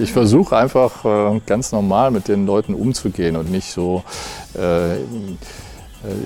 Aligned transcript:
ich 0.00 0.12
versuche 0.12 0.56
einfach 0.56 1.04
äh, 1.04 1.40
ganz 1.46 1.72
normal 1.72 2.10
mit 2.10 2.28
den 2.28 2.46
Leuten 2.46 2.74
umzugehen 2.74 3.36
und 3.36 3.50
nicht 3.50 3.70
so. 3.70 4.02
Äh, 4.54 4.96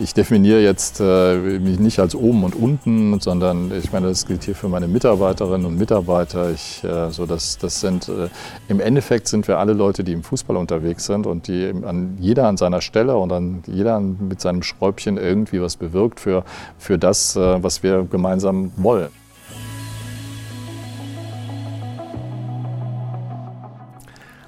ich 0.01 0.15
definiere 0.15 0.63
jetzt 0.63 1.01
äh, 1.01 1.37
mich 1.59 1.81
nicht 1.81 1.99
als 1.99 2.15
oben 2.15 2.45
und 2.45 2.55
unten, 2.55 3.19
sondern 3.19 3.73
ich 3.77 3.93
meine, 3.93 4.07
das 4.07 4.25
gilt 4.25 4.45
hier 4.45 4.55
für 4.55 4.69
meine 4.69 4.87
Mitarbeiterinnen 4.87 5.67
und 5.67 5.77
Mitarbeiter. 5.77 6.53
Ich, 6.53 6.85
äh, 6.85 7.11
so 7.11 7.27
das, 7.27 7.59
das 7.59 7.81
sind, 7.81 8.09
äh, 8.09 8.29
Im 8.69 8.79
Endeffekt 8.79 9.27
sind 9.27 9.49
wir 9.49 9.59
alle 9.59 9.73
Leute, 9.73 10.05
die 10.05 10.13
im 10.13 10.23
Fußball 10.23 10.57
unterwegs 10.57 11.07
sind 11.07 11.27
und 11.27 11.49
die 11.49 11.73
an, 11.85 12.17
jeder 12.21 12.47
an 12.47 12.57
seiner 12.57 12.81
Stelle 12.81 13.17
und 13.17 13.33
an, 13.33 13.65
jeder 13.67 13.99
mit 13.99 14.41
seinem 14.41 14.63
Schräubchen 14.63 15.17
irgendwie 15.17 15.61
was 15.61 15.77
bewirkt 15.77 16.21
für, 16.21 16.45
für 16.79 16.97
das, 16.97 17.35
äh, 17.35 17.61
was 17.63 17.83
wir 17.83 18.05
gemeinsam 18.05 18.71
wollen. 18.77 19.09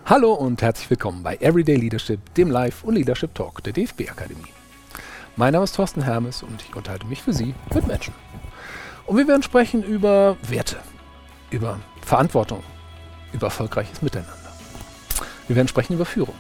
Hallo 0.09 0.35
und 0.35 0.63
herzlich 0.63 0.89
willkommen 0.89 1.25
bei 1.25 1.35
Everyday 1.39 1.75
Leadership, 1.75 2.33
dem 2.37 2.49
Live- 2.49 2.85
und 2.85 2.95
Leadership 2.95 3.35
Talk 3.35 3.65
der 3.65 3.73
DFB 3.73 4.03
Akademie. 4.09 4.53
Mein 5.35 5.53
Name 5.53 5.65
ist 5.65 5.75
Thorsten 5.75 6.01
Hermes 6.01 6.45
und 6.45 6.63
ich 6.63 6.77
unterhalte 6.77 7.09
mich 7.09 7.25
für 7.25 7.33
Sie 7.33 7.57
mit 7.75 7.89
Menschen. 7.89 8.15
Und 9.07 9.17
wir 9.17 9.27
werden 9.27 9.43
sprechen 9.43 9.83
über 9.83 10.37
Werte, 10.49 10.77
über 11.51 11.81
Verantwortung, 12.03 12.63
über 13.33 13.49
erfolgreiches 13.49 14.01
Miteinander. 14.01 14.33
Wir 15.49 15.57
werden 15.57 15.67
sprechen 15.67 15.95
über 15.95 16.05
Führung. 16.05 16.37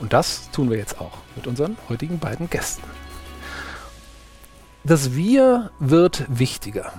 Und 0.00 0.14
das 0.14 0.50
tun 0.50 0.70
wir 0.70 0.78
jetzt 0.78 0.98
auch 0.98 1.18
mit 1.36 1.46
unseren 1.46 1.76
heutigen 1.90 2.18
beiden 2.18 2.48
Gästen. 2.48 2.84
Das 4.84 5.14
Wir 5.14 5.70
wird 5.80 6.24
wichtiger. 6.30 6.94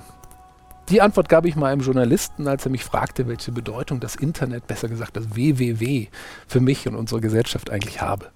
Die 0.89 1.01
Antwort 1.01 1.27
gab 1.27 1.45
ich 1.45 1.57
mal 1.57 1.73
einem 1.73 1.81
Journalisten, 1.81 2.47
als 2.47 2.65
er 2.65 2.71
mich 2.71 2.85
fragte, 2.85 3.27
welche 3.27 3.51
Bedeutung 3.51 3.99
das 3.99 4.15
Internet, 4.15 4.67
besser 4.67 4.87
gesagt 4.87 5.17
das 5.17 5.35
WWW, 5.35 6.07
für 6.47 6.61
mich 6.61 6.87
und 6.87 6.95
unsere 6.95 7.19
Gesellschaft 7.19 7.69
eigentlich 7.69 7.99
habe. 7.99 8.27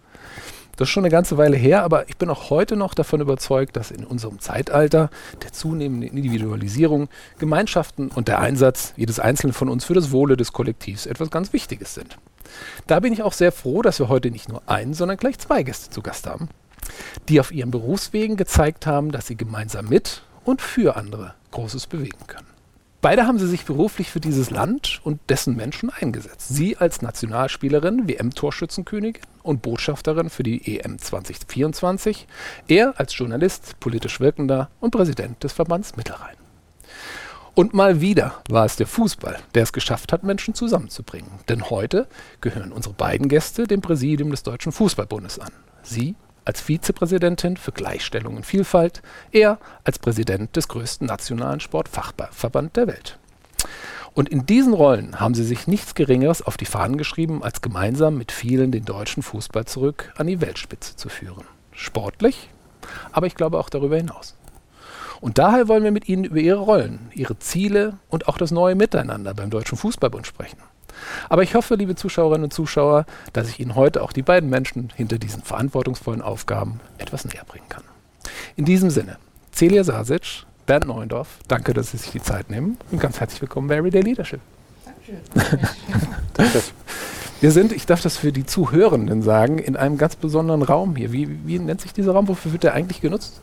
Das 0.76 0.90
ist 0.90 0.92
schon 0.92 1.06
eine 1.06 1.12
ganze 1.12 1.38
Weile 1.38 1.56
her, 1.56 1.84
aber 1.84 2.10
ich 2.10 2.18
bin 2.18 2.30
auch 2.30 2.50
heute 2.50 2.76
noch 2.76 2.94
davon 2.94 3.22
überzeugt, 3.22 3.78
dass 3.78 3.90
in 3.90 4.04
unserem 4.04 4.40
Zeitalter 4.40 5.10
der 5.42 5.54
zunehmenden 5.54 6.10
Individualisierung 6.10 7.08
Gemeinschaften 7.40 8.10
und 8.10 8.28
der 8.28 8.40
Einsatz 8.40 8.94
jedes 8.98 9.22
Einzelnen 9.22 9.54
von 9.54 9.70
uns 9.70 9.86
für 9.86 9.94
das 9.94 10.12
Wohle 10.12 10.36
des 10.36 10.52
Kollektivs 10.52 11.06
etwas 11.06 11.30
ganz 11.30 11.54
Wichtiges 11.54 11.94
sind. 11.94 12.18
Da 12.86 13.00
bin 13.00 13.14
ich 13.14 13.24
auch 13.24 13.34
sehr 13.34 13.54
froh, 13.54 13.82
dass 13.82 14.00
wir 14.00 14.10
heute 14.10 14.30
nicht 14.30 14.50
nur 14.50 14.62
einen, 14.66 14.94
sondern 14.94 15.18
gleich 15.18 15.40
zwei 15.40 15.64
Gäste 15.64 15.90
zu 15.90 16.02
Gast 16.02 16.28
haben, 16.28 16.50
die 17.30 17.40
auf 17.40 17.54
ihren 17.54 17.72
Berufswegen 17.72 18.36
gezeigt 18.36 18.86
haben, 18.86 19.14
dass 19.14 19.28
sie 19.28 19.38
gemeinsam 19.38 19.88
mit 19.88 20.24
und 20.44 20.62
für 20.62 20.96
andere 20.96 21.34
Großes 21.52 21.88
bewegen 21.88 22.28
können. 22.28 22.48
Beide 23.02 23.26
haben 23.26 23.40
sie 23.40 23.48
sich 23.48 23.66
beruflich 23.66 24.12
für 24.12 24.20
dieses 24.20 24.52
Land 24.52 25.02
und 25.04 25.20
dessen 25.28 25.56
Menschen 25.56 25.90
eingesetzt. 25.90 26.50
Sie 26.50 26.78
als 26.78 27.02
Nationalspielerin, 27.02 28.08
WM-Torschützenkönigin 28.08 29.24
und 29.42 29.64
Botschafterin 29.64 30.30
für 30.30 30.44
die 30.44 30.78
EM 30.78 31.00
2024. 31.00 32.28
Er 32.68 33.00
als 33.00 33.18
Journalist, 33.18 33.80
politisch 33.80 34.20
wirkender 34.20 34.70
und 34.80 34.92
Präsident 34.92 35.44
des 35.44 35.54
Verbands 35.54 35.96
Mittelrhein. 35.96 36.36
Und 37.56 37.74
mal 37.74 38.02
wieder 38.02 38.36
war 38.50 38.66
es 38.66 38.76
der 38.76 38.88
Fußball, 38.88 39.38
der 39.56 39.64
es 39.64 39.74
geschafft 39.74 40.14
hat, 40.14 40.24
Menschen 40.24 40.54
zusammenzubringen. 40.54 41.32
Denn 41.50 41.72
heute 41.72 42.08
gehören 42.40 42.72
unsere 42.72 42.94
beiden 42.94 43.30
Gäste 43.30 43.66
dem 43.66 43.82
Präsidium 43.82 44.30
des 44.30 44.44
Deutschen 44.44 44.72
Fußballbundes 44.72 45.40
an. 45.40 45.52
Sie 45.82 46.16
als 46.52 46.60
Vizepräsidentin 46.60 47.56
für 47.56 47.72
Gleichstellung 47.72 48.36
und 48.36 48.46
Vielfalt, 48.46 49.02
er 49.32 49.58
als 49.86 50.00
Präsident 50.00 50.54
des 50.58 50.68
größten 50.68 51.08
nationalen 51.08 51.62
Sportfachverband 51.62 52.76
der 52.76 52.88
Welt. 52.88 53.18
Und 54.16 54.28
in 54.28 54.46
diesen 54.46 54.74
Rollen 54.74 55.22
haben 55.22 55.34
sie 55.34 55.46
sich 55.46 55.68
nichts 55.68 55.96
Geringeres 55.96 56.42
auf 56.42 56.58
die 56.58 56.66
Fahnen 56.66 56.98
geschrieben, 56.98 57.42
als 57.42 57.62
gemeinsam 57.62 58.18
mit 58.18 58.34
vielen 58.34 58.70
den 58.74 58.84
deutschen 58.84 59.24
Fußball 59.24 59.64
zurück 59.64 60.12
an 60.18 60.28
die 60.28 60.42
Weltspitze 60.42 60.98
zu 60.98 61.08
führen. 61.08 61.46
Sportlich, 61.72 62.50
aber 63.14 63.28
ich 63.28 63.36
glaube 63.36 63.58
auch 63.58 63.70
darüber 63.70 63.96
hinaus. 63.96 64.36
Und 65.22 65.38
daher 65.38 65.70
wollen 65.70 65.86
wir 65.86 65.92
mit 65.92 66.10
Ihnen 66.10 66.26
über 66.26 66.40
Ihre 66.40 66.60
Rollen, 66.60 67.12
Ihre 67.14 67.40
Ziele 67.40 67.98
und 68.10 68.28
auch 68.28 68.38
das 68.38 68.52
neue 68.52 68.76
Miteinander 68.76 69.34
beim 69.34 69.52
Deutschen 69.52 69.78
Fußballbund 69.78 70.28
sprechen. 70.28 70.58
Aber 71.30 71.44
ich 71.44 71.56
hoffe, 71.56 71.76
liebe 71.76 71.96
Zuschauerinnen 71.96 72.46
und 72.46 72.54
Zuschauer, 72.54 73.06
dass 73.34 73.50
ich 73.50 73.60
Ihnen 73.60 73.76
heute 73.76 74.02
auch 74.02 74.12
die 74.12 74.22
beiden 74.22 74.50
Menschen 74.50 74.92
hinter 74.96 75.18
diesen 75.18 75.44
verantwortungsvollen 75.44 76.22
Aufgaben 76.22 76.80
etwas 76.98 77.26
näher 77.26 77.44
bringen 77.46 77.68
kann. 77.70 77.84
In 78.56 78.66
diesem 78.66 78.90
Sinne, 78.90 79.18
Celia 79.54 79.84
Sasic, 79.84 80.44
Bernd 80.66 80.88
Neuendorf, 80.88 81.40
danke, 81.48 81.74
dass 81.74 81.92
Sie 81.92 81.98
sich 81.98 82.12
die 82.12 82.22
Zeit 82.22 82.50
nehmen 82.50 82.78
und 82.92 83.00
ganz 83.00 83.20
herzlich 83.20 83.42
willkommen 83.42 83.68
bei 83.68 83.78
Everyday 83.78 84.02
Leadership. 84.02 84.42
Dankeschön. 84.86 85.20
danke. 86.34 86.62
Wir 87.42 87.50
sind, 87.50 87.72
ich 87.72 87.88
darf 87.88 88.04
das 88.04 88.18
für 88.18 88.32
die 88.32 88.46
Zuhörenden 88.46 89.24
sagen, 89.24 89.58
in 89.58 89.76
einem 89.76 89.98
ganz 89.98 90.16
besonderen 90.16 90.62
Raum 90.62 90.96
hier. 90.96 91.12
Wie, 91.12 91.28
wie 91.48 91.58
nennt 91.58 91.82
sich 91.82 91.92
dieser 91.92 92.12
Raum? 92.12 92.28
Wofür 92.28 92.52
wird 92.52 92.62
der 92.62 92.76
eigentlich 92.76 93.02
genutzt? 93.02 93.42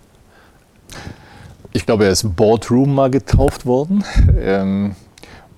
Ich 1.72 1.84
glaube, 1.84 2.04
er 2.04 2.12
ist 2.12 2.36
Boardroom 2.36 2.94
mal 2.94 3.10
getauft 3.10 3.66
worden. 3.66 4.04
Ähm, 4.38 4.94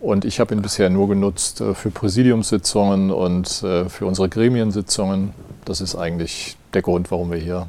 und 0.01 0.25
ich 0.25 0.41
habe 0.41 0.55
ihn 0.55 0.63
bisher 0.63 0.91
nur 0.91 1.09
genutzt 1.09 1.61
äh, 1.61 1.75
für 1.75 1.91
Präsidiumssitzungen 1.91 3.11
und 3.11 3.63
äh, 3.63 3.89
für 3.89 4.07
unsere 4.07 4.29
Gremiensitzungen. 4.29 5.33
Das 5.65 5.81
ist 5.81 5.95
eigentlich 5.95 6.57
der 6.75 6.83
Grund, 6.83 7.11
warum 7.11 7.31
wir 7.31 7.39
hier 7.39 7.69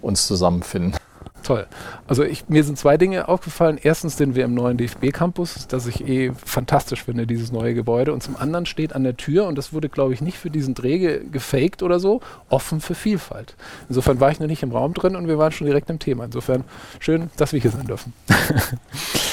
uns 0.00 0.26
zusammenfinden. 0.26 0.94
Toll. 1.42 1.66
Also 2.06 2.22
ich, 2.22 2.48
mir 2.48 2.62
sind 2.62 2.78
zwei 2.78 2.96
Dinge 2.96 3.28
aufgefallen. 3.28 3.78
Erstens 3.82 4.16
sind 4.16 4.36
wir 4.36 4.44
im 4.44 4.54
neuen 4.54 4.76
DFB-Campus, 4.76 5.66
das 5.66 5.86
ich 5.86 6.06
eh 6.06 6.30
fantastisch 6.32 7.02
finde, 7.02 7.26
dieses 7.26 7.50
neue 7.50 7.74
Gebäude. 7.74 8.12
Und 8.12 8.22
zum 8.22 8.36
anderen 8.36 8.64
steht 8.64 8.94
an 8.94 9.02
der 9.02 9.16
Tür, 9.16 9.46
und 9.46 9.58
das 9.58 9.72
wurde, 9.72 9.88
glaube 9.88 10.14
ich, 10.14 10.20
nicht 10.20 10.38
für 10.38 10.50
diesen 10.50 10.74
Dreh 10.74 11.18
gefaked 11.18 11.82
oder 11.82 11.98
so, 11.98 12.20
offen 12.48 12.80
für 12.80 12.94
Vielfalt. 12.94 13.56
Insofern 13.88 14.20
war 14.20 14.30
ich 14.30 14.38
noch 14.38 14.46
nicht 14.46 14.62
im 14.62 14.70
Raum 14.70 14.94
drin 14.94 15.16
und 15.16 15.26
wir 15.26 15.38
waren 15.38 15.50
schon 15.50 15.66
direkt 15.66 15.90
im 15.90 15.98
Thema. 15.98 16.24
Insofern 16.24 16.62
schön, 17.00 17.30
dass 17.36 17.52
wir 17.52 17.60
hier 17.60 17.72
sein 17.72 17.86
dürfen. 17.86 18.12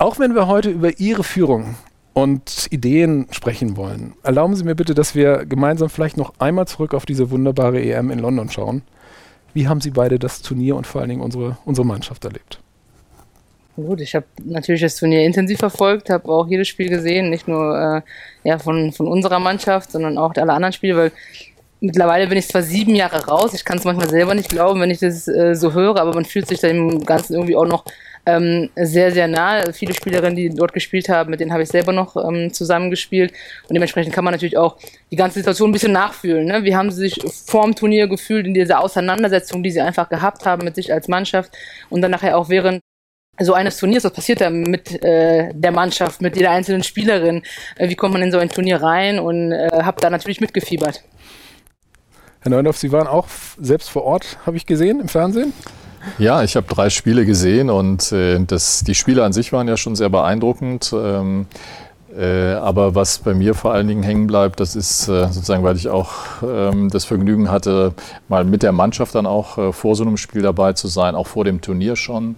Auch 0.00 0.18
wenn 0.18 0.34
wir 0.34 0.46
heute 0.46 0.70
über 0.70 0.98
Ihre 0.98 1.22
Führung 1.22 1.74
und 2.14 2.68
Ideen 2.70 3.26
sprechen 3.32 3.76
wollen, 3.76 4.14
erlauben 4.22 4.56
Sie 4.56 4.64
mir 4.64 4.74
bitte, 4.74 4.94
dass 4.94 5.14
wir 5.14 5.44
gemeinsam 5.44 5.90
vielleicht 5.90 6.16
noch 6.16 6.32
einmal 6.38 6.66
zurück 6.66 6.94
auf 6.94 7.04
diese 7.04 7.30
wunderbare 7.30 7.82
EM 7.82 8.10
in 8.10 8.18
London 8.18 8.48
schauen. 8.48 8.80
Wie 9.52 9.68
haben 9.68 9.82
Sie 9.82 9.90
beide 9.90 10.18
das 10.18 10.40
Turnier 10.40 10.76
und 10.76 10.86
vor 10.86 11.02
allen 11.02 11.10
Dingen 11.10 11.20
unsere, 11.20 11.58
unsere 11.66 11.86
Mannschaft 11.86 12.24
erlebt? 12.24 12.60
Gut, 13.76 14.00
ich 14.00 14.14
habe 14.14 14.24
natürlich 14.42 14.80
das 14.80 14.96
Turnier 14.96 15.20
intensiv 15.20 15.58
verfolgt, 15.58 16.08
habe 16.08 16.30
auch 16.30 16.48
jedes 16.48 16.68
Spiel 16.68 16.88
gesehen, 16.88 17.28
nicht 17.28 17.46
nur 17.46 18.02
äh, 18.42 18.48
ja, 18.48 18.58
von, 18.58 18.92
von 18.92 19.06
unserer 19.06 19.38
Mannschaft, 19.38 19.92
sondern 19.92 20.16
auch 20.16 20.32
alle 20.34 20.54
anderen 20.54 20.72
Spiele, 20.72 20.96
weil 20.96 21.12
mittlerweile 21.80 22.26
bin 22.26 22.38
ich 22.38 22.48
zwar 22.48 22.62
sieben 22.62 22.94
Jahre 22.94 23.26
raus, 23.26 23.52
ich 23.52 23.66
kann 23.66 23.76
es 23.76 23.84
manchmal 23.84 24.08
selber 24.08 24.34
nicht 24.34 24.48
glauben, 24.48 24.80
wenn 24.80 24.90
ich 24.90 25.00
das 25.00 25.28
äh, 25.28 25.54
so 25.54 25.74
höre, 25.74 26.00
aber 26.00 26.14
man 26.14 26.24
fühlt 26.24 26.48
sich 26.48 26.60
da 26.60 26.68
im 26.68 27.04
Ganzen 27.04 27.34
irgendwie 27.34 27.56
auch 27.56 27.66
noch 27.66 27.84
ähm, 28.26 28.70
sehr, 28.76 29.12
sehr 29.12 29.28
nah. 29.28 29.72
Viele 29.72 29.94
Spielerinnen, 29.94 30.36
die 30.36 30.50
dort 30.50 30.72
gespielt 30.72 31.08
haben, 31.08 31.30
mit 31.30 31.40
denen 31.40 31.52
habe 31.52 31.62
ich 31.62 31.68
selber 31.68 31.92
noch 31.92 32.16
ähm, 32.16 32.52
zusammengespielt. 32.52 33.32
Und 33.68 33.74
dementsprechend 33.74 34.14
kann 34.14 34.24
man 34.24 34.32
natürlich 34.32 34.58
auch 34.58 34.76
die 35.10 35.16
ganze 35.16 35.38
Situation 35.38 35.70
ein 35.70 35.72
bisschen 35.72 35.92
nachfühlen. 35.92 36.46
Ne? 36.46 36.64
Wie 36.64 36.76
haben 36.76 36.90
sie 36.90 37.08
sich 37.08 37.20
vorm 37.46 37.74
Turnier 37.74 38.08
gefühlt 38.08 38.46
in 38.46 38.54
dieser 38.54 38.80
Auseinandersetzung, 38.80 39.62
die 39.62 39.70
sie 39.70 39.80
einfach 39.80 40.08
gehabt 40.08 40.44
haben 40.44 40.64
mit 40.64 40.74
sich 40.74 40.92
als 40.92 41.08
Mannschaft 41.08 41.52
und 41.88 42.02
dann 42.02 42.10
nachher 42.10 42.36
auch 42.36 42.48
während 42.48 42.80
so 43.42 43.54
eines 43.54 43.78
Turniers, 43.78 44.04
was 44.04 44.12
passiert 44.12 44.40
da 44.40 44.50
mit 44.50 45.02
äh, 45.02 45.50
der 45.54 45.72
Mannschaft, 45.72 46.20
mit 46.20 46.36
jeder 46.36 46.50
einzelnen 46.50 46.82
Spielerin? 46.82 47.42
Äh, 47.76 47.88
wie 47.88 47.96
kommt 47.96 48.12
man 48.12 48.22
in 48.22 48.32
so 48.32 48.38
ein 48.38 48.50
Turnier 48.50 48.82
rein? 48.82 49.18
Und 49.18 49.52
äh, 49.52 49.68
habe 49.82 50.00
da 50.00 50.10
natürlich 50.10 50.40
mitgefiebert. 50.40 51.02
Herr 52.40 52.50
Neundorf, 52.50 52.78
Sie 52.78 52.92
waren 52.92 53.06
auch 53.06 53.28
selbst 53.58 53.90
vor 53.90 54.04
Ort, 54.04 54.38
habe 54.46 54.56
ich 54.56 54.66
gesehen, 54.66 55.00
im 55.00 55.08
Fernsehen? 55.08 55.52
Ja, 56.18 56.42
ich 56.42 56.56
habe 56.56 56.66
drei 56.66 56.90
Spiele 56.90 57.26
gesehen 57.26 57.70
und 57.70 58.12
äh, 58.12 58.38
das, 58.44 58.82
die 58.84 58.94
Spiele 58.94 59.24
an 59.24 59.32
sich 59.32 59.52
waren 59.52 59.68
ja 59.68 59.76
schon 59.76 59.96
sehr 59.96 60.08
beeindruckend. 60.08 60.94
Ähm, 60.94 61.46
äh, 62.16 62.54
aber 62.54 62.96
was 62.96 63.18
bei 63.18 63.34
mir 63.34 63.54
vor 63.54 63.72
allen 63.72 63.86
Dingen 63.86 64.02
hängen 64.02 64.26
bleibt, 64.26 64.58
das 64.58 64.74
ist 64.74 65.08
äh, 65.08 65.28
sozusagen, 65.28 65.62
weil 65.62 65.76
ich 65.76 65.88
auch 65.88 66.12
ähm, 66.42 66.90
das 66.90 67.04
Vergnügen 67.04 67.50
hatte, 67.50 67.94
mal 68.28 68.44
mit 68.44 68.62
der 68.64 68.72
Mannschaft 68.72 69.14
dann 69.14 69.26
auch 69.26 69.58
äh, 69.58 69.72
vor 69.72 69.94
so 69.94 70.02
einem 70.02 70.16
Spiel 70.16 70.42
dabei 70.42 70.72
zu 70.72 70.88
sein, 70.88 71.14
auch 71.14 71.28
vor 71.28 71.44
dem 71.44 71.60
Turnier 71.60 71.94
schon. 71.94 72.34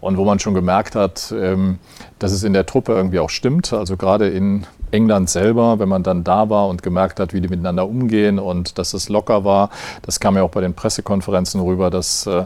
Und 0.00 0.16
wo 0.16 0.24
man 0.24 0.38
schon 0.38 0.54
gemerkt 0.54 0.94
hat, 0.94 1.34
ähm, 1.36 1.78
dass 2.18 2.30
es 2.30 2.44
in 2.44 2.52
der 2.52 2.66
Truppe 2.66 2.92
irgendwie 2.92 3.18
auch 3.18 3.30
stimmt. 3.30 3.72
Also 3.72 3.96
gerade 3.96 4.28
in 4.28 4.64
England 4.90 5.30
selber, 5.30 5.78
wenn 5.78 5.88
man 5.88 6.02
dann 6.02 6.24
da 6.24 6.48
war 6.48 6.68
und 6.68 6.82
gemerkt 6.82 7.20
hat, 7.20 7.32
wie 7.32 7.40
die 7.40 7.48
miteinander 7.48 7.86
umgehen 7.88 8.38
und 8.38 8.78
dass 8.78 8.94
es 8.94 9.08
locker 9.08 9.44
war. 9.44 9.70
Das 10.02 10.20
kam 10.20 10.36
ja 10.36 10.42
auch 10.42 10.50
bei 10.50 10.60
den 10.60 10.74
Pressekonferenzen 10.74 11.60
rüber, 11.60 11.90
dass, 11.90 12.26
äh, 12.26 12.44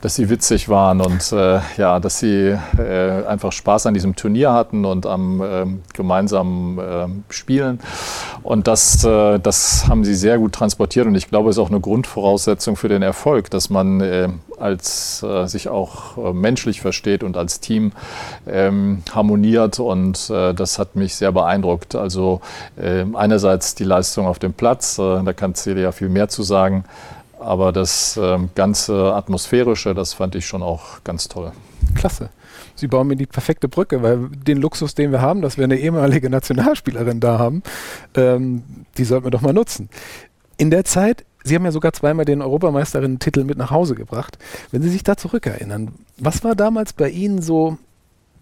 dass 0.00 0.14
sie 0.14 0.28
witzig 0.28 0.68
waren 0.68 1.00
und 1.00 1.32
äh, 1.32 1.60
ja, 1.76 2.00
dass 2.00 2.18
sie 2.18 2.56
äh, 2.78 3.26
einfach 3.26 3.52
Spaß 3.52 3.86
an 3.86 3.94
diesem 3.94 4.16
Turnier 4.16 4.52
hatten 4.52 4.84
und 4.84 5.06
am 5.06 5.40
äh, 5.40 5.66
gemeinsamen 5.94 6.78
äh, 6.78 7.06
Spielen. 7.32 7.80
Und 8.42 8.66
das, 8.66 9.00
das 9.02 9.88
haben 9.88 10.04
sie 10.04 10.14
sehr 10.14 10.38
gut 10.38 10.52
transportiert 10.52 11.06
und 11.06 11.14
ich 11.14 11.28
glaube, 11.28 11.50
es 11.50 11.56
ist 11.56 11.62
auch 11.62 11.70
eine 11.70 11.80
Grundvoraussetzung 11.80 12.76
für 12.76 12.88
den 12.88 13.02
Erfolg, 13.02 13.50
dass 13.50 13.68
man 13.68 14.40
als 14.58 15.24
sich 15.44 15.68
auch 15.68 16.32
menschlich 16.32 16.80
versteht 16.80 17.22
und 17.22 17.36
als 17.36 17.60
Team 17.60 17.92
ähm, 18.46 19.02
harmoniert 19.12 19.80
und 19.80 20.30
das 20.30 20.78
hat 20.78 20.96
mich 20.96 21.16
sehr 21.16 21.32
beeindruckt 21.32 21.77
beeindruckt. 21.78 21.94
Also 21.94 22.40
äh, 22.76 23.04
einerseits 23.14 23.74
die 23.74 23.84
Leistung 23.84 24.26
auf 24.26 24.38
dem 24.38 24.52
Platz, 24.52 24.98
äh, 24.98 25.22
da 25.22 25.32
kann 25.32 25.54
Celia 25.54 25.92
viel 25.92 26.08
mehr 26.08 26.28
zu 26.28 26.42
sagen, 26.42 26.84
aber 27.40 27.72
das 27.72 28.16
äh, 28.16 28.38
ganze 28.54 29.14
Atmosphärische, 29.14 29.94
das 29.94 30.14
fand 30.14 30.34
ich 30.34 30.46
schon 30.46 30.62
auch 30.62 31.02
ganz 31.04 31.28
toll. 31.28 31.52
Klasse. 31.94 32.30
Sie 32.74 32.86
bauen 32.86 33.08
mir 33.08 33.16
die 33.16 33.26
perfekte 33.26 33.68
Brücke, 33.68 34.02
weil 34.02 34.28
den 34.28 34.58
Luxus, 34.58 34.94
den 34.94 35.10
wir 35.10 35.20
haben, 35.20 35.42
dass 35.42 35.56
wir 35.56 35.64
eine 35.64 35.78
ehemalige 35.78 36.30
Nationalspielerin 36.30 37.20
da 37.20 37.38
haben, 37.38 37.62
ähm, 38.14 38.62
die 38.96 39.04
sollten 39.04 39.26
wir 39.26 39.30
doch 39.30 39.40
mal 39.40 39.52
nutzen. 39.52 39.88
In 40.58 40.70
der 40.70 40.84
Zeit, 40.84 41.24
Sie 41.44 41.54
haben 41.54 41.64
ja 41.64 41.72
sogar 41.72 41.92
zweimal 41.92 42.24
den 42.24 42.42
Europameisterinnen-Titel 42.42 43.44
mit 43.44 43.58
nach 43.58 43.70
Hause 43.70 43.94
gebracht. 43.94 44.38
Wenn 44.70 44.82
Sie 44.82 44.90
sich 44.90 45.02
da 45.02 45.16
zurückerinnern, 45.16 45.92
was 46.18 46.44
war 46.44 46.54
damals 46.54 46.92
bei 46.92 47.08
Ihnen 47.08 47.40
so 47.40 47.78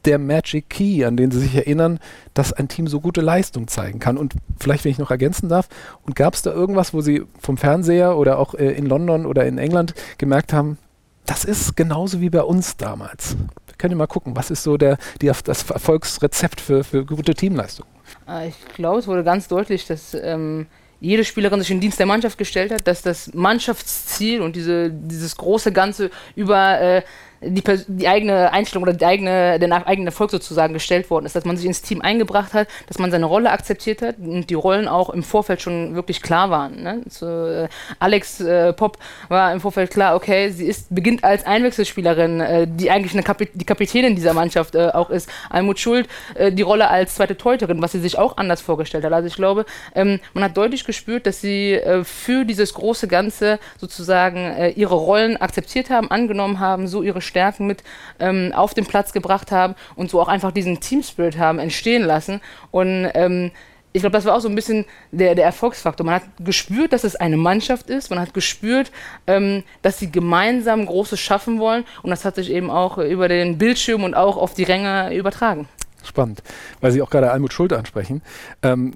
der 0.07 0.19
Magic 0.19 0.71
Key, 0.71 1.05
an 1.05 1.17
den 1.17 1.31
Sie 1.31 1.41
sich 1.41 1.55
erinnern, 1.55 1.99
dass 2.35 2.53
ein 2.53 2.69
Team 2.69 2.87
so 2.87 3.01
gute 3.01 3.21
Leistung 3.21 3.69
zeigen 3.69 3.99
kann? 3.99 4.17
Und 4.17 4.35
vielleicht, 4.59 4.85
wenn 4.85 4.93
ich 4.93 4.99
noch 4.99 5.11
ergänzen 5.11 5.49
darf, 5.49 5.69
und 6.05 6.17
gab 6.17 6.35
es 6.35 6.43
da 6.43 6.53
irgendwas, 6.53 6.95
wo 6.95 7.01
Sie 7.01 7.25
vom 7.41 7.57
Fernseher 7.57 8.17
oder 8.17 8.39
auch 8.39 8.55
äh, 8.55 8.71
in 8.73 8.87
London 8.87 9.27
oder 9.27 9.47
in 9.47 9.59
England 9.59 9.95
gemerkt 10.19 10.53
haben, 10.53 10.79
das 11.27 11.45
ist 11.45 11.77
genauso 11.77 12.21
wie 12.21 12.31
bei 12.31 12.43
uns 12.43 12.77
damals? 12.77 13.37
Wir 13.67 13.75
können 13.77 13.93
ja 13.93 13.99
mal 13.99 14.07
gucken, 14.07 14.37
was 14.37 14.51
ist 14.51 14.63
so 14.63 14.77
der, 14.77 14.97
die, 15.21 15.27
das 15.27 15.69
Erfolgsrezept 15.69 16.61
für, 16.61 16.85
für 16.85 17.05
gute 17.05 17.35
Teamleistung? 17.35 17.87
Äh, 18.29 18.49
ich 18.49 18.57
glaube, 18.75 19.01
es 19.01 19.07
wurde 19.07 19.25
ganz 19.25 19.49
deutlich, 19.49 19.87
dass 19.87 20.15
ähm, 20.15 20.67
jede 21.01 21.25
Spielerin 21.25 21.61
sich 21.61 21.71
in 21.71 21.77
den 21.77 21.83
Dienst 21.83 21.99
der 21.99 22.07
Mannschaft 22.07 22.39
gestellt 22.39 22.73
hat, 22.73 22.87
dass 22.87 23.03
das 23.03 23.35
Mannschaftsziel 23.35 24.41
und 24.41 24.57
diese, 24.57 24.91
dieses 24.91 25.37
große 25.37 25.73
Ganze 25.73 26.11
über 26.35 26.81
äh, 26.81 27.03
die, 27.41 27.63
die, 27.89 28.09
eigene 28.09 28.53
Einstellung 28.53 28.85
oder 28.85 28.93
die 28.93 29.05
eigene, 29.05 29.59
der 29.59 29.87
eigene 29.87 30.07
Erfolg 30.07 30.31
sozusagen 30.31 30.73
gestellt 30.73 31.11
worden 31.11 31.27
ist, 31.27 31.37
dass 31.37 31.45
man 31.45 31.57
sich 31.57 31.67
ins 31.67 31.83
Team 31.83 32.01
eingebracht 32.01 32.55
hat, 32.55 32.69
dass 32.89 32.99
man 32.99 33.11
seine 33.11 33.27
Rolle 33.27 33.51
akzeptiert 33.51 34.03
hat 34.03 34.17
und 34.19 34.49
die 34.49 34.55
Rollen 34.55 34.89
auch 34.89 35.11
im 35.11 35.23
Vorfeld 35.23 35.61
schon 35.61 35.95
wirklich 35.95 36.23
klar 36.23 36.51
waren. 36.51 36.83
Ne? 36.83 37.03
So, 37.09 37.27
äh, 37.27 37.69
Alex 37.99 38.41
äh, 38.41 38.73
Pop 38.73 38.99
war 39.29 39.53
im 39.53 39.61
Vorfeld 39.61 39.91
klar, 39.91 40.17
okay, 40.17 40.51
sie 40.51 40.67
ist, 40.67 40.95
beginnt 40.95 41.25
als 41.25 41.45
Einwechselspielerin, 41.45 42.41
äh, 42.41 42.67
die 42.69 42.91
eigentlich 42.91 43.13
eine 43.13 43.23
Kapi 43.23 43.49
die 43.53 43.65
Kapitänin 43.65 44.15
dieser 44.17 44.33
Mannschaft 44.33 44.75
äh, 44.75 44.89
auch 44.89 45.11
ist. 45.11 45.31
Almut 45.51 45.79
Schuld 45.79 46.09
äh, 46.35 46.53
die 46.53 46.63
Rolle 46.63 46.89
als 46.89 47.17
zweite 47.17 47.37
Teuterin, 47.37 47.83
was 47.83 47.93
sie 47.93 48.01
sich 48.01 48.19
auch 48.19 48.37
anders 48.37 48.61
vorgestellt 48.61 49.05
hat. 49.05 49.13
Also 49.13 49.29
ich 49.29 49.37
glaube, 49.37 49.67
ähm, 49.95 50.21
man 50.35 50.45
hat 50.45 50.57
deutlich 50.57 50.85
gespürt, 50.85 51.27
dass 51.27 51.41
sie 51.41 51.75
äh, 51.75 52.05
für 52.05 52.45
dieses 52.45 52.75
große 52.75 53.09
Ganze 53.09 53.59
sozusagen 53.79 54.73
ihre 54.77 54.95
Rollen 54.95 55.37
akzeptiert 55.37 55.91
haben, 55.91 56.11
angenommen 56.11 56.61
haben, 56.61 56.89
so 56.89 57.03
ihre 57.03 57.21
Stärken 57.27 57.67
mit 57.67 57.83
ähm, 58.19 58.53
auf 58.55 58.75
den 58.75 58.87
Platz 58.87 59.13
gebracht 59.13 59.53
haben 59.53 59.75
und 59.95 60.11
so 60.11 60.21
auch 60.21 60.29
einfach 60.29 60.53
diesen 60.53 60.81
Team 60.81 61.03
Spirit 61.03 61.39
haben 61.39 61.59
entstehen 61.59 62.03
lassen. 62.03 62.41
Und 62.71 63.11
ähm, 63.15 63.51
ich 63.97 64.03
glaube, 64.03 64.13
das 64.13 64.27
war 64.27 64.35
auch 64.35 64.41
so 64.41 64.49
ein 64.51 64.55
bisschen 64.55 64.85
der, 65.11 65.35
der 65.35 65.47
Erfolgsfaktor. 65.47 66.05
Man 66.05 66.17
hat 66.17 66.25
gespürt, 66.39 66.93
dass 66.93 67.03
es 67.03 67.17
eine 67.17 67.39
Mannschaft 67.39 67.89
ist. 67.89 68.11
Man 68.11 68.21
hat 68.21 68.35
gespürt, 68.35 68.93
ähm, 69.27 69.63
dass 69.81 69.99
sie 69.99 70.13
gemeinsam 70.13 70.85
Großes 70.85 71.19
schaffen 71.19 71.59
wollen. 71.59 71.85
Und 72.03 72.11
das 72.11 72.27
hat 72.27 72.35
sich 72.35 72.51
eben 72.51 72.71
auch 72.71 72.99
über 72.99 73.29
den 73.29 73.57
Bildschirm 73.57 74.05
und 74.05 74.15
auch 74.15 74.37
auf 74.37 74.53
die 74.53 74.65
Ränge 74.65 75.15
übertragen. 75.15 75.67
Spannend, 76.05 76.43
weil 76.83 76.93
Sie 76.93 77.01
auch 77.01 77.09
gerade 77.09 77.31
Almut 77.33 77.55
Schuld 77.55 77.73
ansprechen. 77.73 78.21
Ähm, 78.63 78.93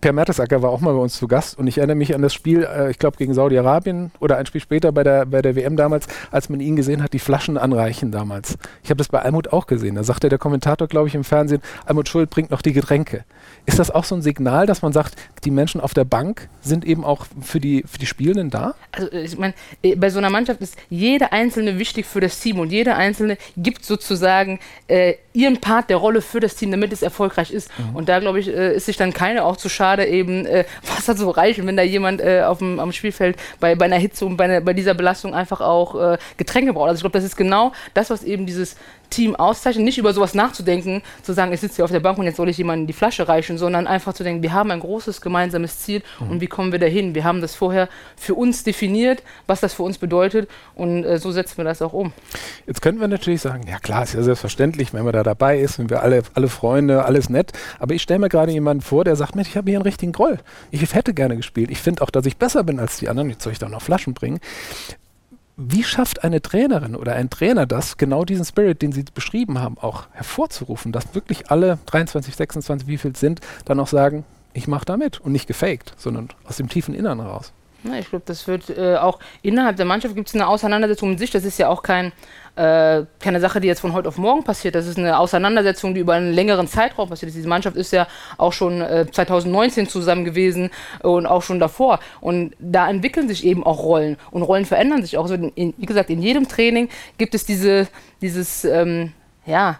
Per 0.00 0.14
Mertesacker 0.14 0.62
war 0.62 0.70
auch 0.70 0.80
mal 0.80 0.94
bei 0.94 1.00
uns 1.00 1.16
zu 1.16 1.28
Gast 1.28 1.58
und 1.58 1.66
ich 1.66 1.76
erinnere 1.76 1.96
mich 1.96 2.14
an 2.14 2.22
das 2.22 2.32
Spiel, 2.32 2.64
äh, 2.64 2.90
ich 2.90 2.98
glaube 2.98 3.18
gegen 3.18 3.34
Saudi-Arabien 3.34 4.12
oder 4.18 4.38
ein 4.38 4.46
Spiel 4.46 4.60
später 4.60 4.92
bei 4.92 5.04
der, 5.04 5.26
bei 5.26 5.42
der 5.42 5.56
WM 5.56 5.76
damals, 5.76 6.06
als 6.30 6.48
man 6.48 6.60
ihn 6.60 6.74
gesehen 6.74 7.02
hat, 7.02 7.12
die 7.12 7.18
Flaschen 7.18 7.58
anreichen 7.58 8.10
damals. 8.10 8.56
Ich 8.82 8.88
habe 8.88 8.96
das 8.96 9.08
bei 9.08 9.20
Almut 9.20 9.52
auch 9.52 9.66
gesehen. 9.66 9.96
Da 9.96 10.02
sagte 10.02 10.30
der 10.30 10.38
Kommentator, 10.38 10.88
glaube 10.88 11.08
ich, 11.08 11.14
im 11.14 11.24
Fernsehen, 11.24 11.60
Almut 11.84 12.08
Schuld 12.08 12.30
bringt 12.30 12.50
noch 12.50 12.62
die 12.62 12.72
Getränke. 12.72 13.24
Ist 13.66 13.78
das 13.78 13.90
auch 13.90 14.04
so 14.04 14.14
ein 14.14 14.22
Signal, 14.22 14.66
dass 14.66 14.82
man 14.82 14.92
sagt, 14.92 15.14
die 15.44 15.50
Menschen 15.50 15.80
auf 15.80 15.94
der 15.94 16.04
Bank 16.04 16.48
sind 16.60 16.84
eben 16.84 17.04
auch 17.04 17.26
für 17.40 17.60
die, 17.60 17.84
für 17.86 17.98
die 17.98 18.06
Spielenden 18.06 18.50
da? 18.50 18.74
Also 18.92 19.10
ich 19.12 19.38
meine, 19.38 19.54
äh, 19.82 19.96
bei 19.96 20.10
so 20.10 20.18
einer 20.18 20.30
Mannschaft 20.30 20.60
ist 20.60 20.76
jeder 20.88 21.32
Einzelne 21.32 21.78
wichtig 21.78 22.06
für 22.06 22.20
das 22.20 22.40
Team 22.40 22.58
und 22.58 22.70
jeder 22.70 22.96
Einzelne 22.96 23.38
gibt 23.56 23.84
sozusagen 23.84 24.60
äh, 24.88 25.14
ihren 25.32 25.60
Part 25.60 25.90
der 25.90 25.98
Rolle 25.98 26.22
für 26.22 26.40
das 26.40 26.56
Team, 26.56 26.70
damit 26.70 26.92
es 26.92 27.02
erfolgreich 27.02 27.50
ist. 27.50 27.70
Mhm. 27.78 27.96
Und 27.96 28.08
da, 28.08 28.18
glaube 28.18 28.40
ich, 28.40 28.48
äh, 28.48 28.74
ist 28.74 28.86
sich 28.86 28.96
dann 28.96 29.12
keine 29.12 29.44
auch 29.44 29.56
zu 29.56 29.68
schade, 29.68 30.06
eben 30.06 30.46
äh, 30.46 30.64
Wasser 30.96 31.16
zu 31.16 31.28
reichen, 31.30 31.66
wenn 31.66 31.76
da 31.76 31.82
jemand 31.82 32.20
äh, 32.20 32.42
auf 32.42 32.58
dem, 32.58 32.80
am 32.80 32.92
Spielfeld 32.92 33.36
bei, 33.60 33.74
bei 33.74 33.84
einer 33.84 33.98
Hitze 33.98 34.24
und 34.26 34.36
bei, 34.36 34.44
einer, 34.44 34.60
bei 34.60 34.72
dieser 34.72 34.94
Belastung 34.94 35.34
einfach 35.34 35.60
auch 35.60 35.94
äh, 36.12 36.18
Getränke 36.36 36.72
braucht. 36.72 36.88
Also 36.88 36.98
ich 36.98 37.02
glaube, 37.02 37.18
das 37.18 37.24
ist 37.24 37.36
genau 37.36 37.72
das, 37.94 38.10
was 38.10 38.24
eben 38.24 38.46
dieses 38.46 38.76
Team 39.10 39.36
auszeichnen, 39.36 39.84
nicht 39.84 39.98
über 39.98 40.12
sowas 40.12 40.34
nachzudenken, 40.34 41.02
zu 41.22 41.32
sagen, 41.32 41.52
ich 41.52 41.60
sitze 41.60 41.76
hier 41.76 41.84
auf 41.84 41.90
der 41.90 42.00
Bank 42.00 42.18
und 42.18 42.24
jetzt 42.24 42.36
soll 42.36 42.48
ich 42.48 42.58
jemandem 42.58 42.86
die 42.86 42.92
Flasche 42.92 43.28
reichen, 43.28 43.58
sondern 43.58 43.86
einfach 43.86 44.14
zu 44.14 44.24
denken, 44.24 44.42
wir 44.42 44.52
haben 44.52 44.70
ein 44.70 44.80
großes 44.80 45.20
gemeinsames 45.20 45.80
Ziel 45.80 46.02
mhm. 46.20 46.30
und 46.30 46.40
wie 46.40 46.46
kommen 46.46 46.72
wir 46.72 46.78
dahin? 46.78 47.14
Wir 47.14 47.24
haben 47.24 47.40
das 47.40 47.54
vorher 47.54 47.88
für 48.16 48.34
uns 48.34 48.64
definiert, 48.64 49.22
was 49.46 49.60
das 49.60 49.74
für 49.74 49.82
uns 49.82 49.98
bedeutet 49.98 50.48
und 50.74 51.04
äh, 51.04 51.18
so 51.18 51.32
setzen 51.32 51.58
wir 51.58 51.64
das 51.64 51.82
auch 51.82 51.92
um. 51.92 52.12
Jetzt 52.66 52.82
könnten 52.82 53.00
wir 53.00 53.08
natürlich 53.08 53.40
sagen, 53.40 53.66
ja 53.68 53.78
klar, 53.78 54.04
ist 54.04 54.14
ja 54.14 54.22
selbstverständlich, 54.22 54.94
wenn 54.94 55.04
man 55.04 55.12
da 55.12 55.22
dabei 55.22 55.58
ist, 55.58 55.78
wenn 55.78 55.90
wir 55.90 56.02
alle, 56.02 56.22
alle 56.34 56.48
Freunde, 56.48 57.04
alles 57.04 57.28
nett, 57.28 57.52
aber 57.78 57.94
ich 57.94 58.02
stelle 58.02 58.20
mir 58.20 58.28
gerade 58.28 58.52
jemanden 58.52 58.82
vor, 58.82 59.04
der 59.04 59.16
sagt, 59.16 59.34
Mensch, 59.34 59.48
ich 59.48 59.56
habe 59.56 59.70
hier 59.70 59.78
einen 59.78 59.86
richtigen 59.86 60.12
Groll. 60.12 60.38
Ich 60.70 60.94
hätte 60.94 61.14
gerne 61.14 61.36
gespielt. 61.36 61.70
Ich 61.70 61.78
finde 61.78 62.02
auch, 62.02 62.10
dass 62.10 62.26
ich 62.26 62.36
besser 62.36 62.64
bin 62.64 62.80
als 62.80 62.98
die 62.98 63.08
anderen. 63.08 63.30
Jetzt 63.30 63.42
soll 63.42 63.52
ich 63.52 63.58
da 63.58 63.68
noch 63.68 63.82
Flaschen 63.82 64.14
bringen 64.14 64.40
wie 65.62 65.84
schafft 65.84 66.24
eine 66.24 66.40
Trainerin 66.40 66.96
oder 66.96 67.14
ein 67.14 67.28
Trainer 67.28 67.66
das, 67.66 67.98
genau 67.98 68.24
diesen 68.24 68.46
Spirit, 68.46 68.80
den 68.80 68.92
Sie 68.92 69.04
beschrieben 69.14 69.58
haben, 69.58 69.76
auch 69.78 70.06
hervorzurufen, 70.12 70.90
dass 70.90 71.14
wirklich 71.14 71.50
alle 71.50 71.78
23, 71.86 72.34
26, 72.34 72.88
wie 72.88 72.96
viel 72.96 73.14
sind, 73.14 73.40
dann 73.66 73.78
auch 73.78 73.86
sagen, 73.86 74.24
ich 74.54 74.68
mache 74.68 74.86
da 74.86 74.96
mit 74.96 75.20
und 75.20 75.32
nicht 75.32 75.46
gefaked, 75.46 75.92
sondern 75.98 76.30
aus 76.44 76.56
dem 76.56 76.68
tiefen 76.68 76.94
Innern 76.94 77.20
raus. 77.20 77.52
Ja, 77.84 77.94
ich 77.94 78.10
glaube, 78.10 78.24
das 78.26 78.46
wird 78.46 78.68
äh, 78.70 78.96
auch 78.96 79.18
innerhalb 79.42 79.76
der 79.76 79.86
Mannschaft 79.86 80.14
gibt 80.14 80.28
es 80.28 80.34
eine 80.34 80.46
Auseinandersetzung 80.46 81.10
mit 81.10 81.18
sich. 81.18 81.30
Das 81.30 81.44
ist 81.44 81.58
ja 81.58 81.68
auch 81.68 81.82
kein, 81.82 82.12
äh, 82.56 83.04
keine 83.20 83.40
Sache, 83.40 83.60
die 83.60 83.68
jetzt 83.68 83.80
von 83.80 83.94
heute 83.94 84.08
auf 84.08 84.18
morgen 84.18 84.44
passiert. 84.44 84.74
Das 84.74 84.86
ist 84.86 84.98
eine 84.98 85.18
Auseinandersetzung, 85.18 85.94
die 85.94 86.00
über 86.00 86.12
einen 86.12 86.32
längeren 86.32 86.68
Zeitraum 86.68 87.08
passiert 87.08 87.30
ist. 87.30 87.36
Diese 87.36 87.48
Mannschaft 87.48 87.76
ist 87.76 87.92
ja 87.92 88.06
auch 88.36 88.52
schon 88.52 88.82
äh, 88.82 89.06
2019 89.10 89.88
zusammen 89.88 90.26
gewesen 90.26 90.70
und 91.02 91.26
auch 91.26 91.42
schon 91.42 91.58
davor. 91.58 92.00
Und 92.20 92.54
da 92.58 92.88
entwickeln 92.88 93.28
sich 93.28 93.46
eben 93.46 93.64
auch 93.64 93.82
Rollen 93.82 94.18
und 94.30 94.42
Rollen 94.42 94.66
verändern 94.66 95.02
sich 95.02 95.16
auch. 95.16 95.22
Also 95.22 95.34
in, 95.34 95.74
wie 95.76 95.86
gesagt, 95.86 96.10
in 96.10 96.20
jedem 96.20 96.48
Training 96.48 96.90
gibt 97.16 97.34
es 97.34 97.46
diese, 97.46 97.88
dieses, 98.20 98.64
ähm, 98.66 99.12
ja, 99.46 99.78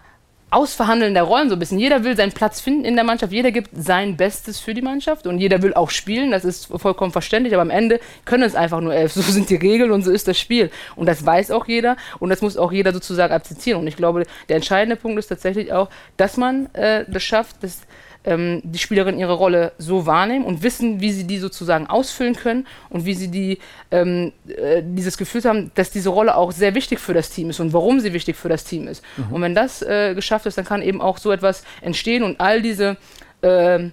Ausverhandeln 0.51 1.15
der 1.15 1.23
Rollen 1.23 1.49
so 1.49 1.57
ein 1.57 1.59
bisschen. 1.59 1.79
Jeder 1.79 2.03
will 2.05 2.17
seinen 2.17 2.33
Platz 2.33 2.61
finden 2.61 2.85
in 2.85 2.95
der 2.95 3.05
Mannschaft, 3.05 3.33
jeder 3.33 3.53
gibt 3.53 3.71
sein 3.73 4.17
Bestes 4.17 4.59
für 4.59 4.75
die 4.75 4.83
Mannschaft 4.83 5.27
und 5.27 5.39
jeder 5.39 5.63
will 5.63 5.75
auch 5.75 5.91
spielen, 5.91 6.31
das 6.33 6.45
ist 6.45 6.67
vollkommen 6.67 7.13
verständlich, 7.13 7.55
aber 7.55 7.63
am 7.63 7.71
Ende 7.71 8.01
können 8.25 8.43
es 8.43 8.55
einfach 8.55 8.81
nur 8.81 8.95
elf. 8.95 9.13
So 9.21 9.33
sind 9.33 9.51
die 9.51 9.57
Regeln 9.57 9.91
und 9.91 10.03
so 10.03 10.11
ist 10.11 10.29
das 10.29 10.39
Spiel. 10.39 10.71
Und 10.97 11.07
das 11.07 11.25
weiß 11.27 11.51
auch 11.51 11.69
jeder 11.69 11.97
und 12.21 12.31
das 12.31 12.41
muss 12.41 12.57
auch 12.57 12.73
jeder 12.73 12.93
sozusagen 12.93 13.35
akzeptieren. 13.35 13.81
Und 13.81 13.87
ich 13.87 13.97
glaube, 13.97 14.25
der 14.49 14.57
entscheidende 14.57 14.97
Punkt 14.97 15.19
ist 15.19 15.27
tatsächlich 15.27 15.73
auch, 15.73 15.91
dass 16.17 16.39
man 16.39 16.73
äh, 16.75 17.05
das 17.07 17.23
schafft, 17.23 17.63
dass 17.63 17.83
ähm, 18.25 18.61
die 18.65 18.79
Spielerinnen 18.79 19.19
ihre 19.19 19.33
Rolle 19.33 19.73
so 19.79 20.07
wahrnehmen 20.07 20.45
und 20.45 20.63
wissen, 20.63 21.01
wie 21.01 21.13
sie 21.13 21.27
die 21.27 21.39
sozusagen 21.39 21.87
ausfüllen 21.87 22.37
können 22.37 22.67
und 22.91 23.07
wie 23.07 23.15
sie 23.15 23.29
die, 23.29 23.59
ähm, 23.91 24.33
äh, 24.47 24.83
dieses 24.85 25.17
Gefühl 25.17 25.43
haben, 25.45 25.71
dass 25.75 25.91
diese 25.91 26.11
Rolle 26.11 26.37
auch 26.37 26.53
sehr 26.53 26.75
wichtig 26.75 26.99
für 26.99 27.15
das 27.15 27.31
Team 27.31 27.51
ist 27.51 27.61
und 27.61 27.73
warum 27.73 28.01
sie 28.01 28.13
wichtig 28.13 28.37
für 28.37 28.49
das 28.49 28.65
Team 28.65 28.89
ist. 28.89 29.03
Mhm. 29.17 29.33
Und 29.33 29.43
wenn 29.43 29.55
das 29.55 29.83
äh, 29.83 30.15
geschafft 30.15 30.47
ist, 30.47 30.59
dann 30.59 30.65
kann 30.65 30.83
eben 30.83 31.01
auch 31.01 31.19
so 31.19 31.33
etwas 31.33 31.65
entstehen 31.81 32.23
und 32.23 32.41
all 32.41 32.61
diese 32.61 32.97
äh, 33.43 33.89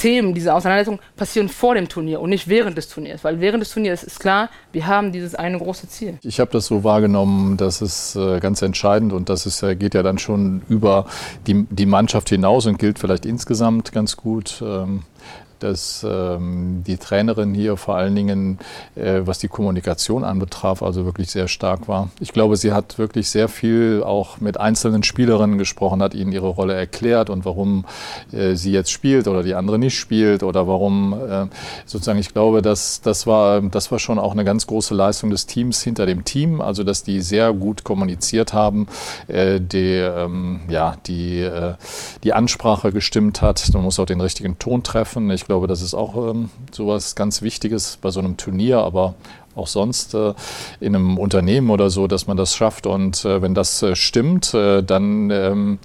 Themen, 0.00 0.34
diese 0.34 0.54
Auseinandersetzungen 0.54 1.00
passieren 1.16 1.48
vor 1.48 1.74
dem 1.74 1.88
Turnier 1.88 2.20
und 2.20 2.30
nicht 2.30 2.48
während 2.48 2.76
des 2.78 2.88
Turniers, 2.88 3.22
weil 3.22 3.40
während 3.40 3.62
des 3.62 3.70
Turniers 3.70 4.02
ist 4.02 4.18
klar, 4.18 4.48
wir 4.72 4.86
haben 4.86 5.12
dieses 5.12 5.34
eine 5.34 5.58
große 5.58 5.88
Ziel. 5.88 6.18
Ich 6.22 6.40
habe 6.40 6.50
das 6.50 6.66
so 6.66 6.84
wahrgenommen, 6.84 7.56
das 7.56 7.82
ist 7.82 8.16
äh, 8.16 8.40
ganz 8.40 8.62
entscheidend 8.62 9.12
und 9.12 9.28
das 9.28 9.46
ist, 9.46 9.60
geht 9.78 9.94
ja 9.94 10.02
dann 10.02 10.18
schon 10.18 10.62
über 10.68 11.06
die, 11.46 11.66
die 11.70 11.86
Mannschaft 11.86 12.30
hinaus 12.30 12.66
und 12.66 12.78
gilt 12.78 12.98
vielleicht 12.98 13.26
insgesamt 13.26 13.92
ganz 13.92 14.16
gut. 14.16 14.62
Ähm, 14.64 15.02
dass 15.62 16.06
ähm, 16.08 16.82
die 16.86 16.96
Trainerin 16.96 17.54
hier 17.54 17.76
vor 17.76 17.96
allen 17.96 18.14
Dingen, 18.14 18.58
äh, 18.94 19.20
was 19.24 19.38
die 19.38 19.48
Kommunikation 19.48 20.24
anbetraf, 20.24 20.82
also 20.82 21.04
wirklich 21.04 21.30
sehr 21.30 21.48
stark 21.48 21.88
war. 21.88 22.10
Ich 22.20 22.32
glaube, 22.32 22.56
sie 22.56 22.72
hat 22.72 22.98
wirklich 22.98 23.30
sehr 23.30 23.48
viel 23.48 24.02
auch 24.04 24.40
mit 24.40 24.58
einzelnen 24.58 25.02
Spielerinnen 25.02 25.58
gesprochen, 25.58 26.02
hat 26.02 26.14
ihnen 26.14 26.32
ihre 26.32 26.48
Rolle 26.48 26.74
erklärt 26.74 27.30
und 27.30 27.44
warum 27.44 27.84
äh, 28.32 28.54
sie 28.54 28.72
jetzt 28.72 28.90
spielt 28.90 29.28
oder 29.28 29.42
die 29.42 29.54
andere 29.54 29.78
nicht 29.78 29.98
spielt 29.98 30.42
oder 30.42 30.66
warum 30.66 31.12
äh, 31.12 31.46
sozusagen, 31.86 32.18
ich 32.18 32.32
glaube, 32.32 32.62
dass, 32.62 33.00
das, 33.00 33.26
war, 33.26 33.60
das 33.60 33.90
war 33.90 33.98
schon 33.98 34.18
auch 34.18 34.32
eine 34.32 34.44
ganz 34.44 34.66
große 34.66 34.94
Leistung 34.94 35.30
des 35.30 35.46
Teams 35.46 35.82
hinter 35.82 36.06
dem 36.06 36.24
Team, 36.24 36.60
also 36.60 36.84
dass 36.84 37.02
die 37.02 37.20
sehr 37.20 37.52
gut 37.52 37.84
kommuniziert 37.84 38.52
haben, 38.52 38.86
äh, 39.28 39.60
die, 39.60 39.96
ähm, 39.96 40.60
ja, 40.68 40.96
die, 41.06 41.40
äh, 41.40 41.74
die 42.24 42.32
Ansprache 42.32 42.92
gestimmt 42.92 43.42
hat. 43.42 43.70
Man 43.72 43.82
muss 43.82 43.98
auch 43.98 44.06
den 44.06 44.20
richtigen 44.20 44.58
Ton 44.58 44.82
treffen. 44.82 45.30
Ich 45.30 45.48
glaube, 45.50 45.66
das 45.66 45.82
ist 45.82 45.94
auch 45.94 46.30
ähm, 46.30 46.48
sowas 46.70 47.16
ganz 47.16 47.42
Wichtiges 47.42 47.98
bei 48.00 48.10
so 48.10 48.20
einem 48.20 48.36
Turnier, 48.36 48.78
aber 48.78 49.14
auch 49.56 49.66
sonst 49.66 50.14
äh, 50.14 50.32
in 50.78 50.94
einem 50.94 51.18
Unternehmen 51.18 51.70
oder 51.70 51.90
so, 51.90 52.06
dass 52.06 52.28
man 52.28 52.36
das 52.36 52.54
schafft. 52.54 52.86
Und 52.86 53.24
äh, 53.24 53.42
wenn 53.42 53.52
das 53.52 53.82
äh, 53.82 53.96
stimmt, 53.96 54.54
äh, 54.54 54.84
dann 54.84 55.28
ähm, 55.30 55.78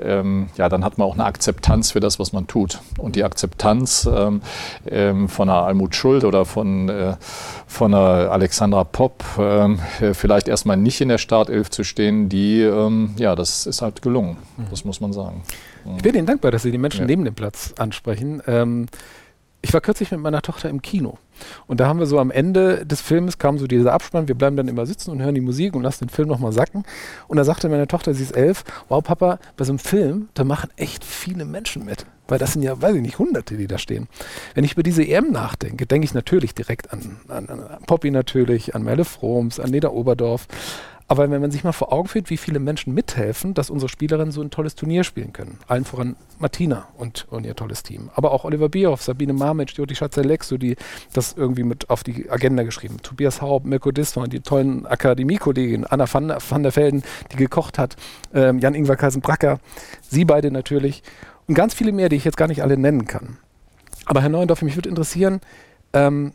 ähm, 0.00 0.48
ja, 0.56 0.68
dann 0.68 0.84
hat 0.84 0.96
man 0.96 1.08
auch 1.08 1.14
eine 1.14 1.24
Akzeptanz 1.24 1.90
für 1.90 1.98
das, 1.98 2.20
was 2.20 2.32
man 2.32 2.46
tut. 2.46 2.78
Und 2.98 3.16
die 3.16 3.24
Akzeptanz 3.24 4.08
ähm, 4.08 4.42
ähm, 4.88 5.28
von 5.28 5.50
einer 5.50 5.62
Almut 5.62 5.96
Schuld 5.96 6.22
oder 6.22 6.44
von, 6.44 6.88
äh, 6.88 7.16
von 7.66 7.92
einer 7.92 8.30
Alexandra 8.30 8.84
Popp 8.84 9.24
ähm, 9.40 9.80
äh, 10.00 10.14
vielleicht 10.14 10.46
erstmal 10.46 10.76
nicht 10.76 11.00
in 11.00 11.08
der 11.08 11.18
Startelf 11.18 11.68
zu 11.68 11.82
stehen, 11.82 12.28
die, 12.28 12.62
ähm, 12.62 13.14
ja, 13.18 13.34
das 13.34 13.66
ist 13.66 13.82
halt 13.82 14.02
gelungen. 14.02 14.36
Mhm. 14.56 14.66
Das 14.70 14.84
muss 14.84 15.00
man 15.00 15.12
sagen. 15.12 15.42
Ich 15.96 16.02
bin 16.02 16.14
Ihnen 16.14 16.26
dankbar, 16.26 16.50
dass 16.50 16.62
Sie 16.62 16.70
die 16.70 16.78
Menschen 16.78 17.00
ja. 17.00 17.06
neben 17.06 17.24
dem 17.24 17.34
Platz 17.34 17.74
ansprechen. 17.78 18.42
Ähm, 18.46 18.86
ich 19.62 19.74
war 19.74 19.80
kürzlich 19.80 20.10
mit 20.10 20.20
meiner 20.20 20.40
Tochter 20.40 20.70
im 20.70 20.80
Kino. 20.80 21.18
Und 21.66 21.80
da 21.80 21.86
haben 21.86 21.98
wir 21.98 22.06
so 22.06 22.18
am 22.18 22.30
Ende 22.30 22.86
des 22.86 23.00
Films 23.00 23.38
kam 23.38 23.58
so 23.58 23.66
dieser 23.66 23.92
Abspann, 23.92 24.28
wir 24.28 24.34
bleiben 24.34 24.56
dann 24.56 24.68
immer 24.68 24.86
sitzen 24.86 25.10
und 25.10 25.20
hören 25.20 25.34
die 25.34 25.40
Musik 25.40 25.74
und 25.74 25.82
lassen 25.82 26.06
den 26.06 26.10
Film 26.10 26.28
nochmal 26.28 26.52
sacken. 26.52 26.84
Und 27.28 27.36
da 27.36 27.44
sagte 27.44 27.68
meine 27.68 27.86
Tochter, 27.86 28.14
sie 28.14 28.22
ist 28.22 28.36
elf, 28.36 28.64
wow 28.88 29.02
Papa, 29.02 29.38
bei 29.56 29.64
so 29.64 29.72
einem 29.72 29.78
Film, 29.78 30.28
da 30.34 30.44
machen 30.44 30.70
echt 30.76 31.04
viele 31.04 31.44
Menschen 31.44 31.84
mit. 31.84 32.06
Weil 32.28 32.38
das 32.38 32.54
sind 32.54 32.62
ja, 32.62 32.80
weiß 32.80 32.94
ich 32.94 33.02
nicht, 33.02 33.18
Hunderte, 33.18 33.56
die 33.56 33.66
da 33.66 33.76
stehen. 33.76 34.08
Wenn 34.54 34.64
ich 34.64 34.72
über 34.72 34.82
diese 34.82 35.06
EM 35.06 35.30
nachdenke, 35.30 35.84
denke 35.86 36.04
ich 36.04 36.14
natürlich 36.14 36.54
direkt 36.54 36.92
an, 36.92 37.16
an, 37.28 37.48
an 37.48 37.82
Poppy 37.86 38.10
natürlich, 38.10 38.74
an 38.74 38.82
Merle 38.82 39.04
Froms, 39.04 39.60
an 39.60 39.70
Neda 39.70 39.90
Oberdorf, 39.90 40.46
aber 41.10 41.28
wenn 41.28 41.40
man 41.40 41.50
sich 41.50 41.64
mal 41.64 41.72
vor 41.72 41.92
Augen 41.92 42.06
führt, 42.06 42.30
wie 42.30 42.36
viele 42.36 42.60
Menschen 42.60 42.94
mithelfen, 42.94 43.52
dass 43.52 43.68
unsere 43.68 43.88
Spielerinnen 43.88 44.30
so 44.30 44.42
ein 44.42 44.50
tolles 44.50 44.76
Turnier 44.76 45.02
spielen 45.02 45.32
können. 45.32 45.58
Allen 45.66 45.84
voran 45.84 46.14
Martina 46.38 46.86
und, 46.96 47.26
und 47.30 47.44
ihr 47.44 47.56
tolles 47.56 47.82
Team. 47.82 48.10
Aber 48.14 48.30
auch 48.30 48.44
Oliver 48.44 48.68
Bierhoff, 48.68 49.02
Sabine 49.02 49.32
Marmitsch, 49.32 49.76
Joti 49.76 49.96
Schatzelexo, 49.96 50.56
die 50.56 50.76
das 51.12 51.32
irgendwie 51.32 51.64
mit 51.64 51.90
auf 51.90 52.04
die 52.04 52.30
Agenda 52.30 52.62
geschrieben. 52.62 52.98
Tobias 53.02 53.42
Haupt, 53.42 53.66
Mirko 53.66 53.90
Diston, 53.90 54.30
die 54.30 54.38
tollen 54.38 54.86
Akademiekollegin, 54.86 55.84
Anna 55.84 56.06
van, 56.06 56.32
van 56.48 56.62
der 56.62 56.76
Velden, 56.76 57.02
die 57.32 57.36
gekocht 57.36 57.76
hat, 57.76 57.96
ähm, 58.32 58.60
Jan-Ingwer 58.60 58.94
Kaisen-Bracker, 58.94 59.58
Sie 60.08 60.24
beide 60.24 60.52
natürlich 60.52 61.02
und 61.48 61.56
ganz 61.56 61.74
viele 61.74 61.90
mehr, 61.90 62.08
die 62.08 62.14
ich 62.14 62.24
jetzt 62.24 62.36
gar 62.36 62.46
nicht 62.46 62.62
alle 62.62 62.76
nennen 62.76 63.08
kann. 63.08 63.38
Aber 64.06 64.22
Herr 64.22 64.28
Neuendorf, 64.28 64.62
mich 64.62 64.76
würde 64.76 64.88
interessieren, 64.88 65.40
ähm, 65.92 66.34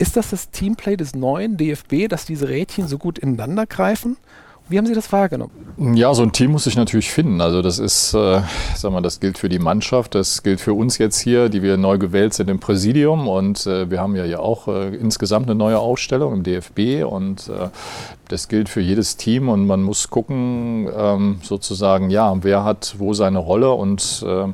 ist 0.00 0.16
das 0.16 0.30
das 0.30 0.50
Teamplay 0.50 0.96
des 0.96 1.14
neuen 1.14 1.58
DFB, 1.58 2.08
dass 2.08 2.24
diese 2.24 2.48
Rädchen 2.48 2.88
so 2.88 2.96
gut 2.96 3.18
ineinander 3.18 3.66
greifen? 3.66 4.16
Wie 4.70 4.78
haben 4.78 4.86
Sie 4.86 4.94
das 4.94 5.10
wahrgenommen? 5.12 5.96
Ja, 5.96 6.14
so 6.14 6.22
ein 6.22 6.30
Team 6.30 6.52
muss 6.52 6.64
sich 6.64 6.76
natürlich 6.76 7.10
finden. 7.10 7.40
Also 7.40 7.60
das 7.60 7.80
ist, 7.80 8.14
äh, 8.14 8.40
sag 8.76 8.92
mal, 8.92 9.02
das 9.02 9.18
gilt 9.18 9.36
für 9.36 9.48
die 9.48 9.58
Mannschaft, 9.58 10.14
das 10.14 10.44
gilt 10.44 10.60
für 10.60 10.74
uns 10.74 10.96
jetzt 10.98 11.18
hier, 11.18 11.48
die 11.48 11.60
wir 11.62 11.76
neu 11.76 11.98
gewählt 11.98 12.34
sind 12.34 12.48
im 12.48 12.60
Präsidium 12.60 13.26
und 13.26 13.66
äh, 13.66 13.90
wir 13.90 14.00
haben 14.00 14.14
ja 14.14 14.22
hier 14.22 14.40
auch 14.40 14.68
äh, 14.68 14.94
insgesamt 14.94 15.46
eine 15.46 15.56
neue 15.56 15.80
Ausstellung 15.80 16.32
im 16.34 16.42
DFB 16.44 17.04
und 17.04 17.48
äh, 17.48 17.68
das 18.28 18.46
gilt 18.46 18.68
für 18.68 18.80
jedes 18.80 19.16
Team 19.16 19.48
und 19.48 19.66
man 19.66 19.82
muss 19.82 20.08
gucken, 20.08 20.88
ähm, 20.96 21.40
sozusagen, 21.42 22.08
ja, 22.10 22.32
wer 22.42 22.62
hat 22.62 22.94
wo 22.98 23.12
seine 23.12 23.40
Rolle 23.40 23.72
und 23.72 24.24
äh, 24.24 24.46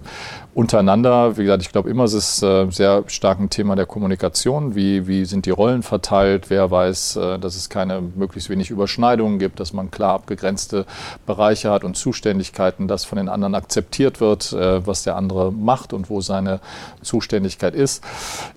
untereinander, 0.57 1.37
wie 1.37 1.43
gesagt, 1.43 1.63
ich 1.63 1.71
glaube 1.71 1.91
immer, 1.91 2.05
es 2.05 2.15
ist 2.15 2.43
äh, 2.43 2.71
sehr 2.71 3.05
stark 3.09 3.39
ein 3.41 3.51
Thema 3.51 3.77
der 3.77 3.85
Kommunikation. 3.85 4.75
Wie, 4.75 5.07
wie 5.07 5.27
sind 5.27 5.45
die 5.45 5.51
Rollen 5.51 5.83
verteilt? 5.83 6.49
Wer 6.49 6.71
weiß, 6.71 7.17
äh, 7.17 7.39
dass 7.39 7.57
es 7.57 7.69
keine 7.69 8.01
möglichst 8.01 8.49
wenig 8.49 8.71
Überschneidungen 8.71 9.39
gibt, 9.39 9.61
dass 9.61 9.75
man 9.75 9.91
klar 9.91 10.15
abgegrenzte 10.15 10.87
Bereiche 11.27 11.71
hat 11.71 11.85
und 11.85 11.99
Zuständigkeiten, 11.99 12.89
dass 12.89 13.05
von 13.05 13.19
den 13.19 13.29
anderen 13.29 13.55
akzeptiert 13.55 14.23
wird, 14.23 14.55
äh, 14.55 14.87
was 14.87 15.03
der 15.03 15.17
andere 15.17 15.53
macht 15.53 15.93
und 15.93 16.09
wo 16.09 16.23
seine 16.23 16.61
Zuständigkeit 17.03 17.75
ist. 17.75 18.03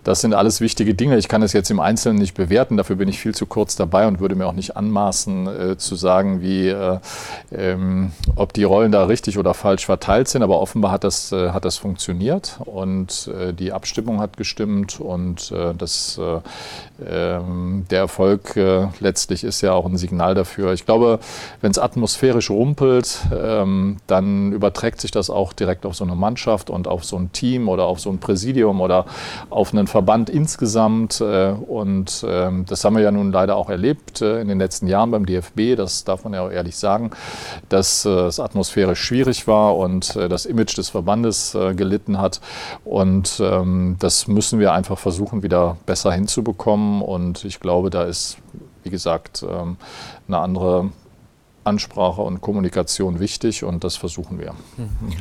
Das 0.06 0.22
sind 0.22 0.34
alles 0.34 0.62
wichtige 0.62 0.94
Dinge. 0.94 1.18
Ich 1.18 1.28
kann 1.28 1.42
es 1.42 1.52
jetzt 1.52 1.70
im 1.70 1.82
Einzelnen 1.82 2.18
nicht 2.18 2.34
bewerten, 2.34 2.78
dafür 2.78 2.96
bin 2.96 3.10
ich 3.10 3.20
viel 3.20 3.36
zu 3.36 3.46
kurz 3.46 3.76
dabei 3.76 4.08
und 4.08 4.22
würde 4.22 4.36
mir 4.36 4.48
auch 4.48 4.54
nicht 4.54 4.78
anmaßen 4.78 5.48
äh, 5.48 5.78
zu 5.78 5.96
sagen, 5.96 6.42
wie, 6.42 6.70
äh, 6.70 7.00
ähm, 7.52 8.14
ob 8.38 8.54
die 8.54 8.64
Rollen 8.64 8.94
da 8.94 9.04
richtig 9.04 9.38
oder 9.38 9.54
falsch 9.54 9.86
verteilt 9.86 10.30
sind. 10.30 10.44
Aber 10.44 10.62
offenbar 10.62 10.94
hat 10.94 11.04
das, 11.04 11.34
äh, 11.34 11.50
hat 11.50 11.66
das 11.66 11.76
funktioniert 11.76 11.89
funktioniert 11.90 12.60
und 12.66 13.32
äh, 13.36 13.52
die 13.52 13.74
Abstimmung 13.74 14.20
hat 14.20 14.38
gestimmt 14.38 15.00
und 15.00 15.52
äh, 15.52 15.74
das, 15.76 16.20
äh, 16.20 16.40
ähm, 17.04 17.88
der 17.90 18.02
Erfolg 18.02 18.56
äh, 18.56 18.90
letztlich 19.00 19.44
ist 19.44 19.62
ja 19.62 19.74
auch 19.74 19.88
ein 19.88 19.98
Signal 19.98 20.36
dafür. 20.36 20.74
Ich 20.74 20.86
glaube, 20.86 21.18
wenn 21.62 21.72
es 21.72 21.80
atmosphärisch 21.80 22.52
rumpelt, 22.52 23.22
ähm, 23.36 23.98
dann 24.06 24.52
überträgt 24.52 25.02
sich 25.02 25.10
das 25.10 25.32
auch 25.32 25.52
direkt 25.52 25.88
auf 25.88 25.96
so 25.96 26.04
eine 26.04 26.14
Mannschaft 26.14 26.70
und 26.70 26.88
auf 26.88 27.06
so 27.06 27.18
ein 27.18 27.32
Team 27.32 27.70
oder 27.70 27.86
auf 27.86 28.00
so 28.00 28.12
ein 28.12 28.20
Präsidium 28.20 28.82
oder 28.82 29.06
auf 29.50 29.74
einen 29.74 29.88
Verband 29.88 30.30
insgesamt. 30.30 31.22
Äh, 31.22 31.54
und 31.54 32.24
ähm, 32.28 32.66
das 32.68 32.86
haben 32.86 32.98
wir 32.98 33.02
ja 33.02 33.12
nun 33.12 33.32
leider 33.32 33.56
auch 33.56 33.72
erlebt 33.72 34.22
in 34.22 34.48
den 34.48 34.60
letzten 34.60 34.86
Jahren 34.86 35.10
beim 35.10 35.26
DFB. 35.26 35.76
Das 35.76 36.04
darf 36.04 36.24
man 36.24 36.34
ja 36.34 36.46
auch 36.46 36.52
ehrlich 36.52 36.76
sagen, 36.76 37.10
dass 37.70 38.06
es 38.06 38.40
atmosphärisch 38.40 39.02
schwierig 39.02 39.48
war 39.48 39.76
und 39.76 40.16
das 40.16 40.46
Image 40.46 40.78
des 40.78 40.90
Verbandes 40.90 41.56
gelitten 41.80 42.20
hat. 42.20 42.40
Und 42.86 43.42
ähm, 43.44 43.96
das 43.98 44.28
müssen 44.28 44.60
wir 44.60 44.74
einfach 44.74 45.00
versuchen, 45.00 45.42
wieder 45.42 45.78
besser 45.88 46.12
hinzubekommen. 46.12 47.02
Und 47.02 47.44
ich 47.46 47.60
glaube, 47.60 47.90
da 47.90 48.04
ist, 48.04 48.38
wie 48.84 48.92
gesagt, 48.92 49.44
ähm, 49.50 49.78
eine 50.28 50.38
andere 50.38 50.92
Ansprache 51.64 52.22
und 52.22 52.42
Kommunikation 52.42 53.20
wichtig 53.20 53.64
und 53.64 53.84
das 53.84 53.96
versuchen 53.96 54.40
wir. 54.40 54.54
Ich 55.10 55.18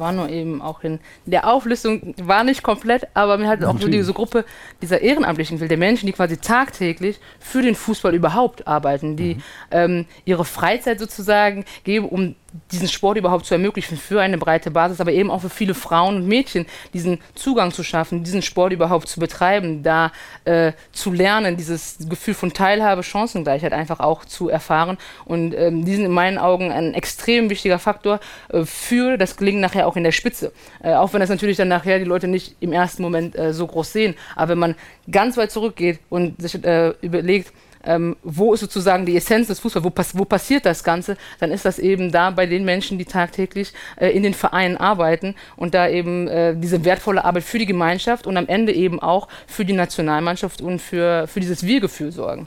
war 0.00 0.12
nur 0.12 0.28
eben 0.28 0.62
auch 0.62 0.82
in 0.82 1.00
der 1.26 1.48
Auflistung, 1.48 2.14
war 2.22 2.44
nicht 2.44 2.62
komplett, 2.62 3.08
aber 3.14 3.38
mir 3.38 3.48
hat 3.48 3.64
auch 3.64 3.78
so 3.78 3.88
diese 3.88 4.12
Gruppe 4.12 4.44
dieser 4.80 5.00
Ehrenamtlichen, 5.00 5.58
der 5.58 5.78
Menschen, 5.78 6.06
die 6.06 6.12
quasi 6.12 6.36
tagtäglich 6.36 7.18
für 7.38 7.62
den 7.62 7.74
Fußball 7.74 8.14
überhaupt 8.14 8.66
arbeiten, 8.66 9.16
die 9.16 9.34
mhm. 9.34 9.42
ähm, 9.70 10.06
ihre 10.24 10.44
Freizeit 10.44 10.98
sozusagen 10.98 11.64
geben, 11.84 12.08
um 12.08 12.34
diesen 12.70 12.88
Sport 12.88 13.16
überhaupt 13.16 13.46
zu 13.46 13.54
ermöglichen 13.54 13.96
für 13.96 14.20
eine 14.20 14.38
breite 14.38 14.70
Basis, 14.70 15.00
aber 15.00 15.12
eben 15.12 15.30
auch 15.30 15.40
für 15.40 15.50
viele 15.50 15.74
Frauen 15.74 16.16
und 16.16 16.28
Mädchen 16.28 16.66
diesen 16.92 17.18
Zugang 17.34 17.72
zu 17.72 17.82
schaffen, 17.82 18.24
diesen 18.24 18.42
Sport 18.42 18.72
überhaupt 18.72 19.08
zu 19.08 19.20
betreiben, 19.20 19.82
da 19.82 20.12
äh, 20.44 20.72
zu 20.92 21.12
lernen, 21.12 21.56
dieses 21.56 21.96
Gefühl 22.08 22.34
von 22.34 22.52
Teilhabe, 22.52 23.02
Chancengleichheit 23.02 23.72
einfach 23.72 24.00
auch 24.00 24.24
zu 24.24 24.48
erfahren. 24.48 24.98
Und 25.24 25.54
ähm, 25.54 25.84
die 25.84 25.94
sind 25.94 26.04
in 26.04 26.10
meinen 26.12 26.38
Augen 26.38 26.70
ein 26.70 26.94
extrem 26.94 27.48
wichtiger 27.48 27.78
Faktor 27.78 28.20
äh, 28.50 28.64
für 28.64 29.16
das 29.16 29.36
Gelingen 29.36 29.60
nachher 29.60 29.81
auch 29.86 29.96
in 29.96 30.04
der 30.04 30.12
Spitze. 30.12 30.52
Äh, 30.82 30.94
auch 30.94 31.12
wenn 31.12 31.20
das 31.20 31.30
natürlich 31.30 31.56
dann 31.56 31.68
nachher 31.68 31.98
die 31.98 32.04
Leute 32.04 32.28
nicht 32.28 32.56
im 32.60 32.72
ersten 32.72 33.02
Moment 33.02 33.36
äh, 33.36 33.52
so 33.52 33.66
groß 33.66 33.92
sehen. 33.92 34.14
Aber 34.36 34.50
wenn 34.50 34.58
man 34.58 34.74
ganz 35.10 35.36
weit 35.36 35.50
zurückgeht 35.50 36.00
und 36.08 36.40
sich 36.40 36.62
äh, 36.64 36.94
überlegt, 37.00 37.52
ähm, 37.84 38.16
wo 38.22 38.54
ist 38.54 38.60
sozusagen 38.60 39.06
die 39.06 39.16
Essenz 39.16 39.48
des 39.48 39.60
Fußballs, 39.60 39.84
wo, 39.84 39.90
pass 39.90 40.16
wo, 40.16 40.24
passiert 40.24 40.66
das 40.66 40.84
Ganze, 40.84 41.16
dann 41.40 41.50
ist 41.50 41.64
das 41.64 41.78
eben 41.78 42.12
da 42.12 42.30
bei 42.30 42.46
den 42.46 42.64
Menschen, 42.64 42.98
die 42.98 43.04
tagtäglich 43.04 43.72
äh, 43.96 44.10
in 44.10 44.22
den 44.22 44.34
Vereinen 44.34 44.76
arbeiten 44.76 45.34
und 45.56 45.74
da 45.74 45.88
eben 45.88 46.28
äh, 46.28 46.54
diese 46.56 46.84
wertvolle 46.84 47.24
Arbeit 47.24 47.44
für 47.44 47.58
die 47.58 47.66
Gemeinschaft 47.66 48.26
und 48.26 48.36
am 48.36 48.46
Ende 48.46 48.72
eben 48.72 49.00
auch 49.00 49.28
für 49.46 49.64
die 49.64 49.72
Nationalmannschaft 49.72 50.60
und 50.60 50.80
für, 50.80 51.26
für 51.26 51.40
dieses 51.40 51.64
Wir-Gefühl 51.64 52.12
sorgen. 52.12 52.46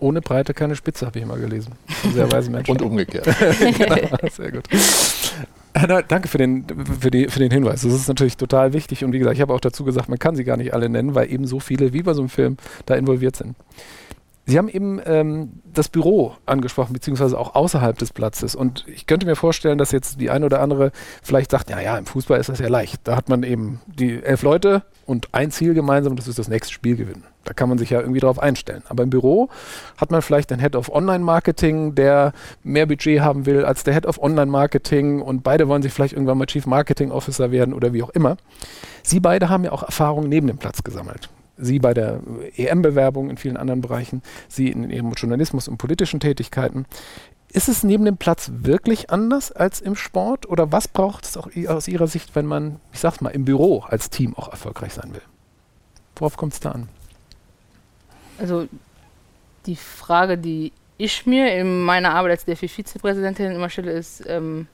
Ohne 0.00 0.20
Breite 0.20 0.52
keine 0.54 0.76
Spitze, 0.76 1.06
habe 1.06 1.18
ich 1.18 1.24
immer 1.24 1.38
gelesen. 1.38 1.72
Sehr 2.12 2.30
weise 2.30 2.50
Menschen. 2.50 2.72
und 2.72 2.82
umgekehrt. 2.82 3.26
genau, 3.58 3.96
sehr 4.30 4.52
gut. 4.52 4.68
Anna, 5.74 6.02
danke 6.02 6.28
für 6.28 6.38
den, 6.38 6.64
für, 7.00 7.10
die, 7.10 7.28
für 7.28 7.40
den 7.40 7.50
Hinweis. 7.50 7.82
Das 7.82 7.92
ist 7.92 8.06
natürlich 8.06 8.36
total 8.36 8.72
wichtig. 8.72 9.04
Und 9.04 9.12
wie 9.12 9.18
gesagt, 9.18 9.34
ich 9.34 9.42
habe 9.42 9.52
auch 9.52 9.60
dazu 9.60 9.84
gesagt, 9.84 10.08
man 10.08 10.20
kann 10.20 10.36
sie 10.36 10.44
gar 10.44 10.56
nicht 10.56 10.72
alle 10.72 10.88
nennen, 10.88 11.14
weil 11.16 11.30
eben 11.32 11.46
so 11.46 11.58
viele 11.58 11.92
wie 11.92 12.02
bei 12.02 12.14
so 12.14 12.22
einem 12.22 12.28
Film 12.28 12.56
da 12.86 12.94
involviert 12.94 13.34
sind. 13.34 13.56
Sie 14.46 14.58
haben 14.58 14.68
eben 14.68 15.00
ähm, 15.06 15.62
das 15.72 15.88
Büro 15.88 16.34
angesprochen, 16.44 16.92
beziehungsweise 16.92 17.38
auch 17.38 17.54
außerhalb 17.54 17.96
des 17.96 18.12
Platzes. 18.12 18.54
Und 18.54 18.84
ich 18.86 19.06
könnte 19.06 19.24
mir 19.24 19.36
vorstellen, 19.36 19.78
dass 19.78 19.90
jetzt 19.90 20.20
die 20.20 20.28
eine 20.28 20.44
oder 20.44 20.60
andere 20.60 20.92
vielleicht 21.22 21.50
sagt, 21.50 21.70
ja, 21.70 21.80
ja, 21.80 21.96
im 21.96 22.04
Fußball 22.04 22.38
ist 22.38 22.50
das 22.50 22.58
ja 22.58 22.68
leicht. 22.68 23.00
Da 23.04 23.16
hat 23.16 23.30
man 23.30 23.42
eben 23.42 23.80
die 23.86 24.22
elf 24.22 24.42
Leute 24.42 24.82
und 25.06 25.28
ein 25.32 25.50
Ziel 25.50 25.72
gemeinsam, 25.72 26.12
und 26.12 26.18
das 26.18 26.28
ist 26.28 26.38
das 26.38 26.48
nächste 26.48 26.74
Spiel 26.74 26.96
gewinnen. 26.96 27.24
Da 27.44 27.54
kann 27.54 27.70
man 27.70 27.78
sich 27.78 27.90
ja 27.90 28.00
irgendwie 28.00 28.20
darauf 28.20 28.38
einstellen. 28.38 28.82
Aber 28.88 29.02
im 29.02 29.10
Büro 29.10 29.48
hat 29.96 30.10
man 30.10 30.20
vielleicht 30.20 30.52
einen 30.52 30.60
Head 30.60 30.76
of 30.76 30.90
Online-Marketing, 30.90 31.94
der 31.94 32.32
mehr 32.62 32.86
Budget 32.86 33.20
haben 33.20 33.46
will 33.46 33.64
als 33.64 33.84
der 33.84 33.94
Head 33.94 34.06
of 34.06 34.22
Online-Marketing 34.22 35.22
und 35.22 35.42
beide 35.42 35.68
wollen 35.68 35.82
sich 35.82 35.92
vielleicht 35.92 36.14
irgendwann 36.14 36.38
mal 36.38 36.46
Chief 36.46 36.66
Marketing 36.66 37.10
Officer 37.10 37.50
werden 37.50 37.72
oder 37.72 37.94
wie 37.94 38.02
auch 38.02 38.10
immer. 38.10 38.36
Sie 39.02 39.20
beide 39.20 39.48
haben 39.48 39.64
ja 39.64 39.72
auch 39.72 39.82
Erfahrungen 39.82 40.28
neben 40.28 40.46
dem 40.46 40.58
Platz 40.58 40.82
gesammelt. 40.82 41.30
Sie 41.56 41.78
bei 41.78 41.94
der 41.94 42.20
EM-Bewerbung 42.56 43.30
in 43.30 43.36
vielen 43.36 43.56
anderen 43.56 43.80
Bereichen, 43.80 44.22
Sie 44.48 44.68
in 44.68 44.90
Ihrem 44.90 45.12
Journalismus 45.12 45.68
und 45.68 45.78
politischen 45.78 46.20
Tätigkeiten. 46.20 46.86
Ist 47.52 47.68
es 47.68 47.84
neben 47.84 48.04
dem 48.04 48.16
Platz 48.16 48.50
wirklich 48.52 49.10
anders 49.10 49.52
als 49.52 49.80
im 49.80 49.94
Sport? 49.94 50.48
Oder 50.48 50.72
was 50.72 50.88
braucht 50.88 51.24
es 51.24 51.36
auch 51.36 51.48
aus 51.68 51.86
Ihrer 51.86 52.08
Sicht, 52.08 52.34
wenn 52.34 52.46
man, 52.46 52.80
ich 52.92 52.98
sag's 52.98 53.20
mal, 53.20 53.30
im 53.30 53.44
Büro 53.44 53.80
als 53.80 54.10
Team 54.10 54.34
auch 54.34 54.48
erfolgreich 54.48 54.94
sein 54.94 55.14
will? 55.14 55.22
Worauf 56.16 56.36
kommt 56.36 56.54
es 56.54 56.60
da 56.60 56.72
an? 56.72 56.88
Also 58.38 58.66
die 59.66 59.76
Frage, 59.76 60.36
die 60.36 60.72
ich 60.96 61.26
mir 61.26 61.54
in 61.54 61.82
meiner 61.82 62.14
Arbeit 62.14 62.32
als 62.32 62.44
DFB-Vizepräsidentin 62.44 63.52
immer 63.52 63.70
stelle, 63.70 63.92
ist, 63.92 64.24
ähm, 64.26 64.66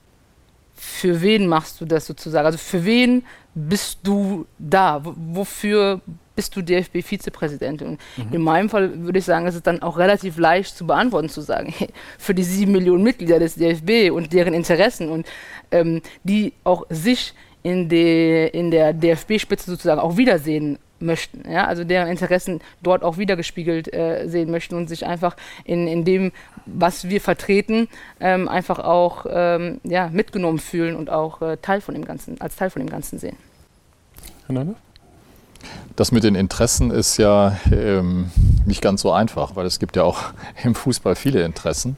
für 0.82 1.20
wen 1.20 1.46
machst 1.46 1.78
du 1.82 1.84
das 1.84 2.06
sozusagen? 2.06 2.46
Also 2.46 2.56
für 2.56 2.86
wen 2.86 3.22
bist 3.54 3.98
du 4.02 4.46
da? 4.58 5.02
Wofür 5.04 6.00
bist 6.34 6.56
du 6.56 6.62
DFB-Vizepräsidentin? 6.62 7.98
Mhm. 8.16 8.32
in 8.32 8.40
meinem 8.40 8.70
Fall 8.70 8.98
würde 9.04 9.18
ich 9.18 9.26
sagen, 9.26 9.46
ist 9.46 9.56
es 9.56 9.62
dann 9.62 9.82
auch 9.82 9.98
relativ 9.98 10.38
leicht 10.38 10.74
zu 10.74 10.86
beantworten, 10.86 11.28
zu 11.28 11.42
sagen, 11.42 11.70
hey, 11.76 11.88
für 12.16 12.34
die 12.34 12.42
sieben 12.42 12.72
Millionen 12.72 13.02
Mitglieder 13.02 13.38
des 13.38 13.56
DFB 13.56 14.10
und 14.10 14.32
deren 14.32 14.54
Interessen 14.54 15.10
und 15.10 15.26
ähm, 15.70 16.00
die 16.24 16.54
auch 16.64 16.86
sich 16.88 17.34
in, 17.62 17.90
die, 17.90 18.48
in 18.50 18.70
der 18.70 18.94
DFB-Spitze 18.94 19.70
sozusagen 19.70 20.00
auch 20.00 20.16
wiedersehen 20.16 20.78
möchten, 21.00 21.50
ja, 21.50 21.66
also 21.66 21.84
deren 21.84 22.08
Interessen 22.08 22.60
dort 22.82 23.02
auch 23.02 23.18
wiedergespiegelt 23.18 23.92
äh, 23.92 24.26
sehen 24.28 24.50
möchten 24.50 24.74
und 24.74 24.88
sich 24.88 25.06
einfach 25.06 25.36
in, 25.64 25.86
in 25.86 26.04
dem, 26.04 26.32
was 26.66 27.08
wir 27.08 27.20
vertreten, 27.20 27.88
ähm, 28.20 28.48
einfach 28.48 28.78
auch 28.78 29.26
ähm, 29.28 29.80
ja, 29.84 30.08
mitgenommen 30.08 30.58
fühlen 30.58 30.96
und 30.96 31.10
auch 31.10 31.42
äh, 31.42 31.56
Teil 31.56 31.80
von 31.80 31.94
dem 31.94 32.04
Ganzen, 32.04 32.40
als 32.40 32.56
Teil 32.56 32.70
von 32.70 32.80
dem 32.80 32.90
Ganzen 32.90 33.18
sehen. 33.18 33.36
Das 35.96 36.12
mit 36.12 36.24
den 36.24 36.34
Interessen 36.34 36.90
ist 36.90 37.16
ja 37.18 37.58
ähm, 37.70 38.30
nicht 38.64 38.80
ganz 38.80 39.02
so 39.02 39.12
einfach, 39.12 39.56
weil 39.56 39.66
es 39.66 39.78
gibt 39.78 39.96
ja 39.96 40.04
auch 40.04 40.18
im 40.64 40.74
Fußball 40.74 41.14
viele 41.14 41.44
Interessen. 41.44 41.96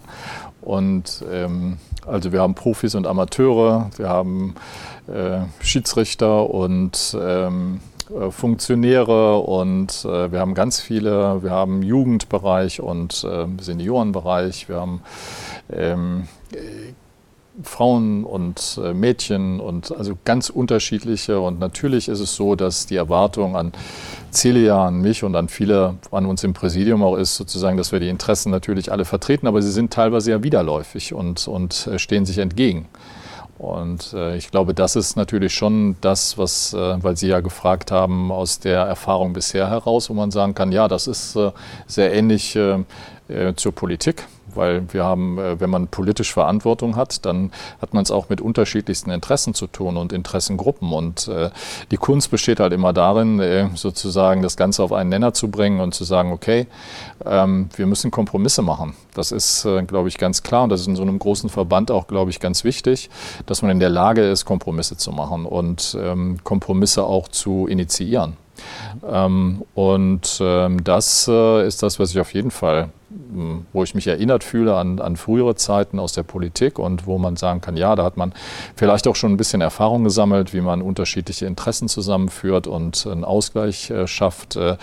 Und 0.60 1.24
ähm, 1.30 1.78
also 2.06 2.32
wir 2.32 2.40
haben 2.40 2.54
Profis 2.54 2.94
und 2.94 3.06
Amateure, 3.06 3.90
wir 3.96 4.08
haben 4.08 4.54
äh, 5.08 5.40
Schiedsrichter 5.60 6.48
und 6.50 7.16
ähm, 7.20 7.80
äh, 7.80 7.91
Funktionäre 8.30 9.38
und 9.38 10.04
äh, 10.04 10.32
wir 10.32 10.40
haben 10.40 10.54
ganz 10.54 10.80
viele, 10.80 11.42
wir 11.42 11.50
haben 11.50 11.82
Jugendbereich 11.82 12.80
und 12.80 13.24
äh, 13.24 13.46
Seniorenbereich, 13.60 14.68
wir 14.68 14.76
haben 14.76 15.02
ähm, 15.72 16.28
Frauen 17.62 18.24
und 18.24 18.80
äh, 18.82 18.94
Mädchen 18.94 19.60
und 19.60 19.94
also 19.96 20.16
ganz 20.24 20.48
unterschiedliche. 20.48 21.38
Und 21.40 21.60
natürlich 21.60 22.08
ist 22.08 22.20
es 22.20 22.34
so, 22.34 22.54
dass 22.54 22.86
die 22.86 22.96
Erwartung 22.96 23.56
an 23.56 23.72
Celia, 24.32 24.86
an 24.86 25.00
mich 25.00 25.22
und 25.22 25.36
an 25.36 25.48
viele 25.48 25.96
an 26.10 26.24
uns 26.26 26.44
im 26.44 26.54
Präsidium 26.54 27.02
auch 27.02 27.16
ist, 27.16 27.36
sozusagen, 27.36 27.76
dass 27.76 27.92
wir 27.92 28.00
die 28.00 28.08
Interessen 28.08 28.50
natürlich 28.50 28.90
alle 28.90 29.04
vertreten, 29.04 29.46
aber 29.46 29.60
sie 29.60 29.70
sind 29.70 29.92
teilweise 29.92 30.30
ja 30.30 30.42
widerläufig 30.42 31.12
und, 31.12 31.46
und 31.46 31.86
äh, 31.88 31.98
stehen 31.98 32.24
sich 32.24 32.38
entgegen. 32.38 32.86
Und 33.62 34.12
äh, 34.12 34.36
ich 34.36 34.50
glaube, 34.50 34.74
das 34.74 34.96
ist 34.96 35.14
natürlich 35.14 35.54
schon 35.54 35.94
das, 36.00 36.36
was, 36.36 36.74
äh, 36.74 37.00
weil 37.00 37.16
Sie 37.16 37.28
ja 37.28 37.38
gefragt 37.38 37.92
haben, 37.92 38.32
aus 38.32 38.58
der 38.58 38.80
Erfahrung 38.80 39.34
bisher 39.34 39.70
heraus, 39.70 40.10
wo 40.10 40.14
man 40.14 40.32
sagen 40.32 40.56
kann, 40.56 40.72
ja, 40.72 40.88
das 40.88 41.06
ist 41.06 41.36
äh, 41.36 41.52
sehr 41.86 42.12
ähnlich 42.12 42.56
äh, 42.56 42.78
äh, 43.28 43.54
zur 43.54 43.72
Politik 43.72 44.26
weil 44.54 44.92
wir 44.92 45.04
haben, 45.04 45.38
äh, 45.38 45.60
wenn 45.60 45.70
man 45.70 45.88
politisch 45.88 46.32
Verantwortung 46.32 46.96
hat, 46.96 47.24
dann 47.24 47.52
hat 47.80 47.94
man 47.94 48.02
es 48.02 48.10
auch 48.10 48.28
mit 48.28 48.40
unterschiedlichsten 48.40 49.10
Interessen 49.10 49.54
zu 49.54 49.66
tun 49.66 49.96
und 49.96 50.12
Interessengruppen. 50.12 50.92
Und 50.92 51.28
äh, 51.28 51.50
die 51.90 51.96
Kunst 51.96 52.30
besteht 52.30 52.60
halt 52.60 52.72
immer 52.72 52.92
darin, 52.92 53.40
äh, 53.40 53.68
sozusagen 53.74 54.42
das 54.42 54.56
Ganze 54.56 54.82
auf 54.82 54.92
einen 54.92 55.10
Nenner 55.10 55.34
zu 55.34 55.50
bringen 55.50 55.80
und 55.80 55.94
zu 55.94 56.04
sagen, 56.04 56.32
okay, 56.32 56.66
ähm, 57.24 57.68
wir 57.76 57.86
müssen 57.86 58.10
Kompromisse 58.10 58.62
machen. 58.62 58.94
Das 59.14 59.30
ist, 59.30 59.68
glaube 59.88 60.08
ich, 60.08 60.16
ganz 60.16 60.42
klar 60.42 60.62
und 60.62 60.70
das 60.70 60.80
ist 60.80 60.86
in 60.86 60.96
so 60.96 61.02
einem 61.02 61.18
großen 61.18 61.50
Verband 61.50 61.90
auch, 61.90 62.06
glaube 62.06 62.30
ich, 62.30 62.40
ganz 62.40 62.64
wichtig, 62.64 63.10
dass 63.44 63.60
man 63.60 63.70
in 63.70 63.78
der 63.78 63.90
Lage 63.90 64.22
ist, 64.22 64.46
Kompromisse 64.46 64.96
zu 64.96 65.12
machen 65.12 65.44
und 65.44 65.96
ähm, 66.00 66.38
Kompromisse 66.44 67.04
auch 67.04 67.28
zu 67.28 67.66
initiieren. 67.66 68.38
Ähm, 69.06 69.62
und 69.74 70.38
ähm, 70.40 70.84
das 70.84 71.28
äh, 71.28 71.66
ist 71.66 71.82
das, 71.82 71.98
was 71.98 72.10
ich 72.10 72.20
auf 72.20 72.34
jeden 72.34 72.50
Fall, 72.50 72.90
hm, 73.10 73.66
wo 73.72 73.82
ich 73.82 73.94
mich 73.94 74.06
erinnert 74.06 74.44
fühle 74.44 74.76
an, 74.76 75.00
an 75.00 75.16
frühere 75.16 75.54
Zeiten 75.54 75.98
aus 75.98 76.12
der 76.12 76.22
Politik 76.22 76.78
und 76.78 77.06
wo 77.06 77.18
man 77.18 77.36
sagen 77.36 77.60
kann, 77.60 77.76
ja, 77.76 77.96
da 77.96 78.04
hat 78.04 78.16
man 78.16 78.32
vielleicht 78.76 79.08
auch 79.08 79.16
schon 79.16 79.32
ein 79.32 79.36
bisschen 79.36 79.60
Erfahrung 79.60 80.04
gesammelt, 80.04 80.52
wie 80.52 80.60
man 80.60 80.82
unterschiedliche 80.82 81.46
Interessen 81.46 81.88
zusammenführt 81.88 82.66
und 82.66 83.06
einen 83.06 83.24
Ausgleich 83.24 83.90
äh, 83.90 84.06
schafft, 84.06 84.56
äh, 84.56 84.76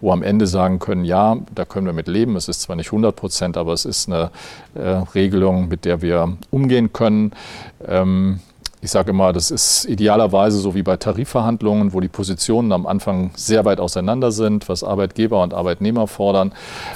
wo 0.00 0.12
am 0.12 0.22
Ende 0.22 0.46
sagen 0.46 0.78
können, 0.78 1.04
ja, 1.04 1.36
da 1.54 1.64
können 1.64 1.86
wir 1.86 1.92
mit 1.92 2.08
leben. 2.08 2.36
Es 2.36 2.48
ist 2.48 2.62
zwar 2.62 2.76
nicht 2.76 2.88
100 2.88 3.14
Prozent, 3.14 3.56
aber 3.56 3.72
es 3.72 3.84
ist 3.84 4.08
eine 4.08 4.30
äh, 4.74 5.02
Regelung, 5.14 5.68
mit 5.68 5.84
der 5.84 6.02
wir 6.02 6.36
umgehen 6.50 6.92
können. 6.92 7.32
Ähm, 7.86 8.40
ich 8.84 8.90
sage 8.90 9.10
immer, 9.10 9.32
das 9.32 9.52
ist 9.52 9.84
idealerweise 9.84 10.58
so 10.58 10.74
wie 10.74 10.82
bei 10.82 10.96
Tarifverhandlungen, 10.96 11.92
wo 11.92 12.00
die 12.00 12.08
Positionen 12.08 12.72
am 12.72 12.84
Anfang 12.84 13.30
sehr 13.36 13.64
weit 13.64 13.78
auseinander 13.78 14.32
sind, 14.32 14.68
was 14.68 14.82
Arbeitgeber 14.82 15.40
und 15.40 15.54
Arbeitnehmer 15.54 16.08
fordern. 16.08 16.52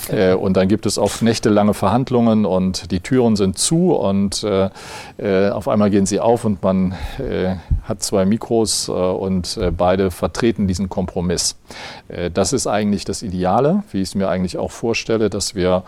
Äh, 0.08 0.34
und 0.34 0.56
dann 0.56 0.66
gibt 0.66 0.84
es 0.84 0.98
oft 0.98 1.22
nächtelange 1.22 1.74
Verhandlungen 1.74 2.44
und 2.44 2.90
die 2.90 2.98
Türen 2.98 3.36
sind 3.36 3.56
zu 3.56 3.94
und 3.94 4.42
äh, 4.42 4.68
äh 5.18 5.50
auf 5.50 5.68
einmal 5.68 5.90
gehen 5.90 6.06
sie 6.06 6.18
auf 6.18 6.44
und 6.44 6.60
man 6.64 6.92
äh, 7.18 7.54
hat 7.84 8.02
zwei 8.02 8.24
Mikros 8.24 8.88
und 8.88 9.58
beide 9.76 10.10
vertreten 10.10 10.66
diesen 10.66 10.88
Kompromiss. 10.88 11.56
das 12.34 12.52
ist 12.52 12.66
eigentlich 12.66 13.04
das 13.04 13.22
Ideale, 13.22 13.84
wie 13.92 13.98
ich 13.98 14.08
es 14.08 14.14
mir 14.16 14.28
eigentlich 14.28 14.58
auch 14.58 14.72
vorstelle, 14.72 15.30
dass 15.30 15.54
wir 15.54 15.84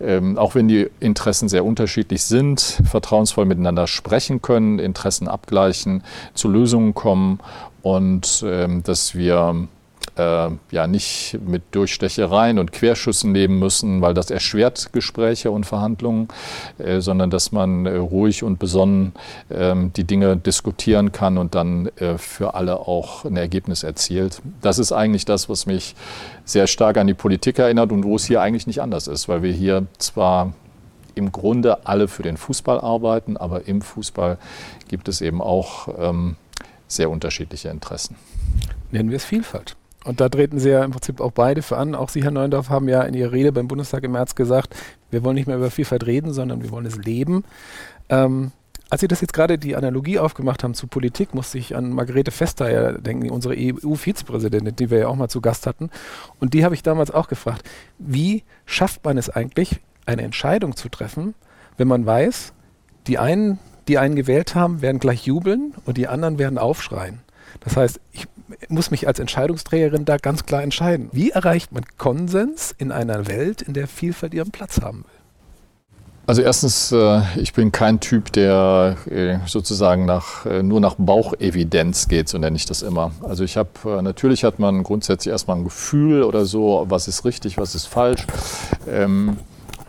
ähm, 0.00 0.38
auch 0.38 0.54
wenn 0.54 0.68
die 0.68 0.88
Interessen 1.00 1.48
sehr 1.48 1.64
unterschiedlich 1.64 2.22
sind, 2.22 2.60
vertrauensvoll 2.84 3.44
miteinander 3.44 3.86
sprechen 3.86 4.42
können, 4.42 4.78
Interessen 4.78 5.28
abgleichen, 5.28 6.02
zu 6.34 6.48
Lösungen 6.48 6.94
kommen 6.94 7.40
und 7.82 8.44
ähm, 8.46 8.82
dass 8.82 9.14
wir 9.14 9.68
äh, 10.16 10.48
ja 10.70 10.86
nicht 10.86 11.38
mit 11.46 11.62
Durchstechereien 11.72 12.58
und 12.58 12.72
Querschüssen 12.72 13.34
leben 13.34 13.58
müssen, 13.58 14.00
weil 14.00 14.14
das 14.14 14.30
erschwert 14.30 14.92
Gespräche 14.92 15.50
und 15.50 15.64
Verhandlungen, 15.64 16.28
äh, 16.78 17.00
sondern 17.00 17.30
dass 17.30 17.52
man 17.52 17.86
äh, 17.86 17.96
ruhig 17.96 18.42
und 18.42 18.58
besonnen 18.58 19.12
ähm, 19.50 19.92
die 19.94 20.04
Dinge 20.04 20.36
diskutieren 20.36 21.12
kann 21.12 21.38
und 21.38 21.54
dann 21.54 21.88
äh, 21.96 22.18
für 22.18 22.54
alle 22.54 22.80
auch 22.80 23.24
ein 23.24 23.36
Ergebnis 23.36 23.82
erzielt. 23.82 24.40
Das 24.62 24.78
ist 24.78 24.92
eigentlich 24.92 25.24
das, 25.24 25.48
was 25.48 25.66
mich 25.66 25.94
sehr 26.44 26.66
stark 26.66 26.96
an 26.96 27.06
die 27.06 27.14
Politik 27.14 27.58
erinnert 27.58 27.92
und 27.92 28.04
wo 28.04 28.16
es 28.16 28.24
hier 28.24 28.40
eigentlich 28.40 28.66
nicht 28.66 28.80
anders 28.80 29.06
ist, 29.06 29.28
weil 29.28 29.42
wir 29.42 29.52
hier 29.52 29.86
zwar 29.98 30.52
im 31.14 31.32
Grunde 31.32 31.86
alle 31.86 32.08
für 32.08 32.22
den 32.22 32.36
Fußball 32.36 32.78
arbeiten, 32.78 33.36
aber 33.36 33.66
im 33.66 33.80
Fußball 33.80 34.38
gibt 34.88 35.08
es 35.08 35.20
eben 35.20 35.40
auch 35.40 35.88
ähm, 35.98 36.36
sehr 36.86 37.10
unterschiedliche 37.10 37.70
Interessen. 37.70 38.16
Nennen 38.92 39.10
wir 39.10 39.16
es 39.16 39.24
Vielfalt. 39.24 39.76
Und 40.06 40.20
da 40.20 40.28
treten 40.28 40.60
Sie 40.60 40.70
ja 40.70 40.84
im 40.84 40.92
Prinzip 40.92 41.20
auch 41.20 41.32
beide 41.32 41.62
für 41.62 41.76
an. 41.76 41.96
Auch 41.96 42.10
Sie, 42.10 42.22
Herr 42.22 42.30
Neundorf, 42.30 42.70
haben 42.70 42.88
ja 42.88 43.02
in 43.02 43.14
Ihrer 43.14 43.32
Rede 43.32 43.50
beim 43.50 43.66
Bundestag 43.66 44.04
im 44.04 44.12
März 44.12 44.36
gesagt, 44.36 44.74
wir 45.10 45.24
wollen 45.24 45.34
nicht 45.34 45.48
mehr 45.48 45.56
über 45.56 45.70
Vielfalt 45.70 46.06
reden, 46.06 46.32
sondern 46.32 46.62
wir 46.62 46.70
wollen 46.70 46.86
es 46.86 46.96
leben. 46.96 47.44
Ähm, 48.08 48.52
als 48.88 49.00
Sie 49.00 49.08
das 49.08 49.20
jetzt 49.20 49.32
gerade 49.32 49.58
die 49.58 49.74
Analogie 49.74 50.20
aufgemacht 50.20 50.62
haben 50.62 50.74
zu 50.74 50.86
Politik, 50.86 51.34
musste 51.34 51.58
ich 51.58 51.74
an 51.74 51.90
Margarete 51.90 52.30
Vestager 52.30 52.92
denken, 52.92 53.30
unsere 53.30 53.54
EU-Vizepräsidentin, 53.58 54.76
die 54.76 54.90
wir 54.90 54.98
ja 54.98 55.08
auch 55.08 55.16
mal 55.16 55.28
zu 55.28 55.40
Gast 55.40 55.66
hatten. 55.66 55.90
Und 56.38 56.54
die 56.54 56.64
habe 56.64 56.76
ich 56.76 56.84
damals 56.84 57.10
auch 57.10 57.26
gefragt, 57.26 57.68
wie 57.98 58.44
schafft 58.64 59.04
man 59.04 59.18
es 59.18 59.28
eigentlich, 59.28 59.80
eine 60.06 60.22
Entscheidung 60.22 60.76
zu 60.76 60.88
treffen, 60.88 61.34
wenn 61.78 61.88
man 61.88 62.06
weiß, 62.06 62.52
die 63.08 63.18
einen, 63.18 63.58
die 63.88 63.98
einen 63.98 64.14
gewählt 64.14 64.54
haben, 64.54 64.82
werden 64.82 65.00
gleich 65.00 65.26
jubeln 65.26 65.74
und 65.84 65.96
die 65.96 66.06
anderen 66.06 66.38
werden 66.38 66.58
aufschreien. 66.58 67.22
Das 67.58 67.76
heißt, 67.76 68.00
ich 68.12 68.28
muss 68.68 68.90
mich 68.90 69.06
als 69.06 69.18
Entscheidungsträgerin 69.18 70.04
da 70.04 70.16
ganz 70.16 70.46
klar 70.46 70.62
entscheiden. 70.62 71.08
Wie 71.12 71.30
erreicht 71.30 71.72
man 71.72 71.84
Konsens 71.98 72.74
in 72.76 72.92
einer 72.92 73.26
Welt, 73.26 73.62
in 73.62 73.74
der 73.74 73.88
Vielfalt 73.88 74.34
ihren 74.34 74.50
Platz 74.50 74.80
haben 74.80 75.04
will? 75.04 75.16
Also 76.28 76.42
erstens, 76.42 76.90
äh, 76.90 77.22
ich 77.36 77.52
bin 77.52 77.70
kein 77.70 78.00
Typ, 78.00 78.32
der 78.32 78.96
äh, 79.08 79.38
sozusagen 79.46 80.06
nach, 80.06 80.44
äh, 80.44 80.60
nur 80.60 80.80
nach 80.80 80.96
Bauchevidenz 80.98 82.08
geht, 82.08 82.28
so 82.28 82.36
nenne 82.36 82.56
ich 82.56 82.66
das 82.66 82.82
immer. 82.82 83.12
Also 83.22 83.44
ich 83.44 83.56
habe, 83.56 84.02
natürlich 84.02 84.42
hat 84.42 84.58
man 84.58 84.82
grundsätzlich 84.82 85.30
erstmal 85.30 85.58
ein 85.58 85.64
Gefühl 85.64 86.24
oder 86.24 86.44
so, 86.44 86.84
was 86.88 87.06
ist 87.06 87.24
richtig, 87.24 87.58
was 87.58 87.76
ist 87.76 87.86
falsch. 87.86 88.26
Ähm, 88.88 89.36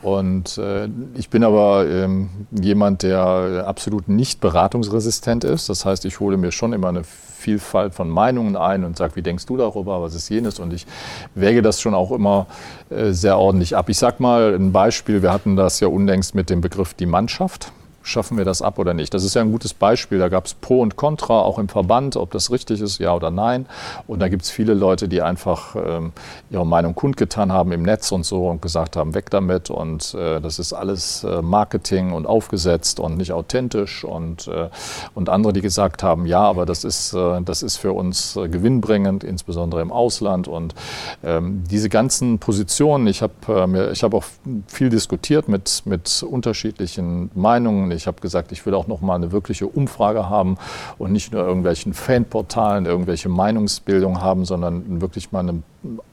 und 0.08 0.58
äh, 0.58 0.88
ich 1.16 1.30
bin 1.30 1.44
aber 1.44 1.86
ähm, 1.86 2.30
jemand, 2.52 3.04
der 3.04 3.66
absolut 3.68 4.08
nicht 4.08 4.40
beratungsresistent 4.40 5.44
ist. 5.44 5.68
Das 5.68 5.84
heißt, 5.84 6.06
ich 6.06 6.22
hole 6.22 6.38
mir 6.38 6.54
schon 6.54 6.72
immer 6.72 6.88
eine 6.88 7.04
Vielfalt 7.04 7.94
von 7.94 8.10
Meinungen 8.10 8.56
ein 8.56 8.86
und 8.86 8.96
sage, 8.96 9.18
wie 9.18 9.22
denkst 9.22 9.48
du 9.48 9.58
darüber, 9.58 10.02
was 10.02 10.16
ist 10.16 10.30
jenes? 10.30 10.60
Und 10.60 10.72
ich 10.72 10.88
wäge 11.36 11.62
das 11.62 11.82
schon 11.82 11.94
auch 11.94 12.14
immer 12.14 12.48
äh, 12.90 13.12
sehr 13.12 13.38
ordentlich 13.38 13.76
ab. 13.76 13.90
Ich 13.90 13.98
sage 13.98 14.24
mal 14.24 14.56
ein 14.56 14.72
Beispiel, 14.72 15.24
wir 15.24 15.34
hatten 15.34 15.58
das 15.58 15.82
ja 15.82 15.90
unlängst 15.90 16.36
mit 16.36 16.50
dem 16.50 16.62
Begriff 16.62 16.94
die 16.94 17.06
Mannschaft 17.06 17.74
schaffen 18.08 18.38
wir 18.38 18.46
das 18.46 18.62
ab 18.62 18.80
oder 18.80 18.94
nicht. 18.94 19.14
Das 19.14 19.24
ist 19.24 19.34
ja 19.36 19.42
ein 19.42 19.52
gutes 19.52 19.74
Beispiel. 19.74 20.20
Da 20.20 20.30
gab 20.30 20.46
es 20.46 20.54
Pro 20.54 20.82
und 20.82 20.96
Contra, 20.96 21.42
auch 21.42 21.60
im 21.60 21.68
Verband, 21.68 22.16
ob 22.16 22.32
das 22.32 22.52
richtig 22.52 22.82
ist, 22.82 23.00
ja 23.00 23.14
oder 23.14 23.32
nein. 23.32 23.66
Und 24.08 24.20
da 24.20 24.30
gibt 24.30 24.44
es 24.44 24.50
viele 24.50 24.74
Leute, 24.74 25.08
die 25.08 25.22
einfach 25.22 25.76
ähm, 25.76 26.14
ihre 26.50 26.66
Meinung 26.66 26.96
kundgetan 26.96 27.52
haben 27.52 27.72
im 27.72 27.84
Netz 27.84 28.12
und 28.12 28.26
so 28.26 28.48
und 28.48 28.62
gesagt 28.62 28.96
haben, 28.96 29.14
weg 29.14 29.30
damit. 29.30 29.70
Und 29.70 30.14
äh, 30.14 30.40
das 30.40 30.60
ist 30.60 30.74
alles 30.74 31.24
äh, 31.24 31.42
Marketing 31.42 32.14
und 32.14 32.26
aufgesetzt 32.26 33.00
und 33.00 33.18
nicht 33.18 33.34
authentisch. 33.34 34.04
Und, 34.04 34.48
äh, 34.48 34.70
und 35.14 35.30
andere, 35.30 35.54
die 35.54 35.62
gesagt 35.62 36.02
haben, 36.02 36.26
ja, 36.26 36.42
aber 36.42 36.66
das 36.66 36.84
ist, 36.84 37.14
äh, 37.14 37.42
das 37.42 37.62
ist 37.62 37.78
für 37.78 37.92
uns 37.92 38.36
äh, 38.38 38.48
gewinnbringend, 38.48 39.24
insbesondere 39.24 39.82
im 39.82 39.92
Ausland. 39.92 40.48
Und 40.48 40.76
ähm, 41.24 41.64
diese 41.70 41.90
ganzen 41.90 42.40
Positionen, 42.40 43.08
ich 43.08 43.22
habe 43.22 43.34
äh, 43.48 43.96
hab 43.96 44.14
auch 44.14 44.26
viel 44.68 44.90
diskutiert 44.90 45.50
mit, 45.50 45.82
mit 45.86 46.24
unterschiedlichen 46.24 47.32
Meinungen 47.36 47.92
Ich 47.98 48.08
habe 48.08 48.22
gesagt, 48.22 48.52
ich 48.52 48.66
will 48.66 48.74
auch 48.74 48.88
noch 48.88 49.02
mal 49.02 49.16
eine 49.16 49.32
wirkliche 49.32 49.68
Umfrage 49.68 50.30
haben 50.30 50.58
und 50.98 51.12
nicht 51.12 51.34
nur 51.34 51.46
irgendwelchen 51.46 51.94
Fanportalen, 51.94 52.86
irgendwelche 52.86 53.28
Meinungsbildung 53.28 54.22
haben, 54.22 54.46
sondern 54.46 55.02
wirklich 55.02 55.32
mal 55.32 55.40
eine 55.40 55.64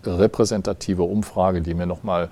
repräsentative 0.04 1.02
Umfrage, 1.02 1.62
die 1.62 1.74
mir 1.74 1.86
noch 1.86 2.02
mal 2.02 2.28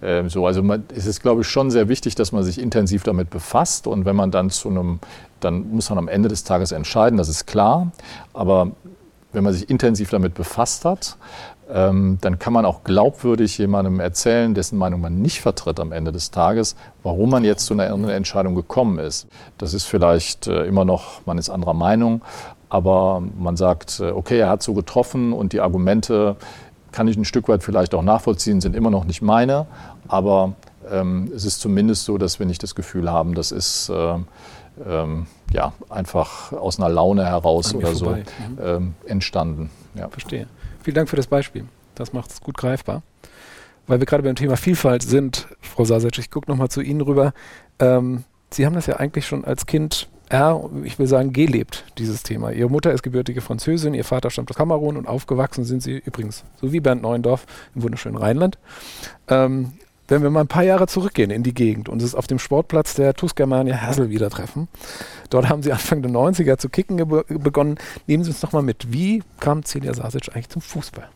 äh, 0.00 0.28
so, 0.28 0.46
also 0.46 0.62
man, 0.62 0.84
es 0.94 1.06
ist 1.06 1.20
glaube 1.20 1.42
ich 1.42 1.48
schon 1.48 1.70
sehr 1.70 1.88
wichtig, 1.88 2.14
dass 2.14 2.32
man 2.32 2.42
sich 2.42 2.60
intensiv 2.60 3.02
damit 3.02 3.30
befasst 3.30 3.86
und 3.86 4.04
wenn 4.04 4.16
man 4.16 4.30
dann 4.30 4.50
zu 4.50 4.68
einem, 4.68 5.00
dann 5.40 5.70
muss 5.70 5.90
man 5.90 5.98
am 5.98 6.08
Ende 6.08 6.28
des 6.28 6.44
Tages 6.44 6.72
entscheiden, 6.72 7.16
das 7.16 7.28
ist 7.28 7.46
klar, 7.46 7.92
aber 8.32 8.72
wenn 9.34 9.44
man 9.44 9.52
sich 9.52 9.68
intensiv 9.68 10.10
damit 10.10 10.34
befasst 10.34 10.84
hat, 10.84 11.16
dann 11.66 12.38
kann 12.38 12.52
man 12.52 12.66
auch 12.66 12.84
glaubwürdig 12.84 13.56
jemandem 13.56 13.98
erzählen, 13.98 14.54
dessen 14.54 14.78
Meinung 14.78 15.00
man 15.00 15.22
nicht 15.22 15.40
vertritt 15.40 15.80
am 15.80 15.92
Ende 15.92 16.12
des 16.12 16.30
Tages, 16.30 16.76
warum 17.02 17.30
man 17.30 17.44
jetzt 17.44 17.66
zu 17.66 17.74
einer 17.74 18.12
Entscheidung 18.12 18.54
gekommen 18.54 18.98
ist. 18.98 19.26
Das 19.56 19.72
ist 19.72 19.84
vielleicht 19.84 20.46
äh, 20.46 20.64
immer 20.64 20.84
noch, 20.84 21.24
man 21.26 21.38
ist 21.38 21.48
anderer 21.48 21.74
Meinung, 21.74 22.22
aber 22.68 23.22
man 23.38 23.56
sagt, 23.56 24.00
äh, 24.00 24.10
okay, 24.10 24.38
er 24.38 24.50
hat 24.50 24.62
so 24.62 24.74
getroffen 24.74 25.32
und 25.32 25.52
die 25.52 25.60
Argumente 25.60 26.36
kann 26.92 27.08
ich 27.08 27.16
ein 27.16 27.24
Stück 27.24 27.48
weit 27.48 27.62
vielleicht 27.62 27.94
auch 27.94 28.02
nachvollziehen, 28.02 28.60
sind 28.60 28.76
immer 28.76 28.90
noch 28.90 29.04
nicht 29.04 29.22
meine, 29.22 29.66
aber 30.06 30.52
ähm, 30.90 31.32
es 31.34 31.44
ist 31.44 31.60
zumindest 31.60 32.04
so, 32.04 32.18
dass 32.18 32.38
wir 32.38 32.46
nicht 32.46 32.62
das 32.62 32.74
Gefühl 32.74 33.10
haben, 33.10 33.34
das 33.34 33.52
ist 33.52 33.88
äh, 33.88 34.16
ähm, 34.86 35.26
ja, 35.52 35.72
einfach 35.88 36.52
aus 36.52 36.78
einer 36.78 36.88
Laune 36.88 37.24
heraus 37.24 37.74
oder 37.74 37.94
vorbei. 37.94 38.24
so 38.26 38.52
mhm. 38.52 38.58
ähm, 38.62 38.94
entstanden. 39.06 39.70
Ja. 39.94 40.08
Verstehe. 40.08 40.46
Vielen 40.84 40.96
Dank 40.96 41.08
für 41.08 41.16
das 41.16 41.28
Beispiel. 41.28 41.64
Das 41.94 42.12
macht 42.12 42.30
es 42.30 42.42
gut 42.42 42.58
greifbar. 42.58 43.02
Weil 43.86 44.00
wir 44.00 44.06
gerade 44.06 44.22
beim 44.22 44.36
Thema 44.36 44.58
Vielfalt 44.58 45.02
sind, 45.02 45.48
Frau 45.62 45.86
Sasic, 45.86 46.18
ich 46.18 46.30
gucke 46.30 46.50
nochmal 46.50 46.68
zu 46.68 46.82
Ihnen 46.82 47.00
rüber. 47.00 47.32
Ähm, 47.78 48.24
Sie 48.50 48.66
haben 48.66 48.74
das 48.74 48.84
ja 48.84 48.96
eigentlich 48.96 49.26
schon 49.26 49.46
als 49.46 49.64
Kind 49.64 50.10
R, 50.28 50.68
ich 50.84 50.98
will 50.98 51.06
sagen, 51.06 51.32
gelebt, 51.32 51.86
dieses 51.96 52.22
Thema. 52.22 52.50
Ihre 52.50 52.68
Mutter 52.68 52.92
ist 52.92 53.02
gebürtige 53.02 53.40
Französin, 53.40 53.94
Ihr 53.94 54.04
Vater 54.04 54.28
stammt 54.28 54.50
aus 54.50 54.56
Kamerun 54.56 54.98
und 54.98 55.08
aufgewachsen 55.08 55.64
sind 55.64 55.82
Sie 55.82 56.02
übrigens, 56.04 56.44
so 56.60 56.70
wie 56.70 56.80
Bernd 56.80 57.00
Neuendorf, 57.00 57.46
im 57.74 57.82
wunderschönen 57.82 58.18
Rheinland. 58.18 58.58
Ähm, 59.28 59.72
wenn 60.08 60.22
wir 60.22 60.30
mal 60.30 60.40
ein 60.40 60.48
paar 60.48 60.64
Jahre 60.64 60.86
zurückgehen 60.86 61.30
in 61.30 61.42
die 61.42 61.54
Gegend 61.54 61.88
und 61.88 62.02
es 62.02 62.14
auf 62.14 62.26
dem 62.26 62.38
Sportplatz 62.38 62.94
der 62.94 63.14
TuS 63.14 63.34
Germania 63.34 63.74
Hersel 63.74 64.10
wieder 64.10 64.30
treffen, 64.30 64.68
dort 65.30 65.48
haben 65.48 65.62
sie 65.62 65.72
Anfang 65.72 66.02
der 66.02 66.10
90er 66.10 66.58
zu 66.58 66.68
kicken 66.68 66.96
begonnen. 66.96 67.78
Nehmen 68.06 68.24
Sie 68.24 68.30
uns 68.30 68.40
doch 68.40 68.52
mal 68.52 68.62
mit, 68.62 68.92
wie 68.92 69.22
kam 69.40 69.64
Celia 69.64 69.94
Sasic 69.94 70.28
eigentlich 70.34 70.48
zum 70.48 70.62
Fußball? 70.62 71.08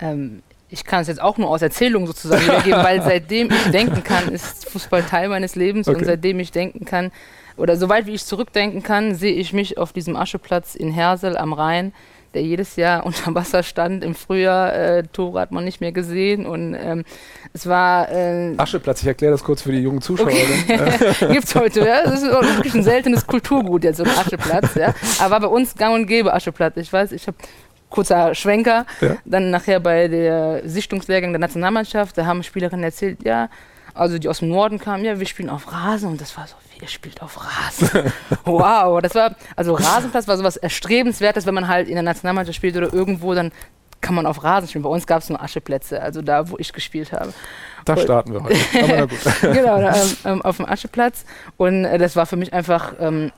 Ähm, 0.00 0.42
ich 0.70 0.84
kann 0.84 1.00
es 1.00 1.08
jetzt 1.08 1.20
auch 1.20 1.38
nur 1.38 1.48
aus 1.48 1.62
Erzählungen 1.62 2.06
sozusagen 2.06 2.42
wiedergeben, 2.42 2.82
weil 2.82 3.02
seitdem 3.02 3.50
ich 3.50 3.62
denken 3.72 4.04
kann, 4.04 4.28
ist 4.28 4.68
Fußball 4.68 5.02
Teil 5.02 5.28
meines 5.28 5.56
Lebens 5.56 5.88
okay. 5.88 5.98
und 5.98 6.04
seitdem 6.04 6.40
ich 6.40 6.52
denken 6.52 6.84
kann, 6.84 7.10
oder 7.56 7.76
soweit 7.76 8.06
wie 8.06 8.14
ich 8.14 8.24
zurückdenken 8.24 8.84
kann, 8.84 9.16
sehe 9.16 9.34
ich 9.34 9.52
mich 9.52 9.78
auf 9.78 9.92
diesem 9.92 10.14
Ascheplatz 10.14 10.76
in 10.76 10.92
Hersel 10.92 11.36
am 11.36 11.52
Rhein 11.52 11.92
der 12.38 12.46
jedes 12.46 12.76
Jahr 12.76 13.04
unter 13.06 13.34
Wasser 13.34 13.62
stand. 13.62 14.04
Im 14.04 14.14
Frühjahr, 14.14 14.74
äh, 14.74 15.02
Tore 15.12 15.40
hat 15.40 15.50
man 15.50 15.64
nicht 15.64 15.80
mehr 15.80 15.92
gesehen 15.92 16.46
und 16.46 16.74
ähm, 16.74 17.04
es 17.52 17.66
war... 17.66 18.10
Äh, 18.10 18.54
Ascheplatz, 18.56 19.02
ich 19.02 19.08
erkläre 19.08 19.32
das 19.32 19.42
kurz 19.42 19.62
für 19.62 19.72
die 19.72 19.78
jungen 19.78 20.00
Zuschauer. 20.00 20.28
Okay. 20.28 21.32
Gibt 21.32 21.44
es 21.44 21.54
heute, 21.54 21.80
ja. 21.80 22.04
Das 22.04 22.22
ist 22.22 22.30
wirklich 22.30 22.74
ein 22.74 22.84
seltenes 22.84 23.26
Kulturgut, 23.26 23.84
jetzt 23.84 23.96
so 23.96 24.04
ein 24.04 24.10
Ascheplatz. 24.10 24.74
Ja. 24.76 24.94
Aber 25.18 25.40
bei 25.40 25.46
uns 25.48 25.74
gang 25.74 25.94
und 25.94 26.06
gäbe 26.06 26.32
Ascheplatz. 26.32 26.76
Ich 26.76 26.92
weiß, 26.92 27.12
ich 27.12 27.26
habe 27.26 27.36
kurzer 27.90 28.34
Schwenker. 28.34 28.86
Ja. 29.00 29.16
Dann 29.24 29.50
nachher 29.50 29.80
bei 29.80 30.08
der 30.08 30.62
Sichtungslehrgang 30.64 31.32
der 31.32 31.40
Nationalmannschaft, 31.40 32.16
da 32.16 32.26
haben 32.26 32.42
Spielerinnen 32.42 32.84
erzählt, 32.84 33.24
ja, 33.24 33.48
also 33.94 34.18
die 34.18 34.28
aus 34.28 34.38
dem 34.38 34.50
Norden 34.50 34.78
kamen, 34.78 35.04
ja, 35.04 35.18
wir 35.18 35.26
spielen 35.26 35.50
auf 35.50 35.72
Rasen 35.72 36.10
und 36.10 36.20
das 36.20 36.36
war 36.36 36.46
so, 36.46 36.54
ihr 36.80 36.88
spielt 36.88 37.22
auf 37.22 37.38
Rasen. 37.38 38.12
wow, 38.44 39.00
das 39.00 39.14
war, 39.14 39.34
also 39.56 39.74
Rasenplatz 39.74 40.28
war 40.28 40.36
sowas 40.36 40.56
Erstrebenswertes, 40.56 41.46
wenn 41.46 41.54
man 41.54 41.68
halt 41.68 41.88
in 41.88 41.94
der 41.94 42.02
Nationalmannschaft 42.02 42.56
spielt 42.56 42.76
oder 42.76 42.92
irgendwo, 42.92 43.34
dann 43.34 43.52
kann 44.00 44.14
man 44.14 44.26
auf 44.26 44.44
Rasen 44.44 44.68
spielen. 44.68 44.84
Bei 44.84 44.90
uns 44.90 45.06
gab 45.06 45.22
es 45.22 45.28
nur 45.28 45.42
Ascheplätze, 45.42 46.00
also 46.00 46.22
da, 46.22 46.48
wo 46.50 46.56
ich 46.58 46.72
gespielt 46.72 47.12
habe. 47.12 47.32
Da 47.84 47.96
starten 47.96 48.32
wir 48.32 48.42
heute. 48.42 48.56
Genau, 49.52 49.80
da, 49.80 49.94
ähm, 50.24 50.42
auf 50.42 50.56
dem 50.56 50.66
Ascheplatz. 50.66 51.24
Und 51.56 51.84
äh, 51.84 51.98
das 51.98 52.14
war 52.16 52.26
für 52.26 52.36
mich 52.36 52.52
einfach 52.52 52.94
ähm, 53.00 53.32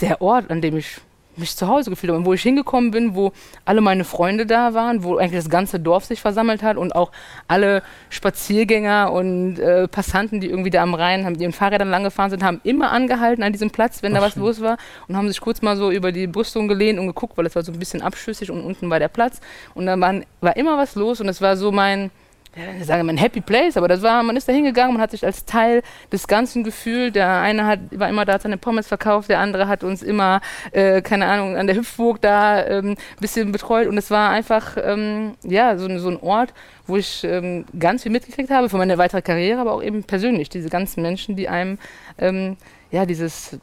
der 0.00 0.20
Ort, 0.20 0.50
an 0.50 0.60
dem 0.60 0.76
ich 0.76 1.00
mich 1.38 1.56
zu 1.56 1.68
Hause 1.68 1.90
gefühlt 1.90 2.10
habe 2.10 2.18
und 2.18 2.26
wo 2.26 2.32
ich 2.32 2.42
hingekommen 2.42 2.90
bin, 2.90 3.14
wo 3.14 3.32
alle 3.64 3.80
meine 3.80 4.04
Freunde 4.04 4.46
da 4.46 4.74
waren, 4.74 5.02
wo 5.04 5.16
eigentlich 5.16 5.42
das 5.42 5.50
ganze 5.50 5.80
Dorf 5.80 6.04
sich 6.04 6.20
versammelt 6.20 6.62
hat 6.62 6.76
und 6.76 6.94
auch 6.94 7.10
alle 7.48 7.82
Spaziergänger 8.10 9.12
und 9.12 9.58
äh, 9.58 9.88
Passanten, 9.88 10.40
die 10.40 10.48
irgendwie 10.48 10.70
da 10.70 10.82
am 10.82 10.94
Rhein 10.94 11.24
haben, 11.24 11.36
die 11.36 11.44
in 11.44 11.52
Fahrrädern 11.52 11.90
lang 11.90 12.04
gefahren 12.04 12.30
sind, 12.30 12.42
haben 12.42 12.60
immer 12.64 12.90
angehalten 12.90 13.42
an 13.42 13.52
diesem 13.52 13.70
Platz, 13.70 14.02
wenn 14.02 14.12
Ach, 14.12 14.20
da 14.20 14.26
was 14.26 14.34
schön. 14.34 14.42
los 14.42 14.60
war 14.60 14.78
und 15.08 15.16
haben 15.16 15.28
sich 15.28 15.40
kurz 15.40 15.62
mal 15.62 15.76
so 15.76 15.90
über 15.90 16.12
die 16.12 16.26
Brüstung 16.26 16.68
gelehnt 16.68 16.98
und 16.98 17.06
geguckt, 17.06 17.36
weil 17.36 17.46
es 17.46 17.54
war 17.54 17.62
so 17.62 17.72
ein 17.72 17.78
bisschen 17.78 18.02
abschüssig 18.02 18.50
und 18.50 18.60
unten 18.62 18.90
war 18.90 18.98
der 18.98 19.08
Platz 19.08 19.40
und 19.74 19.86
da 19.86 19.98
waren, 19.98 20.24
war 20.40 20.56
immer 20.56 20.78
was 20.78 20.94
los 20.94 21.20
und 21.20 21.28
es 21.28 21.40
war 21.40 21.56
so 21.56 21.72
mein 21.72 22.10
ja, 22.56 22.84
sagen 22.84 23.06
wir 23.06 23.12
ein 23.12 23.18
Happy 23.18 23.40
Place, 23.40 23.76
aber 23.76 23.88
das 23.88 24.02
war, 24.02 24.22
man 24.22 24.36
ist 24.36 24.48
da 24.48 24.52
hingegangen, 24.52 24.94
man 24.94 25.02
hat 25.02 25.10
sich 25.10 25.24
als 25.24 25.44
Teil 25.44 25.82
des 26.12 26.28
Ganzen 26.28 26.62
gefühlt. 26.62 27.16
Der 27.16 27.40
eine 27.40 27.66
hat, 27.66 27.80
war 27.90 28.08
immer 28.08 28.24
da, 28.24 28.34
hat 28.34 28.42
seine 28.42 28.58
Pommes 28.58 28.86
verkauft, 28.86 29.28
der 29.28 29.40
andere 29.40 29.66
hat 29.66 29.82
uns 29.82 30.02
immer, 30.02 30.40
äh, 30.72 31.02
keine 31.02 31.26
Ahnung, 31.26 31.56
an 31.56 31.66
der 31.66 31.76
Hüpfburg 31.76 32.20
da 32.20 32.56
ein 32.56 32.90
ähm, 32.90 32.96
bisschen 33.20 33.50
betreut. 33.50 33.88
Und 33.88 33.98
es 33.98 34.10
war 34.10 34.30
einfach, 34.30 34.76
ähm, 34.82 35.34
ja, 35.42 35.76
so, 35.76 35.98
so, 35.98 36.08
ein 36.08 36.20
Ort, 36.20 36.54
wo 36.86 36.96
ich 36.96 37.24
ähm, 37.24 37.64
ganz 37.78 38.04
viel 38.04 38.12
mitgekriegt 38.12 38.50
habe 38.50 38.68
für 38.68 38.76
meine 38.76 38.98
weitere 38.98 39.22
Karriere, 39.22 39.60
aber 39.60 39.72
auch 39.72 39.82
eben 39.82 40.04
persönlich, 40.04 40.48
diese 40.48 40.68
ganzen 40.68 41.02
Menschen, 41.02 41.34
die 41.34 41.48
einem, 41.48 41.78
ähm, 42.18 42.56
ja, 42.90 43.04
dieses 43.04 43.58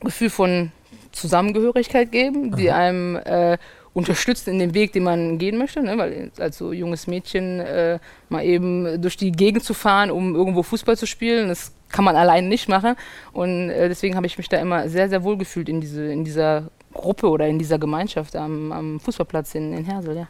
Gefühl 0.00 0.28
von 0.28 0.70
Zusammengehörigkeit 1.12 2.12
geben, 2.12 2.54
die 2.56 2.70
einem 2.70 3.16
äh, 3.16 3.56
unterstützt 3.94 4.48
in 4.48 4.58
dem 4.58 4.74
Weg, 4.74 4.92
den 4.92 5.04
man 5.04 5.38
gehen 5.38 5.56
möchte, 5.56 5.82
ne? 5.82 5.96
weil 5.96 6.30
als 6.38 6.58
so 6.58 6.72
junges 6.72 7.06
Mädchen 7.06 7.60
äh, 7.60 8.00
mal 8.28 8.44
eben 8.44 9.00
durch 9.00 9.16
die 9.16 9.32
Gegend 9.32 9.64
zu 9.64 9.72
fahren, 9.72 10.10
um 10.10 10.34
irgendwo 10.34 10.62
Fußball 10.62 10.96
zu 10.96 11.06
spielen, 11.06 11.48
das 11.48 11.72
kann 11.90 12.04
man 12.04 12.16
allein 12.16 12.48
nicht 12.48 12.68
machen. 12.68 12.96
Und 13.32 13.70
äh, 13.70 13.88
deswegen 13.88 14.16
habe 14.16 14.26
ich 14.26 14.36
mich 14.36 14.48
da 14.48 14.58
immer 14.58 14.88
sehr, 14.88 15.08
sehr 15.08 15.22
wohl 15.22 15.38
gefühlt 15.38 15.68
in, 15.68 15.80
diese, 15.80 16.04
in 16.06 16.24
dieser 16.24 16.64
Gruppe 16.92 17.28
oder 17.28 17.46
in 17.46 17.58
dieser 17.58 17.78
Gemeinschaft 17.78 18.34
am, 18.34 18.72
am 18.72 19.00
Fußballplatz 19.00 19.54
in, 19.54 19.72
in 19.72 19.84
Hersel. 19.84 20.16
Ja. 20.16 20.26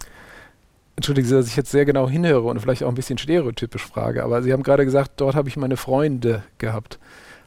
Entschuldigen 0.97 1.27
Sie, 1.27 1.35
dass 1.35 1.49
ich 1.49 1.57
jetzt 1.57 1.71
sehr 1.71 1.87
genau 1.87 2.09
hinhöre 2.09 2.43
und 2.43 2.61
vielleicht 2.61 2.85
auch 2.85 2.89
ein 2.89 2.95
bisschen 2.95 3.19
stereotypisch 3.19 3.83
frage, 3.85 4.23
aber 4.23 4.43
Sie 4.43 4.53
haben 4.53 4.63
gerade 4.63 4.85
gesagt, 4.85 5.13
dort 5.17 5.35
habe 5.35 5.49
ich 5.49 5.57
meine 5.57 5.77
Freunde 5.77 6.45
gehabt. 6.59 6.99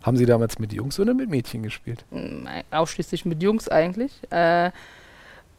Haben 0.04 0.18
Sie 0.18 0.26
damals 0.26 0.58
mit 0.58 0.74
Jungs 0.74 1.00
oder 1.00 1.14
mit 1.14 1.30
Mädchen 1.30 1.64
gespielt? 1.64 2.06
Ausschließlich 2.72 3.26
mit 3.26 3.42
Jungs 3.44 3.68
eigentlich. 3.68 4.12
Äh, 4.32 4.72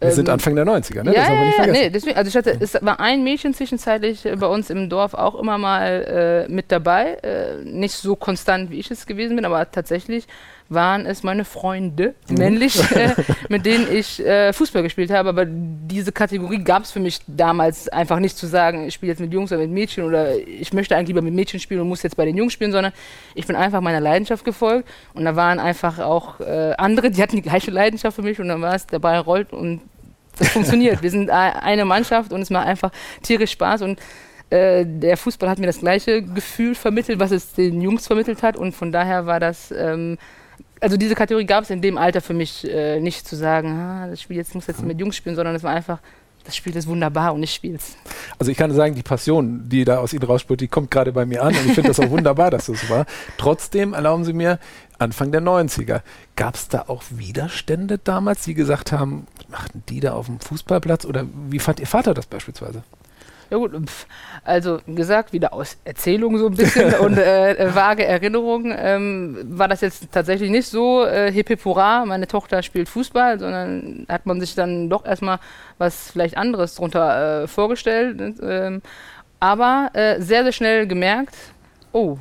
wir 0.01 0.13
sind 0.13 0.29
ähm, 0.29 0.35
Anfang 0.35 0.55
der 0.55 0.65
90er, 0.65 1.03
ne? 1.03 1.13
Ja, 1.13 1.21
das 1.21 1.29
haben 1.29 1.39
wir 1.39 1.45
nicht 1.47 1.55
vergessen. 1.57 1.83
Nee, 1.83 1.91
deswegen, 1.91 2.17
also 2.17 2.29
ich 2.29 2.37
hatte, 2.37 2.57
es 2.61 2.75
war 2.81 3.01
ein 3.01 3.25
Mädchen 3.25 3.53
zwischenzeitlich 3.53 4.29
bei 4.37 4.47
uns 4.47 4.71
im 4.71 4.89
Dorf 4.89 5.15
auch 5.15 5.35
immer 5.35 5.59
mal 5.59 6.47
äh, 6.49 6.53
mit 6.53 6.71
dabei. 6.71 7.15
Äh, 7.23 7.65
nicht 7.65 7.95
so 7.95 8.15
konstant, 8.15 8.71
wie 8.71 8.79
ich 8.79 8.91
es 8.91 9.07
gewesen 9.07 9.35
bin, 9.35 9.45
aber 9.45 9.71
tatsächlich 9.71 10.29
waren 10.69 11.07
es 11.07 11.23
meine 11.23 11.45
Freunde, 11.45 12.15
mhm. 12.29 12.39
männlich, 12.39 12.79
äh, 12.95 13.15
mit 13.49 13.65
denen 13.65 13.91
ich 13.91 14.25
äh, 14.25 14.53
Fußball 14.53 14.83
gespielt 14.83 15.11
habe. 15.11 15.31
Aber 15.31 15.45
diese 15.47 16.13
Kategorie 16.13 16.59
gab 16.59 16.83
es 16.83 16.91
für 16.91 17.01
mich 17.01 17.21
damals 17.27 17.89
einfach 17.89 18.19
nicht 18.19 18.37
zu 18.37 18.47
sagen, 18.47 18.87
ich 18.87 18.95
spiele 18.95 19.13
jetzt 19.13 19.21
mit 19.21 19.33
Jungs 19.33 19.51
oder 19.51 19.63
mit 19.63 19.71
Mädchen 19.71 20.05
oder 20.05 20.37
ich 20.37 20.73
möchte 20.73 20.97
eigentlich 20.97 21.09
lieber 21.09 21.23
mit 21.23 21.35
Mädchen 21.35 21.61
spielen 21.61 21.81
und 21.81 21.89
muss 21.89 22.03
jetzt 22.03 22.17
bei 22.17 22.25
den 22.25 22.37
Jungs 22.37 22.53
spielen, 22.53 22.73
sondern 22.73 22.93
ich 23.35 23.47
bin 23.47 23.57
einfach 23.57 23.81
meiner 23.81 24.01
Leidenschaft 24.01 24.45
gefolgt. 24.45 24.89
Und 25.15 25.25
da 25.25 25.37
waren 25.37 25.59
einfach 25.59 25.99
auch 25.99 26.41
äh, 26.41 26.75
andere, 26.77 27.11
die 27.11 27.23
hatten 27.23 27.37
die 27.37 27.43
gleiche 27.43 27.71
Leidenschaft 27.71 28.17
für 28.17 28.23
mich 28.23 28.39
und 28.41 28.49
dann 28.49 28.61
war 28.61 28.75
es, 28.75 28.87
der 28.87 28.99
Ball 28.99 29.19
rollt 29.19 29.53
und 29.53 29.81
das 30.39 30.49
funktioniert. 30.51 31.03
Wir 31.03 31.11
sind 31.11 31.31
eine 31.31 31.85
Mannschaft 31.85 32.33
und 32.33 32.43
es 32.43 32.51
macht 32.51 32.67
einfach 32.67 32.93
tierisch 33.23 33.53
Spaß 33.53 33.83
und 33.83 34.01
äh, 34.51 34.85
der 34.87 35.17
Fußball 35.17 35.49
hat 35.49 35.59
mir 35.59 35.67
das 35.67 35.81
gleiche 35.81 36.23
Gefühl 36.23 36.75
vermittelt, 36.75 37.19
was 37.19 37.33
es 37.33 37.53
den 37.53 37.81
Jungs 37.81 38.07
vermittelt 38.07 38.43
hat 38.43 38.57
und 38.57 38.75
von 38.75 38.93
daher 38.93 39.27
war 39.27 39.41
das 39.41 39.71
ähm, 39.71 40.17
also 40.81 40.97
diese 40.97 41.15
Kategorie 41.15 41.47
gab 41.47 41.65
es 41.65 41.71
in 41.71 41.81
dem 41.81 41.99
Alter 41.99 42.21
für 42.21 42.35
mich 42.35 42.69
äh, 42.69 43.01
nicht 43.01 43.27
zu 43.27 43.37
sagen, 43.37 43.69
ah, 43.73 44.07
das 44.09 44.23
Spiel 44.23 44.37
jetzt 44.37 44.55
muss 44.55 44.67
jetzt 44.67 44.83
mit 44.83 44.99
Jungs 44.99 45.17
spielen, 45.17 45.37
sondern 45.37 45.55
es 45.55 45.63
war 45.63 45.73
einfach, 45.73 46.01
das 46.45 46.57
Spiel 46.57 46.75
ist 46.77 46.87
wunderbar 46.87 47.35
und 47.35 47.43
ich 47.43 47.53
spiele 47.53 47.77
es. 47.77 47.97
Also 48.39 48.51
ich 48.51 48.57
kann 48.57 48.73
sagen, 48.73 48.95
die 48.95 49.03
Passion, 49.03 49.69
die 49.69 49.85
da 49.85 49.99
aus 49.99 50.13
Ihnen 50.13 50.23
rausspürt, 50.23 50.61
die 50.61 50.69
kommt 50.69 50.91
gerade 50.91 51.13
bei 51.13 51.27
mir 51.27 51.43
an 51.43 51.55
und 51.55 51.67
ich 51.67 51.73
finde 51.73 51.89
das 51.89 52.01
auch 52.01 52.11
wunderbar, 52.11 52.51
dass 52.51 52.67
das 52.67 52.81
so 52.81 52.89
war. 52.89 53.07
Trotzdem 53.37 53.93
erlauben 53.93 54.25
Sie 54.25 54.33
mir, 54.33 54.59
Anfang 54.99 55.31
der 55.31 55.43
90er, 55.43 56.01
gab 56.37 56.55
es 56.55 56.69
da 56.69 56.85
auch 56.89 57.03
Widerstände 57.11 57.99
damals, 57.99 58.43
die 58.45 58.55
gesagt 58.55 58.93
haben, 58.93 59.27
machten 59.49 59.83
die 59.89 60.01
da 60.01 60.15
auf 60.15 60.27
dem 60.27 60.41
Fußballplatz 60.41 61.05
oder 61.05 61.27
wie 61.51 61.59
fand 61.59 61.81
Ihr 61.81 61.87
Vater 61.87 62.15
das 62.15 62.27
beispielsweise? 62.27 62.83
Ja 63.51 63.57
gut, 63.57 63.73
also 64.45 64.79
gesagt, 64.87 65.33
wieder 65.33 65.55
aus 65.55 65.79
Erzählung 65.85 66.37
so 66.37 66.49
ein 66.49 66.55
bisschen 66.55 66.93
und 67.01 67.17
äh, 67.17 67.53
äh, 67.53 67.75
vage 67.75 68.05
Erinnerungen, 68.05 68.75
ähm, 68.77 69.39
war 69.49 69.69
das 69.69 69.81
jetzt 69.81 70.13
tatsächlich 70.13 70.51
nicht 70.51 70.67
so 70.67 71.05
äh, 71.05 71.33
hippipura, 71.33 72.05
meine 72.05 72.27
Tochter 72.27 72.63
spielt 72.63 72.91
Fußball, 72.91 73.39
sondern 73.39 74.07
hat 74.09 74.27
man 74.27 74.39
sich 74.41 74.55
dann 74.55 74.91
doch 74.91 75.07
erstmal 75.07 75.39
was 75.79 76.11
vielleicht 76.11 76.37
anderes 76.37 76.75
darunter 76.75 77.45
äh, 77.45 77.47
vorgestellt. 77.47 78.35
Ähm, 78.43 78.83
aber 79.41 79.91
äh, 79.95 80.21
sehr, 80.21 80.43
sehr 80.43 80.53
schnell 80.53 80.87
gemerkt, 80.87 81.35
oh, 81.93 82.19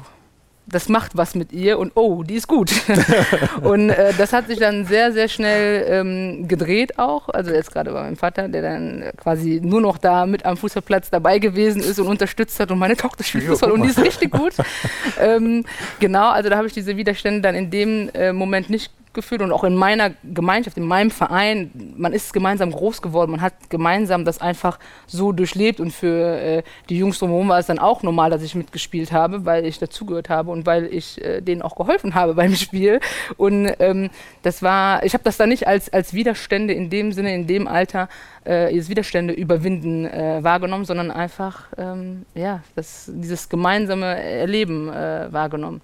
das 0.68 0.90
macht 0.90 1.16
was 1.16 1.34
mit 1.34 1.54
ihr 1.54 1.80
und 1.80 1.94
oh, 1.96 2.24
die 2.24 2.36
ist 2.36 2.48
gut. 2.48 2.72
und 3.62 3.90
äh, 3.90 4.14
das 4.18 4.34
hat 4.34 4.48
sich 4.48 4.60
dann 4.60 4.86
sehr, 4.86 5.14
sehr 5.14 5.30
schnell 5.30 5.86
ähm, 5.90 6.48
gedreht 6.48 7.00
auch. 7.00 7.30
Also 7.30 7.52
jetzt 7.52 7.72
gerade 7.72 7.92
bei 7.92 8.04
meinem 8.04 8.18
Vater, 8.18 8.50
der 8.50 8.62
dann 8.62 9.06
quasi 9.18 9.62
nur 9.64 9.80
noch 9.80 9.98
da 9.98 10.26
mit 10.26 10.46
am 10.46 10.58
Fußballplatz 10.58 11.10
dabei 11.10 11.40
gewesen 11.40 11.82
ist 11.82 12.00
und 12.00 12.08
unterstützt 12.08 12.60
hat 12.60 12.72
und 12.72 12.80
meine 12.80 12.98
Tochter 12.98 13.24
spielt 13.24 13.46
Fußball 13.46 13.72
und 13.72 13.84
die 13.84 13.90
ist 13.90 14.00
richtig 14.00 14.32
gut. 14.32 14.54
ähm, 15.20 15.66
genau, 16.00 16.30
also 16.30 16.50
da 16.50 16.58
habe 16.58 16.68
ich 16.68 16.74
diese 16.74 16.98
Widerstände 16.98 17.42
dann 17.42 17.56
in 17.56 17.70
dem 17.70 18.10
äh, 18.14 18.34
Moment 18.34 18.70
nicht 18.70 18.92
gefühlt 19.18 19.42
und 19.42 19.52
auch 19.52 19.66
in 19.66 19.76
meiner 19.76 20.12
Gemeinschaft, 20.24 20.78
in 20.78 20.86
meinem 20.86 21.12
Verein, 21.12 21.72
man 21.98 22.14
ist 22.14 22.32
gemeinsam 22.32 22.72
groß 22.72 23.02
geworden, 23.02 23.32
man 23.32 23.42
hat 23.42 23.70
gemeinsam 23.70 24.24
das 24.24 24.40
einfach 24.40 24.80
so 25.08 25.34
durchlebt 25.34 25.80
und 25.82 25.92
für 25.92 26.40
äh, 26.40 26.64
die 26.88 27.00
Jungs 27.00 27.20
drumherum 27.20 27.50
war 27.50 27.60
es 27.60 27.66
dann 27.66 27.80
auch 27.80 28.04
normal, 28.04 28.30
dass 28.30 28.44
ich 28.44 28.56
mitgespielt 28.56 29.12
habe, 29.12 29.44
weil 29.46 29.66
ich 29.66 29.80
dazugehört 29.80 30.30
habe 30.30 30.52
und 30.52 30.66
weil 30.66 30.86
ich 30.86 31.22
äh, 31.22 31.42
denen 31.42 31.62
auch 31.62 31.76
geholfen 31.76 32.16
habe 32.16 32.34
beim 32.36 32.56
Spiel 32.56 33.00
und 33.36 33.70
ähm, 33.80 34.10
das 34.44 34.62
war, 34.62 35.04
ich 35.04 35.14
habe 35.14 35.24
das 35.24 35.36
dann 35.36 35.50
nicht 35.50 35.68
als, 35.68 35.92
als 35.92 36.14
Widerstände 36.14 36.74
in 36.74 36.90
dem 36.90 37.12
Sinne, 37.12 37.34
in 37.34 37.48
dem 37.48 37.68
Alter, 37.68 38.08
äh, 38.46 38.76
als 38.76 38.88
Widerstände 38.88 39.34
überwinden 39.34 40.06
äh, 40.06 40.44
wahrgenommen, 40.44 40.86
sondern 40.86 41.12
einfach, 41.12 41.66
ähm, 41.78 42.26
ja, 42.36 42.62
das, 42.76 43.12
dieses 43.14 43.50
gemeinsame 43.50 44.06
Erleben 44.06 44.90
äh, 44.90 45.28
wahrgenommen. 45.32 45.82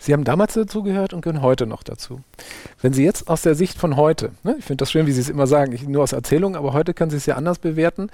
Sie 0.00 0.14
haben 0.14 0.24
damals 0.24 0.54
dazugehört 0.54 1.12
und 1.12 1.20
gehören 1.20 1.42
heute 1.42 1.66
noch 1.66 1.82
dazu. 1.82 2.22
Wenn 2.80 2.94
Sie 2.94 3.04
jetzt 3.04 3.28
aus 3.28 3.42
der 3.42 3.54
Sicht 3.54 3.76
von 3.76 3.96
heute, 3.96 4.32
ne, 4.42 4.56
ich 4.58 4.64
finde 4.64 4.82
das 4.82 4.90
schön, 4.90 5.06
wie 5.06 5.12
Sie 5.12 5.20
es 5.20 5.28
immer 5.28 5.46
sagen, 5.46 5.72
ich, 5.72 5.86
nur 5.86 6.02
aus 6.02 6.12
Erzählung, 6.12 6.56
aber 6.56 6.72
heute 6.72 6.94
können 6.94 7.10
Sie 7.10 7.18
es 7.18 7.26
ja 7.26 7.36
anders 7.36 7.58
bewerten, 7.58 8.10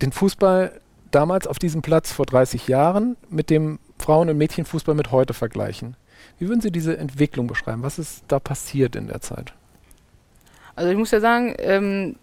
den 0.00 0.10
Fußball 0.10 0.80
damals 1.10 1.46
auf 1.46 1.58
diesem 1.58 1.82
Platz 1.82 2.12
vor 2.12 2.24
30 2.24 2.66
Jahren 2.66 3.16
mit 3.28 3.50
dem 3.50 3.78
Frauen- 3.98 4.30
und 4.30 4.38
Mädchenfußball 4.38 4.94
mit 4.94 5.12
heute 5.12 5.34
vergleichen. 5.34 5.96
Wie 6.38 6.48
würden 6.48 6.62
Sie 6.62 6.72
diese 6.72 6.96
Entwicklung 6.96 7.46
beschreiben? 7.46 7.82
Was 7.82 7.98
ist 7.98 8.24
da 8.28 8.40
passiert 8.40 8.96
in 8.96 9.08
der 9.08 9.20
Zeit? 9.20 9.52
Also 10.74 10.90
ich 10.90 10.96
muss 10.96 11.10
ja 11.10 11.20
sagen, 11.20 11.54
ähm, 11.58 12.16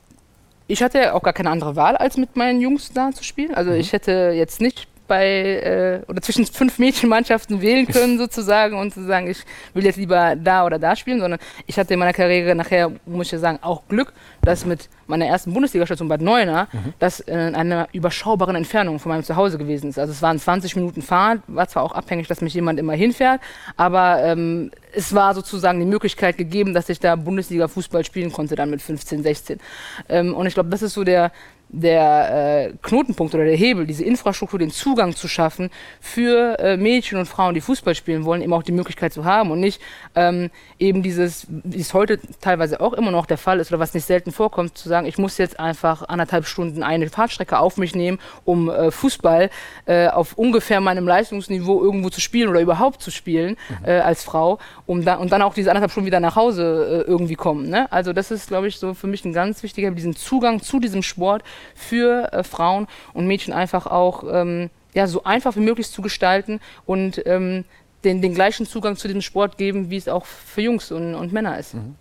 ich 0.66 0.82
hatte 0.82 0.98
ja 0.98 1.14
auch 1.14 1.22
gar 1.22 1.34
keine 1.34 1.52
andere 1.52 1.76
Wahl, 1.76 1.96
als 1.96 2.18
mit 2.18 2.36
meinen 2.36 2.60
Jungs 2.60 2.92
da 2.92 3.12
zu 3.12 3.24
spielen. 3.24 3.54
Also 3.54 3.70
mhm. 3.70 3.78
ich 3.78 3.94
hätte 3.94 4.34
jetzt 4.34 4.62
nicht 4.62 4.88
bei 5.10 5.26
äh, 5.26 6.02
oder 6.08 6.22
zwischen 6.22 6.46
fünf 6.46 6.80
Mädchenmannschaften 6.80 7.60
wählen 7.60 7.86
können 7.92 8.18
sozusagen 8.18 8.78
und 8.78 8.94
zu 8.94 9.06
sagen, 9.06 9.28
ich 9.28 9.44
will 9.74 9.84
jetzt 9.84 9.98
lieber 9.98 10.38
da 10.38 10.66
oder 10.66 10.80
da 10.80 10.96
spielen, 10.96 11.20
sondern 11.20 11.40
ich 11.68 11.78
hatte 11.78 11.94
in 11.94 12.00
meiner 12.00 12.14
Karriere 12.14 12.56
nachher, 12.56 12.92
muss 13.06 13.28
ich 13.28 13.34
ja 13.34 13.40
sagen, 13.40 13.60
auch 13.62 13.84
Glück, 13.90 14.14
dass 14.42 14.66
mit 14.66 14.88
meiner 15.08 15.26
ersten 15.26 15.54
Bundesligastation 15.54 16.08
Bad 16.08 16.22
Neuenahr 16.22 16.70
mhm. 16.72 16.94
das 17.00 17.20
in 17.20 17.56
einer 17.56 17.90
überschaubaren 17.92 18.56
Entfernung 18.56 19.00
von 19.00 19.12
meinem 19.12 19.24
Zuhause 19.24 19.58
gewesen 19.58 19.90
ist. 19.90 20.00
Also 20.00 20.14
es 20.14 20.22
waren 20.22 20.40
20 20.40 20.78
Minuten 20.78 21.02
Fahrt, 21.02 21.42
war 21.48 21.68
zwar 21.68 21.84
auch 21.84 21.92
abhängig, 21.92 22.28
dass 22.28 22.42
mich 22.42 22.54
jemand 22.54 22.80
immer 22.80 22.94
hinfährt, 22.94 23.42
aber 23.76 24.24
ähm, 24.24 24.72
es 24.94 25.14
war 25.14 25.34
sozusagen 25.34 25.80
die 25.80 25.86
Möglichkeit 25.86 26.38
gegeben, 26.38 26.74
dass 26.74 26.88
ich 26.90 27.00
da 27.00 27.16
Bundesliga-Fußball 27.16 28.06
spielen 28.06 28.32
konnte 28.32 28.56
dann 28.56 28.70
mit 28.70 28.82
15, 28.82 29.24
16. 29.24 29.60
Ähm, 30.08 30.34
und 30.34 30.46
ich 30.46 30.54
glaube, 30.54 30.70
das 30.70 30.82
ist 30.82 30.94
so 30.94 31.04
der, 31.04 31.32
der 31.70 32.72
äh, 32.72 32.74
Knotenpunkt 32.82 33.36
oder 33.36 33.46
der 33.46 33.56
Hebel, 33.56 33.86
diese 33.86 34.04
Infrastruktur, 34.04 34.58
den 34.58 34.72
Zugang 34.72 35.16
zu 35.16 35.28
schaffen 35.28 35.70
für 36.02 36.58
äh, 36.60 36.78
Mädchen 36.78 37.20
und 37.20 37.28
Frauen, 37.28 37.54
die 37.54 37.62
Fußball 37.62 37.94
spielen 37.94 38.26
wollen, 38.26 38.42
eben 38.42 38.54
auch 38.54 38.64
die 38.64 38.72
Möglichkeit 38.72 39.14
zu 39.14 39.24
haben 39.24 39.52
und 39.52 39.60
nicht 39.60 39.80
ähm, 40.16 40.50
eben 40.80 41.04
dieses, 41.04 41.46
wie 41.50 41.80
es 41.80 41.94
heute 41.94 42.20
teilweise 42.42 42.82
auch 42.82 42.94
immer 42.94 43.12
noch 43.12 43.28
der 43.28 43.38
Fall 43.38 43.60
ist 43.60 43.72
oder 43.72 43.80
was 43.80 43.94
nicht 43.94 44.06
selten 44.06 44.32
vorkommt, 44.32 44.78
zu 44.78 44.90
sagen, 44.90 45.06
ich 45.06 45.20
muss 45.20 45.38
jetzt 45.38 45.60
einfach 45.60 46.10
anderthalb 46.10 46.46
Stunden 46.46 46.82
eine 46.82 47.08
Fahrtstrecke 47.10 47.60
auf 47.60 47.78
mich 47.78 47.96
nehmen, 47.96 48.18
um 48.46 48.70
äh, 48.70 48.90
Fußball 48.90 49.52
äh, 49.86 50.08
auf 50.08 50.34
ungefähr 50.34 50.82
meinem 50.82 51.08
Leistungsniveau 51.08 51.84
irgendwo 51.84 52.10
zu 52.10 52.20
spielen 52.20 52.50
oder 52.50 52.62
überhaupt 52.62 53.04
zu 53.04 53.12
spielen 53.12 53.58
mhm. 53.70 53.86
äh, 53.86 54.00
als 54.00 54.24
Frau, 54.24 54.58
um 54.88 55.06
da, 55.06 55.16
und 55.16 55.32
dann 55.32 55.44
auch 55.44 55.54
diese 55.54 55.70
anderthalb 55.70 55.92
Stunden 55.92 56.08
wieder 56.08 56.20
nach 56.20 56.36
Hause 56.36 57.04
äh, 57.06 57.10
irgendwie 57.10 57.36
kommen. 57.36 57.70
Ne? 57.70 57.92
Also 57.92 58.12
das 58.12 58.32
ist, 58.32 58.48
glaube 58.48 58.68
ich, 58.68 58.78
so 58.80 58.96
für 58.96 59.08
mich 59.08 59.24
ein 59.24 59.34
ganz 59.34 59.62
wichtiger, 59.62 59.92
diesen 59.92 60.16
Zugang 60.16 60.62
zu 60.62 60.80
diesem 60.80 61.04
Sport 61.04 61.44
für 61.76 62.32
äh, 62.34 62.44
Frauen 62.44 62.88
und 63.14 63.28
Mädchen 63.28 63.54
einfach 63.54 63.88
auch 63.88 64.24
ähm, 64.32 64.70
ja, 64.94 65.08
so 65.08 65.24
einfach 65.24 65.56
wie 65.56 65.62
möglich 65.62 65.92
zu 65.92 66.02
gestalten 66.02 66.60
und 66.86 67.22
ähm, 67.26 67.66
den, 68.04 68.22
den 68.22 68.34
gleichen 68.34 68.66
Zugang 68.66 68.96
zu 68.96 69.08
diesem 69.08 69.22
Sport 69.22 69.58
geben, 69.58 69.90
wie 69.90 69.98
es 69.98 70.08
auch 70.08 70.26
für 70.26 70.62
Jungs 70.62 70.92
und, 70.92 71.16
und 71.16 71.34
Männer 71.34 71.60
ist. 71.60 71.74
Mhm. 71.74 71.96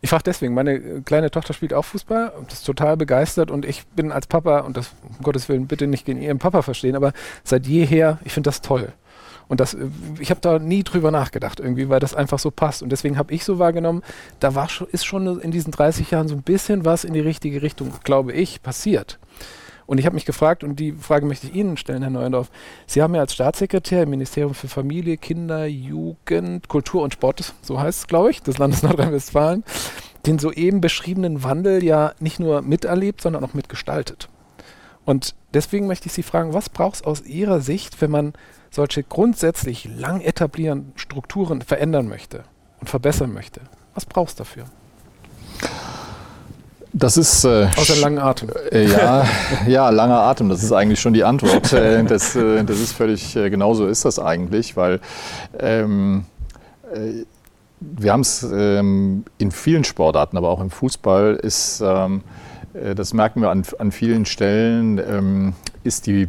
Ich 0.00 0.10
frage 0.10 0.24
deswegen, 0.24 0.54
meine 0.54 0.74
äh, 0.74 1.00
kleine 1.02 1.30
Tochter 1.30 1.52
spielt 1.52 1.74
auch 1.74 1.84
Fußball 1.84 2.32
und 2.38 2.52
ist 2.52 2.64
total 2.64 2.96
begeistert 2.96 3.50
und 3.50 3.64
ich 3.64 3.86
bin 3.88 4.12
als 4.12 4.26
Papa, 4.26 4.60
und 4.60 4.76
das 4.76 4.92
um 5.02 5.22
Gottes 5.22 5.48
Willen 5.48 5.66
bitte 5.66 5.86
nicht 5.86 6.06
gegen 6.06 6.22
ihren 6.22 6.38
Papa 6.38 6.62
verstehen, 6.62 6.96
aber 6.96 7.12
seit 7.44 7.66
jeher, 7.66 8.18
ich 8.24 8.32
finde 8.32 8.48
das 8.48 8.60
toll. 8.60 8.92
Und 9.48 9.60
das, 9.60 9.76
ich 10.20 10.30
habe 10.30 10.40
da 10.40 10.58
nie 10.58 10.84
drüber 10.84 11.10
nachgedacht 11.10 11.58
irgendwie, 11.58 11.88
weil 11.88 12.00
das 12.00 12.14
einfach 12.14 12.38
so 12.38 12.50
passt. 12.50 12.82
Und 12.82 12.90
deswegen 12.90 13.16
habe 13.16 13.32
ich 13.32 13.44
so 13.44 13.58
wahrgenommen, 13.58 14.02
da 14.40 14.54
war 14.54 14.68
ist 14.92 15.06
schon 15.06 15.40
in 15.40 15.50
diesen 15.50 15.70
30 15.70 16.10
Jahren 16.10 16.28
so 16.28 16.34
ein 16.34 16.42
bisschen 16.42 16.84
was 16.84 17.04
in 17.04 17.14
die 17.14 17.20
richtige 17.20 17.62
Richtung, 17.62 17.92
glaube 18.04 18.32
ich, 18.32 18.62
passiert. 18.62 19.18
Und 19.88 19.96
ich 19.96 20.04
habe 20.04 20.14
mich 20.14 20.26
gefragt, 20.26 20.64
und 20.64 20.78
die 20.78 20.92
Frage 20.92 21.24
möchte 21.24 21.46
ich 21.46 21.54
Ihnen 21.54 21.78
stellen, 21.78 22.02
Herr 22.02 22.10
Neuendorf. 22.10 22.50
Sie 22.86 23.00
haben 23.00 23.14
ja 23.14 23.22
als 23.22 23.32
Staatssekretär 23.32 24.02
im 24.02 24.10
Ministerium 24.10 24.52
für 24.52 24.68
Familie, 24.68 25.16
Kinder, 25.16 25.64
Jugend, 25.64 26.68
Kultur 26.68 27.02
und 27.02 27.14
Sport, 27.14 27.54
so 27.62 27.80
heißt 27.80 28.00
es, 28.00 28.06
glaube 28.06 28.30
ich, 28.30 28.42
des 28.42 28.58
Landes 28.58 28.82
Nordrhein-Westfalen, 28.82 29.64
den 30.26 30.38
soeben 30.38 30.82
beschriebenen 30.82 31.42
Wandel 31.42 31.82
ja 31.82 32.12
nicht 32.20 32.38
nur 32.38 32.60
miterlebt, 32.60 33.22
sondern 33.22 33.42
auch 33.42 33.54
mitgestaltet. 33.54 34.28
Und 35.06 35.34
deswegen 35.54 35.86
möchte 35.86 36.08
ich 36.08 36.12
Sie 36.12 36.22
fragen, 36.22 36.52
was 36.52 36.68
braucht 36.68 36.96
es 36.96 37.02
aus 37.02 37.24
Ihrer 37.24 37.62
Sicht, 37.62 37.98
wenn 38.02 38.10
man 38.10 38.34
solche 38.70 39.02
grundsätzlich 39.02 39.88
lang 39.96 40.20
etablierenden 40.20 40.92
Strukturen 40.96 41.62
verändern 41.62 42.08
möchte 42.08 42.44
und 42.80 42.88
verbessern 42.88 43.32
möchte? 43.32 43.60
Was 43.94 44.06
braucht 44.06 44.30
es 44.30 44.34
dafür? 44.36 44.64
Das 46.92 47.16
ist. 47.16 47.44
Äh, 47.44 47.68
Außer 47.76 47.96
langen 47.96 48.18
Atem. 48.18 48.50
Äh, 48.72 48.86
ja, 48.86 49.24
ja, 49.66 49.90
langer 49.90 50.20
Atem, 50.20 50.48
das 50.48 50.62
ist 50.62 50.72
eigentlich 50.72 51.00
schon 51.00 51.12
die 51.12 51.24
Antwort. 51.24 51.72
Äh, 51.78 52.02
das, 52.04 52.34
äh, 52.34 52.64
das 52.64 52.80
ist 52.80 52.92
völlig, 52.92 53.36
äh, 53.36 53.50
genauso 53.50 53.86
ist 53.86 54.04
das 54.04 54.18
eigentlich, 54.18 54.76
weil 54.76 55.00
ähm, 55.58 56.24
äh, 56.92 57.24
wir 57.80 58.12
haben 58.12 58.22
es 58.22 58.42
ähm, 58.42 59.24
in 59.36 59.50
vielen 59.50 59.84
Sportarten, 59.84 60.36
aber 60.36 60.48
auch 60.48 60.60
im 60.60 60.70
Fußball 60.70 61.36
ist, 61.36 61.82
ähm, 61.84 62.22
das 62.72 63.12
merken 63.12 63.42
wir 63.42 63.50
an, 63.50 63.64
an 63.78 63.92
vielen 63.92 64.24
Stellen, 64.24 64.98
ähm, 64.98 65.54
ist 65.84 66.06
die 66.06 66.28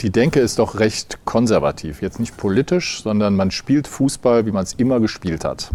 die 0.00 0.10
Denke 0.10 0.40
ist 0.40 0.58
doch 0.58 0.78
recht 0.78 1.18
konservativ. 1.24 2.02
Jetzt 2.02 2.20
nicht 2.20 2.36
politisch, 2.36 3.02
sondern 3.02 3.34
man 3.34 3.50
spielt 3.50 3.88
Fußball, 3.88 4.46
wie 4.46 4.52
man 4.52 4.62
es 4.62 4.74
immer 4.74 5.00
gespielt 5.00 5.44
hat. 5.44 5.70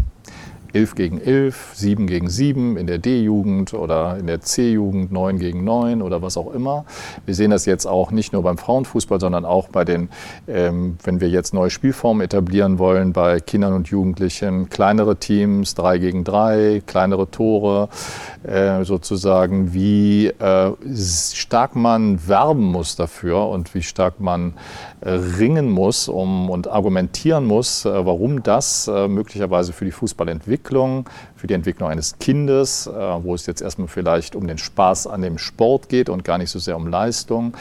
11 0.74 0.94
gegen 0.96 1.20
11, 1.20 1.70
7 1.74 2.06
gegen 2.08 2.28
7 2.28 2.76
in 2.76 2.88
der 2.88 2.98
D-Jugend 2.98 3.74
oder 3.74 4.16
in 4.18 4.26
der 4.26 4.40
C-Jugend 4.40 5.12
9 5.12 5.38
gegen 5.38 5.62
9 5.62 6.02
oder 6.02 6.20
was 6.20 6.36
auch 6.36 6.52
immer. 6.52 6.84
Wir 7.26 7.36
sehen 7.36 7.52
das 7.52 7.64
jetzt 7.64 7.86
auch 7.86 8.10
nicht 8.10 8.32
nur 8.32 8.42
beim 8.42 8.58
Frauenfußball, 8.58 9.20
sondern 9.20 9.44
auch 9.44 9.68
bei 9.68 9.84
den, 9.84 10.08
ähm, 10.48 10.98
wenn 11.04 11.20
wir 11.20 11.28
jetzt 11.28 11.54
neue 11.54 11.70
Spielformen 11.70 12.24
etablieren 12.24 12.80
wollen, 12.80 13.12
bei 13.12 13.38
Kindern 13.38 13.72
und 13.72 13.88
Jugendlichen, 13.88 14.68
kleinere 14.68 15.16
Teams, 15.16 15.76
3 15.76 15.98
gegen 15.98 16.24
3, 16.24 16.82
kleinere 16.84 17.30
Tore, 17.30 17.88
äh, 18.42 18.84
sozusagen, 18.84 19.72
wie 19.74 20.26
äh, 20.26 20.72
stark 20.96 21.76
man 21.76 22.26
werben 22.26 22.64
muss 22.64 22.96
dafür 22.96 23.48
und 23.48 23.72
wie 23.74 23.82
stark 23.82 24.18
man 24.18 24.54
äh, 25.02 25.10
ringen 25.10 25.70
muss 25.70 26.08
um, 26.08 26.50
und 26.50 26.66
argumentieren 26.66 27.44
muss, 27.44 27.84
äh, 27.84 28.06
warum 28.06 28.42
das 28.42 28.88
äh, 28.88 29.06
möglicherweise 29.06 29.72
für 29.72 29.84
die 29.84 29.92
Fußballentwicklung 29.92 30.63
Entwicklung, 30.64 31.04
für 31.44 31.48
die 31.48 31.54
Entwicklung 31.54 31.90
eines 31.90 32.18
Kindes, 32.18 32.86
äh, 32.86 32.90
wo 32.90 33.34
es 33.34 33.44
jetzt 33.44 33.60
erstmal 33.60 33.88
vielleicht 33.88 34.34
um 34.34 34.46
den 34.46 34.56
Spaß 34.56 35.06
an 35.06 35.20
dem 35.20 35.36
Sport 35.36 35.90
geht 35.90 36.08
und 36.08 36.24
gar 36.24 36.38
nicht 36.38 36.48
so 36.48 36.58
sehr 36.58 36.74
um 36.74 36.86
Leistung, 36.86 37.54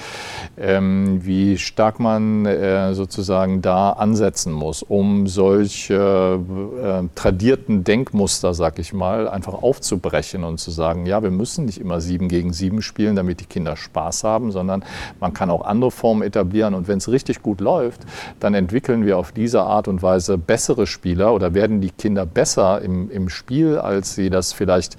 ähm, 0.58 1.20
wie 1.26 1.58
stark 1.58 2.00
man 2.00 2.46
äh, 2.46 2.94
sozusagen 2.94 3.62
da 3.62 3.90
ansetzen 3.90 4.54
muss, 4.54 4.84
um 4.84 5.28
solche 5.28 6.40
äh, 6.82 7.10
tradierten 7.14 7.84
Denkmuster, 7.84 8.54
sag 8.54 8.80
ich 8.80 8.94
mal, 8.94 9.28
einfach 9.28 9.62
aufzubrechen 9.62 10.46
und 10.46 10.62
zu 10.62 10.72
sagen, 10.72 11.06
ja, 11.06 11.22
wir 11.22 11.32
müssen 11.32 11.66
nicht 11.66 11.82
immer 11.82 12.00
sieben 12.00 12.30
gegen 12.30 12.54
sieben 12.54 12.82
spielen, 12.82 13.18
damit 13.18 13.42
die 13.42 13.48
Kinder 13.48 13.76
Spaß 13.76 14.24
haben, 14.24 14.54
sondern 14.54 14.86
man 15.20 15.34
kann 15.34 15.50
auch 15.50 15.66
andere 15.66 15.92
Formen 15.92 16.22
etablieren. 16.22 16.74
Und 16.74 16.88
wenn 16.88 17.00
es 17.00 17.10
richtig 17.10 17.42
gut 17.42 17.60
läuft, 17.60 18.04
dann 18.40 18.54
entwickeln 18.54 19.06
wir 19.06 19.18
auf 19.18 19.34
diese 19.34 19.64
Art 19.64 19.90
und 19.90 20.02
Weise 20.02 20.38
bessere 20.38 20.88
Spieler 20.88 21.34
oder 21.34 21.54
werden 21.54 21.82
die 21.82 21.92
Kinder 21.92 22.26
besser 22.26 22.82
im, 22.82 23.12
im 23.12 23.28
Spiel, 23.28 23.73
als 23.78 24.16
sie 24.16 24.30
das 24.30 24.54
vielleicht 24.54 24.98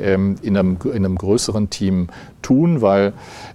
ähm, 0.00 0.36
in, 0.42 0.56
einem, 0.56 0.78
in 0.84 1.04
einem 1.04 1.16
größeren 1.16 1.70
Team 1.70 2.08
tun, 2.42 2.82
weil 2.82 3.12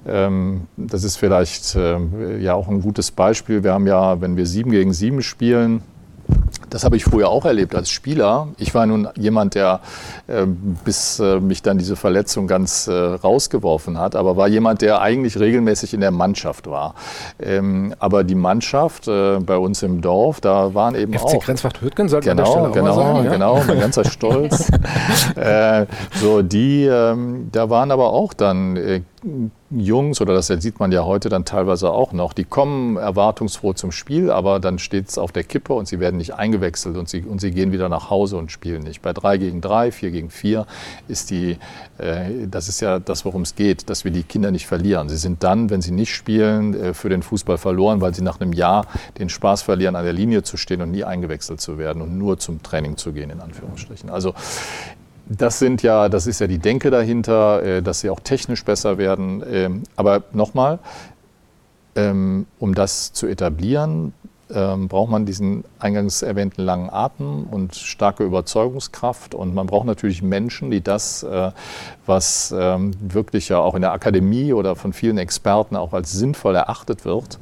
ähm, 0.08 0.68
das 0.78 1.04
ist 1.04 1.18
vielleicht 1.18 1.76
äh, 1.76 2.38
ja 2.40 2.54
auch 2.54 2.68
ein 2.68 2.82
gutes 2.82 3.12
Beispiel. 3.12 3.64
Wir 3.64 3.74
haben 3.74 3.88
ja, 3.88 4.22
wenn 4.22 4.38
wir 4.38 4.46
sieben 4.46 4.72
gegen 4.72 4.94
sieben 4.94 5.22
spielen, 5.22 5.82
Das 6.72 6.86
habe 6.86 6.96
ich 6.96 7.04
früher 7.04 7.30
auch 7.30 7.44
erlebt 7.44 7.76
als 7.76 7.90
Spieler. 7.90 8.48
Ich 8.58 8.74
war 8.74 8.86
nun 8.86 9.10
jemand, 9.16 9.56
der 9.56 9.82
äh, 10.28 10.46
bis 10.46 11.20
äh, 11.20 11.42
mich 11.42 11.62
dann 11.62 11.78
diese 11.78 11.98
Verletzung 11.98 12.48
ganz 12.48 12.88
äh, 12.88 12.94
rausgeworfen 12.94 14.00
hat, 14.00 14.16
aber 14.16 14.38
war 14.38 14.48
jemand, 14.48 14.82
der 14.82 15.02
eigentlich 15.02 15.38
regelmäßig 15.38 15.94
in 15.94 16.00
der 16.00 16.12
Mannschaft 16.12 16.70
war. 16.70 16.96
Ähm, 17.42 17.94
aber 18.00 18.24
die 18.24 18.36
Mannschaft 18.36 19.10
äh, 19.10 19.40
bei 19.40 19.58
uns 19.58 19.84
im 19.84 20.00
Dorf, 20.00 20.40
da 20.40 20.74
waren 20.74 20.96
eben 20.96 21.14
FC 21.14 21.26
auch. 21.26 21.44
Grenzwacht 21.44 21.82
Hüttgen, 21.82 22.08
sollte 22.08 22.30
genau, 22.30 22.62
man 22.62 22.72
genau, 22.72 22.96
sagen, 22.96 23.26
ja? 23.26 23.32
genau, 23.34 23.64
mein 23.68 23.80
ganzer 23.80 24.06
Stolz. 24.10 24.72
So 26.22 26.42
die, 26.42 26.86
ähm, 26.86 27.50
da 27.52 27.70
waren 27.70 27.92
aber 27.92 28.14
auch 28.14 28.34
dann 28.34 28.78
Jungs, 29.70 30.20
oder 30.20 30.34
das 30.34 30.48
sieht 30.48 30.80
man 30.80 30.92
ja 30.92 31.06
heute 31.06 31.30
dann 31.30 31.46
teilweise 31.46 31.92
auch 31.92 32.12
noch, 32.12 32.34
die 32.34 32.44
kommen 32.44 32.98
erwartungsfroh 32.98 33.74
zum 33.74 33.92
Spiel, 33.92 34.32
aber 34.32 34.60
dann 34.60 34.80
steht 34.80 35.10
es 35.10 35.18
auf 35.18 35.32
der 35.32 35.44
Kippe 35.44 35.74
und 35.74 35.88
sie 35.88 36.00
werden 36.00 36.18
nicht 36.18 36.34
eingewechselt 36.34 36.98
und 36.98 37.08
sie, 37.08 37.22
und 37.22 37.40
sie 37.40 37.52
gehen 37.52 37.72
wieder 37.72 37.88
nach 37.88 38.10
Hause 38.10 38.38
und 38.38 38.52
spielen 38.52 38.82
nicht. 38.82 39.02
Bei 39.02 39.14
3 39.14 39.38
gegen 39.38 39.62
3, 39.62 39.92
4 39.92 40.12
gegen 40.12 40.30
4 40.30 40.66
ist 41.08 41.30
die, 41.30 41.58
äh, 42.00 42.48
das 42.50 42.68
ist 42.68 42.82
ja 42.82 43.00
das, 43.00 43.24
worum 43.24 43.44
es 43.44 43.56
geht, 43.56 43.90
dass 43.90 44.04
wir 44.04 44.12
die 44.12 44.24
Kinder 44.24 44.50
nicht 44.50 44.66
verlieren. 44.66 45.08
Sie 45.08 45.18
sind 45.18 45.44
dann, 45.44 45.70
wenn 45.70 45.82
sie 45.82 45.92
nicht 45.92 46.14
spielen, 46.14 46.74
äh, 46.74 46.94
für 46.94 47.10
den 47.10 47.22
Fußball 47.22 47.60
verloren, 47.60 48.02
weil 48.02 48.16
sie 48.16 48.24
nach 48.24 48.42
einem 48.42 48.54
Jahr 48.54 48.88
den 49.20 49.30
Spaß 49.30 49.62
verlieren, 49.62 49.96
an 49.96 50.04
der 50.04 50.14
Linie 50.14 50.42
zu 50.42 50.58
stehen 50.58 50.82
und 50.82 50.92
nie 50.92 51.04
eingewechselt 51.04 51.62
zu 51.62 51.78
werden 51.78 52.02
und 52.02 52.18
nur 52.18 52.40
zum 52.40 52.64
Training 52.64 52.98
zu 52.98 53.14
gehen, 53.14 53.30
in 53.30 53.40
Anführungsstrichen. 53.40 54.10
Also 54.10 54.34
das 55.38 55.60
sind 55.60 55.82
ja, 55.82 56.10
das 56.10 56.28
ist 56.28 56.40
ja 56.40 56.48
die 56.48 56.58
Denke 56.58 56.90
dahinter, 56.92 57.64
äh, 57.64 57.82
dass 57.82 58.02
sie 58.02 58.10
auch 58.10 58.20
technisch 58.20 58.66
besser 58.66 58.98
werden. 58.98 59.44
Ähm, 59.50 59.84
aber 59.96 60.24
nochmal, 60.34 60.80
ähm, 61.96 62.46
um 62.60 62.76
das 62.76 63.14
zu 63.14 63.28
etablieren, 63.28 64.14
ähm, 64.54 64.90
braucht 64.90 65.10
man 65.10 65.26
diesen 65.26 65.64
eingangs 65.80 66.22
erwähnten 66.22 66.62
langen 66.64 66.90
Atem 66.90 67.46
und 67.50 67.76
starke 67.76 68.24
Überzeugungskraft. 68.24 69.34
Und 69.34 69.54
man 69.54 69.68
braucht 69.68 69.86
natürlich 69.86 70.22
Menschen, 70.22 70.72
die 70.72 70.82
das, 70.82 71.24
äh, 71.24 71.52
was 72.06 72.52
wirklich 72.52 73.48
ja 73.48 73.60
auch 73.60 73.76
in 73.76 73.82
der 73.82 73.94
Akademie 73.94 74.52
oder 74.52 74.76
von 74.76 74.92
vielen 74.92 75.18
Experten 75.18 75.78
auch 75.78 75.94
als 75.94 76.12
sinnvoll 76.12 76.56
erachtet 76.56 77.06
wird, 77.06 77.40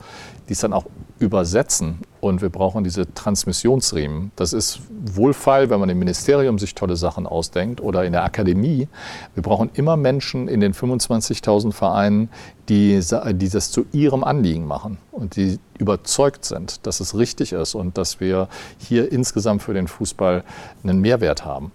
die 0.47 0.53
es 0.53 0.59
dann 0.59 0.73
auch 0.73 0.85
übersetzen. 1.19 1.99
Und 2.21 2.41
wir 2.41 2.49
brauchen 2.49 2.83
diese 2.83 3.13
Transmissionsriemen. 3.13 4.31
Das 4.35 4.51
ist 4.51 4.81
wohlfeil, 4.89 5.69
wenn 5.69 5.79
man 5.79 5.89
im 5.89 5.99
Ministerium 5.99 6.59
sich 6.59 6.75
tolle 6.75 6.97
Sachen 6.97 7.25
ausdenkt 7.25 7.79
oder 7.79 8.03
in 8.03 8.11
der 8.11 8.23
Akademie. 8.25 8.89
Wir 9.35 9.43
brauchen 9.43 9.69
immer 9.73 9.95
Menschen 9.95 10.49
in 10.49 10.59
den 10.59 10.73
25.000 10.73 11.71
Vereinen, 11.71 12.29
die, 12.67 12.99
die 13.33 13.49
das 13.49 13.71
zu 13.71 13.85
ihrem 13.93 14.23
Anliegen 14.25 14.67
machen 14.67 14.97
und 15.11 15.37
die 15.37 15.59
überzeugt 15.77 16.43
sind, 16.43 16.85
dass 16.85 16.99
es 16.99 17.17
richtig 17.17 17.53
ist 17.53 17.73
und 17.73 17.97
dass 17.97 18.19
wir 18.19 18.49
hier 18.77 19.11
insgesamt 19.11 19.63
für 19.63 19.73
den 19.73 19.87
Fußball 19.87 20.43
einen 20.83 20.99
Mehrwert 20.99 21.45
haben. 21.45 21.71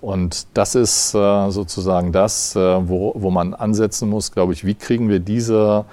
Und 0.00 0.46
das 0.54 0.74
ist 0.74 1.14
äh, 1.14 1.50
sozusagen 1.50 2.12
das, 2.12 2.56
äh, 2.56 2.88
wo, 2.88 3.12
wo 3.14 3.30
man 3.30 3.52
ansetzen 3.52 4.08
muss, 4.08 4.32
glaube 4.32 4.54
ich, 4.54 4.64
wie 4.64 4.74
kriegen 4.74 5.08
wir 5.10 5.20
diese 5.20 5.84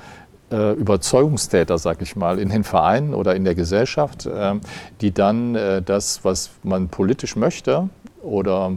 äh, 0.51 0.73
Überzeugungstäter, 0.73 1.77
sag 1.77 2.01
ich 2.01 2.15
mal, 2.15 2.39
in 2.39 2.49
den 2.49 2.63
Vereinen 2.63 3.13
oder 3.13 3.35
in 3.35 3.43
der 3.43 3.55
Gesellschaft, 3.55 4.25
äh, 4.25 4.55
die 5.01 5.13
dann 5.13 5.55
äh, 5.55 5.81
das, 5.81 6.23
was 6.23 6.51
man 6.63 6.89
politisch 6.89 7.35
möchte 7.35 7.89
oder 8.21 8.73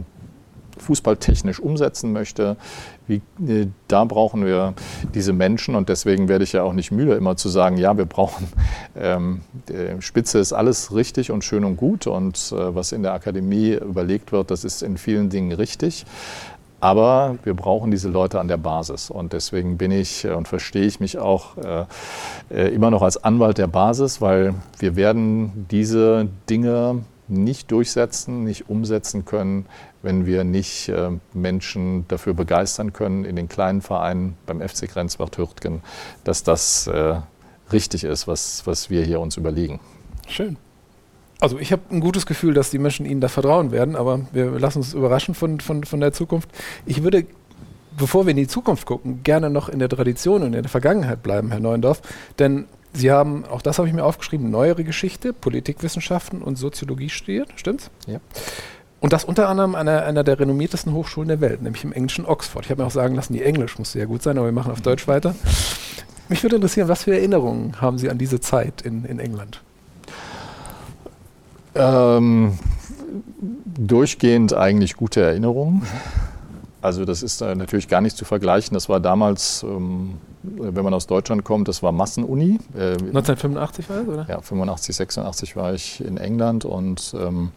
fußballtechnisch 0.77 1.59
umsetzen 1.59 2.13
möchte, 2.13 2.57
wie, 3.07 3.21
äh, 3.45 3.67
da 3.87 4.05
brauchen 4.05 4.45
wir 4.45 4.73
diese 5.13 5.33
Menschen 5.33 5.75
und 5.75 5.89
deswegen 5.89 6.29
werde 6.29 6.43
ich 6.43 6.53
ja 6.53 6.63
auch 6.63 6.73
nicht 6.73 6.91
müde, 6.91 7.15
immer 7.15 7.35
zu 7.35 7.49
sagen, 7.49 7.77
ja, 7.77 7.97
wir 7.97 8.05
brauchen, 8.05 8.47
ähm, 8.95 9.41
Spitze 9.99 10.39
ist 10.39 10.53
alles 10.53 10.93
richtig 10.95 11.31
und 11.31 11.43
schön 11.43 11.65
und 11.65 11.77
gut 11.77 12.07
und 12.07 12.37
äh, 12.51 12.75
was 12.75 12.91
in 12.91 13.03
der 13.03 13.13
Akademie 13.13 13.73
überlegt 13.73 14.31
wird, 14.31 14.51
das 14.51 14.63
ist 14.63 14.83
in 14.83 14.97
vielen 14.97 15.29
Dingen 15.29 15.51
richtig. 15.51 16.05
Aber 16.83 17.37
wir 17.45 17.53
brauchen 17.53 17.91
diese 17.91 18.09
Leute 18.09 18.41
an 18.41 18.49
der 18.49 18.57
Basis. 18.57 19.09
Und 19.09 19.31
deswegen 19.31 19.77
bin 19.77 19.89
ich 19.89 20.25
äh, 20.25 20.33
und 20.33 20.49
verstehe 20.49 20.83
ich 20.83 20.99
mich 20.99 21.17
auch 21.17 21.55
äh, 21.55 21.85
äh, 22.51 22.75
immer 22.75 22.91
noch 22.91 23.01
als 23.01 23.23
Anwalt 23.23 23.57
der 23.57 23.67
Basis, 23.67 24.19
weil 24.19 24.53
wir 24.79 24.97
werden 24.97 25.65
diese 25.71 26.27
Dinge 26.49 27.05
nicht 27.29 27.71
durchsetzen, 27.71 28.43
nicht 28.43 28.69
umsetzen 28.69 29.23
können, 29.23 29.65
wenn 30.01 30.25
wir 30.25 30.43
nicht 30.43 30.91
Menschen 31.31 32.05
dafür 32.09 32.33
begeistern 32.33 32.91
können 32.91 33.23
in 33.23 33.37
den 33.37 33.47
kleinen 33.47 33.81
Vereinen 33.81 34.35
beim 34.45 34.59
FC 34.59 34.89
Grenzwacht 34.89 35.37
Hürtgen, 35.37 35.81
dass 36.25 36.43
das 36.43 36.91
richtig 37.71 38.03
ist, 38.03 38.27
was, 38.27 38.67
was 38.67 38.89
wir 38.89 39.05
hier 39.05 39.21
uns 39.21 39.37
überlegen. 39.37 39.79
Schön. 40.27 40.57
Also 41.43 41.59
ich 41.59 41.73
habe 41.73 41.81
ein 41.91 41.99
gutes 41.99 42.25
Gefühl, 42.25 42.53
dass 42.53 42.71
die 42.71 42.77
Menschen 42.77 43.05
Ihnen 43.05 43.19
da 43.19 43.27
vertrauen 43.27 43.73
werden, 43.73 43.97
aber 43.97 44.21
wir 44.31 44.57
lassen 44.57 44.77
uns 44.77 44.93
überraschen 44.93 45.35
von, 45.35 45.59
von, 45.59 45.83
von 45.83 45.99
der 45.99 46.13
Zukunft. 46.13 46.49
Ich 46.85 47.03
würde, 47.03 47.25
bevor 47.97 48.25
wir 48.25 48.31
in 48.31 48.37
die 48.37 48.47
Zukunft 48.47 48.85
gucken, 48.85 49.23
gerne 49.23 49.49
noch 49.49 49.67
in 49.67 49.79
der 49.79 49.89
Tradition 49.89 50.43
und 50.43 50.53
in 50.53 50.61
der 50.61 50.69
Vergangenheit 50.69 51.21
bleiben, 51.21 51.51
Herr 51.51 51.59
Neuendorf. 51.59 52.01
Denn 52.39 52.63
Sie 52.93 53.11
haben, 53.11 53.43
auch 53.43 53.61
das 53.61 53.77
habe 53.77 53.89
ich 53.89 53.93
mir 53.93 54.05
aufgeschrieben, 54.05 54.51
neuere 54.51 54.85
Geschichte, 54.85 55.33
Politikwissenschaften 55.33 56.41
und 56.41 56.57
Soziologie 56.57 57.09
studiert, 57.09 57.49
stimmt's? 57.57 57.91
Ja. 58.07 58.21
Und 59.01 59.11
das 59.11 59.25
unter 59.25 59.49
anderem 59.49 59.75
an 59.75 59.89
einer, 59.89 60.05
einer 60.05 60.23
der 60.23 60.39
renommiertesten 60.39 60.93
Hochschulen 60.93 61.27
der 61.27 61.41
Welt, 61.41 61.61
nämlich 61.61 61.83
im 61.83 61.91
englischen 61.91 62.25
Oxford. 62.25 62.63
Ich 62.63 62.71
habe 62.71 62.83
mir 62.83 62.87
auch 62.87 62.91
sagen 62.91 63.15
lassen, 63.15 63.33
die 63.33 63.43
Englisch 63.43 63.77
muss 63.77 63.91
sehr 63.91 64.05
gut 64.05 64.23
sein, 64.23 64.37
aber 64.37 64.47
wir 64.47 64.53
machen 64.53 64.71
auf 64.71 64.79
Deutsch 64.79 65.09
weiter. 65.09 65.35
Mich 66.29 66.41
würde 66.41 66.55
interessieren, 66.55 66.87
was 66.87 67.03
für 67.03 67.13
Erinnerungen 67.13 67.81
haben 67.81 67.97
Sie 67.97 68.09
an 68.09 68.17
diese 68.17 68.39
Zeit 68.39 68.81
in, 68.83 69.03
in 69.03 69.19
England? 69.19 69.61
Ähm, 71.75 72.57
durchgehend 73.65 74.53
eigentlich 74.53 74.95
gute 74.95 75.21
Erinnerungen. 75.21 75.83
Also 76.81 77.05
das 77.05 77.23
ist 77.23 77.41
äh, 77.41 77.55
natürlich 77.55 77.87
gar 77.87 78.01
nicht 78.01 78.17
zu 78.17 78.25
vergleichen. 78.25 78.73
Das 78.73 78.89
war 78.89 78.99
damals, 78.99 79.63
ähm, 79.63 80.15
wenn 80.43 80.83
man 80.83 80.93
aus 80.93 81.07
Deutschland 81.07 81.45
kommt, 81.45 81.69
das 81.69 81.81
war 81.81 81.93
Massenuni. 81.93 82.59
Äh, 82.75 82.97
1985 82.97 83.89
war 83.89 83.97
das, 83.97 84.07
oder? 84.07 84.25
Ja, 84.27 84.41
85, 84.41 84.95
86 84.95 85.55
war 85.55 85.73
ich 85.73 86.03
in 86.03 86.17
England 86.17 86.65
und 86.65 87.15
ähm, 87.17 87.51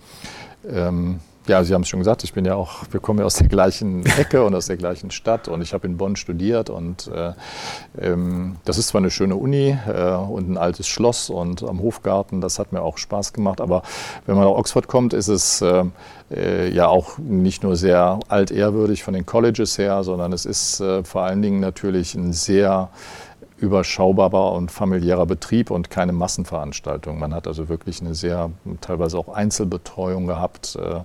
ähm 0.69 1.21
ja, 1.47 1.63
Sie 1.65 1.75
haben 1.75 1.83
es 1.83 1.89
schon 1.89 2.01
gesagt, 2.01 2.25
ich 2.25 2.33
bin 2.33 2.45
ja 2.45 2.55
auch, 2.55 2.85
wir 2.91 3.01
kommen 3.01 3.21
ja 3.21 3.25
aus 3.25 3.35
der 3.35 3.49
gleichen 3.49 4.05
Ecke 4.19 4.45
und 4.45 4.55
aus 4.55 4.67
der 4.67 4.77
gleichen 4.77 5.11
Stadt 5.11 5.49
und 5.49 5.63
ich 5.63 5.73
habe 5.73 5.87
in 5.87 5.97
Bonn 5.97 6.17
studiert 6.17 6.71
und 6.71 7.09
äh, 7.09 7.33
ähm, 8.01 8.57
das 8.65 8.79
ist 8.79 8.89
zwar 8.89 9.01
eine 9.01 9.11
schöne 9.11 9.37
Uni 9.37 9.77
äh, 9.87 10.15
und 10.15 10.51
ein 10.51 10.59
altes 10.59 10.89
Schloss 10.89 11.31
und 11.31 11.63
am 11.63 11.81
Hofgarten, 11.81 12.41
das 12.41 12.59
hat 12.59 12.73
mir 12.73 12.83
auch 12.83 12.99
Spaß 12.99 13.33
gemacht, 13.33 13.61
aber 13.61 13.83
wenn 14.27 14.37
man 14.37 14.45
nach 14.45 14.53
Oxford 14.53 14.89
kommt, 14.89 15.15
ist 15.15 15.29
es 15.29 15.63
äh, 15.63 15.85
äh 16.31 16.69
ja 16.71 16.89
auch 16.89 17.19
nicht 17.19 17.63
nur 17.63 17.77
sehr 17.77 18.19
altehrwürdig 18.29 19.03
von 19.03 19.15
den 19.15 19.27
Colleges 19.27 19.79
her, 19.79 20.03
sondern 20.03 20.33
es 20.33 20.45
ist 20.45 20.81
äh, 20.81 21.05
vor 21.05 21.23
allen 21.23 21.43
Dingen 21.43 21.61
natürlich 21.61 22.15
ein 22.15 22.33
sehr 22.33 22.91
überschaubarer 23.59 24.53
und 24.53 24.71
familiärer 24.71 25.25
Betrieb 25.25 25.71
und 25.71 25.89
keine 25.89 26.13
Massenveranstaltung. 26.13 27.19
Man 27.19 27.35
hat 27.35 27.47
also 27.47 27.69
wirklich 27.69 28.01
eine 28.01 28.15
sehr, 28.15 28.51
teilweise 28.81 29.19
auch 29.19 29.29
Einzelbetreuung 29.29 30.27
gehabt 30.27 30.77
äh, 30.77 31.01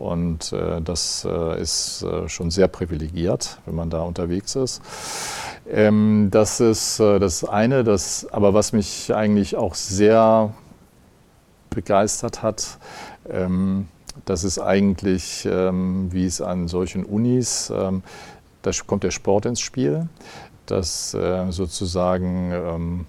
und 0.00 0.52
äh, 0.52 0.82
das 0.82 1.26
äh, 1.28 1.60
ist 1.60 2.04
schon 2.26 2.50
sehr 2.50 2.68
privilegiert, 2.68 3.58
wenn 3.64 3.74
man 3.74 3.88
da 3.88 4.02
unterwegs 4.02 4.56
ist. 4.56 4.82
Ähm, 5.70 6.28
das 6.30 6.60
ist 6.60 7.00
das 7.00 7.44
eine, 7.44 7.82
das, 7.82 8.26
aber 8.30 8.52
was 8.52 8.72
mich 8.72 9.14
eigentlich 9.14 9.56
auch 9.56 9.74
sehr 9.74 10.52
begeistert 11.70 12.42
hat, 12.42 12.78
ähm, 13.28 13.88
das 14.24 14.44
ist 14.44 14.58
eigentlich, 14.58 15.46
ähm, 15.50 16.12
wie 16.12 16.26
es 16.26 16.40
an 16.40 16.68
solchen 16.68 17.04
Unis, 17.04 17.70
da 18.66 18.72
kommt 18.86 19.04
der 19.04 19.10
Sport 19.12 19.46
ins 19.46 19.60
Spiel 19.60 20.08
dass 20.70 21.14
äh, 21.14 21.50
sozusagen 21.50 22.52
ähm, 22.52 23.06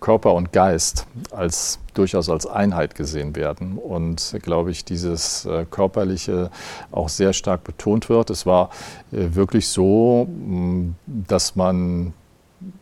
Körper 0.00 0.34
und 0.34 0.52
Geist 0.52 1.06
als 1.30 1.78
durchaus 1.94 2.28
als 2.28 2.46
Einheit 2.46 2.94
gesehen 2.94 3.36
werden 3.36 3.78
und 3.78 4.36
glaube 4.42 4.70
ich 4.70 4.84
dieses 4.84 5.46
äh, 5.46 5.64
körperliche 5.70 6.50
auch 6.90 7.08
sehr 7.08 7.32
stark 7.32 7.64
betont 7.64 8.08
wird. 8.08 8.28
Es 8.28 8.44
war 8.44 8.68
äh, 9.12 9.34
wirklich 9.34 9.68
so, 9.68 10.28
mh, 10.28 10.94
dass 11.06 11.56
man 11.56 12.12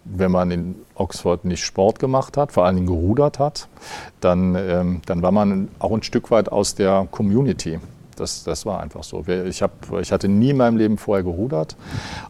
wenn 0.05 0.31
man 0.31 0.51
in 0.51 0.75
Oxford 0.95 1.45
nicht 1.45 1.65
Sport 1.65 1.99
gemacht 1.99 2.37
hat, 2.37 2.53
vor 2.53 2.65
allen 2.65 2.77
Dingen 2.77 2.87
gerudert 2.87 3.39
hat, 3.39 3.69
dann, 4.21 4.55
ähm, 4.55 5.03
dann 5.07 5.23
war 5.23 5.33
man 5.33 5.69
auch 5.79 5.93
ein 5.93 6.03
Stück 6.03 6.31
weit 6.31 6.51
aus 6.51 6.75
der 6.75 7.09
Community 7.11 7.81
Das, 8.17 8.45
das 8.45 8.67
war 8.67 8.81
einfach 8.81 9.03
so. 9.03 9.25
Ich, 9.27 9.63
hab, 9.63 9.73
ich 10.01 10.13
hatte 10.13 10.29
nie 10.29 10.51
in 10.51 10.57
meinem 10.57 10.77
Leben 10.77 10.99
vorher 10.99 11.23
gerudert, 11.23 11.77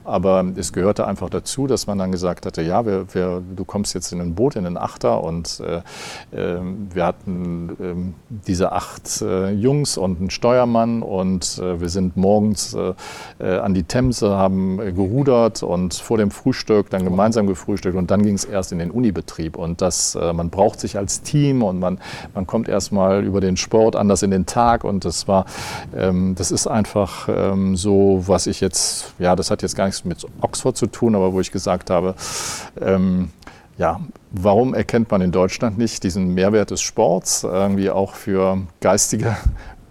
aber 0.04 0.44
es 0.56 0.72
gehörte 0.72 1.06
einfach 1.06 1.30
dazu, 1.30 1.66
dass 1.66 1.86
man 1.86 1.98
dann 1.98 2.12
gesagt 2.12 2.46
hatte, 2.46 2.62
ja, 2.62 2.84
wir, 2.86 3.12
wir, 3.14 3.42
du 3.54 3.64
kommst 3.64 3.94
jetzt 3.94 4.12
in 4.12 4.20
ein 4.20 4.34
Boot, 4.34 4.56
in 4.56 4.66
einen 4.66 4.76
Achter 4.76 5.22
und 5.22 5.60
äh, 5.60 5.76
äh, 6.36 6.60
wir 6.92 7.06
hatten 7.06 8.14
äh, 8.30 8.36
diese 8.46 8.72
acht 8.72 9.22
äh, 9.22 9.50
Jungs 9.50 9.96
und 9.96 10.20
einen 10.20 10.30
Steuermann 10.30 11.02
und 11.02 11.58
äh, 11.58 11.80
wir 11.80 11.88
sind 11.88 12.16
morgens 12.16 12.74
äh, 12.74 12.94
an 13.44 13.74
die 13.74 13.84
Themse, 13.84 14.30
haben 14.30 14.78
gerudert 14.78 15.62
und 15.62 15.94
vor 15.94 16.18
dem 16.18 16.30
Frühstück 16.30 16.90
dann 16.90 17.04
gemeinsam 17.04 17.46
gefrühstückt 17.46 17.96
und 17.96 18.10
dann 18.10 18.22
ging 18.22 18.34
es 18.34 18.44
erst 18.44 18.72
in 18.72 18.78
den 18.78 18.90
Unibetrieb 18.90 19.56
und 19.56 19.80
das, 19.80 20.14
man 20.14 20.50
braucht 20.50 20.80
sich 20.80 20.96
als 20.96 21.22
Team 21.22 21.62
und 21.62 21.78
man, 21.78 21.98
man 22.34 22.46
kommt 22.46 22.68
erstmal 22.68 23.24
über 23.24 23.40
den 23.40 23.56
Sport 23.56 23.96
anders 23.96 24.22
in 24.22 24.30
den 24.30 24.46
Tag 24.46 24.84
und 24.84 25.04
das 25.04 25.28
war 25.28 25.46
ähm, 25.96 26.34
das 26.34 26.50
ist 26.50 26.66
einfach 26.66 27.28
ähm, 27.28 27.76
so, 27.76 28.22
was 28.26 28.46
ich 28.46 28.60
jetzt, 28.60 29.14
ja, 29.18 29.36
das 29.36 29.50
hat 29.50 29.62
jetzt 29.62 29.76
gar 29.76 29.86
nichts 29.86 30.04
mit 30.04 30.26
Oxford 30.40 30.76
zu 30.76 30.86
tun, 30.86 31.14
aber 31.14 31.32
wo 31.32 31.40
ich 31.40 31.52
gesagt 31.52 31.90
habe, 31.90 32.14
ähm, 32.80 33.30
ja, 33.78 34.00
warum 34.30 34.74
erkennt 34.74 35.10
man 35.10 35.22
in 35.22 35.32
Deutschland 35.32 35.78
nicht 35.78 36.02
diesen 36.04 36.34
Mehrwert 36.34 36.70
des 36.70 36.82
Sports 36.82 37.42
irgendwie 37.42 37.90
auch 37.90 38.14
für 38.14 38.58
geistige 38.80 39.36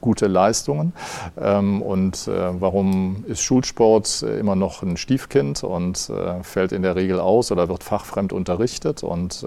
gute 0.01 0.27
Leistungen. 0.27 0.93
Ähm, 1.39 1.81
und 1.81 2.27
äh, 2.27 2.59
warum 2.59 3.23
ist 3.27 3.41
Schulsport 3.41 4.23
äh, 4.23 4.39
immer 4.39 4.55
noch 4.55 4.83
ein 4.83 4.97
Stiefkind 4.97 5.63
und 5.63 6.09
äh, 6.09 6.43
fällt 6.43 6.71
in 6.71 6.81
der 6.81 6.95
Regel 6.95 7.19
aus 7.19 7.51
oder 7.51 7.69
wird 7.69 7.83
fachfremd 7.83 8.33
unterrichtet? 8.33 9.03
Und 9.03 9.45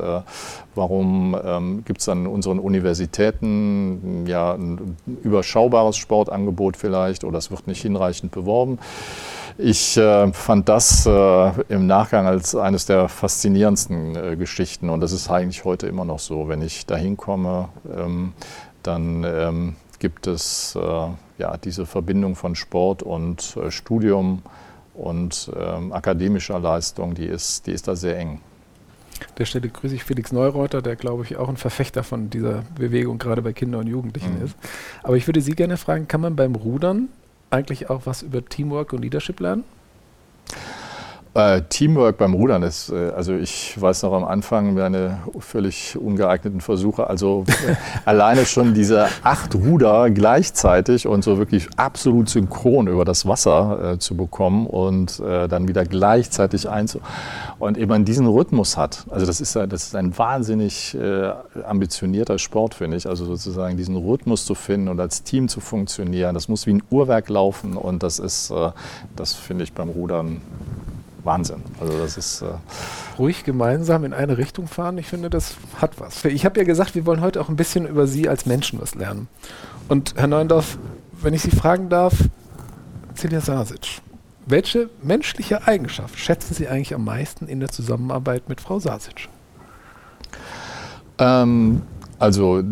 warum 0.74 1.36
ähm, 1.44 1.84
gibt 1.84 2.00
es 2.00 2.08
an 2.08 2.26
unseren 2.26 2.58
Universitäten 2.58 4.24
ja 4.26 4.54
ein 4.54 4.96
überschaubares 5.22 5.96
Sportangebot 5.96 6.76
vielleicht 6.76 7.24
oder 7.24 7.38
es 7.38 7.50
wird 7.50 7.66
nicht 7.66 7.82
hinreichend 7.82 8.32
beworben? 8.32 8.78
Ich 9.56 9.96
äh, 9.96 10.32
fand 10.32 10.68
das 10.68 11.06
äh, 11.06 11.50
im 11.68 11.86
Nachgang 11.86 12.26
als 12.26 12.56
eines 12.56 12.86
der 12.86 13.08
faszinierendsten 13.08 14.16
äh, 14.16 14.36
Geschichten 14.36 14.90
und 14.90 15.00
das 15.00 15.12
ist 15.12 15.30
eigentlich 15.30 15.64
heute 15.64 15.86
immer 15.86 16.04
noch 16.04 16.18
so. 16.18 16.48
Wenn 16.48 16.60
ich 16.60 16.86
da 16.86 16.96
hinkomme, 16.96 17.68
ähm, 17.96 18.32
dann 18.82 19.24
ähm, 19.24 19.76
gibt 19.98 20.26
es 20.26 20.76
äh, 20.76 21.08
ja, 21.38 21.56
diese 21.56 21.86
Verbindung 21.86 22.36
von 22.36 22.54
Sport 22.54 23.02
und 23.02 23.56
äh, 23.56 23.70
Studium 23.70 24.42
und 24.94 25.50
ähm, 25.58 25.92
akademischer 25.92 26.58
Leistung, 26.58 27.14
die 27.14 27.26
ist, 27.26 27.66
die 27.66 27.72
ist 27.72 27.88
da 27.88 27.96
sehr 27.96 28.18
eng. 28.18 28.40
Der 29.38 29.44
Stelle 29.44 29.68
grüße 29.68 29.94
ich 29.94 30.04
Felix 30.04 30.32
Neureuter, 30.32 30.82
der 30.82 30.96
glaube 30.96 31.24
ich 31.24 31.36
auch 31.36 31.48
ein 31.48 31.56
Verfechter 31.56 32.02
von 32.02 32.30
dieser 32.30 32.62
Bewegung 32.76 33.18
gerade 33.18 33.42
bei 33.42 33.52
Kindern 33.52 33.82
und 33.82 33.86
Jugendlichen 33.86 34.38
mhm. 34.38 34.44
ist. 34.44 34.56
Aber 35.02 35.16
ich 35.16 35.26
würde 35.26 35.40
Sie 35.40 35.52
gerne 35.52 35.76
fragen, 35.76 36.08
kann 36.08 36.20
man 36.20 36.36
beim 36.36 36.54
Rudern 36.54 37.08
eigentlich 37.50 37.90
auch 37.90 38.02
was 38.04 38.22
über 38.22 38.44
Teamwork 38.44 38.92
und 38.92 39.02
Leadership 39.02 39.40
lernen? 39.40 39.64
Äh, 41.34 41.62
Teamwork 41.68 42.16
beim 42.16 42.32
Rudern 42.32 42.62
ist, 42.62 42.90
äh, 42.90 43.10
also 43.10 43.34
ich 43.34 43.80
weiß 43.80 44.04
noch 44.04 44.12
am 44.12 44.22
Anfang 44.22 44.74
meine 44.74 45.18
völlig 45.40 45.98
ungeeigneten 45.98 46.60
Versuche, 46.60 47.08
also 47.08 47.44
äh, 47.48 47.74
alleine 48.04 48.46
schon 48.46 48.72
diese 48.72 49.08
acht 49.24 49.52
Ruder 49.56 50.10
gleichzeitig 50.10 51.08
und 51.08 51.24
so 51.24 51.36
wirklich 51.36 51.68
absolut 51.76 52.28
synchron 52.28 52.86
über 52.86 53.04
das 53.04 53.26
Wasser 53.26 53.96
zu 53.98 54.16
bekommen 54.16 54.66
und 54.66 55.20
dann 55.20 55.68
wieder 55.68 55.84
gleichzeitig 55.84 56.68
einzu 56.68 57.00
und 57.58 57.78
eben 57.78 58.04
diesen 58.04 58.26
Rhythmus 58.26 58.76
hat. 58.76 59.04
Also 59.10 59.26
das 59.26 59.40
ist, 59.40 59.56
das 59.56 59.86
ist 59.86 59.96
ein 59.96 60.16
wahnsinnig 60.16 60.96
ambitionierter 61.66 62.38
Sport, 62.38 62.74
finde 62.74 62.96
ich. 62.96 63.08
Also 63.08 63.24
sozusagen 63.24 63.76
diesen 63.76 63.96
Rhythmus 63.96 64.44
zu 64.44 64.54
finden 64.54 64.88
und 64.88 65.00
als 65.00 65.22
Team 65.22 65.48
zu 65.48 65.60
funktionieren, 65.60 66.34
das 66.34 66.48
muss 66.48 66.66
wie 66.66 66.74
ein 66.74 66.82
Uhrwerk 66.90 67.28
laufen 67.28 67.76
und 67.76 68.02
das 68.02 68.18
ist, 68.18 68.52
das 69.16 69.34
finde 69.34 69.64
ich 69.64 69.72
beim 69.72 69.88
Rudern 69.88 70.40
Wahnsinn. 71.24 71.62
Also 71.80 71.98
das 71.98 72.16
ist 72.16 72.42
äh 72.42 72.46
ruhig 73.18 73.44
gemeinsam 73.44 74.04
in 74.04 74.12
eine 74.12 74.38
Richtung 74.38 74.66
fahren. 74.66 74.98
Ich 74.98 75.06
finde, 75.06 75.30
das 75.30 75.56
hat 75.80 76.00
was. 76.00 76.24
Ich 76.24 76.44
habe 76.44 76.58
ja 76.58 76.64
gesagt, 76.64 76.94
wir 76.94 77.06
wollen 77.06 77.20
heute 77.20 77.40
auch 77.40 77.48
ein 77.48 77.56
bisschen 77.56 77.86
über 77.86 78.06
Sie 78.06 78.28
als 78.28 78.46
Menschen 78.46 78.80
was 78.80 78.94
lernen. 78.94 79.28
Und 79.88 80.14
Herr 80.16 80.26
Neundorf, 80.26 80.78
wenn 81.12 81.34
ich 81.34 81.42
Sie 81.42 81.50
fragen 81.50 81.88
darf, 81.88 82.14
Celia 83.16 83.40
Sasic, 83.40 84.00
welche 84.46 84.90
menschliche 85.02 85.66
Eigenschaft 85.66 86.18
schätzen 86.18 86.54
Sie 86.54 86.68
eigentlich 86.68 86.94
am 86.94 87.04
meisten 87.04 87.46
in 87.46 87.60
der 87.60 87.70
Zusammenarbeit 87.70 88.48
mit 88.48 88.60
Frau 88.60 88.78
Sasic? 88.78 89.28
Ähm, 91.18 91.82
also 92.24 92.62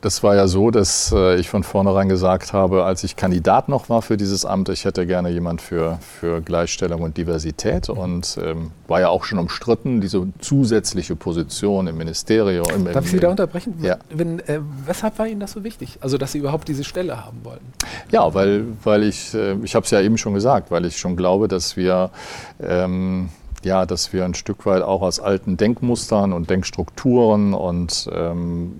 das 0.00 0.22
war 0.22 0.34
ja 0.34 0.48
so, 0.48 0.70
dass 0.70 1.12
äh, 1.12 1.36
ich 1.36 1.50
von 1.50 1.62
vornherein 1.62 2.08
gesagt 2.08 2.54
habe, 2.54 2.84
als 2.84 3.04
ich 3.04 3.16
Kandidat 3.16 3.68
noch 3.68 3.90
war 3.90 4.00
für 4.00 4.16
dieses 4.16 4.46
Amt, 4.46 4.70
ich 4.70 4.86
hätte 4.86 5.06
gerne 5.06 5.28
jemand 5.28 5.60
für, 5.60 5.98
für 6.00 6.40
Gleichstellung 6.40 7.02
und 7.02 7.18
Diversität 7.18 7.90
und 7.90 8.38
ähm, 8.42 8.70
war 8.86 9.00
ja 9.00 9.08
auch 9.08 9.24
schon 9.24 9.38
umstritten, 9.38 10.00
diese 10.00 10.26
zusätzliche 10.38 11.16
Position 11.16 11.86
im 11.86 11.98
Ministerium. 11.98 12.66
Im, 12.74 12.84
Darf 12.90 13.04
ich 13.04 13.10
Sie 13.10 13.20
da 13.20 13.28
unterbrechen? 13.28 13.74
Ja. 13.82 13.98
Wenn, 14.08 14.38
äh, 14.40 14.60
weshalb 14.86 15.18
war 15.18 15.26
Ihnen 15.26 15.40
das 15.40 15.52
so 15.52 15.64
wichtig? 15.64 15.98
Also, 16.00 16.16
dass 16.16 16.32
Sie 16.32 16.38
überhaupt 16.38 16.66
diese 16.68 16.84
Stelle 16.84 17.24
haben 17.24 17.40
wollten? 17.42 17.66
Ja, 18.10 18.32
weil, 18.32 18.64
weil 18.84 19.02
ich, 19.02 19.34
äh, 19.34 19.56
ich 19.64 19.74
habe 19.74 19.84
es 19.84 19.90
ja 19.90 20.00
eben 20.00 20.16
schon 20.16 20.32
gesagt, 20.32 20.70
weil 20.70 20.86
ich 20.86 20.96
schon 20.96 21.14
glaube, 21.14 21.48
dass 21.48 21.76
wir 21.76 22.10
ähm, 22.58 23.28
ja, 23.64 23.86
dass 23.86 24.12
wir 24.12 24.24
ein 24.24 24.34
Stück 24.34 24.66
weit 24.66 24.82
auch 24.82 25.02
aus 25.02 25.20
alten 25.20 25.56
Denkmustern 25.56 26.32
und 26.32 26.50
Denkstrukturen 26.50 27.54
und 27.54 28.08
ähm, 28.12 28.74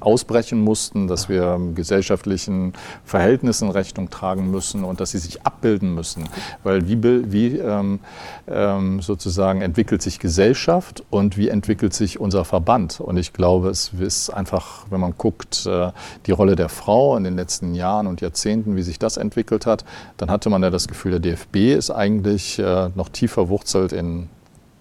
ausbrechen 0.00 0.60
mussten, 0.60 1.08
dass 1.08 1.28
wir 1.28 1.58
gesellschaftlichen 1.74 2.72
Verhältnissen 3.04 3.70
Rechnung 3.70 4.10
tragen 4.10 4.50
müssen 4.50 4.84
und 4.84 5.00
dass 5.00 5.12
sie 5.12 5.18
sich 5.18 5.42
abbilden 5.42 5.94
müssen. 5.94 6.28
Weil 6.62 6.88
wie, 6.88 7.02
wie 7.32 7.58
ähm, 7.58 8.00
ähm, 8.48 9.00
sozusagen 9.00 9.62
entwickelt 9.62 10.02
sich 10.02 10.18
Gesellschaft 10.18 11.02
und 11.10 11.36
wie 11.36 11.48
entwickelt 11.48 11.94
sich 11.94 12.20
unser 12.20 12.44
Verband? 12.44 13.00
Und 13.00 13.16
ich 13.16 13.32
glaube, 13.32 13.70
es 13.70 13.92
ist 13.98 14.30
einfach, 14.30 14.86
wenn 14.90 15.00
man 15.00 15.14
guckt, 15.16 15.66
äh, 15.66 15.92
die 16.26 16.32
Rolle 16.32 16.56
der 16.56 16.68
Frau 16.68 17.16
in 17.16 17.24
den 17.24 17.36
letzten 17.36 17.74
Jahren 17.74 18.06
und 18.06 18.20
Jahrzehnten, 18.20 18.76
wie 18.76 18.82
sich 18.82 18.98
das 18.98 19.16
entwickelt 19.16 19.66
hat, 19.66 19.84
dann 20.16 20.30
hatte 20.30 20.50
man 20.50 20.62
ja 20.62 20.70
das 20.70 20.88
Gefühl, 20.88 21.12
der 21.12 21.20
DFB 21.20 21.74
ist 21.76 21.90
eigentlich 21.90 22.58
äh, 22.58 22.90
noch 22.94 23.08
tiefer 23.08 23.48
wurzelt 23.48 23.92
in 24.02 24.28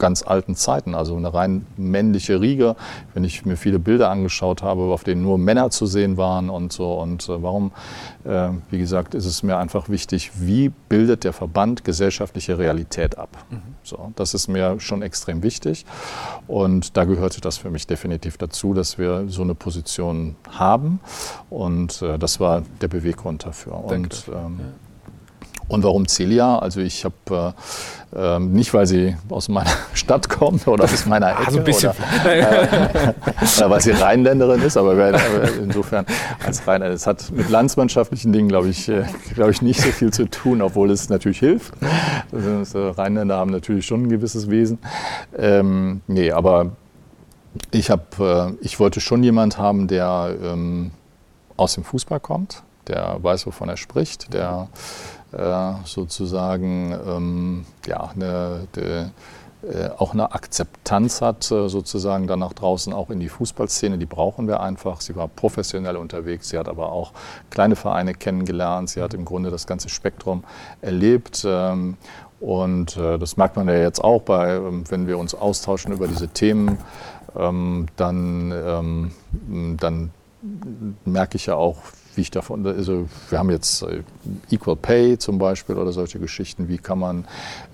ganz 0.02 0.24
alten 0.24 0.56
Zeiten, 0.56 0.96
also 0.96 1.16
eine 1.16 1.32
rein 1.32 1.66
männliche 1.78 2.42
Riege. 2.42 2.76
Wenn 3.14 3.24
ich 3.24 3.46
mir 3.46 3.56
viele 3.56 3.78
Bilder 3.78 4.10
angeschaut 4.10 4.64
habe, 4.64 4.82
auf 4.82 5.04
denen 5.04 5.22
nur 5.22 5.38
Männer 5.38 5.70
zu 5.70 5.86
sehen 5.86 6.18
waren 6.18 6.50
und 6.50 6.74
so. 6.74 6.94
Und 6.94 7.30
äh, 7.30 7.42
warum, 7.42 7.72
äh, 8.26 8.50
wie 8.72 8.80
gesagt, 8.80 9.14
ist 9.14 9.28
es 9.28 9.44
mir 9.44 9.58
einfach 9.58 9.90
wichtig, 9.90 10.32
wie 10.34 10.70
bildet 10.90 11.24
der 11.24 11.34
Verband 11.34 11.86
gesellschaftliche 11.86 12.58
Realität 12.58 13.18
ab? 13.20 13.30
Mhm. 13.52 13.62
So, 13.84 14.12
das 14.16 14.34
ist 14.34 14.48
mir 14.48 14.80
schon 14.80 15.04
extrem 15.04 15.44
wichtig. 15.44 15.86
Und 16.48 16.98
da 16.98 17.06
gehörte 17.06 17.40
das 17.40 17.60
für 17.60 17.70
mich 17.70 17.86
definitiv 17.86 18.40
dazu, 18.40 18.74
dass 18.74 18.98
wir 18.98 19.26
so 19.28 19.44
eine 19.44 19.54
Position 19.54 20.36
haben. 20.50 21.00
Und 21.52 22.02
äh, 22.02 22.18
das 22.18 22.40
war 22.40 22.64
der 22.82 22.88
Beweggrund 22.88 23.46
dafür. 23.46 23.76
Und, 23.76 24.24
ähm. 24.34 24.60
Und 25.68 25.84
warum 25.84 26.08
Celia? 26.08 26.60
Also 26.60 26.82
ich 26.82 27.06
habe 27.06 27.54
äh, 28.14 28.36
äh, 28.36 28.40
nicht, 28.40 28.74
weil 28.74 28.86
sie 28.86 29.16
aus 29.30 29.48
meiner 29.48 29.72
Stadt 29.94 30.30
kommt 30.30 30.68
oder 30.68 30.84
aus 30.84 31.06
meiner 31.06 31.32
Ecke 31.32 31.46
also 31.46 31.60
ein 31.60 31.64
bisschen. 31.64 31.92
Oder, 32.24 32.64
äh, 33.06 33.14
oder 33.58 33.70
weil 33.70 33.82
sie 33.82 33.92
Rheinländerin 33.92 34.62
ist, 34.62 34.78
aber 34.78 35.14
insofern 35.60 36.06
als 36.46 36.68
Rheinländerin. 36.68 36.96
Es 36.96 37.08
hat 37.08 37.32
mit 37.32 37.50
landsmannschaftlichen 37.50 38.34
Dingen, 38.34 38.50
glaube 38.50 38.70
ich, 38.70 38.90
äh, 38.90 39.04
glaube 39.34 39.52
ich, 39.52 39.62
nicht 39.62 39.82
so 39.82 39.90
viel 39.92 40.12
zu 40.12 40.30
tun, 40.30 40.62
obwohl 40.62 40.92
es 40.92 41.10
natürlich 41.10 41.40
hilft. 41.40 41.74
Also, 42.32 42.80
äh, 42.80 42.92
Rheinländer 42.92 43.38
haben 43.38 43.52
natürlich 43.52 43.86
schon 43.86 44.04
ein 44.04 44.10
gewisses 44.10 44.50
Wesen. 44.50 44.80
Ähm, 45.38 46.02
nee, 46.08 46.32
aber 46.32 46.72
ich, 47.72 47.90
hab, 47.90 48.20
äh, 48.20 48.52
ich 48.62 48.80
wollte 48.80 49.00
schon 49.00 49.24
jemand 49.24 49.58
haben, 49.58 49.88
der 49.88 50.36
ähm, 50.44 50.92
aus 51.58 51.76
dem 51.76 51.84
Fußball 51.84 52.20
kommt, 52.20 52.64
der 52.88 53.18
weiß, 53.22 53.46
wovon 53.48 53.70
er 53.70 53.78
spricht, 53.78 54.34
der 54.34 54.68
äh, 54.74 55.21
sozusagen 55.86 56.92
ähm, 57.08 57.66
ja, 57.86 58.12
eine, 58.14 58.68
de, 58.76 59.06
äh, 59.64 59.90
auch 59.96 60.14
eine 60.14 60.32
Akzeptanz 60.32 61.22
hat, 61.22 61.52
äh, 61.52 61.70
sozusagen 61.70 62.26
dann 62.26 62.40
nach 62.40 62.54
draußen 62.54 62.94
auch 62.94 63.12
in 63.12 63.20
die 63.20 63.30
Fußballszene. 63.30 64.00
Die 64.00 64.08
brauchen 64.08 64.48
wir 64.48 64.60
einfach. 64.60 65.02
Sie 65.02 65.16
war 65.16 65.28
professionell 65.28 65.98
unterwegs, 65.98 66.50
sie 66.50 66.58
hat 66.58 66.68
aber 66.68 66.92
auch 66.92 67.12
kleine 67.52 67.76
Vereine 67.76 68.16
kennengelernt, 68.16 68.90
sie 68.90 69.04
hat 69.04 69.14
im 69.14 69.24
Grunde 69.24 69.52
das 69.52 69.68
ganze 69.68 69.90
Spektrum 69.90 70.44
erlebt. 70.82 71.46
Ähm, 71.46 71.98
und 72.40 72.98
äh, 72.98 73.20
das 73.20 73.38
merkt 73.38 73.56
man 73.56 73.68
ja 73.68 73.78
jetzt 73.78 74.04
auch, 74.04 74.24
bei, 74.24 74.56
ähm, 74.56 74.84
wenn 74.90 75.06
wir 75.06 75.20
uns 75.20 75.36
austauschen 75.36 75.94
über 75.94 76.08
diese 76.08 76.28
Themen, 76.28 76.80
ähm, 77.38 77.86
dann, 77.98 78.52
ähm, 78.52 79.78
dann 79.78 80.10
merke 81.06 81.36
ich 81.36 81.46
ja 81.46 81.56
auch, 81.56 81.78
wie 82.16 82.22
ich 82.22 82.32
davon, 82.32 82.66
also 82.66 83.08
wir 83.30 83.40
haben 83.40 83.50
jetzt 83.50 83.84
äh, 83.84 84.04
Equal 84.50 84.76
Pay 84.76 85.18
zum 85.18 85.38
Beispiel 85.38 85.78
oder 85.78 85.92
solche 85.92 86.20
Geschichten, 86.20 86.68
wie 86.68 86.78
kann 86.78 87.00
man, 87.00 87.26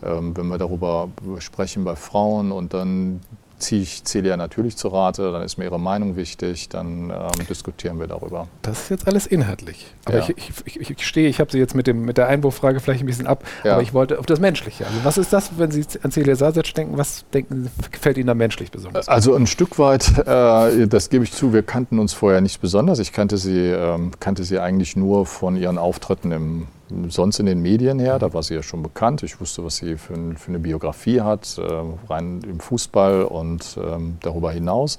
ähm, 0.03 0.35
wenn 0.35 0.47
wir 0.47 0.57
darüber 0.57 1.09
sprechen 1.39 1.83
bei 1.83 1.95
Frauen 1.95 2.51
und 2.51 2.73
dann 2.73 3.21
ziehe 3.58 3.82
ich 3.82 4.03
Celia 4.03 4.38
natürlich 4.38 4.78
zu 4.78 4.88
Rate, 4.89 5.32
dann 5.32 5.41
ist 5.41 5.58
mir 5.58 5.66
ihre 5.66 5.80
Meinung 5.80 6.16
wichtig, 6.16 6.70
dann 6.70 7.10
ähm, 7.10 7.47
diskutieren 7.49 7.99
wir 7.99 8.08
darüber. 8.08 8.47
Das 8.62 8.84
ist 8.84 8.89
jetzt 8.89 9.08
alles 9.08 9.28
inhaltlich. 9.28 9.88
Aber 10.05 10.20
ja. 10.20 10.30
ich, 10.36 10.51
ich, 10.66 10.89
ich, 10.91 11.08
stehe, 11.08 11.28
ich 11.28 11.39
habe 11.39 11.51
Sie 11.51 11.58
jetzt 11.58 11.76
mit, 11.76 11.88
dem, 11.88 12.03
mit 12.03 12.18
der 12.18 12.28
Einwurffrage 12.28 12.80
vielleicht 12.80 13.01
ein 13.01 13.08
bisschen 13.08 13.28
ab, 13.28 13.43
ja. 13.64 13.74
aber 13.74 13.82
ich 13.82 13.93
wollte 13.93 14.20
auf 14.20 14.26
das 14.26 14.39
Menschliche. 14.39 14.86
Also 14.86 14.99
was 15.03 15.18
ist 15.18 15.34
das, 15.34 15.51
wenn 15.58 15.72
Sie 15.72 15.86
an 16.03 16.12
Celia 16.12 16.36
Sasic 16.36 16.74
denken, 16.74 16.97
was 16.97 17.26
denken, 17.34 17.70
gefällt 17.91 18.18
Ihnen 18.18 18.28
da 18.28 18.34
menschlich 18.34 18.72
besonders? 18.72 19.08
Also 19.08 19.36
ein 19.36 19.47
Stück 19.47 19.80
weit, 19.80 20.18
äh, 20.20 20.88
das 20.88 21.10
gebe 21.10 21.24
ich 21.24 21.32
zu, 21.32 21.53
wir 21.53 21.64
kannten 21.64 21.99
uns 21.99 22.14
vorher 22.14 22.41
nicht 22.41 22.62
besonders. 22.62 22.99
Ich 22.99 23.12
kannte 23.12 23.38
sie, 23.38 23.58
ähm, 23.58 24.12
kannte 24.20 24.43
sie 24.43 24.60
eigentlich 24.60 24.95
nur 24.95 25.26
von 25.26 25.55
ihren 25.58 25.78
Auftritten 25.78 26.32
im 26.32 26.68
sonst 27.09 27.39
in 27.39 27.45
den 27.45 27.61
Medien 27.61 27.99
her, 27.99 28.19
da 28.19 28.33
war 28.33 28.43
sie 28.43 28.55
ja 28.55 28.63
schon 28.63 28.83
bekannt. 28.83 29.23
Ich 29.23 29.39
wusste, 29.39 29.63
was 29.63 29.77
sie 29.77 29.97
für, 29.97 30.15
für 30.35 30.47
eine 30.49 30.59
Biografie 30.59 31.21
hat, 31.21 31.57
äh, 31.57 31.61
rein 32.09 32.41
im 32.43 32.59
Fußball 32.59 33.23
und 33.23 33.77
ähm, 33.81 34.17
darüber 34.21 34.51
hinaus. 34.51 34.97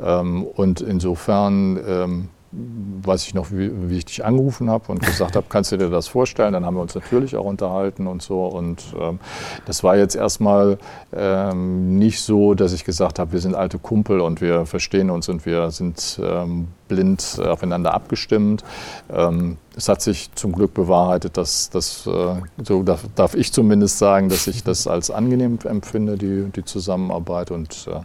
Ähm, 0.00 0.44
und 0.44 0.80
insofern 0.80 1.78
ähm, 1.86 2.28
weiß 2.52 3.26
ich 3.26 3.34
noch, 3.34 3.50
wie, 3.50 3.70
wie, 3.90 3.98
ich 3.98 4.04
dich 4.04 4.24
angerufen 4.24 4.70
habe 4.70 4.90
und 4.90 5.00
gesagt 5.00 5.36
habe, 5.36 5.46
kannst 5.48 5.72
du 5.72 5.76
dir 5.76 5.90
das 5.90 6.08
vorstellen? 6.08 6.52
Dann 6.52 6.64
haben 6.64 6.76
wir 6.76 6.80
uns 6.80 6.94
natürlich 6.94 7.36
auch 7.36 7.44
unterhalten 7.44 8.06
und 8.06 8.22
so. 8.22 8.46
Und 8.46 8.94
ähm, 8.98 9.18
das 9.66 9.82
war 9.84 9.96
jetzt 9.96 10.14
erstmal 10.14 10.78
ähm, 11.14 11.98
nicht 11.98 12.20
so, 12.20 12.54
dass 12.54 12.72
ich 12.72 12.84
gesagt 12.84 13.18
habe, 13.18 13.32
wir 13.32 13.40
sind 13.40 13.54
alte 13.54 13.78
Kumpel 13.78 14.20
und 14.20 14.40
wir 14.40 14.66
verstehen 14.66 15.10
uns 15.10 15.28
und 15.28 15.44
wir 15.44 15.70
sind 15.70 16.20
ähm, 16.22 16.68
blind 16.88 17.40
aufeinander 17.44 17.94
abgestimmt. 17.94 18.64
Ähm, 19.10 19.58
es 19.76 19.88
hat 19.88 20.00
sich 20.00 20.32
zum 20.34 20.52
Glück 20.52 20.72
bewahrheitet, 20.72 21.36
dass 21.36 21.68
das, 21.70 22.06
äh, 22.06 22.36
so 22.62 22.82
darf, 22.82 23.04
darf, 23.14 23.34
ich 23.34 23.52
zumindest 23.52 23.98
sagen, 23.98 24.28
dass 24.28 24.46
ich 24.46 24.64
das 24.64 24.86
als 24.86 25.10
angenehm 25.10 25.58
empfinde, 25.64 26.16
die, 26.16 26.50
die 26.54 26.64
Zusammenarbeit 26.64 27.50
und 27.50 27.88
äh, 27.90 28.00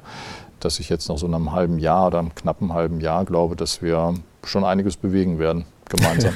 dass 0.59 0.79
ich 0.79 0.89
jetzt 0.89 1.09
noch 1.09 1.17
so 1.17 1.27
in 1.27 1.33
einem 1.33 1.53
halben 1.53 1.79
Jahr 1.79 2.07
oder 2.07 2.19
einem 2.19 2.35
knappen 2.35 2.73
halben 2.73 2.99
Jahr 2.99 3.25
glaube, 3.25 3.55
dass 3.55 3.81
wir 3.81 4.13
schon 4.43 4.63
einiges 4.63 4.97
bewegen 4.97 5.39
werden, 5.39 5.65
gemeinsam. 5.89 6.33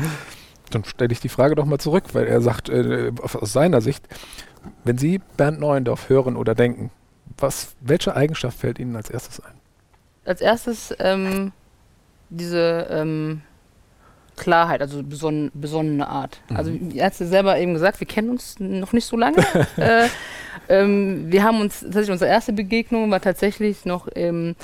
Dann 0.70 0.84
stelle 0.84 1.12
ich 1.12 1.20
die 1.20 1.28
Frage 1.28 1.54
doch 1.54 1.64
mal 1.64 1.78
zurück, 1.78 2.04
weil 2.12 2.26
er 2.26 2.40
sagt, 2.40 2.68
äh, 2.68 3.12
aus 3.22 3.52
seiner 3.52 3.80
Sicht, 3.80 4.06
wenn 4.84 4.98
Sie 4.98 5.20
Bernd 5.36 5.60
Neuendorf 5.60 6.08
hören 6.08 6.36
oder 6.36 6.54
denken, 6.54 6.90
was, 7.38 7.74
welche 7.80 8.14
Eigenschaft 8.14 8.58
fällt 8.58 8.78
Ihnen 8.78 8.96
als 8.96 9.10
erstes 9.10 9.40
ein? 9.40 9.54
Als 10.24 10.40
erstes 10.40 10.94
ähm, 10.98 11.52
diese 12.28 12.86
ähm, 12.90 13.42
Klarheit, 14.36 14.80
also 14.80 15.02
beson 15.02 15.50
besonnene 15.54 16.08
Art. 16.08 16.40
Mhm. 16.48 16.56
Also 16.56 16.72
er 16.94 17.06
hat 17.06 17.20
es 17.20 17.28
selber 17.28 17.58
eben 17.58 17.74
gesagt, 17.74 18.00
wir 18.00 18.06
kennen 18.06 18.30
uns 18.30 18.58
noch 18.58 18.92
nicht 18.92 19.06
so 19.06 19.16
lange. 19.16 19.38
äh, 19.76 20.08
ähm, 20.68 21.30
wir 21.30 21.42
haben 21.42 21.60
uns, 21.60 21.80
tatsächlich 21.80 22.10
unsere 22.10 22.30
erste 22.30 22.52
Begegnung 22.52 23.10
war 23.10 23.20
tatsächlich 23.20 23.84
noch 23.84 24.06
im 24.08 24.54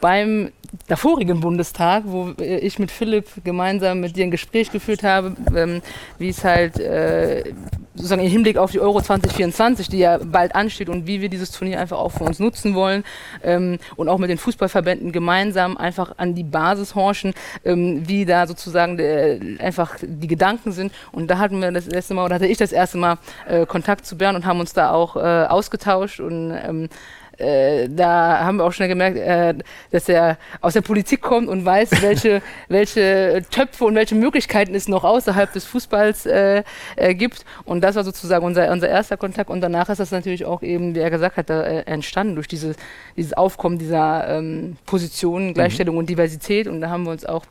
beim 0.00 0.50
davorigen 0.86 1.40
Bundestag, 1.40 2.04
wo 2.06 2.30
äh, 2.38 2.58
ich 2.58 2.78
mit 2.78 2.90
Philipp 2.90 3.26
gemeinsam 3.44 4.00
mit 4.00 4.16
dir 4.16 4.24
ein 4.24 4.30
Gespräch 4.30 4.70
geführt 4.70 5.02
habe, 5.02 5.36
ähm, 5.54 5.82
wie 6.18 6.28
es 6.28 6.44
halt 6.44 6.78
äh, 6.78 7.52
sozusagen 7.94 8.22
im 8.22 8.30
Hinblick 8.30 8.56
auf 8.56 8.70
die 8.70 8.80
Euro 8.80 9.00
2024, 9.00 9.88
die 9.88 9.98
ja 9.98 10.18
bald 10.18 10.54
ansteht 10.54 10.88
und 10.88 11.06
wie 11.06 11.20
wir 11.20 11.28
dieses 11.28 11.50
Turnier 11.50 11.80
einfach 11.80 11.98
auch 11.98 12.10
für 12.10 12.24
uns 12.24 12.38
nutzen 12.38 12.74
wollen 12.74 13.04
ähm, 13.42 13.78
und 13.96 14.08
auch 14.08 14.18
mit 14.18 14.30
den 14.30 14.38
Fußballverbänden 14.38 15.12
gemeinsam 15.12 15.76
einfach 15.76 16.14
an 16.18 16.34
die 16.34 16.44
Basis 16.44 16.94
horchen, 16.94 17.34
ähm, 17.64 18.08
wie 18.08 18.24
da 18.24 18.46
sozusagen 18.46 18.96
der, 18.96 19.40
einfach 19.58 19.96
die 20.00 20.28
Gedanken 20.28 20.72
sind. 20.72 20.92
Und 21.12 21.30
da 21.30 21.38
hatten 21.38 21.60
wir 21.60 21.70
das 21.72 21.88
erste 21.88 22.14
Mal, 22.14 22.24
oder 22.24 22.36
hatte 22.36 22.46
ich 22.46 22.58
das 22.58 22.72
erste 22.72 22.98
Mal 22.98 23.18
äh, 23.48 23.66
Kontakt 23.66 24.06
zu 24.06 24.16
Bern 24.16 24.36
und 24.36 24.46
haben 24.46 24.60
uns 24.60 24.72
da 24.72 24.92
auch 24.92 25.16
äh, 25.16 25.20
ausgetauscht 25.20 26.20
und 26.20 26.52
ähm, 26.52 26.88
äh, 27.40 27.88
da 27.88 28.40
haben 28.44 28.58
wir 28.58 28.64
auch 28.64 28.72
schnell 28.72 28.88
gemerkt, 28.88 29.16
äh, 29.16 29.54
dass 29.90 30.08
er 30.08 30.38
aus 30.60 30.74
der 30.74 30.82
Politik 30.82 31.20
kommt 31.20 31.48
und 31.48 31.64
weiß, 31.64 31.90
welche, 32.02 32.42
welche 32.68 33.42
Töpfe 33.50 33.84
und 33.84 33.94
welche 33.94 34.14
Möglichkeiten 34.14 34.74
es 34.74 34.88
noch 34.88 35.04
außerhalb 35.04 35.52
des 35.52 35.64
Fußballs 35.64 36.26
äh, 36.26 36.62
äh, 36.96 37.14
gibt. 37.14 37.44
Und 37.64 37.82
das 37.82 37.96
war 37.96 38.04
sozusagen 38.04 38.44
unser, 38.44 38.70
unser 38.70 38.88
erster 38.88 39.16
Kontakt. 39.16 39.50
Und 39.50 39.60
danach 39.60 39.88
ist 39.88 39.98
das 39.98 40.10
natürlich 40.10 40.44
auch 40.44 40.62
eben, 40.62 40.94
wie 40.94 41.00
er 41.00 41.10
gesagt 41.10 41.36
hat, 41.36 41.50
da, 41.50 41.62
äh, 41.62 41.82
entstanden 41.86 42.34
durch 42.34 42.48
diese, 42.48 42.74
dieses 43.16 43.32
Aufkommen 43.32 43.78
dieser 43.78 44.28
ähm, 44.28 44.76
Positionen, 44.86 45.54
Gleichstellung 45.54 45.94
mhm. 45.94 46.00
und 46.00 46.10
Diversität. 46.10 46.68
Und 46.68 46.80
da 46.80 46.90
haben 46.90 47.04
wir 47.04 47.12
uns 47.12 47.24
auch 47.24 47.44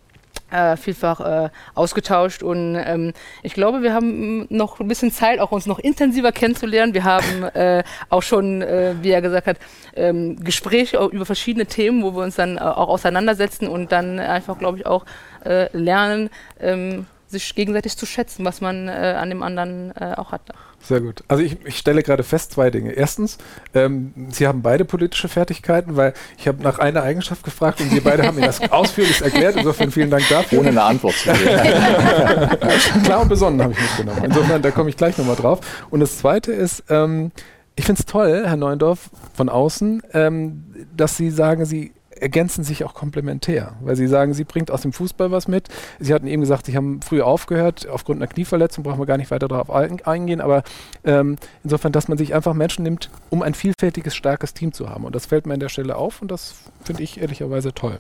äh, 0.52 0.78
vielfach 0.78 1.20
äh, 1.20 1.50
ausgetauscht 1.76 2.43
und 2.43 2.76
ähm, 2.76 3.14
ich 3.43 3.54
glaube, 3.54 3.82
wir 3.82 3.93
haben 3.93 4.47
noch 4.50 4.80
ein 4.80 4.88
bisschen 4.88 5.12
Zeit, 5.12 5.39
auch 5.39 5.52
uns 5.52 5.66
noch 5.66 5.80
intensiver 5.80 6.32
kennenzulernen. 6.32 6.93
Wir 6.93 7.04
haben 7.04 7.43
äh, 7.54 7.84
auch 8.10 8.24
schon, 8.24 8.62
äh, 8.62 8.95
wie 9.02 9.12
er 9.12 9.22
gesagt 9.22 9.47
hat, 9.47 9.58
ähm, 9.95 10.43
Gespräche 10.43 10.97
über 11.12 11.26
verschiedene 11.26 11.66
Themen, 11.66 12.04
wo 12.04 12.16
wir 12.16 12.24
uns 12.24 12.36
dann 12.36 12.58
äh, 12.58 12.62
auch 12.62 12.89
auseinandersetzen 12.89 13.68
und 13.68 13.91
dann 13.91 14.20
einfach, 14.20 14.58
glaube 14.58 14.78
ich, 14.78 14.86
auch 14.86 15.06
äh, 15.45 15.76
lernen, 15.78 16.30
ähm, 16.60 17.06
sich 17.28 17.54
gegenseitig 17.56 17.95
zu 17.97 18.06
schätzen, 18.06 18.45
was 18.45 18.62
man 18.62 18.88
äh, 18.88 19.16
an 19.20 19.30
dem 19.30 19.43
anderen 19.43 19.91
äh, 19.95 20.14
auch 20.18 20.32
hat. 20.32 20.41
Sehr 20.82 21.02
gut. 21.02 21.24
Also 21.28 21.44
ich, 21.44 21.58
ich 21.66 21.78
stelle 21.78 22.02
gerade 22.04 22.24
fest 22.24 22.54
zwei 22.54 22.70
Dinge. 22.72 22.94
Erstens, 22.94 23.38
ähm, 23.74 24.14
Sie 24.30 24.48
haben 24.48 24.62
beide 24.62 24.86
politische 24.86 25.28
Fertigkeiten, 25.28 25.96
weil 25.96 26.14
ich 26.38 26.48
habe 26.48 26.64
nach 26.64 26.80
einer 26.80 27.04
Eigenschaft 27.04 27.44
gefragt 27.44 27.82
und 27.82 27.90
Sie 27.90 28.00
beide 28.00 28.26
haben 28.26 28.40
mir 28.40 28.46
das 28.46 28.62
ausführlich 28.72 29.22
erklärt. 29.22 29.58
Insofern 29.58 29.92
vielen 29.92 30.10
Dank 30.10 30.28
dafür. 30.30 30.60
Ohne 30.60 30.70
eine 30.70 30.84
Antwort 30.84 31.16
zu 31.16 31.32
geben. 31.32 31.44
Klar 33.04 33.22
und 33.22 33.30
besonnen 33.30 33.62
habe 33.62 33.74
ich 33.74 33.80
mitgenommen. 33.80 34.24
Insofern, 34.24 34.62
da 34.62 34.72
komme 34.72 34.90
ich 34.90 34.98
gleich 34.98 35.18
nochmal 35.18 35.36
drauf. 35.36 35.60
Und 35.90 36.00
das 36.00 36.18
Zweite 36.18 36.52
ist, 36.52 36.84
ähm, 36.90 37.32
ich 37.76 37.86
finde 37.86 38.00
es 38.00 38.06
toll, 38.06 38.44
Herr 38.46 38.58
Neuendorf, 38.58 39.10
von 39.34 39.48
außen, 39.48 40.02
ähm, 40.14 40.66
dass 40.96 41.18
Sie 41.18 41.30
sagen, 41.30 41.66
Sie 41.66 41.94
ergänzen 42.22 42.64
sich 42.64 42.84
auch 42.84 42.94
komplementär, 42.94 43.74
weil 43.82 43.96
sie 43.96 44.08
sagen, 44.08 44.34
sie 44.34 44.44
bringt 44.44 44.72
aus 44.72 44.82
dem 44.82 44.94
Fußball 44.94 45.32
was 45.32 45.48
mit. 45.48 45.70
Sie 46.00 46.14
hatten 46.14 46.28
eben 46.28 46.42
gesagt, 46.42 46.66
sie 46.66 46.76
haben 46.76 47.02
früher 47.02 47.26
aufgehört, 47.26 47.88
aufgrund 47.88 48.22
einer 48.22 48.32
Knieverletzung, 48.32 48.84
brauchen 48.84 49.00
wir 49.00 49.06
gar 49.06 49.18
nicht 49.18 49.32
weiter 49.32 49.48
darauf 49.48 49.70
eingehen, 49.72 50.42
aber 50.42 50.64
ähm, 51.04 51.38
insofern, 51.64 51.92
dass 51.92 52.08
man 52.08 52.18
sich 52.18 52.34
einfach 52.34 52.54
Menschen 52.54 52.84
nimmt, 52.84 53.10
um 53.30 53.42
ein 53.42 53.54
vielfältiges, 53.54 54.16
starkes 54.16 54.54
Team 54.54 54.74
zu 54.74 54.90
haben. 54.90 55.06
Und 55.06 55.16
das 55.16 55.26
fällt 55.26 55.46
mir 55.46 55.54
an 55.54 55.60
der 55.60 55.70
Stelle 55.70 55.96
auf 55.96 56.22
und 56.22 56.30
das 56.30 56.56
finde 56.84 57.04
ich 57.04 57.20
ehrlicherweise 57.22 57.74
toll. 57.74 58.00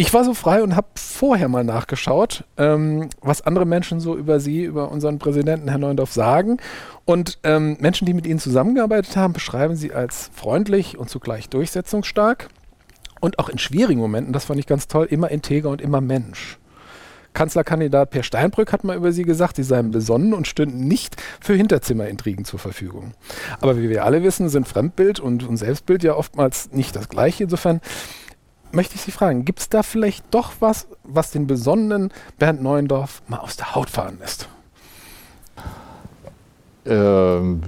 Ich 0.00 0.14
war 0.14 0.22
so 0.22 0.32
frei 0.32 0.62
und 0.62 0.76
habe 0.76 0.86
vorher 0.94 1.48
mal 1.48 1.64
nachgeschaut, 1.64 2.44
ähm, 2.56 3.08
was 3.20 3.42
andere 3.42 3.66
Menschen 3.66 3.98
so 3.98 4.16
über 4.16 4.38
Sie, 4.38 4.62
über 4.62 4.92
unseren 4.92 5.18
Präsidenten 5.18 5.66
Herrn 5.68 5.80
Neundorf 5.80 6.12
sagen. 6.12 6.58
Und 7.04 7.40
ähm, 7.42 7.76
Menschen, 7.80 8.06
die 8.06 8.14
mit 8.14 8.24
Ihnen 8.24 8.38
zusammengearbeitet 8.38 9.16
haben, 9.16 9.32
beschreiben 9.32 9.74
Sie 9.74 9.92
als 9.92 10.30
freundlich 10.32 10.98
und 10.98 11.10
zugleich 11.10 11.48
durchsetzungsstark 11.48 12.48
und 13.20 13.38
auch 13.38 13.48
in 13.48 13.58
schwierigen 13.58 14.00
Momenten, 14.00 14.32
das 14.32 14.46
fand 14.46 14.60
ich 14.60 14.66
ganz 14.66 14.88
toll, 14.88 15.06
immer 15.10 15.30
integer 15.30 15.70
und 15.70 15.80
immer 15.80 16.00
Mensch. 16.00 16.58
Kanzlerkandidat 17.34 18.10
Per 18.10 18.22
Steinbrück 18.22 18.72
hat 18.72 18.84
mal 18.84 18.96
über 18.96 19.12
sie 19.12 19.22
gesagt, 19.22 19.56
sie 19.56 19.62
seien 19.62 19.90
besonnen 19.90 20.34
und 20.34 20.48
stünden 20.48 20.88
nicht 20.88 21.16
für 21.40 21.54
Hinterzimmerintrigen 21.54 22.44
zur 22.44 22.58
Verfügung. 22.58 23.12
Aber 23.60 23.76
wie 23.78 23.88
wir 23.88 24.04
alle 24.04 24.22
wissen, 24.22 24.48
sind 24.48 24.66
Fremdbild 24.66 25.20
und, 25.20 25.46
und 25.46 25.56
Selbstbild 25.56 26.02
ja 26.02 26.14
oftmals 26.14 26.72
nicht 26.72 26.96
das 26.96 27.08
gleiche. 27.08 27.44
Insofern 27.44 27.80
möchte 28.72 28.96
ich 28.96 29.02
Sie 29.02 29.12
fragen, 29.12 29.44
gibt 29.44 29.60
es 29.60 29.68
da 29.68 29.82
vielleicht 29.82 30.24
doch 30.32 30.54
was, 30.60 30.88
was 31.04 31.30
den 31.30 31.46
besonnenen 31.46 32.12
Bernd 32.38 32.62
Neuendorf 32.62 33.22
mal 33.28 33.38
aus 33.38 33.56
der 33.56 33.74
Haut 33.74 33.90
fahren 33.90 34.18
lässt? 34.18 34.48
Ähm, 36.88 37.60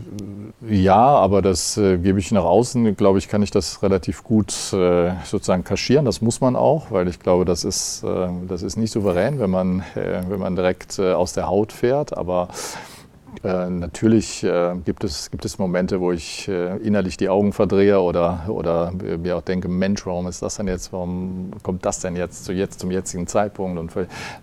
ja, 0.68 0.96
aber 0.96 1.42
das 1.42 1.76
äh, 1.76 1.98
gebe 1.98 2.18
ich 2.18 2.32
nach 2.32 2.44
außen, 2.44 2.96
glaube 2.96 3.18
ich, 3.18 3.28
kann 3.28 3.42
ich 3.42 3.50
das 3.50 3.82
relativ 3.82 4.22
gut 4.24 4.52
äh, 4.72 5.12
sozusagen 5.24 5.64
kaschieren. 5.64 6.04
Das 6.04 6.20
muss 6.20 6.40
man 6.40 6.56
auch, 6.56 6.90
weil 6.90 7.08
ich 7.08 7.18
glaube, 7.18 7.44
das 7.44 7.64
ist, 7.64 8.04
äh, 8.04 8.28
das 8.48 8.62
ist 8.62 8.76
nicht 8.76 8.90
souverän, 8.92 9.38
wenn 9.38 9.50
man, 9.50 9.80
äh, 9.94 10.22
wenn 10.28 10.40
man 10.40 10.56
direkt 10.56 10.98
äh, 10.98 11.12
aus 11.12 11.32
der 11.32 11.48
Haut 11.48 11.72
fährt. 11.72 12.16
Aber 12.16 12.48
äh, 13.42 13.70
natürlich 13.70 14.44
äh, 14.44 14.74
gibt, 14.84 15.04
es, 15.04 15.30
gibt 15.30 15.44
es 15.44 15.58
Momente, 15.58 16.00
wo 16.00 16.12
ich 16.12 16.48
äh, 16.48 16.76
innerlich 16.78 17.16
die 17.16 17.28
Augen 17.28 17.52
verdrehe 17.52 18.00
oder, 18.00 18.44
oder 18.48 18.92
mir 18.92 19.36
auch 19.36 19.42
denke, 19.42 19.68
Mensch, 19.68 20.04
warum 20.04 20.26
ist 20.26 20.42
das 20.42 20.56
denn 20.56 20.68
jetzt, 20.68 20.92
warum 20.92 21.50
kommt 21.62 21.86
das 21.86 22.00
denn 22.00 22.16
jetzt, 22.16 22.44
zu 22.44 22.52
jetzt 22.52 22.80
zum 22.80 22.90
jetzigen 22.90 23.26
Zeitpunkt? 23.26 23.78
Und 23.78 23.94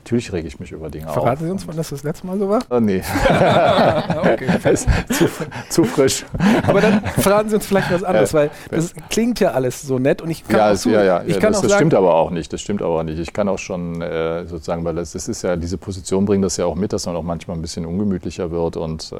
natürlich 0.03 0.33
rege 0.33 0.47
ich 0.47 0.59
mich 0.59 0.71
über 0.71 0.89
Dinge 0.89 1.05
Verraten 1.05 1.19
auf. 1.19 1.23
Verraten 1.23 1.45
Sie 1.45 1.51
uns, 1.51 1.67
wann 1.67 1.77
das 1.77 1.89
das 1.89 2.03
letzte 2.03 2.27
Mal 2.27 2.39
so 2.39 2.49
war? 2.49 2.59
Oh, 2.69 2.79
nee. 2.79 3.01
okay. 4.19 4.75
zu, 5.09 5.29
zu, 5.69 5.83
frisch. 5.83 6.25
Aber 6.65 6.81
dann 6.81 7.01
verraten 7.01 7.49
Sie 7.49 7.55
uns 7.55 7.65
vielleicht 7.65 7.91
was 7.91 8.03
anderes, 8.03 8.33
weil 8.33 8.51
das 8.71 8.93
klingt 9.09 9.39
ja 9.39 9.51
alles 9.51 9.81
so 9.81 9.99
nett 9.99 10.21
und 10.21 10.29
ich 10.29 10.47
kann 10.47 10.57
ja, 10.57 10.71
auch 10.71 10.75
so, 10.75 10.89
ja, 10.89 11.03
ja, 11.03 11.23
ich 11.25 11.39
kann 11.39 11.51
das, 11.51 11.59
auch 11.59 11.61
das 11.63 11.71
sagen, 11.71 11.81
stimmt 11.81 11.93
aber 11.93 12.15
auch 12.15 12.31
nicht. 12.31 12.51
Das 12.51 12.61
stimmt 12.61 12.81
aber 12.81 12.99
auch 12.99 13.03
nicht. 13.03 13.19
Ich 13.19 13.33
kann 13.33 13.49
auch 13.49 13.59
schon 13.59 14.01
äh, 14.01 14.45
sozusagen, 14.45 14.83
weil 14.85 14.95
das, 14.95 15.11
das 15.11 15.27
ist 15.27 15.43
ja, 15.43 15.55
diese 15.55 15.77
Position 15.77 16.25
bringt 16.25 16.43
das 16.43 16.57
ja 16.57 16.65
auch 16.65 16.75
mit, 16.75 16.93
dass 16.93 17.05
man 17.05 17.15
auch 17.15 17.23
manchmal 17.23 17.57
ein 17.57 17.61
bisschen 17.61 17.85
ungemütlicher 17.85 18.49
wird 18.51 18.76
und 18.77 19.13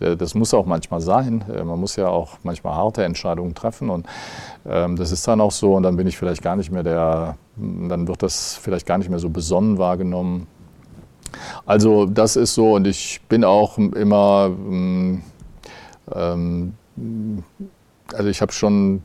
äh, 0.00 0.16
das 0.16 0.34
muss 0.34 0.54
auch 0.54 0.66
manchmal 0.66 1.00
sein. 1.00 1.44
Äh, 1.54 1.64
man 1.64 1.78
muss 1.78 1.96
ja 1.96 2.08
auch 2.08 2.38
manchmal 2.42 2.74
harte 2.74 3.04
Entscheidungen 3.04 3.54
treffen 3.54 3.90
und 3.90 4.06
ähm, 4.66 4.96
das 4.96 5.12
ist 5.12 5.26
dann 5.28 5.40
auch 5.40 5.52
so 5.52 5.74
und 5.74 5.82
dann 5.82 5.96
bin 5.96 6.06
ich 6.06 6.16
vielleicht 6.16 6.42
gar 6.42 6.56
nicht 6.56 6.70
mehr 6.70 6.82
der, 6.82 7.36
dann 7.56 8.08
wird 8.08 8.22
das 8.22 8.54
vielleicht 8.54 8.86
gar 8.86 8.98
nicht 8.98 9.10
mehr 9.10 9.18
so 9.18 9.30
besonnen 9.30 9.78
wahrgenommen. 9.78 10.46
Also 11.66 12.06
das 12.06 12.36
ist 12.36 12.54
so 12.54 12.74
und 12.74 12.86
ich 12.86 13.20
bin 13.28 13.44
auch 13.44 13.78
immer 13.78 14.50
ähm, 14.50 15.22
ähm, 16.14 16.74
also 18.14 18.28
ich 18.28 18.40
habe 18.40 18.52
schon 18.52 19.02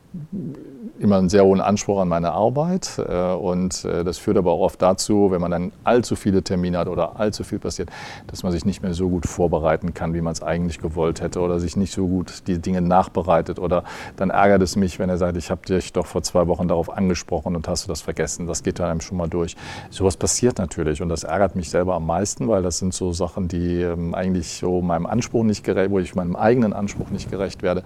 immer 0.99 1.17
einen 1.17 1.29
sehr 1.29 1.43
hohen 1.43 1.61
Anspruch 1.61 1.99
an 1.99 2.07
meine 2.07 2.31
Arbeit. 2.31 2.97
Äh, 2.97 3.33
und 3.33 3.85
äh, 3.85 4.03
das 4.03 4.17
führt 4.17 4.37
aber 4.37 4.51
auch 4.51 4.61
oft 4.61 4.81
dazu, 4.81 5.31
wenn 5.31 5.41
man 5.41 5.51
dann 5.51 5.71
allzu 5.83 6.15
viele 6.15 6.43
Termine 6.43 6.77
hat 6.77 6.87
oder 6.87 7.19
allzu 7.19 7.43
viel 7.43 7.59
passiert, 7.59 7.89
dass 8.27 8.43
man 8.43 8.51
sich 8.51 8.65
nicht 8.65 8.81
mehr 8.81 8.93
so 8.93 9.09
gut 9.09 9.25
vorbereiten 9.25 9.93
kann, 9.93 10.13
wie 10.13 10.21
man 10.21 10.33
es 10.33 10.41
eigentlich 10.41 10.79
gewollt 10.79 11.21
hätte 11.21 11.41
oder 11.41 11.59
sich 11.59 11.75
nicht 11.75 11.93
so 11.93 12.07
gut 12.07 12.43
die 12.47 12.59
Dinge 12.59 12.81
nachbereitet. 12.81 13.59
Oder 13.59 13.83
dann 14.15 14.29
ärgert 14.29 14.61
es 14.61 14.75
mich, 14.75 14.99
wenn 14.99 15.09
er 15.09 15.17
sagt, 15.17 15.37
ich 15.37 15.51
habe 15.51 15.65
dich 15.65 15.93
doch 15.93 16.05
vor 16.05 16.23
zwei 16.23 16.47
Wochen 16.47 16.67
darauf 16.67 16.89
angesprochen 16.89 17.55
und 17.55 17.67
hast 17.67 17.85
du 17.85 17.89
das 17.89 18.01
vergessen. 18.01 18.47
Das 18.47 18.63
geht 18.63 18.79
dann 18.79 18.89
einem 18.89 19.01
schon 19.01 19.17
mal 19.17 19.27
durch. 19.27 19.55
Sowas 19.89 20.17
passiert 20.17 20.57
natürlich 20.57 21.01
und 21.01 21.09
das 21.09 21.23
ärgert 21.23 21.55
mich 21.55 21.69
selber 21.69 21.95
am 21.95 22.05
meisten, 22.05 22.47
weil 22.47 22.63
das 22.63 22.77
sind 22.77 22.93
so 22.93 23.11
Sachen, 23.11 23.47
die 23.47 23.81
ähm, 23.81 24.15
eigentlich 24.15 24.57
so 24.57 24.81
meinem 24.81 25.05
Anspruch 25.05 25.43
nicht 25.43 25.63
gerecht, 25.63 25.91
wo 25.91 25.99
ich 25.99 26.15
meinem 26.15 26.35
eigenen 26.35 26.73
Anspruch 26.73 27.09
nicht 27.09 27.29
gerecht 27.29 27.63
werde. 27.63 27.83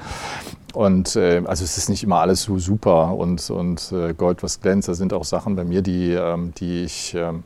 Und 0.74 1.09
äh, 1.16 1.42
also 1.46 1.64
es 1.64 1.78
ist 1.78 1.90
nicht 1.90 2.04
immer 2.04 2.20
alles 2.20 2.44
so 2.44 2.58
super 2.60 3.16
und, 3.16 3.50
und 3.50 3.92
äh, 3.92 4.14
Gold, 4.14 4.44
was 4.44 4.62
glänzt. 4.62 4.88
Da 4.88 4.94
sind 4.94 5.14
auch 5.14 5.24
Sachen 5.24 5.56
bei 5.56 5.64
mir, 5.64 5.82
die, 5.82 6.12
ähm, 6.12 6.54
die 6.58 6.84
ich, 6.84 7.14
ähm, 7.16 7.44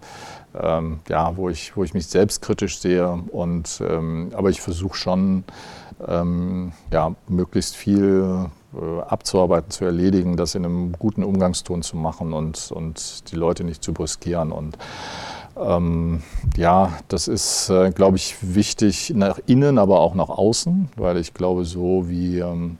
ähm, 0.59 0.99
ja, 1.09 1.35
wo 1.35 1.49
ich, 1.49 1.75
wo 1.75 1.83
ich 1.83 1.93
mich 1.93 2.07
selbstkritisch 2.07 2.79
sehe. 2.79 3.23
Und, 3.31 3.81
ähm, 3.87 4.31
aber 4.33 4.49
ich 4.49 4.61
versuche 4.61 4.95
schon, 4.95 5.43
ähm, 6.07 6.73
ja, 6.91 7.15
möglichst 7.27 7.75
viel 7.75 8.47
äh, 8.73 9.01
abzuarbeiten, 9.01 9.71
zu 9.71 9.85
erledigen, 9.85 10.37
das 10.37 10.55
in 10.55 10.65
einem 10.65 10.93
guten 10.93 11.23
Umgangston 11.23 11.81
zu 11.81 11.97
machen 11.97 12.33
und, 12.33 12.71
und 12.71 13.31
die 13.31 13.35
Leute 13.35 13.63
nicht 13.63 13.83
zu 13.83 13.93
brüskieren. 13.93 14.51
Und 14.51 14.77
ähm, 15.55 16.23
ja, 16.57 16.93
das 17.07 17.27
ist, 17.27 17.69
äh, 17.69 17.91
glaube 17.91 18.17
ich, 18.17 18.37
wichtig 18.41 19.13
nach 19.15 19.39
innen, 19.45 19.77
aber 19.77 19.99
auch 19.99 20.15
nach 20.15 20.29
außen, 20.29 20.89
weil 20.95 21.17
ich 21.17 21.33
glaube, 21.33 21.65
so 21.65 22.09
wie 22.09 22.39
ähm, 22.39 22.77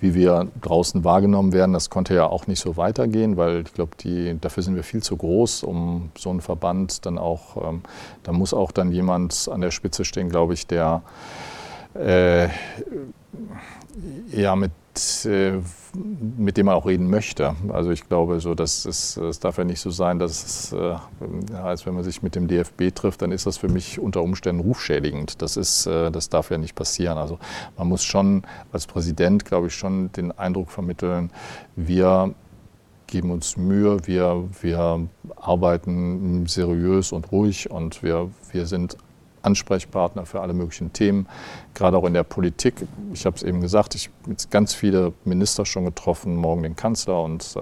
wie 0.00 0.14
wir 0.14 0.48
draußen 0.60 1.04
wahrgenommen 1.04 1.52
werden, 1.52 1.72
das 1.72 1.90
konnte 1.90 2.14
ja 2.14 2.26
auch 2.26 2.46
nicht 2.46 2.60
so 2.60 2.76
weitergehen, 2.76 3.36
weil 3.36 3.62
ich 3.62 3.74
glaube, 3.74 3.92
dafür 4.40 4.62
sind 4.62 4.76
wir 4.76 4.84
viel 4.84 5.02
zu 5.02 5.16
groß, 5.16 5.64
um 5.64 6.10
so 6.16 6.30
einen 6.30 6.40
Verband 6.40 7.04
dann 7.06 7.18
auch, 7.18 7.56
ähm, 7.68 7.82
da 8.22 8.32
muss 8.32 8.54
auch 8.54 8.70
dann 8.72 8.92
jemand 8.92 9.48
an 9.52 9.60
der 9.60 9.70
Spitze 9.70 10.04
stehen, 10.04 10.28
glaube 10.28 10.54
ich, 10.54 10.66
der 10.66 11.02
äh, 11.94 12.48
ja 14.30 14.54
mit 14.56 14.72
äh, 15.24 15.58
mit 15.94 16.56
dem 16.56 16.66
man 16.66 16.74
auch 16.74 16.86
reden 16.86 17.08
möchte. 17.10 17.54
Also 17.72 17.90
ich 17.90 18.08
glaube, 18.08 18.40
so, 18.40 18.54
dass 18.54 18.84
es, 18.84 19.16
es 19.16 19.40
darf 19.40 19.58
ja 19.58 19.64
nicht 19.64 19.80
so 19.80 19.90
sein, 19.90 20.18
dass 20.18 20.44
es 20.44 20.72
äh, 20.72 20.96
heißt, 21.52 21.86
wenn 21.86 21.94
man 21.94 22.04
sich 22.04 22.22
mit 22.22 22.34
dem 22.34 22.48
DFB 22.48 22.94
trifft, 22.94 23.22
dann 23.22 23.32
ist 23.32 23.46
das 23.46 23.56
für 23.58 23.68
mich 23.68 23.98
unter 23.98 24.22
Umständen 24.22 24.62
rufschädigend. 24.62 25.40
Das, 25.42 25.56
ist, 25.56 25.86
äh, 25.86 26.10
das 26.10 26.28
darf 26.28 26.50
ja 26.50 26.58
nicht 26.58 26.74
passieren. 26.74 27.18
Also 27.18 27.38
man 27.76 27.88
muss 27.88 28.04
schon 28.04 28.42
als 28.72 28.86
Präsident, 28.86 29.44
glaube 29.44 29.68
ich, 29.68 29.74
schon 29.74 30.12
den 30.12 30.32
Eindruck 30.32 30.70
vermitteln, 30.70 31.30
wir 31.76 32.34
geben 33.06 33.30
uns 33.30 33.56
Mühe, 33.56 34.06
wir, 34.06 34.48
wir 34.60 35.08
arbeiten 35.36 36.46
seriös 36.46 37.12
und 37.12 37.32
ruhig 37.32 37.70
und 37.70 38.02
wir, 38.02 38.30
wir 38.52 38.66
sind 38.66 38.96
Ansprechpartner 39.48 40.26
für 40.26 40.40
alle 40.40 40.52
möglichen 40.52 40.92
Themen, 40.92 41.26
gerade 41.74 41.96
auch 41.96 42.04
in 42.04 42.14
der 42.14 42.22
Politik. 42.22 42.74
Ich 43.12 43.24
habe 43.24 43.36
es 43.36 43.42
eben 43.42 43.60
gesagt, 43.60 43.94
ich 43.94 44.10
habe 44.22 44.32
jetzt 44.32 44.50
ganz 44.50 44.74
viele 44.74 45.12
Minister 45.24 45.64
schon 45.64 45.84
getroffen, 45.84 46.36
morgen 46.36 46.62
den 46.62 46.76
Kanzler, 46.76 47.22
und 47.22 47.56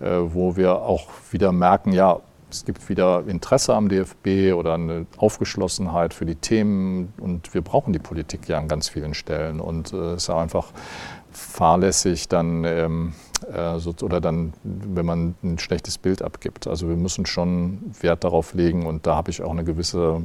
äh, 0.00 0.04
äh 0.04 0.34
wo 0.34 0.56
wir 0.56 0.82
auch 0.82 1.08
wieder 1.30 1.52
merken, 1.52 1.92
ja, 1.92 2.20
es 2.50 2.64
gibt 2.64 2.88
wieder 2.88 3.24
Interesse 3.26 3.74
am 3.74 3.88
DFB 3.88 4.54
oder 4.54 4.74
eine 4.74 5.06
Aufgeschlossenheit 5.16 6.14
für 6.14 6.24
die 6.24 6.36
Themen 6.36 7.12
und 7.18 7.52
wir 7.52 7.62
brauchen 7.62 7.92
die 7.92 7.98
Politik 7.98 8.48
ja 8.48 8.58
an 8.58 8.68
ganz 8.68 8.88
vielen 8.88 9.14
Stellen 9.14 9.60
und 9.60 9.92
äh, 9.92 10.12
es 10.12 10.24
ist 10.24 10.28
ja 10.28 10.38
einfach 10.38 10.72
fahrlässig 11.32 12.28
dann 12.28 12.64
ähm, 12.64 13.12
äh, 13.52 13.78
so, 13.78 13.94
oder 14.02 14.20
dann, 14.20 14.52
wenn 14.62 15.04
man 15.04 15.34
ein 15.42 15.58
schlechtes 15.58 15.98
Bild 15.98 16.22
abgibt. 16.22 16.66
Also 16.66 16.88
wir 16.88 16.96
müssen 16.96 17.26
schon 17.26 17.92
Wert 18.00 18.24
darauf 18.24 18.54
legen 18.54 18.86
und 18.86 19.06
da 19.06 19.16
habe 19.16 19.30
ich 19.30 19.42
auch 19.42 19.50
eine 19.50 19.64
gewisse 19.64 20.22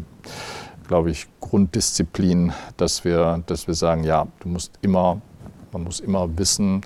glaube 0.90 1.12
ich, 1.12 1.28
Grunddisziplin, 1.40 2.52
dass 2.76 3.06
wir, 3.06 3.44
dass 3.46 3.68
wir 3.68 3.76
sagen, 3.76 4.04
ja, 4.04 4.28
du 4.40 4.50
musst 4.50 4.72
immer, 4.82 5.22
man 5.72 5.84
muss 5.84 6.00
immer 6.00 6.36
wissen, 6.38 6.82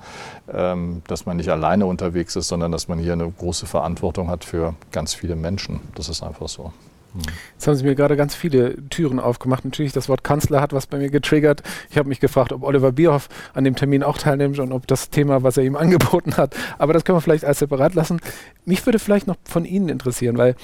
ähm, 0.53 1.01
dass 1.07 1.25
man 1.25 1.37
nicht 1.37 1.49
alleine 1.49 1.85
unterwegs 1.85 2.35
ist, 2.35 2.49
sondern 2.49 2.73
dass 2.73 2.89
man 2.89 2.99
hier 2.99 3.13
eine 3.13 3.31
große 3.31 3.65
Verantwortung 3.65 4.29
hat 4.29 4.43
für 4.43 4.75
ganz 4.91 5.13
viele 5.13 5.37
Menschen. 5.37 5.79
Das 5.95 6.09
ist 6.09 6.21
einfach 6.21 6.49
so. 6.49 6.73
Hm. 7.13 7.21
Jetzt 7.53 7.65
haben 7.65 7.75
Sie 7.75 7.85
mir 7.85 7.95
gerade 7.95 8.17
ganz 8.17 8.35
viele 8.35 8.75
Türen 8.89 9.21
aufgemacht. 9.21 9.63
Natürlich, 9.63 9.93
das 9.93 10.09
Wort 10.09 10.21
Kanzler 10.21 10.59
hat 10.59 10.73
was 10.73 10.85
bei 10.85 10.97
mir 10.97 11.09
getriggert. 11.09 11.63
Ich 11.89 11.97
habe 11.97 12.09
mich 12.09 12.19
gefragt, 12.19 12.51
ob 12.51 12.61
Oliver 12.61 12.91
Bierhoff 12.91 13.29
an 13.53 13.63
dem 13.63 13.77
Termin 13.77 14.03
auch 14.03 14.17
teilnimmt 14.17 14.59
und 14.59 14.73
ob 14.73 14.85
das 14.85 15.11
Thema, 15.11 15.43
was 15.43 15.55
er 15.55 15.63
ihm 15.63 15.75
angeboten 15.77 16.35
hat. 16.35 16.57
Aber 16.77 16.91
das 16.91 17.05
können 17.05 17.15
wir 17.15 17.21
vielleicht 17.21 17.45
als 17.45 17.59
separat 17.59 17.93
lassen. 17.93 18.19
Mich 18.65 18.85
würde 18.85 18.99
vielleicht 18.99 19.27
noch 19.27 19.37
von 19.45 19.63
Ihnen 19.63 19.87
interessieren, 19.87 20.37
weil 20.37 20.57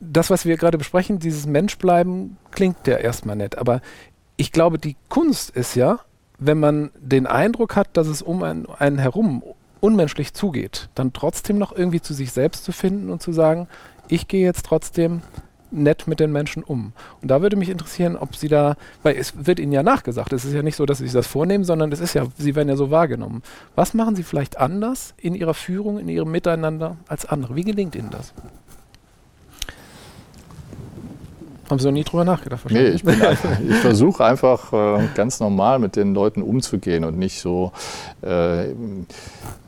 das, 0.00 0.30
was 0.30 0.46
wir 0.46 0.56
gerade 0.56 0.78
besprechen, 0.78 1.18
dieses 1.18 1.46
Menschbleiben, 1.46 2.36
klingt 2.50 2.86
ja 2.86 2.96
erstmal 2.96 3.36
nett. 3.36 3.58
Aber 3.58 3.80
ich 4.36 4.50
glaube, 4.52 4.78
die 4.78 4.96
Kunst 5.08 5.50
ist 5.50 5.74
ja, 5.74 6.00
wenn 6.38 6.58
man 6.58 6.90
den 6.98 7.26
Eindruck 7.26 7.76
hat, 7.76 7.88
dass 7.92 8.06
es 8.06 8.22
um 8.22 8.42
einen, 8.42 8.66
einen 8.66 8.98
herum 8.98 9.42
unmenschlich 9.80 10.34
zugeht, 10.34 10.88
dann 10.94 11.12
trotzdem 11.12 11.58
noch 11.58 11.72
irgendwie 11.72 12.00
zu 12.00 12.14
sich 12.14 12.32
selbst 12.32 12.64
zu 12.64 12.72
finden 12.72 13.10
und 13.10 13.22
zu 13.22 13.32
sagen, 13.32 13.68
ich 14.08 14.28
gehe 14.28 14.44
jetzt 14.44 14.66
trotzdem 14.66 15.22
nett 15.70 16.06
mit 16.06 16.20
den 16.20 16.32
Menschen 16.32 16.62
um. 16.64 16.92
Und 17.22 17.30
da 17.30 17.42
würde 17.42 17.56
mich 17.56 17.68
interessieren, 17.68 18.16
ob 18.16 18.34
Sie 18.36 18.48
da, 18.48 18.76
weil 19.02 19.16
es 19.16 19.46
wird 19.46 19.60
Ihnen 19.60 19.72
ja 19.72 19.82
nachgesagt, 19.82 20.32
es 20.32 20.44
ist 20.44 20.52
ja 20.52 20.62
nicht 20.62 20.76
so, 20.76 20.86
dass 20.86 20.98
Sie 20.98 21.04
sich 21.04 21.12
das 21.12 21.26
vornehmen, 21.26 21.64
sondern 21.64 21.92
es 21.92 22.00
ist 22.00 22.14
ja, 22.14 22.26
Sie 22.36 22.56
werden 22.56 22.68
ja 22.68 22.76
so 22.76 22.90
wahrgenommen. 22.90 23.42
Was 23.74 23.94
machen 23.94 24.16
Sie 24.16 24.22
vielleicht 24.22 24.58
anders 24.58 25.14
in 25.16 25.34
Ihrer 25.34 25.54
Führung, 25.54 25.98
in 25.98 26.08
Ihrem 26.08 26.30
Miteinander 26.30 26.96
als 27.06 27.24
andere? 27.26 27.54
Wie 27.54 27.64
gelingt 27.64 27.94
Ihnen 27.94 28.10
das? 28.10 28.34
Haben 31.70 31.78
Sie 31.78 31.86
noch 31.86 31.92
nie 31.92 32.02
drüber 32.02 32.24
nachgedacht? 32.24 32.68
Nee, 32.68 32.88
ich, 32.88 33.04
ich 33.68 33.76
versuche 33.76 34.24
einfach 34.24 34.72
äh, 34.72 35.06
ganz 35.14 35.38
normal 35.38 35.78
mit 35.78 35.94
den 35.94 36.14
Leuten 36.14 36.42
umzugehen 36.42 37.04
und 37.04 37.16
nicht 37.16 37.40
so, 37.40 37.70
äh, 38.24 38.70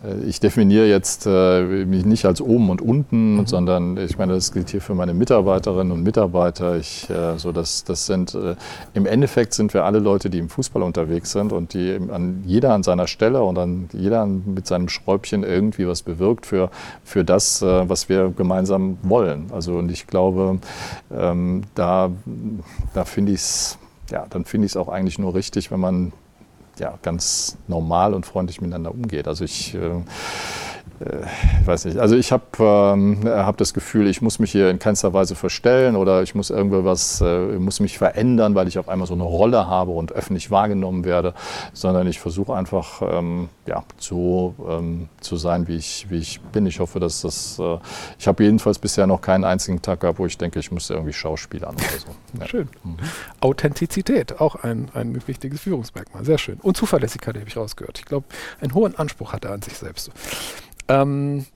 äh, 0.02 0.16
ich 0.26 0.40
definiere 0.40 0.88
jetzt 0.88 1.26
äh, 1.26 1.84
mich 1.84 2.04
nicht 2.04 2.26
als 2.26 2.40
oben 2.40 2.70
und 2.70 2.82
unten, 2.82 3.36
mhm. 3.36 3.46
sondern 3.46 3.96
ich 3.98 4.18
meine, 4.18 4.34
das 4.34 4.52
gilt 4.52 4.70
hier 4.70 4.80
für 4.80 4.94
meine 4.94 5.14
Mitarbeiterinnen 5.14 5.92
und 5.92 6.02
Mitarbeiter. 6.02 6.76
Ich, 6.76 7.08
äh, 7.08 7.38
so 7.38 7.52
das, 7.52 7.84
das 7.84 8.06
sind, 8.06 8.36
Im 8.94 9.06
Endeffekt 9.06 9.54
sind 9.54 9.72
wir 9.72 9.84
alle 9.84 10.00
Leute, 10.00 10.28
die 10.28 10.38
im 10.38 10.48
Fußball 10.48 10.82
unterwegs 10.82 11.32
sind 11.32 11.52
und 11.52 11.74
die 11.74 11.98
an, 12.10 12.42
jeder 12.46 12.72
an 12.72 12.82
seiner 12.82 13.06
Stelle 13.06 13.42
und 13.42 13.58
an 13.58 13.88
jeder 13.92 14.26
mit 14.26 14.66
seinem 14.66 14.88
Schräubchen 14.88 15.44
irgendwie 15.44 15.86
was 15.86 16.02
bewirkt 16.02 16.46
für, 16.46 16.70
für 17.04 17.24
das, 17.24 17.62
was 17.62 18.08
wir 18.08 18.30
gemeinsam 18.30 18.98
wollen. 19.02 19.46
Also 19.52 19.74
und 19.74 19.90
ich 19.90 20.06
glaube, 20.06 20.58
ähm, 21.12 21.62
da, 21.74 21.91
da 22.94 23.04
finde 23.04 23.32
ich 23.32 23.40
es 23.40 23.78
ja, 24.10 24.26
dann 24.28 24.44
finde 24.44 24.66
ich 24.66 24.72
es 24.72 24.76
auch 24.76 24.88
eigentlich 24.88 25.18
nur 25.18 25.34
richtig, 25.34 25.70
wenn 25.70 25.80
man 25.80 26.12
ja, 26.78 26.98
ganz 27.02 27.56
normal 27.66 28.14
und 28.14 28.26
freundlich 28.26 28.60
miteinander 28.60 28.92
umgeht. 28.92 29.26
Also 29.28 29.44
ich 29.44 29.74
äh, 29.74 30.02
ich 31.60 31.66
weiß 31.66 31.86
nicht, 31.86 31.98
also 31.98 32.16
ich 32.16 32.32
habe 32.32 32.44
ähm, 32.60 33.20
hab 33.24 33.56
das 33.56 33.74
Gefühl, 33.74 34.06
ich 34.06 34.22
muss 34.22 34.38
mich 34.38 34.52
hier 34.52 34.70
in 34.70 34.78
keinster 34.78 35.12
Weise 35.12 35.34
verstellen 35.34 35.96
oder 35.96 36.22
ich 36.22 36.34
muss 36.34 36.50
irgendwas, 36.50 37.20
äh, 37.20 37.58
muss 37.58 37.80
mich 37.80 37.98
verändern, 37.98 38.54
weil 38.54 38.68
ich 38.68 38.78
auf 38.78 38.88
einmal 38.88 39.06
so 39.06 39.14
eine 39.14 39.22
Rolle 39.22 39.66
habe 39.66 39.92
und 39.92 40.12
öffentlich 40.12 40.50
wahrgenommen 40.50 41.04
werde, 41.04 41.34
sondern 41.72 42.06
ich 42.06 42.20
versuche 42.20 42.54
einfach 42.54 43.02
ähm, 43.02 43.48
ja, 43.66 43.84
so 43.98 44.54
ähm, 44.68 45.08
zu 45.20 45.36
sein, 45.36 45.68
wie 45.68 45.76
ich, 45.76 46.06
wie 46.10 46.18
ich 46.18 46.40
bin. 46.40 46.66
Ich 46.66 46.80
hoffe, 46.80 47.00
dass 47.00 47.22
das, 47.22 47.58
äh, 47.58 47.78
ich 48.18 48.28
habe 48.28 48.44
jedenfalls 48.44 48.78
bisher 48.78 49.06
noch 49.06 49.20
keinen 49.20 49.44
einzigen 49.44 49.82
Tag 49.82 50.00
gehabt, 50.00 50.18
wo 50.18 50.26
ich 50.26 50.38
denke, 50.38 50.58
ich 50.58 50.70
müsste 50.70 50.94
irgendwie 50.94 51.12
schauspielern 51.12 51.74
oder 51.74 51.98
so. 51.98 52.08
Ja. 52.40 52.48
Schön. 52.48 52.68
Mhm. 52.82 52.96
Authentizität, 53.40 54.40
auch 54.40 54.54
ein, 54.56 54.88
ein 54.94 55.20
wichtiges 55.28 55.60
Führungsmerkmal, 55.60 56.24
sehr 56.24 56.38
schön. 56.38 56.58
Und 56.62 56.78
Zuverlässigkeit 56.78 57.36
habe 57.36 57.46
ich 57.46 57.56
rausgehört. 57.58 57.98
Ich 57.98 58.06
glaube, 58.06 58.24
einen 58.62 58.72
hohen 58.72 58.96
Anspruch 58.96 59.34
hat 59.34 59.44
er 59.44 59.52
an 59.52 59.60
sich 59.60 59.76
selbst. 59.76 60.10
Ähm, 60.92 61.46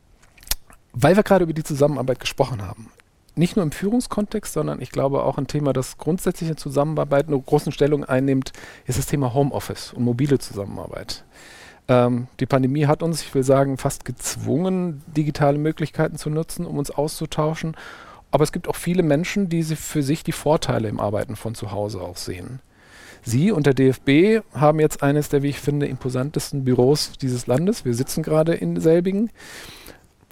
weil 0.93 1.15
wir 1.15 1.23
gerade 1.23 1.45
über 1.45 1.53
die 1.53 1.63
Zusammenarbeit 1.63 2.21
gesprochen 2.21 2.63
haben. 2.63 2.89
Nicht 3.35 3.55
nur 3.55 3.63
im 3.63 3.71
Führungskontext, 3.71 4.55
sondern 4.55 4.81
ich 4.81 4.91
glaube 4.91 5.25
auch 5.25 5.37
ein 5.37 5.47
Thema, 5.47 5.75
das 5.75 5.99
grundsätzlich 5.99 6.49
in 6.49 6.57
Zusammenarbeit 6.57 7.29
eine 7.29 7.39
große 7.39 7.71
Stellung 7.71 8.03
einnimmt, 8.03 8.53
ist 8.87 8.99
das 8.99 9.05
Thema 9.05 9.35
Homeoffice 9.35 9.93
und 9.93 10.05
mobile 10.05 10.39
Zusammenarbeit. 10.39 11.25
Ähm, 11.87 12.29
die 12.41 12.47
Pandemie 12.47 12.87
hat 12.87 13.03
uns, 13.03 13.21
ich 13.21 13.35
will 13.35 13.43
sagen, 13.43 13.77
fast 13.77 14.07
gezwungen, 14.07 15.03
digitale 15.07 15.59
Möglichkeiten 15.59 16.17
zu 16.17 16.31
nutzen, 16.31 16.65
um 16.65 16.79
uns 16.79 16.91
auszutauschen. 16.91 17.77
Aber 18.31 18.43
es 18.43 18.53
gibt 18.53 18.67
auch 18.67 18.77
viele 18.77 19.03
Menschen, 19.03 19.51
die 19.51 19.63
für 19.65 20.03
sich 20.03 20.25
die 20.25 20.33
Vorteile 20.33 20.89
im 20.89 20.99
Arbeiten 20.99 21.37
von 21.37 21.55
zu 21.55 21.73
Hause 21.73 22.01
auch 22.01 22.17
sehen. 22.17 22.61
Sie 23.27 23.51
und 23.51 23.67
der 23.67 23.75
DFB 23.75 24.45
haben 24.55 24.79
jetzt 24.79 25.03
eines 25.03 25.29
der, 25.29 25.43
wie 25.43 25.49
ich 25.49 25.59
finde, 25.59 25.87
imposantesten 25.87 26.65
Büros 26.65 27.13
dieses 27.21 27.49
Landes. 27.49 27.85
Wir 27.85 27.93
sitzen 27.93 28.23
gerade 28.23 28.55
in 28.55 28.81
selbigen. 28.81 29.31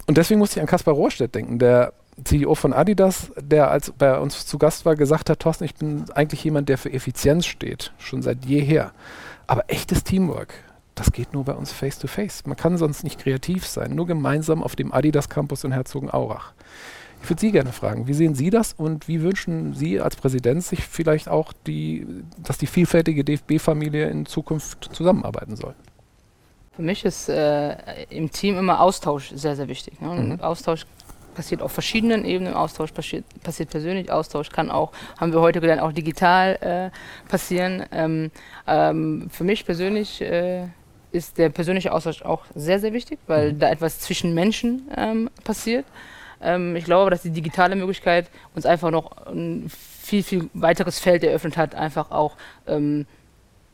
Und 0.07 0.17
deswegen 0.17 0.39
musste 0.39 0.59
ich 0.59 0.61
an 0.61 0.67
Kaspar 0.67 0.93
Rohrstedt 0.93 1.35
denken, 1.35 1.59
der 1.59 1.91
CEO 2.23 2.55
von 2.55 2.71
Adidas, 2.71 3.33
der 3.37 3.69
als 3.69 3.91
bei 3.91 4.17
uns 4.17 4.45
zu 4.45 4.57
Gast 4.57 4.85
war, 4.85 4.95
gesagt 4.95 5.29
hat, 5.29 5.41
Thorsten, 5.41 5.65
ich 5.65 5.75
bin 5.75 6.05
eigentlich 6.15 6.41
jemand, 6.45 6.69
der 6.69 6.77
für 6.77 6.91
Effizienz 6.93 7.45
steht, 7.45 7.91
schon 7.97 8.21
seit 8.21 8.45
jeher. 8.45 8.93
Aber 9.45 9.65
echtes 9.67 10.05
Teamwork, 10.05 10.53
das 10.95 11.11
geht 11.11 11.33
nur 11.33 11.43
bei 11.43 11.53
uns 11.53 11.73
face-to-face. 11.73 12.43
-face. 12.43 12.47
Man 12.47 12.55
kann 12.55 12.77
sonst 12.77 13.03
nicht 13.03 13.19
kreativ 13.19 13.67
sein, 13.67 13.93
nur 13.93 14.07
gemeinsam 14.07 14.63
auf 14.63 14.77
dem 14.77 14.93
Adidas 14.93 15.27
Campus 15.27 15.65
in 15.65 15.73
Herzogenaurach. 15.73 16.53
Ich 17.25 17.29
würde 17.31 17.41
Sie 17.41 17.51
gerne 17.51 17.71
fragen, 17.71 18.05
wie 18.05 18.13
sehen 18.13 18.35
Sie 18.35 18.51
das 18.51 18.73
und 18.73 19.07
wie 19.07 19.23
wünschen 19.23 19.73
Sie 19.73 19.99
als 19.99 20.15
Präsident 20.15 20.63
sich 20.63 20.85
vielleicht 20.85 21.27
auch, 21.27 21.53
die, 21.65 22.05
dass 22.37 22.59
die 22.59 22.67
vielfältige 22.67 23.23
DFB-Familie 23.23 24.07
in 24.09 24.27
Zukunft 24.27 24.91
zusammenarbeiten 24.93 25.55
soll? 25.55 25.73
Für 26.75 26.83
mich 26.83 27.03
ist 27.03 27.27
äh, 27.27 28.03
im 28.11 28.31
Team 28.31 28.59
immer 28.59 28.79
Austausch 28.79 29.31
sehr, 29.33 29.55
sehr 29.55 29.67
wichtig. 29.67 29.99
Ne? 30.01 30.09
Mhm. 30.09 30.41
Austausch 30.41 30.85
passiert 31.33 31.63
auf 31.63 31.71
verschiedenen 31.71 32.25
Ebenen. 32.25 32.53
Austausch 32.53 32.91
passiert, 32.91 33.25
passiert, 33.41 33.71
persönlich, 33.71 34.11
Austausch 34.11 34.49
kann 34.49 34.69
auch, 34.69 34.91
haben 35.19 35.33
wir 35.33 35.41
heute 35.41 35.61
gelernt, 35.61 35.81
auch 35.81 35.93
digital 35.93 36.91
äh, 36.93 37.27
passieren. 37.27 37.85
Ähm, 37.91 38.29
ähm, 38.67 39.31
für 39.31 39.45
mich 39.45 39.65
persönlich 39.65 40.21
äh, 40.21 40.67
ist 41.11 41.39
der 41.39 41.49
persönliche 41.49 41.91
Austausch 41.91 42.21
auch 42.21 42.45
sehr, 42.53 42.79
sehr 42.79 42.93
wichtig, 42.93 43.17
weil 43.25 43.53
mhm. 43.53 43.59
da 43.59 43.71
etwas 43.71 43.97
zwischen 43.97 44.35
Menschen 44.35 44.91
ähm, 44.95 45.31
passiert. 45.43 45.85
Ähm, 46.45 46.75
ich 46.75 46.85
glaube, 46.85 47.11
dass 47.11 47.23
die 47.23 47.31
digitale 47.31 47.75
Möglichkeit 47.75 48.29
uns 48.53 48.65
einfach 48.65 48.91
noch 48.91 49.25
ein 49.27 49.69
viel, 49.69 50.23
viel 50.23 50.49
weiteres 50.53 50.99
Feld 50.99 51.23
eröffnet 51.23 51.57
hat, 51.57 51.75
einfach 51.75 52.11
auch 52.11 52.37
ähm, 52.67 53.05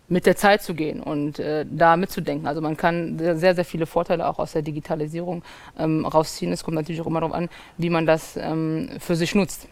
mit 0.07 0.25
der 0.25 0.35
Zeit 0.35 0.61
zu 0.61 0.73
gehen 0.73 1.01
und 1.01 1.39
äh, 1.39 1.65
da 1.69 1.95
mitzudenken. 1.95 2.47
Also 2.47 2.61
man 2.61 2.75
kann 2.75 3.17
sehr, 3.17 3.55
sehr 3.55 3.65
viele 3.65 3.85
Vorteile 3.85 4.27
auch 4.27 4.39
aus 4.39 4.53
der 4.53 4.61
Digitalisierung 4.61 5.43
ähm, 5.77 6.05
rausziehen. 6.05 6.51
Es 6.51 6.63
kommt 6.63 6.75
natürlich 6.75 7.01
auch 7.01 7.07
immer 7.07 7.21
darauf 7.21 7.35
an, 7.35 7.49
wie 7.77 7.89
man 7.89 8.05
das 8.05 8.37
ähm, 8.37 8.89
für 8.99 9.15
sich 9.15 9.35
nutzt. 9.35 9.67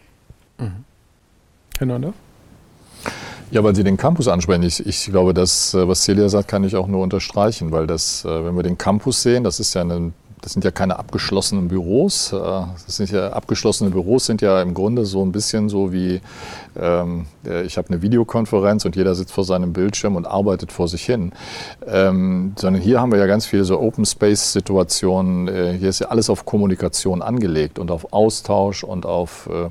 Mhm. 0.58 0.84
Herr 1.78 1.86
Neuner? 1.86 2.12
Ja, 3.50 3.64
weil 3.64 3.74
Sie 3.74 3.82
den 3.82 3.96
Campus 3.96 4.28
ansprechen. 4.28 4.62
Ich, 4.62 4.86
ich 4.86 5.06
glaube, 5.06 5.34
das, 5.34 5.74
äh, 5.74 5.86
was 5.88 6.02
Celia 6.02 6.28
sagt, 6.28 6.48
kann 6.48 6.64
ich 6.64 6.76
auch 6.76 6.86
nur 6.86 7.02
unterstreichen, 7.02 7.72
weil 7.72 7.86
das, 7.86 8.24
äh, 8.24 8.44
wenn 8.44 8.54
wir 8.54 8.62
den 8.62 8.78
Campus 8.78 9.22
sehen, 9.22 9.44
das 9.44 9.60
ist 9.60 9.74
ja 9.74 9.82
eine 9.82 10.12
das 10.42 10.52
sind 10.52 10.64
ja 10.64 10.70
keine 10.70 10.98
abgeschlossenen 10.98 11.68
Büros. 11.68 12.32
Äh, 12.32 12.36
das 12.36 12.96
sind 12.96 13.10
ja 13.10 13.30
abgeschlossene 13.30 13.90
Büros 13.90 14.26
sind 14.26 14.42
ja 14.42 14.60
im 14.62 14.74
Grunde 14.74 15.04
so 15.04 15.24
ein 15.24 15.32
bisschen 15.32 15.68
so 15.68 15.92
wie 15.92 16.20
ähm, 16.78 17.26
ich 17.64 17.76
habe 17.78 17.88
eine 17.88 18.02
Videokonferenz 18.02 18.84
und 18.84 18.96
jeder 18.96 19.14
sitzt 19.14 19.32
vor 19.32 19.44
seinem 19.44 19.72
Bildschirm 19.72 20.16
und 20.16 20.26
arbeitet 20.26 20.72
vor 20.72 20.88
sich 20.88 21.04
hin. 21.04 21.32
Ähm, 21.86 22.52
sondern 22.56 22.82
hier 22.82 23.00
haben 23.00 23.12
wir 23.12 23.18
ja 23.18 23.26
ganz 23.26 23.46
viele 23.46 23.64
so 23.64 23.80
Open 23.80 24.04
Space 24.04 24.52
Situationen. 24.52 25.48
Äh, 25.48 25.76
hier 25.78 25.88
ist 25.88 26.00
ja 26.00 26.08
alles 26.08 26.30
auf 26.30 26.44
Kommunikation 26.44 27.22
angelegt 27.22 27.78
und 27.78 27.90
auf 27.90 28.12
Austausch 28.12 28.84
und 28.84 29.06
auf 29.06 29.48
äh, 29.52 29.70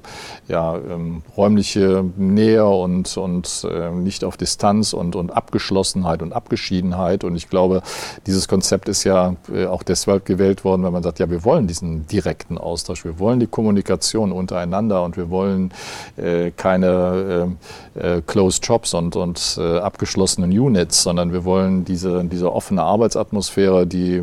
ja, 0.51 0.77
ähm, 0.77 1.21
räumliche 1.37 2.03
Nähe 2.17 2.65
und, 2.65 3.17
und 3.17 3.67
äh, 3.69 3.91
nicht 3.91 4.23
auf 4.23 4.37
Distanz 4.37 4.93
und, 4.93 5.15
und 5.15 5.31
Abgeschlossenheit 5.31 6.21
und 6.21 6.33
Abgeschiedenheit. 6.33 7.23
Und 7.23 7.35
ich 7.35 7.49
glaube, 7.49 7.81
dieses 8.25 8.47
Konzept 8.47 8.89
ist 8.89 9.03
ja 9.03 9.35
äh, 9.53 9.65
auch 9.65 9.83
deshalb 9.83 10.25
gewählt 10.25 10.58
worden, 10.63 10.83
weil 10.83 10.91
man 10.91 11.03
sagt, 11.03 11.19
ja, 11.19 11.29
wir 11.29 11.43
wollen 11.43 11.67
diesen 11.67 12.07
direkten 12.07 12.57
Austausch, 12.57 13.05
wir 13.05 13.19
wollen 13.19 13.39
die 13.39 13.47
Kommunikation 13.47 14.31
untereinander 14.31 15.03
und 15.03 15.17
wir 15.17 15.29
wollen 15.29 15.71
äh, 16.17 16.51
keine 16.51 17.55
äh, 17.95 18.17
äh, 18.17 18.21
Closed 18.25 18.65
Jobs 18.65 18.93
und, 18.93 19.15
und 19.15 19.57
äh, 19.59 19.79
abgeschlossenen 19.79 20.51
Units, 20.51 21.03
sondern 21.03 21.33
wir 21.33 21.45
wollen 21.45 21.85
diese, 21.85 22.23
diese 22.25 22.53
offene 22.53 22.83
Arbeitsatmosphäre, 22.83 23.87
die 23.87 24.21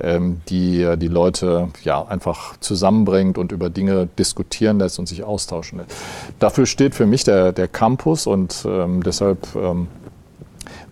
ähm, 0.00 0.40
die 0.48 0.96
die 0.96 1.08
Leute 1.08 1.68
ja 1.82 2.04
einfach 2.06 2.56
zusammenbringt 2.58 3.38
und 3.38 3.52
über 3.52 3.70
Dinge 3.70 4.08
diskutieren 4.18 4.78
lässt 4.78 4.98
und 4.98 5.06
sich 5.06 5.24
austauschen 5.24 5.78
lässt. 5.78 5.92
Dafür 6.38 6.66
steht 6.66 6.94
für 6.94 7.06
mich 7.06 7.24
der, 7.24 7.52
der 7.52 7.68
Campus 7.68 8.26
und 8.26 8.64
ähm, 8.66 9.02
deshalb 9.02 9.48
ähm, 9.56 9.88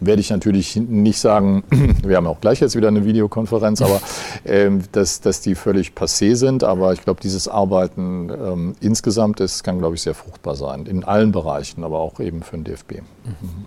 werde 0.01 0.21
ich 0.21 0.31
natürlich 0.31 0.77
nicht 0.77 1.19
sagen, 1.19 1.65
wir 2.03 2.17
haben 2.17 2.27
auch 2.27 2.41
gleich 2.41 2.61
jetzt 2.61 2.77
wieder 2.77 2.89
eine 2.89 3.05
Videokonferenz, 3.05 3.83
aber 3.83 4.01
ähm, 4.45 4.83
dass, 4.93 5.21
dass 5.21 5.41
die 5.41 5.55
völlig 5.55 5.93
passé 5.93 6.35
sind. 6.35 6.65
Aber 6.65 6.93
ich 6.93 7.03
glaube, 7.03 7.21
dieses 7.21 7.49
Arbeiten 7.49 8.31
ähm, 8.31 8.75
insgesamt 8.81 9.41
ist, 9.41 9.65
kann, 9.65 9.79
glaube 9.79 9.95
ich, 9.95 10.03
sehr 10.03 10.15
fruchtbar 10.15 10.57
sein. 10.57 10.87
In 10.87 11.05
allen 11.05 11.33
Bereichen, 11.33 11.85
aber 11.85 11.99
auch 11.99 12.21
eben 12.21 12.43
für 12.43 12.57
den 12.57 12.65
DFB. 12.65 13.01
Mhm. 13.25 13.67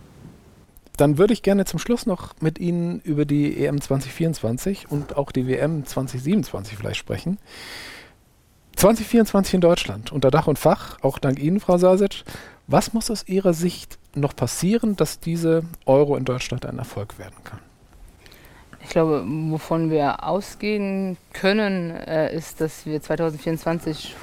Dann 0.98 1.18
würde 1.18 1.34
ich 1.34 1.42
gerne 1.42 1.66
zum 1.66 1.80
Schluss 1.80 2.06
noch 2.06 2.34
mit 2.42 2.60
Ihnen 2.60 3.00
über 3.00 3.26
die 3.26 3.66
EM 3.66 3.82
2024 3.82 4.92
und 4.92 5.18
auch 5.18 5.32
die 5.32 5.48
WM 5.48 5.86
2027 5.86 6.78
vielleicht 6.78 7.00
sprechen. 7.00 7.38
2024 8.76 9.56
in 9.56 9.62
Deutschland, 9.62 10.12
unter 10.12 10.32
Dach 10.32 10.48
und 10.48 10.60
Fach, 10.60 10.98
auch 11.02 11.20
dank 11.20 11.40
Ihnen, 11.40 11.60
Frau 11.60 11.78
Sasic. 11.78 12.24
Was 12.68 12.94
muss 12.94 13.12
aus 13.12 13.28
Ihrer 13.28 13.54
Sicht 13.54 14.00
noch 14.16 14.36
passieren, 14.36 14.95
dass 14.95 15.20
diese 15.20 15.64
Euro 15.86 16.16
in 16.16 16.26
Deutschland 16.26 16.66
ein 16.66 16.78
Erfolg 16.78 17.18
werden 17.18 17.36
kann? 17.43 17.59
Ich 18.84 18.89
glaube, 18.89 19.24
wovon 19.26 19.89
wir 19.89 20.24
ausgehen 20.24 21.18
können, 21.34 21.91
äh, 21.91 22.36
ist, 22.36 22.62
dass 22.62 22.86
wir 22.86 23.01
2024 23.01 24.16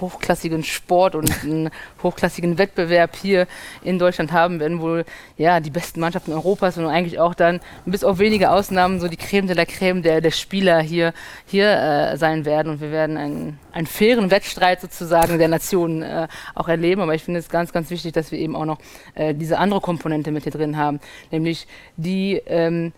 hochklassigen 0.00 0.64
Sport 0.64 1.14
und 1.14 1.30
einen 1.42 1.70
hochklassigen 2.02 2.58
Wettbewerb 2.58 3.16
hier 3.16 3.46
in 3.82 3.98
Deutschland 3.98 4.32
haben 4.32 4.60
werden, 4.60 4.80
wo 4.80 5.02
ja 5.36 5.60
die 5.60 5.70
besten 5.70 6.00
Mannschaften 6.00 6.32
Europas 6.32 6.78
und 6.78 6.86
eigentlich 6.86 7.18
auch 7.18 7.34
dann 7.34 7.60
bis 7.84 8.04
auf 8.04 8.18
wenige 8.18 8.50
Ausnahmen 8.50 9.00
so 9.00 9.08
die 9.08 9.16
Creme 9.16 9.46
de 9.46 9.56
la 9.56 9.64
Creme 9.64 10.02
der, 10.02 10.20
der 10.20 10.30
Spieler 10.30 10.80
hier, 10.80 11.12
hier 11.46 11.70
äh, 11.70 12.16
sein 12.16 12.44
werden 12.44 12.72
und 12.72 12.80
wir 12.80 12.90
werden 12.90 13.16
einen, 13.16 13.58
einen 13.72 13.86
fairen 13.86 14.30
Wettstreit 14.30 14.80
sozusagen 14.80 15.38
der 15.38 15.48
Nationen 15.48 16.02
äh, 16.02 16.28
auch 16.54 16.68
erleben. 16.68 17.00
Aber 17.02 17.14
ich 17.14 17.24
finde 17.24 17.40
es 17.40 17.48
ganz, 17.48 17.72
ganz 17.72 17.90
wichtig, 17.90 18.12
dass 18.12 18.30
wir 18.32 18.38
eben 18.38 18.56
auch 18.56 18.64
noch 18.64 18.78
äh, 19.14 19.34
diese 19.34 19.58
andere 19.58 19.80
Komponente 19.80 20.30
mit 20.30 20.44
hier 20.44 20.52
drin 20.52 20.76
haben, 20.76 21.00
nämlich 21.30 21.66
die 21.96 22.42
ähm, 22.46 22.92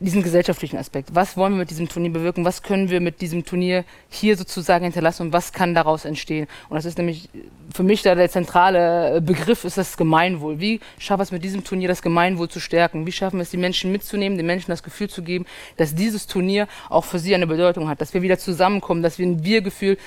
diesen 0.00 0.22
gesellschaftlichen 0.22 0.78
Aspekt. 0.78 1.14
Was 1.14 1.36
wollen 1.36 1.52
wir 1.52 1.58
mit 1.58 1.70
diesem 1.70 1.88
Turnier 1.88 2.10
bewirken? 2.10 2.44
Was 2.44 2.62
können 2.62 2.88
wir 2.88 3.00
mit 3.00 3.20
diesem 3.20 3.44
Turnier 3.44 3.84
hier 4.08 4.36
sozusagen 4.36 4.84
hinterlassen 4.84 5.24
und 5.24 5.32
was 5.34 5.52
kann 5.52 5.74
daraus 5.74 6.06
entstehen? 6.06 6.48
Und 6.70 6.76
das 6.76 6.86
ist 6.86 6.96
nämlich 6.96 7.28
für 7.74 7.82
mich 7.82 8.00
da 8.00 8.14
der 8.14 8.30
zentrale 8.30 9.20
Begriff 9.20 9.64
ist 9.64 9.76
das 9.76 9.98
Gemeinwohl. 9.98 10.58
Wie 10.58 10.80
schaffen 10.98 11.20
wir 11.20 11.24
es 11.24 11.32
mit 11.32 11.44
diesem 11.44 11.64
Turnier 11.64 11.86
das 11.86 12.00
Gemeinwohl 12.00 12.48
zu 12.48 12.60
stärken? 12.60 13.06
Wie 13.06 13.12
schaffen 13.12 13.36
wir 13.36 13.42
es, 13.42 13.50
die 13.50 13.58
Menschen 13.58 13.92
mitzunehmen, 13.92 14.38
den 14.38 14.46
Menschen 14.46 14.70
das 14.70 14.82
Gefühl 14.82 15.10
zu 15.10 15.22
geben, 15.22 15.44
dass 15.76 15.94
dieses 15.94 16.26
Turnier 16.26 16.66
auch 16.88 17.04
für 17.04 17.18
sie 17.18 17.34
eine 17.34 17.46
Bedeutung 17.46 17.88
hat, 17.88 18.00
dass 18.00 18.14
wir 18.14 18.22
wieder 18.22 18.38
zusammenkommen, 18.38 19.02
dass 19.02 19.18
wir 19.18 19.26
ein 19.26 19.44
Wir-Gefühl 19.44 19.98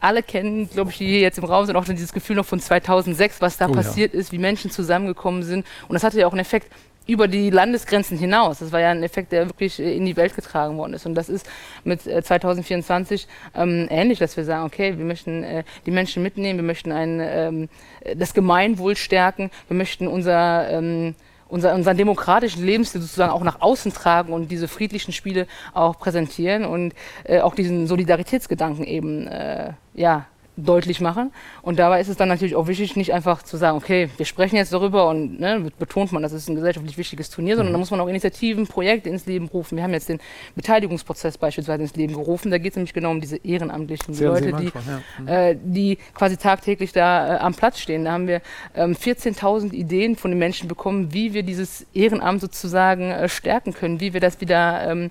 alle 0.00 0.22
kennen, 0.22 0.68
glaube 0.70 0.90
ich, 0.90 0.98
die 0.98 1.06
hier 1.06 1.20
jetzt 1.20 1.38
im 1.38 1.44
Raum 1.44 1.66
sind, 1.66 1.74
auch 1.74 1.84
dieses 1.84 2.12
Gefühl 2.12 2.36
noch 2.36 2.46
von 2.46 2.60
2006, 2.60 3.40
was 3.40 3.56
da 3.56 3.68
oh, 3.68 3.72
passiert 3.72 4.14
ja. 4.14 4.20
ist, 4.20 4.30
wie 4.30 4.38
Menschen 4.38 4.70
zusammengekommen 4.70 5.42
sind. 5.42 5.66
Und 5.88 5.94
das 5.94 6.04
hatte 6.04 6.20
ja 6.20 6.26
auch 6.26 6.32
einen 6.32 6.40
Effekt 6.40 6.72
über 7.08 7.26
die 7.26 7.50
Landesgrenzen 7.50 8.18
hinaus. 8.18 8.58
Das 8.58 8.70
war 8.70 8.80
ja 8.80 8.90
ein 8.90 9.02
Effekt, 9.02 9.32
der 9.32 9.46
wirklich 9.48 9.80
äh, 9.80 9.96
in 9.96 10.04
die 10.04 10.16
Welt 10.16 10.36
getragen 10.36 10.76
worden 10.76 10.92
ist. 10.92 11.06
Und 11.06 11.14
das 11.14 11.28
ist 11.28 11.48
mit 11.82 12.02
2024 12.02 13.26
äh, 13.54 13.62
ähm, 13.62 13.88
ähnlich, 13.90 14.18
dass 14.18 14.36
wir 14.36 14.44
sagen, 14.44 14.66
okay, 14.66 14.96
wir 14.96 15.04
möchten 15.04 15.42
äh, 15.42 15.64
die 15.86 15.90
Menschen 15.90 16.22
mitnehmen, 16.22 16.58
wir 16.58 16.64
möchten 16.64 16.92
ein, 16.92 17.18
ähm, 17.20 17.68
das 18.14 18.34
Gemeinwohl 18.34 18.94
stärken, 18.94 19.50
wir 19.68 19.76
möchten 19.76 20.06
unser 20.06 20.70
ähm, 20.70 21.14
unser, 21.48 21.74
unseren 21.74 21.96
demokratischen 21.96 22.62
Lebensstil 22.62 23.00
sozusagen 23.00 23.32
auch 23.32 23.42
nach 23.42 23.62
außen 23.62 23.94
tragen 23.94 24.34
und 24.34 24.50
diese 24.50 24.68
friedlichen 24.68 25.12
Spiele 25.12 25.46
auch 25.72 25.98
präsentieren 25.98 26.66
und 26.66 26.92
äh, 27.24 27.40
auch 27.40 27.54
diesen 27.54 27.86
Solidaritätsgedanken 27.86 28.84
eben 28.84 29.26
äh, 29.28 29.72
ja, 29.94 30.26
deutlich 30.58 31.00
machen. 31.00 31.32
Und 31.62 31.78
dabei 31.78 32.00
ist 32.00 32.08
es 32.08 32.16
dann 32.16 32.28
natürlich 32.28 32.56
auch 32.56 32.66
wichtig, 32.66 32.96
nicht 32.96 33.12
einfach 33.12 33.42
zu 33.42 33.56
sagen, 33.56 33.76
okay, 33.76 34.10
wir 34.16 34.26
sprechen 34.26 34.56
jetzt 34.56 34.72
darüber 34.72 35.08
und 35.08 35.40
ne, 35.40 35.70
betont 35.78 36.12
man, 36.12 36.22
das 36.22 36.32
ist 36.32 36.48
ein 36.48 36.56
gesellschaftlich 36.56 36.98
wichtiges 36.98 37.30
Turnier, 37.30 37.56
sondern 37.56 37.72
mhm. 37.72 37.74
da 37.74 37.78
muss 37.78 37.90
man 37.90 38.00
auch 38.00 38.08
Initiativen, 38.08 38.66
Projekte 38.66 39.08
ins 39.08 39.26
Leben 39.26 39.46
rufen. 39.46 39.76
Wir 39.76 39.84
haben 39.84 39.92
jetzt 39.92 40.08
den 40.08 40.18
Beteiligungsprozess 40.56 41.38
beispielsweise 41.38 41.82
ins 41.82 41.96
Leben 41.96 42.14
gerufen. 42.14 42.50
Da 42.50 42.58
geht 42.58 42.72
es 42.72 42.76
nämlich 42.76 42.92
genau 42.92 43.10
um 43.12 43.20
diese 43.20 43.36
Ehrenamtlichen, 43.36 44.14
die 44.14 44.24
Leute, 44.24 44.52
die, 44.52 44.66
ja. 44.66 45.02
mhm. 45.18 45.28
äh, 45.28 45.56
die 45.62 45.98
quasi 46.14 46.36
tagtäglich 46.36 46.92
da 46.92 47.36
äh, 47.36 47.38
am 47.38 47.54
Platz 47.54 47.78
stehen. 47.78 48.04
Da 48.04 48.12
haben 48.12 48.26
wir 48.26 48.42
ähm, 48.74 48.94
14.000 48.94 49.72
Ideen 49.72 50.16
von 50.16 50.30
den 50.30 50.38
Menschen 50.38 50.68
bekommen, 50.68 51.12
wie 51.12 51.34
wir 51.34 51.42
dieses 51.42 51.86
Ehrenamt 51.94 52.40
sozusagen 52.40 53.10
äh, 53.10 53.28
stärken 53.28 53.74
können, 53.74 54.00
wie 54.00 54.12
wir 54.12 54.20
das 54.20 54.40
wieder 54.40 54.90
ähm, 54.90 55.10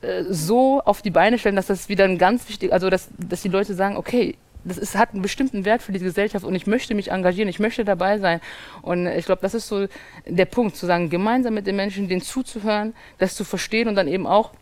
äh, 0.00 0.24
so 0.28 0.80
auf 0.84 1.02
die 1.02 1.10
Beine 1.10 1.38
stellen, 1.38 1.56
dass 1.56 1.66
das 1.66 1.88
wieder 1.88 2.04
ein 2.04 2.18
ganz 2.18 2.48
wichtig, 2.48 2.72
also 2.72 2.90
dass, 2.90 3.08
dass 3.18 3.42
die 3.42 3.48
Leute 3.48 3.74
sagen, 3.74 3.96
okay, 3.96 4.36
das 4.64 4.78
ist, 4.78 4.96
hat 4.96 5.12
einen 5.12 5.22
bestimmten 5.22 5.64
Wert 5.64 5.82
für 5.82 5.92
die 5.92 5.98
Gesellschaft 5.98 6.44
und 6.44 6.54
ich 6.54 6.66
möchte 6.66 6.94
mich 6.94 7.10
engagieren, 7.10 7.48
ich 7.48 7.58
möchte 7.58 7.84
dabei 7.84 8.18
sein. 8.18 8.40
Und 8.82 9.06
ich 9.06 9.26
glaube, 9.26 9.42
das 9.42 9.54
ist 9.54 9.68
so 9.68 9.86
der 10.26 10.44
Punkt, 10.44 10.76
zu 10.76 10.86
sagen, 10.86 11.10
gemeinsam 11.10 11.54
mit 11.54 11.66
den 11.66 11.76
Menschen, 11.76 12.08
denen 12.08 12.22
zuzuhören, 12.22 12.94
das 13.18 13.34
zu 13.34 13.44
verstehen 13.44 13.88
und 13.88 13.94
dann 13.94 14.08
eben 14.08 14.26
auch, 14.26 14.52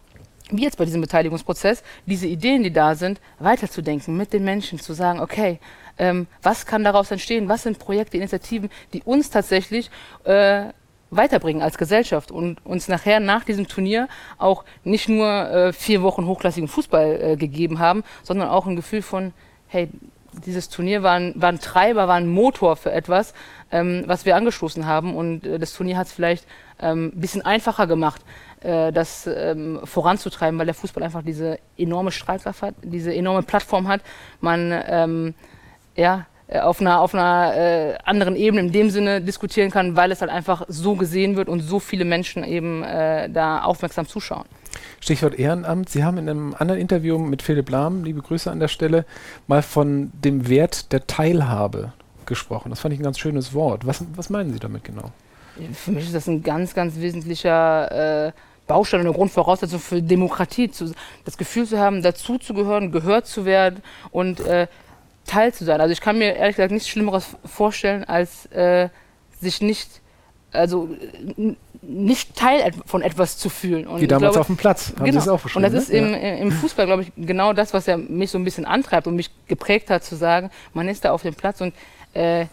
wie 0.51 0.63
jetzt 0.63 0.79
bei 0.79 0.85
diesem 0.85 1.01
Beteiligungsprozess, 1.01 1.83
diese 2.07 2.27
Ideen, 2.27 2.63
die 2.63 2.73
da 2.73 2.95
sind, 2.95 3.21
weiterzudenken 3.39 4.17
mit 4.17 4.33
den 4.33 4.45
Menschen, 4.45 4.79
zu 4.79 4.93
sagen, 4.93 5.21
okay, 5.21 5.59
ähm, 5.99 6.27
was 6.43 6.67
kann 6.67 6.85
daraus 6.85 7.11
entstehen, 7.11 7.49
was 7.49 7.65
sind 7.65 7.79
Projekte, 7.79 8.17
Initiativen, 8.17 8.71
die 8.93 9.03
uns 9.03 9.31
tatsächlich 9.31 9.91
äh, 10.25 10.67
weiterbringen 11.11 11.63
als 11.63 11.79
Gesellschaft 11.79 12.31
und 12.31 12.65
uns 12.65 12.89
nachher 12.89 13.21
nach 13.21 13.45
diesem 13.45 13.69
Turnier 13.69 14.09
auch 14.39 14.65
nicht 14.85 15.09
nur 15.09 15.29
äh, 15.29 15.73
vier 15.73 16.03
Wochen 16.03 16.27
hochklassigen 16.27 16.69
Fußball 16.69 17.21
äh, 17.21 17.37
gegeben 17.37 17.79
haben, 17.79 18.03
sondern 18.23 18.49
auch 18.49 18.67
ein 18.67 18.77
Gefühl 18.77 19.03
von, 19.03 19.33
hey, 19.69 19.89
dieses 20.45 20.69
Turnier 20.69 21.03
war 21.03 21.15
ein, 21.15 21.35
war 21.37 21.49
ein 21.49 21.61
Treiber, 21.61 22.09
war 22.09 22.17
ein 22.17 22.29
Motor 22.29 22.77
für 22.77 22.93
etwas, 22.93 23.33
ähm, 23.71 24.05
was 24.07 24.25
wir 24.25 24.37
angestoßen 24.37 24.87
haben. 24.87 25.15
Und 25.15 25.47
äh, 25.47 25.59
das 25.59 25.73
Turnier 25.73 25.97
hat 25.97 26.09
es 26.09 26.13
vielleicht 26.13 26.47
ähm, 26.79 27.13
ein 27.15 27.21
bisschen 27.21 27.43
einfacher 27.43 27.87
gemacht, 27.87 28.23
äh, 28.61 28.93
das 28.93 29.27
ähm, 29.27 29.81
voranzutreiben, 29.85 30.59
weil 30.59 30.67
der 30.67 30.75
Fußball 30.75 31.03
einfach 31.03 31.23
diese 31.23 31.59
enorme 31.79 32.13
Strahlkraft 32.13 32.63
hat, 32.63 32.75
diese 32.83 33.15
enorme 33.15 33.43
Plattform 33.43 33.89
hat. 33.89 34.03
Man 34.41 34.73
ähm, 34.87 35.35
ja, 35.95 36.27
auf 36.49 36.81
einer, 36.81 37.01
auf 37.01 37.15
einer 37.15 37.57
äh, 37.57 37.99
anderen 38.05 38.37
Ebene 38.37 38.63
in 38.63 38.73
dem 38.73 38.91
Sinne 38.91 39.21
diskutieren 39.21 39.71
kann, 39.71 39.97
weil 39.97 40.13
es 40.13 40.21
halt 40.21 40.31
einfach 40.31 40.65
so 40.69 40.95
gesehen 40.95 41.37
wird 41.37 41.49
und 41.49 41.61
so 41.61 41.81
viele 41.81 42.05
Menschen 42.05 42.45
eben 42.45 42.83
äh, 42.85 43.29
da 43.29 43.63
aufmerksam 43.63 44.07
zuschauen. 44.07 44.45
Stichwort 45.01 45.39
Ehrenamt. 45.39 45.89
Sie 45.89 46.05
haben 46.05 46.19
in 46.19 46.29
einem 46.29 46.55
anderen 46.57 46.81
Interview 46.81 47.19
mit 47.19 47.43
Philipp 47.43 47.71
Lahm, 47.71 48.05
liebe 48.05 48.21
Grüße 48.23 48.51
an 48.51 48.61
der 48.61 48.69
Stelle, 48.69 49.05
mal 49.47 49.63
von 49.63 50.13
dem 50.13 50.49
Wert 50.49 50.93
der 50.93 51.07
Teilhabe 51.07 51.93
gesprochen. 52.27 52.71
Das 52.71 52.81
fand 52.81 52.95
ich 52.95 53.01
ein 53.01 53.05
ganz 53.05 53.19
schönes 53.19 53.55
Wort. 53.55 53.87
Was, 53.87 54.05
was 54.15 54.31
meinen 54.31 54.53
Sie 54.53 54.59
damit 54.59 54.85
genau? 54.85 55.11
Für 55.73 55.91
mich 55.91 56.05
ist 56.05 56.15
das 56.15 56.27
ein 56.27 56.43
ganz, 56.43 56.75
ganz 56.75 56.97
wesentlicher 56.97 58.27
äh, 58.27 58.33
Baustein 58.67 59.01
und 59.01 59.07
eine 59.07 59.15
Grundvoraussetzung 59.15 59.81
für 59.81 60.03
Demokratie, 60.03 60.71
zu, 60.71 60.93
das 61.25 61.39
Gefühl 61.39 61.67
zu 61.67 61.79
haben, 61.79 62.03
dazuzugehören, 62.03 62.93
gehört 62.93 63.27
zu 63.27 63.45
werden 63.45 63.83
und 64.11 64.41
äh, 64.41 64.67
Teil 65.27 65.53
zu 65.53 65.65
sein. 65.65 65.81
Also 65.81 65.93
ich 65.93 66.01
kann 66.01 66.19
mir 66.19 66.35
ehrlich 66.35 66.57
gesagt 66.57 66.73
nichts 66.73 66.89
Schlimmeres 66.89 67.37
vorstellen, 67.45 68.05
als 68.05 68.47
äh, 68.47 68.89
sich 69.41 69.61
nicht, 69.61 70.01
also 70.53 70.89
nicht 71.83 72.35
Teil 72.37 72.73
von 72.85 73.03
etwas 73.03 73.39
zu 73.39 73.49
fühlen. 73.49 73.87
Und 73.87 74.01
Wie 74.01 74.07
damals 74.07 74.33
glaube, 74.33 74.41
auf 74.41 74.47
dem 74.47 74.57
Platz, 74.57 74.93
haben 74.97 75.05
genau. 75.05 75.13
Sie 75.13 75.19
es 75.19 75.29
auch 75.29 75.41
verstanden. 75.41 75.67
Und 75.67 75.75
das 75.75 75.89
ne? 75.89 75.95
ist 75.97 76.05
im, 76.05 76.13
ja. 76.13 76.35
im 76.37 76.53
Fußball, 76.53 76.87
glaube 76.87 77.03
ich, 77.03 77.13
genau 77.17 77.53
das, 77.53 77.75
was 77.75 77.87
ja 77.87 77.97
mich 77.97 78.31
so 78.31 78.39
ein 78.39 78.45
bisschen 78.45 78.65
antreibt 78.65 79.07
und 79.07 79.17
mich 79.17 79.31
geprägt 79.47 79.91
hat, 79.91 80.05
zu 80.05 80.17
sagen, 80.17 80.51
man 80.75 80.89
ist 80.89 81.05
da 81.05 81.13
auf 81.13 81.23
dem 81.23 81.35
Platz 81.35 81.61
und 81.61 81.75
äh, 82.15 82.47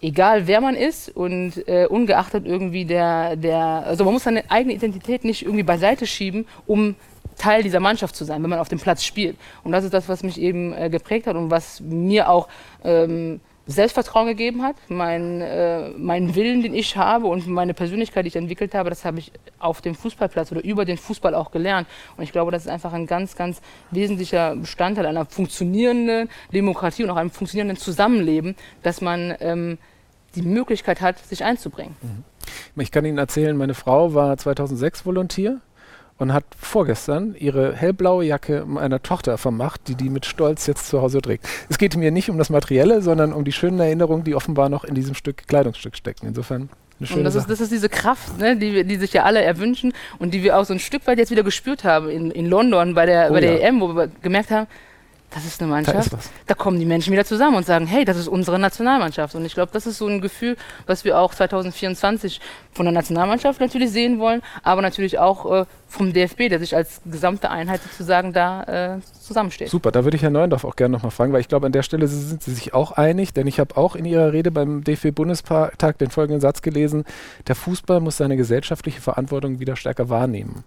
egal 0.00 0.46
wer 0.46 0.60
man 0.60 0.76
ist 0.76 1.08
und 1.08 1.66
äh, 1.68 1.86
ungeachtet 1.86 2.46
irgendwie 2.46 2.84
der, 2.84 3.36
der, 3.36 3.56
also 3.86 4.04
man 4.04 4.14
muss 4.14 4.24
seine 4.24 4.50
eigene 4.50 4.74
Identität 4.74 5.24
nicht 5.24 5.42
irgendwie 5.42 5.62
beiseite 5.62 6.06
schieben, 6.06 6.46
um 6.66 6.94
Teil 7.36 7.62
dieser 7.62 7.80
Mannschaft 7.80 8.16
zu 8.16 8.24
sein, 8.24 8.42
wenn 8.42 8.50
man 8.50 8.58
auf 8.58 8.68
dem 8.68 8.78
Platz 8.78 9.04
spielt. 9.04 9.36
Und 9.64 9.72
das 9.72 9.84
ist 9.84 9.94
das, 9.94 10.08
was 10.08 10.22
mich 10.22 10.40
eben 10.40 10.72
äh, 10.72 10.90
geprägt 10.90 11.26
hat 11.26 11.36
und 11.36 11.50
was 11.50 11.80
mir 11.80 12.28
auch 12.28 12.48
ähm, 12.84 13.40
Selbstvertrauen 13.66 14.28
gegeben 14.28 14.62
hat. 14.62 14.76
Mein, 14.88 15.40
äh, 15.40 15.90
meinen 15.90 16.34
Willen, 16.34 16.62
den 16.62 16.72
ich 16.72 16.96
habe 16.96 17.26
und 17.26 17.46
meine 17.48 17.74
Persönlichkeit, 17.74 18.24
die 18.24 18.28
ich 18.28 18.36
entwickelt 18.36 18.74
habe, 18.74 18.90
das 18.90 19.04
habe 19.04 19.18
ich 19.18 19.32
auf 19.58 19.80
dem 19.80 19.94
Fußballplatz 19.94 20.52
oder 20.52 20.62
über 20.64 20.84
den 20.84 20.96
Fußball 20.96 21.34
auch 21.34 21.50
gelernt. 21.50 21.88
Und 22.16 22.22
ich 22.22 22.32
glaube, 22.32 22.52
das 22.52 22.66
ist 22.66 22.70
einfach 22.70 22.92
ein 22.92 23.06
ganz, 23.06 23.36
ganz 23.36 23.60
wesentlicher 23.90 24.54
Bestandteil 24.54 25.06
einer 25.06 25.26
funktionierenden 25.26 26.28
Demokratie 26.52 27.02
und 27.02 27.10
auch 27.10 27.16
einem 27.16 27.30
funktionierenden 27.30 27.76
Zusammenleben, 27.76 28.54
dass 28.82 29.00
man 29.00 29.34
ähm, 29.40 29.78
die 30.36 30.42
Möglichkeit 30.42 31.00
hat, 31.00 31.18
sich 31.18 31.42
einzubringen. 31.42 31.96
Mhm. 32.02 32.24
Ich 32.80 32.92
kann 32.92 33.04
Ihnen 33.04 33.18
erzählen, 33.18 33.56
meine 33.56 33.74
Frau 33.74 34.14
war 34.14 34.36
2006 34.36 35.04
Volontier 35.04 35.60
und 36.18 36.32
hat 36.32 36.44
vorgestern 36.58 37.34
ihre 37.38 37.74
hellblaue 37.74 38.24
Jacke 38.24 38.64
meiner 38.66 39.02
Tochter 39.02 39.38
vermacht, 39.38 39.88
die 39.88 39.94
die 39.94 40.10
mit 40.10 40.26
Stolz 40.26 40.66
jetzt 40.66 40.88
zu 40.88 41.02
Hause 41.02 41.20
trägt. 41.20 41.46
Es 41.68 41.78
geht 41.78 41.96
mir 41.96 42.10
nicht 42.10 42.30
um 42.30 42.38
das 42.38 42.50
Materielle, 42.50 43.02
sondern 43.02 43.32
um 43.32 43.44
die 43.44 43.52
schönen 43.52 43.80
Erinnerungen, 43.80 44.24
die 44.24 44.34
offenbar 44.34 44.68
noch 44.68 44.84
in 44.84 44.94
diesem 44.94 45.14
Stück 45.14 45.46
Kleidungsstück 45.46 45.96
stecken. 45.96 46.26
Insofern 46.26 46.70
eine 46.98 47.06
schöne 47.06 47.18
und 47.20 47.24
das 47.24 47.34
ist, 47.34 47.50
das 47.50 47.60
ist 47.60 47.72
diese 47.72 47.90
Kraft, 47.90 48.38
ne, 48.38 48.56
die, 48.56 48.84
die 48.84 48.96
sich 48.96 49.12
ja 49.12 49.24
alle 49.24 49.42
erwünschen 49.42 49.92
und 50.18 50.32
die 50.32 50.42
wir 50.42 50.56
auch 50.56 50.64
so 50.64 50.72
ein 50.72 50.78
Stück 50.78 51.06
weit 51.06 51.18
jetzt 51.18 51.30
wieder 51.30 51.42
gespürt 51.42 51.84
haben 51.84 52.08
in, 52.08 52.30
in 52.30 52.46
London 52.46 52.94
bei 52.94 53.04
der, 53.04 53.28
oh 53.30 53.34
bei 53.34 53.40
der 53.40 53.60
ja. 53.60 53.68
EM, 53.68 53.80
wo 53.82 53.94
wir 53.94 54.08
gemerkt 54.22 54.50
haben, 54.50 54.66
das 55.36 55.44
ist 55.44 55.60
eine 55.60 55.70
Mannschaft, 55.70 56.14
da, 56.14 56.18
da, 56.46 56.54
kommen 56.54 56.78
die 56.78 56.86
Menschen 56.86 57.12
wieder 57.12 57.26
zusammen 57.26 57.56
und 57.56 57.66
sagen, 57.66 57.86
hey, 57.86 58.06
das 58.06 58.16
ist 58.16 58.26
unsere 58.26 58.58
Nationalmannschaft. 58.58 59.34
Und 59.34 59.44
ich 59.44 59.52
glaube, 59.52 59.70
das 59.70 59.86
ist 59.86 59.98
so 59.98 60.06
ein 60.06 60.22
Gefühl, 60.22 60.56
was 60.86 61.04
wir 61.04 61.18
auch 61.18 61.34
2024 61.34 62.40
von 62.72 62.86
der 62.86 62.92
Nationalmannschaft 62.94 63.60
natürlich 63.60 63.90
sehen 63.90 64.18
wollen, 64.18 64.40
aber 64.62 64.80
natürlich 64.80 65.18
auch 65.18 65.60
äh, 65.60 65.64
vom 65.88 66.14
DFB, 66.14 66.48
der 66.48 66.58
sich 66.58 66.74
als 66.74 67.02
gesamte 67.04 67.50
Einheit 67.50 67.82
sozusagen 67.82 68.32
da 68.32 68.94
äh, 68.94 69.00
zusammensteht. 69.20 69.68
Super, 69.68 69.90
da 69.90 70.04
würde 70.04 70.16
ich 70.16 70.22
Herrn 70.22 70.32
Neuendorf 70.32 70.64
auch 70.64 70.74
gerne 70.74 70.94
nochmal 70.94 71.10
fragen, 71.10 71.34
weil 71.34 71.42
ich 71.42 71.48
glaube, 71.48 71.66
an 71.66 71.72
der 71.72 71.82
Stelle 71.82 72.08
sind 72.08 72.42
Sie 72.42 72.54
sich 72.54 72.72
auch 72.72 72.92
einig, 72.92 73.34
denn 73.34 73.46
ich 73.46 73.60
habe 73.60 73.76
auch 73.76 73.94
in 73.94 74.06
Ihrer 74.06 74.32
Rede 74.32 74.50
beim 74.50 74.84
DFB-Bundestag 74.84 75.98
den 75.98 76.10
folgenden 76.10 76.40
Satz 76.40 76.62
gelesen, 76.62 77.04
der 77.46 77.56
Fußball 77.56 78.00
muss 78.00 78.16
seine 78.16 78.38
gesellschaftliche 78.38 79.02
Verantwortung 79.02 79.60
wieder 79.60 79.76
stärker 79.76 80.08
wahrnehmen. 80.08 80.64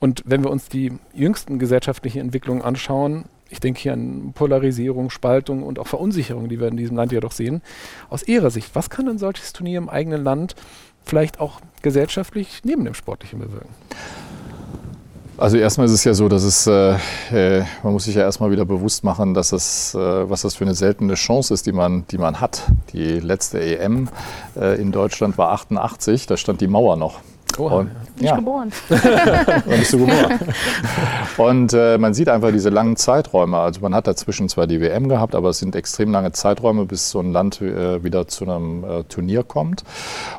Und 0.00 0.22
wenn 0.26 0.44
wir 0.44 0.50
uns 0.50 0.68
die 0.68 0.92
jüngsten 1.12 1.58
gesellschaftlichen 1.58 2.20
Entwicklungen 2.20 2.62
anschauen, 2.62 3.24
ich 3.50 3.60
denke 3.60 3.80
hier 3.80 3.94
an 3.94 4.32
Polarisierung, 4.34 5.10
Spaltung 5.10 5.62
und 5.62 5.78
auch 5.78 5.86
Verunsicherung, 5.86 6.48
die 6.48 6.60
wir 6.60 6.68
in 6.68 6.76
diesem 6.76 6.96
Land 6.96 7.12
ja 7.12 7.20
doch 7.20 7.32
sehen. 7.32 7.62
Aus 8.10 8.26
Ihrer 8.28 8.50
Sicht, 8.50 8.74
was 8.74 8.90
kann 8.90 9.08
ein 9.08 9.18
solches 9.18 9.52
Turnier 9.52 9.78
im 9.78 9.88
eigenen 9.88 10.22
Land 10.22 10.54
vielleicht 11.04 11.40
auch 11.40 11.60
gesellschaftlich 11.82 12.60
neben 12.64 12.84
dem 12.84 12.94
Sportlichen 12.94 13.38
bewirken? 13.38 13.70
Also 15.38 15.56
erstmal 15.56 15.86
ist 15.86 15.92
es 15.92 16.02
ja 16.02 16.14
so, 16.14 16.28
dass 16.28 16.42
es, 16.42 16.66
äh, 16.66 16.96
äh 17.30 17.64
man 17.84 17.92
muss 17.92 18.04
sich 18.04 18.16
ja 18.16 18.22
erstmal 18.22 18.50
wieder 18.50 18.64
bewusst 18.64 19.04
machen, 19.04 19.34
dass 19.34 19.52
es, 19.52 19.94
äh, 19.94 19.98
was 20.28 20.42
das 20.42 20.56
für 20.56 20.64
eine 20.64 20.74
seltene 20.74 21.14
Chance 21.14 21.54
ist, 21.54 21.64
die 21.66 21.72
man, 21.72 22.04
die 22.08 22.18
man 22.18 22.40
hat. 22.40 22.64
Die 22.92 23.20
letzte 23.20 23.60
EM 23.60 24.08
äh, 24.56 24.80
in 24.80 24.90
Deutschland 24.90 25.38
war 25.38 25.52
88, 25.52 26.26
da 26.26 26.36
stand 26.36 26.60
die 26.60 26.66
Mauer 26.66 26.96
noch. 26.96 27.20
Oh, 27.56 27.68
und, 27.68 27.90
nicht 28.16 28.30
ja. 28.30 28.36
geboren. 28.36 28.72
nicht 29.66 29.88
so 29.88 29.98
geboren. 29.98 30.38
Und 31.36 31.72
äh, 31.72 31.98
man 31.98 32.14
sieht 32.14 32.28
einfach 32.28 32.50
diese 32.50 32.68
langen 32.68 32.96
Zeiträume. 32.96 33.58
Also 33.58 33.80
man 33.80 33.94
hat 33.94 34.06
dazwischen 34.06 34.48
zwar 34.48 34.66
die 34.66 34.80
WM 34.80 35.08
gehabt, 35.08 35.34
aber 35.34 35.50
es 35.50 35.58
sind 35.58 35.76
extrem 35.76 36.12
lange 36.12 36.32
Zeiträume, 36.32 36.84
bis 36.84 37.10
so 37.10 37.20
ein 37.20 37.32
Land 37.32 37.60
äh, 37.60 38.02
wieder 38.02 38.28
zu 38.28 38.44
einem 38.44 38.84
äh, 38.84 39.04
Turnier 39.04 39.44
kommt. 39.44 39.84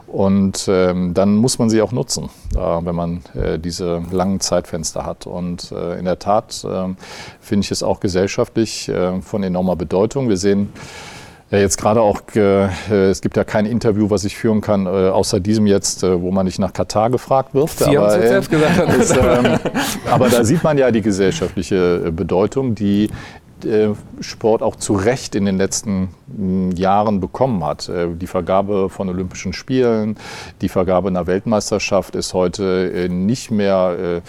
Und 0.08 0.68
ähm, 0.68 1.14
dann 1.14 1.36
muss 1.36 1.60
man 1.60 1.70
sie 1.70 1.82
auch 1.82 1.92
nutzen, 1.92 2.30
wenn 2.54 2.96
man 2.96 3.22
äh, 3.36 3.60
diese 3.60 4.02
langen 4.12 4.40
Zeitfenster 4.40 5.06
hat. 5.06 5.28
Und 5.28 5.72
äh, 5.72 6.00
in 6.00 6.06
der 6.06 6.20
Tat 6.20 6.66
ähm, 6.70 6.98
finde 7.40 7.66
ich 7.66 7.72
es 7.72 7.84
auch 7.84 8.00
gesellschaftlich 8.00 8.90
äh, 8.90 9.22
von 9.22 9.44
enormer 9.44 9.76
Bedeutung. 9.76 10.30
Wir 10.30 10.38
sehen 10.38 10.74
ja, 11.52 11.58
jetzt 11.58 11.78
gerade 11.78 12.02
auch, 12.02 12.22
äh, 12.36 12.68
es 12.90 13.22
gibt 13.22 13.36
ja 13.36 13.44
kein 13.44 13.66
Interview, 13.66 14.10
was 14.10 14.24
ich 14.24 14.38
führen 14.38 14.62
kann, 14.62 14.86
äh, 14.86 14.90
außer 14.90 15.40
diesem 15.40 15.66
jetzt, 15.66 16.04
äh, 16.04 16.22
wo 16.22 16.32
man 16.32 16.46
nicht 16.46 16.60
nach 16.60 16.74
Katar 16.74 17.10
gefragt 17.10 17.54
wird. 17.54 17.70
Sie 17.70 17.98
aber, 17.98 18.12
haben 18.12 18.22
es 18.22 18.30
selbst 18.30 18.52
gesagt. 18.52 18.94
Ist, 19.00 19.18
ähm, 19.18 19.60
aber 20.10 20.30
da 20.30 20.44
sieht 20.44 20.64
man 20.64 20.78
ja 20.78 20.92
die 20.92 21.02
gesellschaftliche 21.02 22.04
äh, 22.08 22.12
Bedeutung, 22.12 22.76
die 22.76 23.06
äh, 23.06 23.10
Sport 24.20 24.62
auch 24.62 24.76
zu 24.76 24.94
Recht 24.94 25.36
in 25.36 25.46
den 25.46 25.58
letzten 25.58 26.10
hm, 26.36 26.72
Jahren 26.72 27.20
bekommen 27.20 27.64
hat. 27.64 27.90
Äh, 27.90 28.08
die 28.16 28.28
Vergabe 28.28 28.90
von 28.90 29.10
Olympischen 29.10 29.54
Spielen, 29.54 30.18
die 30.62 30.70
Vergabe 30.70 31.10
einer 31.10 31.28
Weltmeisterschaft 31.28 32.16
ist 32.16 32.34
heute 32.34 32.92
äh, 32.92 33.10
nicht 33.10 33.52
mehr 33.52 34.22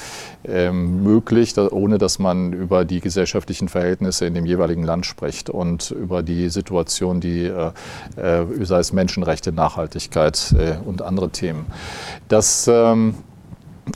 ähm, 0.44 1.02
möglich, 1.02 1.56
ohne 1.58 1.98
dass 1.98 2.18
man 2.18 2.52
über 2.52 2.84
die 2.84 3.00
gesellschaftlichen 3.00 3.68
Verhältnisse 3.68 4.26
in 4.26 4.34
dem 4.34 4.46
jeweiligen 4.46 4.82
Land 4.82 5.06
spricht 5.06 5.50
und 5.50 5.90
über 5.90 6.22
die 6.22 6.48
Situation, 6.48 7.20
die 7.20 7.50
sei 8.16 8.78
es 8.78 8.92
Menschenrechte, 8.92 9.52
Nachhaltigkeit 9.52 10.54
und 10.84 11.02
andere 11.02 11.30
Themen. 11.30 11.66
Das 12.28 12.68
ähm, 12.72 13.10
äh, 13.10 13.29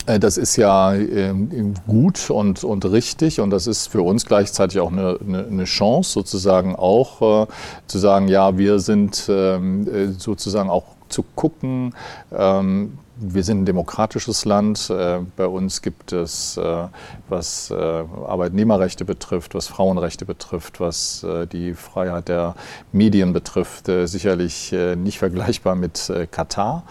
das 0.07 0.37
ist 0.37 0.57
ja 0.57 0.95
ähm, 0.95 1.75
gut 1.87 2.31
und, 2.31 2.65
und 2.65 2.85
richtig 2.85 3.41
und 3.41 3.51
das 3.51 3.67
ist 3.67 3.87
für 3.89 4.03
uns 4.03 4.27
gleichzeitig 4.27 4.81
auch 4.81 4.93
eine, 4.93 5.19
eine 5.27 5.65
Chance, 5.65 6.11
sozusagen 6.11 6.75
auch 6.75 7.45
äh, 7.45 7.47
zu 7.87 7.99
sagen, 7.99 8.29
ja, 8.29 8.59
wir 8.59 8.81
sind 8.81 9.27
ähm, 9.29 9.87
äh, 9.89 10.09
sozusagen 10.13 10.71
auch 10.71 10.85
zu 11.09 11.23
gucken, 11.35 11.95
ähm, 12.37 12.99
wir 13.33 13.43
sind 13.43 13.63
ein 13.63 13.67
demokratisches 13.67 14.45
Land. 14.45 14.91
Äh, 14.91 15.21
bei 15.37 15.47
uns 15.47 15.83
gibt 15.83 16.13
es, 16.13 16.57
äh, 16.57 16.87
was 17.29 17.71
äh, 17.71 17.75
Arbeitnehmerrechte 17.75 19.05
betrifft, 19.05 19.55
was 19.55 19.67
Frauenrechte 19.67 20.25
betrifft, 20.25 20.81
was 20.81 21.25
die 21.53 21.75
Freiheit 21.75 22.29
der 22.29 22.55
Medien 22.93 23.33
betrifft, 23.33 23.87
sicherlich 24.05 24.75
nicht 24.97 25.19
vergleichbar 25.19 25.75
mit 25.75 26.13
Katar. 26.31 26.85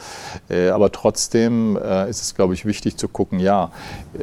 Aber 0.49 0.91
trotzdem 0.91 1.77
ist 1.77 2.21
es, 2.21 2.35
glaube 2.35 2.53
ich, 2.53 2.65
wichtig 2.65 2.97
zu 2.97 3.07
gucken, 3.07 3.39
ja, 3.39 3.71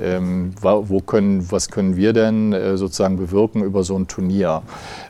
ähm, 0.01 0.55
wo 0.61 1.01
können, 1.01 1.51
was 1.51 1.71
können 1.71 1.97
wir 1.97 2.13
denn 2.13 2.77
sozusagen 2.77 3.17
bewirken 3.17 3.63
über 3.63 3.85
so 3.85 3.97
ein 3.97 4.07
Turnier? 4.09 4.63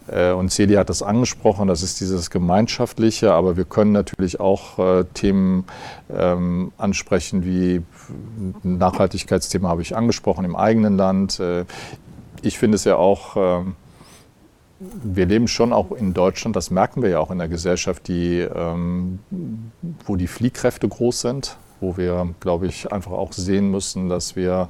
Und 0.08 0.50
Celi 0.50 0.74
hat 0.74 0.88
das 0.88 1.02
angesprochen, 1.02 1.68
das 1.68 1.82
ist 1.82 2.00
dieses 2.00 2.30
Gemeinschaftliche, 2.30 3.32
aber 3.32 3.56
wir 3.56 3.64
können 3.64 3.92
natürlich 3.92 4.40
auch 4.40 5.04
Themen 5.14 5.64
ähm, 6.14 6.72
ansprechen, 6.90 7.44
wie 7.44 7.82
Nachhaltigkeitsthema 8.64 9.68
habe 9.68 9.82
ich 9.82 9.96
angesprochen 9.96 10.44
im 10.44 10.56
eigenen 10.56 10.96
Land. 10.96 11.38
Äh, 11.38 11.64
ich 12.42 12.58
finde 12.58 12.74
es 12.74 12.84
ja 12.84 12.96
auch, 12.96 13.36
ähm, 13.36 13.76
wir 14.80 15.26
leben 15.26 15.46
schon 15.46 15.72
auch 15.72 15.92
in 15.92 16.14
Deutschland, 16.14 16.56
das 16.56 16.70
merken 16.70 17.02
wir 17.02 17.10
ja 17.10 17.20
auch 17.20 17.30
in 17.30 17.38
der 17.38 17.48
Gesellschaft, 17.48 18.08
die, 18.08 18.40
ähm, 18.40 19.20
wo 20.04 20.16
die 20.16 20.26
Fliehkräfte 20.26 20.88
groß 20.88 21.20
sind. 21.20 21.56
Wo 21.80 21.96
wir, 21.96 22.28
glaube 22.40 22.66
ich, 22.66 22.92
einfach 22.92 23.12
auch 23.12 23.32
sehen 23.32 23.70
müssen, 23.70 24.08
dass 24.08 24.36
wir 24.36 24.68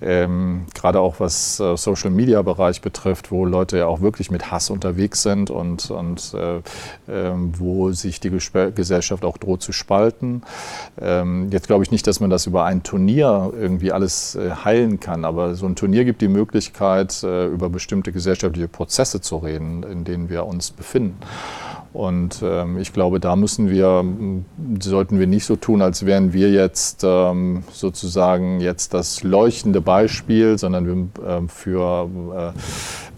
ähm, 0.00 0.66
gerade 0.74 1.00
auch 1.00 1.20
was 1.20 1.60
äh, 1.60 1.76
Social 1.76 2.10
Media 2.10 2.42
Bereich 2.42 2.80
betrifft, 2.80 3.30
wo 3.30 3.44
Leute 3.44 3.78
ja 3.78 3.86
auch 3.86 4.00
wirklich 4.00 4.30
mit 4.30 4.50
Hass 4.50 4.70
unterwegs 4.70 5.22
sind 5.22 5.50
und, 5.50 5.90
und 5.90 6.34
äh, 6.34 6.56
äh, 6.56 7.32
wo 7.34 7.92
sich 7.92 8.20
die 8.20 8.30
Gesellschaft 8.30 9.24
auch 9.24 9.38
droht 9.38 9.62
zu 9.62 9.72
spalten. 9.72 10.42
Ähm, 11.00 11.48
jetzt 11.50 11.66
glaube 11.66 11.84
ich 11.84 11.90
nicht, 11.90 12.06
dass 12.06 12.20
man 12.20 12.30
das 12.30 12.46
über 12.46 12.64
ein 12.64 12.82
Turnier 12.82 13.52
irgendwie 13.58 13.92
alles 13.92 14.34
äh, 14.34 14.50
heilen 14.64 15.00
kann, 15.00 15.24
aber 15.24 15.54
so 15.54 15.66
ein 15.66 15.76
Turnier 15.76 16.04
gibt 16.04 16.20
die 16.22 16.28
Möglichkeit, 16.28 17.22
äh, 17.22 17.46
über 17.46 17.68
bestimmte 17.68 18.12
gesellschaftliche 18.12 18.68
Prozesse 18.68 19.20
zu 19.20 19.36
reden, 19.36 19.82
in 19.82 20.04
denen 20.04 20.28
wir 20.28 20.46
uns 20.46 20.70
befinden. 20.70 21.16
Und 21.92 22.42
ähm, 22.42 22.78
ich 22.78 22.92
glaube, 22.92 23.18
da 23.18 23.34
müssen 23.34 23.70
wir, 23.70 24.04
sollten 24.80 25.18
wir 25.18 25.26
nicht 25.26 25.46
so 25.46 25.56
tun, 25.56 25.82
als 25.82 26.04
wären 26.04 26.32
wir 26.32 26.50
jetzt 26.50 27.02
ähm, 27.02 27.64
sozusagen 27.72 28.60
jetzt 28.60 28.94
das 28.94 29.22
leuchtende 29.22 29.80
Beispiel, 29.80 30.58
sondern 30.58 30.86
wir, 30.86 31.26
äh, 31.26 31.48
für 31.48 32.08
äh, 32.36 32.58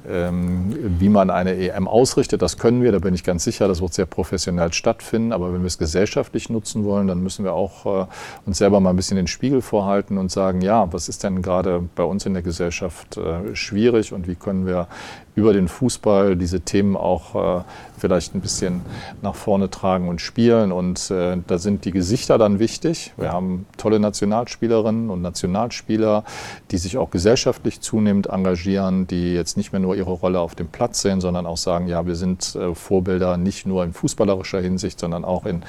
ähm, 0.09 0.75
wie 0.99 1.09
man 1.09 1.31
eine 1.31 1.57
EM 1.57 1.87
ausrichtet, 1.87 2.43
das 2.43 2.59
können 2.59 2.83
wir, 2.83 2.93
da 2.93 2.99
bin 2.99 3.15
ich 3.15 3.25
ganz 3.25 3.45
sicher, 3.45 3.69
das 3.69 3.83
wird 3.83 3.93
sehr 3.95 4.07
professionell 4.07 4.73
stattfinden. 4.73 5.33
Aber 5.33 5.53
wenn 5.53 5.61
wir 5.61 5.67
es 5.67 5.79
gesellschaftlich 5.79 6.49
nutzen 6.49 6.85
wollen, 6.85 7.07
dann 7.07 7.23
müssen 7.23 7.45
wir 7.45 7.53
auch 7.53 7.87
äh, 7.87 8.07
uns 8.47 8.59
selber 8.59 8.81
mal 8.81 8.91
ein 8.91 8.97
bisschen 8.97 9.17
den 9.17 9.27
Spiegel 9.27 9.63
vorhalten 9.63 10.19
und 10.19 10.31
sagen, 10.31 10.63
ja, 10.63 10.93
was 10.93 11.09
ist 11.09 11.25
denn 11.25 11.43
gerade 11.43 11.83
bei 11.95 12.03
uns 12.03 12.27
in 12.27 12.33
der 12.33 12.43
Gesellschaft 12.43 13.17
äh, 13.17 13.55
schwierig 13.55 14.13
und 14.13 14.27
wie 14.27 14.35
können 14.35 14.67
wir 14.67 14.89
über 15.35 15.53
den 15.53 15.69
Fußball 15.69 16.37
diese 16.37 16.61
Themen 16.61 16.97
auch 16.97 17.61
äh, 17.61 17.63
vielleicht 18.01 18.35
ein 18.35 18.41
bisschen 18.41 18.81
nach 19.23 19.35
vorne 19.35 19.71
tragen 19.71 20.09
und 20.09 20.21
spielen. 20.21 20.73
Und 20.73 21.11
äh, 21.11 21.37
da 21.47 21.59
sind 21.59 21.85
die 21.85 21.91
Gesichter 21.91 22.39
dann 22.39 22.59
wichtig. 22.59 23.13
Wir 23.17 23.33
haben 23.33 23.67
tolle 23.77 24.01
Nationalspielerinnen 24.01 25.11
und 25.11 25.23
Nationalspieler, 25.23 26.25
die 26.71 26.79
sich 26.79 26.97
auch 26.99 27.11
gesellschaftlich 27.11 27.81
zunehmend 27.81 28.27
engagieren, 28.27 29.07
die 29.07 29.35
jetzt 29.35 29.57
nicht 29.57 29.73
mehr 29.73 29.81
nur 29.81 29.95
ihre 29.95 30.13
Rolle 30.13 30.41
auf 30.41 30.55
dem 30.55 30.69
Platz 30.69 31.03
sehen, 31.03 31.21
sondern 31.21 31.47
auch 31.47 31.57
sagen, 31.57 31.87
ja, 31.87 32.07
wir 32.07 32.17
sind 32.17 32.55
äh, 32.57 32.75
Vorbilder 32.75 33.37
nicht 33.37 33.67
nur 33.67 33.85
in 33.85 33.93
fußballerischer 33.93 34.61
Hinsicht, 34.61 34.99
sondern 34.99 35.25
auch 35.25 35.47
in 35.47 35.63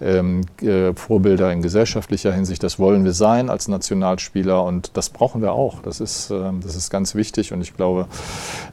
ähm, 0.00 0.42
äh, 0.62 0.94
Vorbilder 0.94 1.52
in 1.52 1.62
gesellschaftlicher 1.62 2.32
Hinsicht. 2.32 2.62
Das 2.62 2.78
wollen 2.78 3.04
wir 3.04 3.12
sein 3.12 3.50
als 3.50 3.68
Nationalspieler 3.68 4.62
und 4.64 4.96
das 4.96 5.10
brauchen 5.10 5.42
wir 5.42 5.52
auch. 5.52 5.80
Das 5.82 6.00
ist, 6.00 6.30
ähm, 6.30 6.60
das 6.62 6.76
ist 6.76 6.90
ganz 6.90 7.14
wichtig 7.14 7.52
und 7.52 7.60
ich 7.60 7.74
glaube, 7.74 8.06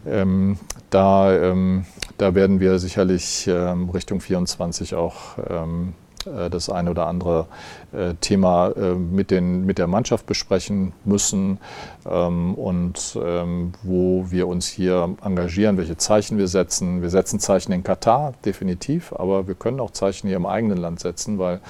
ähm, 0.08 0.58
da, 0.90 1.34
ähm, 1.34 1.86
da 2.18 2.36
werden 2.36 2.60
wir 2.60 2.78
sicherlich 2.92 3.48
ähm, 3.48 3.90
Richtung 3.90 4.20
24 4.20 4.96
auch 4.96 5.38
ähm, 5.50 5.94
äh, 6.26 6.50
das 6.50 6.70
eine 6.70 6.92
oder 6.92 7.08
andere 7.08 7.48
äh, 7.94 8.16
Thema 8.20 8.72
äh, 8.72 8.96
mit, 8.96 9.32
den, 9.32 9.66
mit 9.66 9.78
der 9.78 9.88
Mannschaft 9.88 10.26
besprechen 10.26 10.92
müssen 11.06 11.60
ähm, 12.06 12.54
und 12.56 13.18
ähm, 13.24 13.72
wo 13.84 14.26
wir 14.30 14.50
uns 14.50 14.68
hier 14.68 15.16
engagieren, 15.24 15.78
welche 15.78 15.96
Zeichen 15.96 16.38
wir 16.38 16.50
setzen. 16.50 17.02
Wir 17.02 17.10
setzen 17.10 17.40
Zeichen 17.40 17.72
in 17.72 17.82
Katar, 17.82 18.34
definitiv, 18.44 19.14
aber 19.14 19.48
wir 19.48 19.56
können 19.56 19.80
auch 19.80 19.92
Zeichen 19.92 20.28
hier 20.28 20.36
im 20.36 20.46
eigenen 20.46 20.78
Land 20.78 21.00
setzen, 21.00 21.40
weil, 21.40 21.62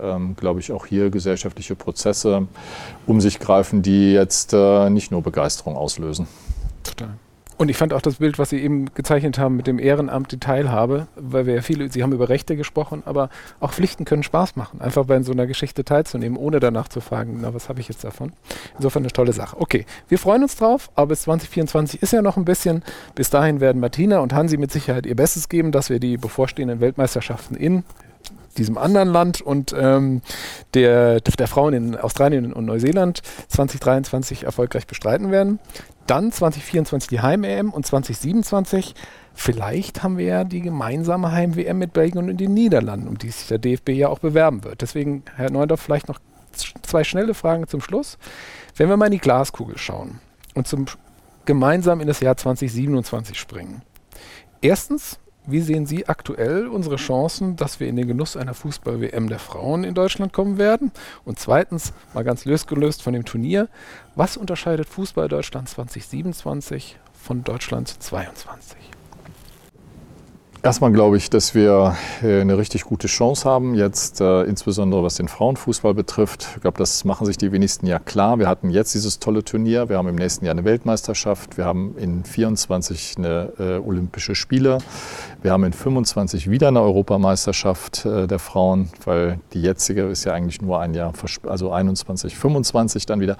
ähm, 0.00 0.36
glaube 0.36 0.60
ich, 0.60 0.72
auch 0.72 0.86
hier 0.86 1.10
gesellschaftliche 1.10 1.76
Prozesse 1.76 2.46
um 3.06 3.20
sich 3.20 3.40
greifen, 3.40 3.82
die 3.82 4.14
jetzt 4.14 4.54
nicht 4.54 5.10
nur 5.10 5.22
Begeisterung 5.22 5.76
auslösen. 5.76 6.26
Total. 6.82 7.10
Und 7.58 7.68
ich 7.68 7.76
fand 7.76 7.92
auch 7.92 8.02
das 8.02 8.16
Bild, 8.16 8.38
was 8.38 8.50
Sie 8.50 8.60
eben 8.60 8.92
gezeichnet 8.94 9.38
haben 9.38 9.56
mit 9.56 9.66
dem 9.66 9.78
Ehrenamt, 9.78 10.32
die 10.32 10.38
Teilhabe, 10.38 11.06
weil 11.16 11.46
wir 11.46 11.54
ja 11.54 11.62
viele, 11.62 11.90
Sie 11.90 12.02
haben 12.02 12.12
über 12.12 12.28
Rechte 12.28 12.56
gesprochen, 12.56 13.02
aber 13.06 13.28
auch 13.60 13.72
Pflichten 13.72 14.04
können 14.04 14.22
Spaß 14.22 14.56
machen, 14.56 14.80
einfach 14.80 15.04
bei 15.04 15.22
so 15.22 15.32
einer 15.32 15.46
Geschichte 15.46 15.84
teilzunehmen, 15.84 16.36
ohne 16.36 16.60
danach 16.60 16.88
zu 16.88 17.00
fragen, 17.00 17.38
na, 17.40 17.54
was 17.54 17.68
habe 17.68 17.80
ich 17.80 17.88
jetzt 17.88 18.04
davon? 18.04 18.32
Insofern 18.76 19.02
eine 19.02 19.12
tolle 19.12 19.32
Sache. 19.32 19.60
Okay, 19.60 19.86
wir 20.08 20.18
freuen 20.18 20.42
uns 20.42 20.56
drauf, 20.56 20.90
aber 20.94 21.08
bis 21.08 21.22
2024 21.22 22.02
ist 22.02 22.12
ja 22.12 22.22
noch 22.22 22.36
ein 22.36 22.44
bisschen. 22.44 22.82
Bis 23.14 23.30
dahin 23.30 23.60
werden 23.60 23.80
Martina 23.80 24.20
und 24.20 24.32
Hansi 24.32 24.56
mit 24.56 24.72
Sicherheit 24.72 25.06
ihr 25.06 25.16
Bestes 25.16 25.48
geben, 25.48 25.72
dass 25.72 25.90
wir 25.90 26.00
die 26.00 26.16
bevorstehenden 26.16 26.80
Weltmeisterschaften 26.80 27.54
in 27.54 27.84
diesem 28.58 28.78
anderen 28.78 29.08
Land 29.08 29.40
und 29.40 29.74
ähm, 29.78 30.22
der, 30.74 31.20
der 31.20 31.48
Frauen 31.48 31.74
in 31.74 31.96
Australien 31.96 32.52
und 32.52 32.64
Neuseeland 32.64 33.22
2023 33.48 34.44
erfolgreich 34.44 34.86
bestreiten 34.86 35.30
werden. 35.30 35.58
Dann 36.06 36.32
2024 36.32 37.08
die 37.08 37.20
Heim-EM 37.20 37.70
und 37.70 37.86
2027 37.86 38.94
vielleicht 39.34 40.02
haben 40.02 40.18
wir 40.18 40.26
ja 40.26 40.44
die 40.44 40.60
gemeinsame 40.60 41.32
Heim-WM 41.32 41.78
mit 41.78 41.92
Belgien 41.92 42.28
und 42.28 42.36
den 42.36 42.54
Niederlanden, 42.54 43.08
um 43.08 43.18
die 43.18 43.30
sich 43.30 43.48
der 43.48 43.58
DFB 43.58 43.90
ja 43.90 44.08
auch 44.08 44.18
bewerben 44.18 44.64
wird. 44.64 44.82
Deswegen, 44.82 45.24
Herr 45.36 45.50
Neundorf, 45.50 45.80
vielleicht 45.80 46.08
noch 46.08 46.18
zwei 46.82 47.04
schnelle 47.04 47.34
Fragen 47.34 47.66
zum 47.66 47.80
Schluss. 47.80 48.18
Wenn 48.76 48.88
wir 48.88 48.96
mal 48.96 49.06
in 49.06 49.12
die 49.12 49.18
Glaskugel 49.18 49.78
schauen 49.78 50.20
und 50.54 50.66
zum 50.66 50.86
gemeinsam 51.44 52.00
in 52.00 52.06
das 52.06 52.20
Jahr 52.20 52.36
2027 52.36 53.38
springen. 53.38 53.82
Erstens, 54.60 55.18
wie 55.46 55.60
sehen 55.60 55.86
Sie 55.86 56.06
aktuell 56.08 56.68
unsere 56.68 56.96
Chancen, 56.96 57.56
dass 57.56 57.80
wir 57.80 57.88
in 57.88 57.96
den 57.96 58.06
Genuss 58.06 58.36
einer 58.36 58.54
Fußball-WM 58.54 59.28
der 59.28 59.38
Frauen 59.38 59.84
in 59.84 59.94
Deutschland 59.94 60.32
kommen 60.32 60.58
werden? 60.58 60.92
Und 61.24 61.38
zweitens, 61.38 61.92
mal 62.14 62.24
ganz 62.24 62.44
losgelöst 62.44 63.02
von 63.02 63.12
dem 63.12 63.24
Turnier, 63.24 63.68
was 64.14 64.36
unterscheidet 64.36 64.88
Fußball 64.88 65.28
Deutschland 65.28 65.68
2027 65.68 66.98
von 67.12 67.42
Deutschland 67.42 67.88
2022? 67.88 69.01
Erstmal 70.64 70.92
glaube 70.92 71.16
ich, 71.16 71.28
dass 71.28 71.56
wir 71.56 71.96
äh, 72.22 72.40
eine 72.40 72.56
richtig 72.56 72.84
gute 72.84 73.08
Chance 73.08 73.50
haben, 73.50 73.74
jetzt 73.74 74.20
äh, 74.20 74.44
insbesondere 74.44 75.02
was 75.02 75.16
den 75.16 75.26
Frauenfußball 75.26 75.92
betrifft. 75.92 76.50
Ich 76.54 76.62
glaube, 76.62 76.78
das 76.78 77.04
machen 77.04 77.26
sich 77.26 77.36
die 77.36 77.50
wenigsten 77.50 77.84
ja 77.86 77.98
klar. 77.98 78.38
Wir 78.38 78.48
hatten 78.48 78.70
jetzt 78.70 78.94
dieses 78.94 79.18
tolle 79.18 79.42
Turnier, 79.42 79.88
wir 79.88 79.98
haben 79.98 80.06
im 80.06 80.14
nächsten 80.14 80.44
Jahr 80.44 80.52
eine 80.52 80.64
Weltmeisterschaft, 80.64 81.56
wir 81.56 81.64
haben 81.64 81.96
in 81.98 82.22
24 82.22 83.14
eine 83.18 83.52
äh, 83.58 83.78
Olympische 83.84 84.36
Spiele, 84.36 84.78
wir 85.42 85.50
haben 85.50 85.64
in 85.64 85.72
25 85.72 86.48
wieder 86.48 86.68
eine 86.68 86.80
Europameisterschaft 86.80 88.06
äh, 88.06 88.28
der 88.28 88.38
Frauen, 88.38 88.88
weil 89.04 89.40
die 89.54 89.62
jetzige 89.62 90.02
ist 90.02 90.22
ja 90.22 90.32
eigentlich 90.32 90.62
nur 90.62 90.78
ein 90.78 90.94
Jahr, 90.94 91.12
also 91.44 91.72
21, 91.72 92.38
25 92.38 93.04
dann 93.06 93.18
wieder 93.18 93.36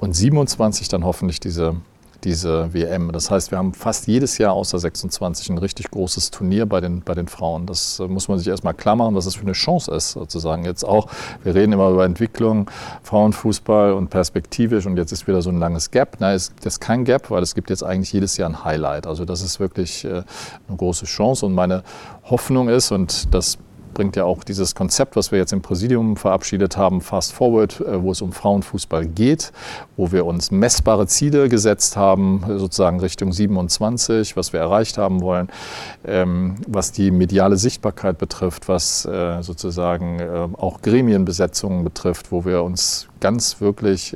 und 0.00 0.16
27 0.16 0.88
dann 0.88 1.04
hoffentlich 1.04 1.38
diese 1.38 1.76
diese 2.24 2.72
WM. 2.74 3.12
Das 3.12 3.30
heißt, 3.30 3.50
wir 3.50 3.58
haben 3.58 3.72
fast 3.72 4.06
jedes 4.06 4.38
Jahr 4.38 4.52
außer 4.52 4.78
26 4.78 5.50
ein 5.50 5.58
richtig 5.58 5.90
großes 5.90 6.30
Turnier 6.30 6.66
bei 6.66 6.80
den, 6.80 7.02
bei 7.02 7.14
den 7.14 7.28
Frauen. 7.28 7.66
Das 7.66 8.00
äh, 8.00 8.08
muss 8.08 8.28
man 8.28 8.38
sich 8.38 8.48
erstmal 8.48 8.74
klar 8.74 8.96
machen, 8.96 9.14
was 9.14 9.24
das 9.24 9.36
für 9.36 9.42
eine 9.42 9.52
Chance 9.52 9.92
ist, 9.92 10.12
sozusagen. 10.12 10.64
Jetzt 10.64 10.84
auch, 10.84 11.08
wir 11.44 11.54
reden 11.54 11.72
immer 11.72 11.90
über 11.90 12.04
Entwicklung, 12.04 12.70
Frauenfußball 13.02 13.92
und 13.92 14.10
perspektivisch 14.10 14.86
und 14.86 14.96
jetzt 14.96 15.12
ist 15.12 15.26
wieder 15.26 15.42
so 15.42 15.50
ein 15.50 15.58
langes 15.58 15.90
Gap. 15.90 16.16
Nein, 16.18 16.34
es 16.34 16.52
ist 16.64 16.80
kein 16.80 17.04
Gap, 17.04 17.30
weil 17.30 17.42
es 17.42 17.54
gibt 17.54 17.70
jetzt 17.70 17.82
eigentlich 17.82 18.12
jedes 18.12 18.36
Jahr 18.36 18.48
ein 18.48 18.64
Highlight. 18.64 19.06
Also 19.06 19.24
das 19.24 19.42
ist 19.42 19.60
wirklich 19.60 20.04
äh, 20.04 20.22
eine 20.68 20.76
große 20.76 21.04
Chance 21.04 21.46
und 21.46 21.54
meine 21.54 21.82
Hoffnung 22.24 22.68
ist, 22.68 22.90
und 22.90 23.32
das 23.32 23.58
bringt 23.98 24.14
ja 24.14 24.26
auch 24.26 24.44
dieses 24.44 24.76
Konzept, 24.76 25.16
was 25.16 25.32
wir 25.32 25.40
jetzt 25.40 25.52
im 25.52 25.60
Präsidium 25.60 26.16
verabschiedet 26.16 26.76
haben, 26.76 27.00
Fast 27.00 27.32
Forward, 27.32 27.80
äh, 27.80 28.00
wo 28.00 28.12
es 28.12 28.22
um 28.22 28.30
Frauenfußball 28.30 29.06
geht, 29.06 29.50
wo 29.96 30.12
wir 30.12 30.24
uns 30.24 30.52
messbare 30.52 31.08
Ziele 31.08 31.48
gesetzt 31.48 31.96
haben, 31.96 32.44
sozusagen 32.46 33.00
Richtung 33.00 33.32
27, 33.32 34.36
was 34.36 34.52
wir 34.52 34.60
erreicht 34.60 34.98
haben 34.98 35.20
wollen, 35.20 35.48
ähm, 36.06 36.58
was 36.68 36.92
die 36.92 37.10
mediale 37.10 37.56
Sichtbarkeit 37.56 38.18
betrifft, 38.18 38.68
was 38.68 39.04
äh, 39.04 39.42
sozusagen 39.42 40.20
äh, 40.20 40.48
auch 40.56 40.80
Gremienbesetzungen 40.80 41.82
betrifft, 41.82 42.30
wo 42.30 42.44
wir 42.44 42.62
uns 42.62 43.08
ganz 43.18 43.60
wirklich 43.60 44.14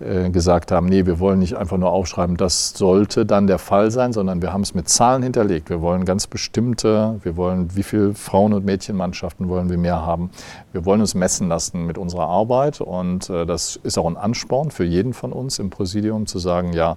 gesagt 0.00 0.72
haben, 0.72 0.86
nee, 0.86 1.04
wir 1.04 1.18
wollen 1.18 1.38
nicht 1.38 1.56
einfach 1.56 1.76
nur 1.76 1.90
aufschreiben, 1.90 2.36
das 2.36 2.70
sollte 2.70 3.26
dann 3.26 3.46
der 3.46 3.58
Fall 3.58 3.90
sein, 3.90 4.12
sondern 4.12 4.40
wir 4.40 4.52
haben 4.52 4.62
es 4.62 4.74
mit 4.74 4.88
Zahlen 4.88 5.22
hinterlegt. 5.22 5.68
Wir 5.68 5.82
wollen 5.82 6.04
ganz 6.06 6.26
bestimmte, 6.26 7.20
wir 7.22 7.36
wollen, 7.36 7.76
wie 7.76 7.82
viele 7.82 8.14
Frauen- 8.14 8.54
und 8.54 8.64
Mädchenmannschaften 8.64 9.48
wollen 9.48 9.68
wir 9.68 9.76
mehr 9.76 10.04
haben. 10.04 10.30
Wir 10.72 10.84
wollen 10.84 11.00
uns 11.00 11.14
messen 11.14 11.48
lassen 11.48 11.84
mit 11.84 11.98
unserer 11.98 12.28
Arbeit 12.28 12.80
und 12.80 13.28
äh, 13.28 13.44
das 13.44 13.76
ist 13.82 13.98
auch 13.98 14.06
ein 14.06 14.16
Ansporn 14.16 14.70
für 14.70 14.84
jeden 14.84 15.12
von 15.12 15.32
uns 15.32 15.58
im 15.58 15.70
Präsidium 15.70 16.26
zu 16.26 16.38
sagen, 16.38 16.72
ja, 16.72 16.96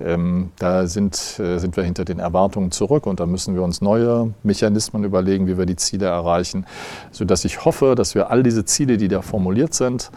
ähm, 0.00 0.50
da 0.58 0.86
sind, 0.86 1.38
äh, 1.38 1.58
sind 1.58 1.76
wir 1.76 1.84
hinter 1.84 2.04
den 2.04 2.18
Erwartungen 2.18 2.70
zurück 2.70 3.06
und 3.06 3.20
da 3.20 3.26
müssen 3.26 3.54
wir 3.54 3.62
uns 3.62 3.80
neue 3.80 4.32
Mechanismen 4.42 5.04
überlegen, 5.04 5.46
wie 5.46 5.58
wir 5.58 5.66
die 5.66 5.76
Ziele 5.76 6.06
erreichen, 6.06 6.64
sodass 7.10 7.44
ich 7.44 7.64
hoffe, 7.64 7.94
dass 7.94 8.14
wir 8.14 8.30
all 8.30 8.42
diese 8.42 8.64
Ziele, 8.64 8.96
die 8.96 9.08
da 9.08 9.22
formuliert 9.22 9.74
sind, 9.74 10.10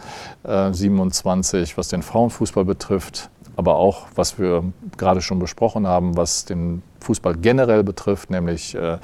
äh, 0.44 0.72
27, 0.72 1.76
was 1.76 1.88
den 1.88 2.02
Frauen 2.02 2.21
Frauenfußball 2.22 2.64
betrifft, 2.64 3.30
aber 3.56 3.76
auch, 3.76 4.06
was 4.14 4.38
wir 4.38 4.62
gerade 4.96 5.20
schon 5.20 5.40
besprochen 5.40 5.88
haben, 5.88 6.16
was 6.16 6.44
den 6.44 6.82
Fußball 7.00 7.36
generell 7.36 7.82
betrifft, 7.82 8.30
nämlich 8.30 8.76
äh, 8.76 8.92
äh, 8.92 8.98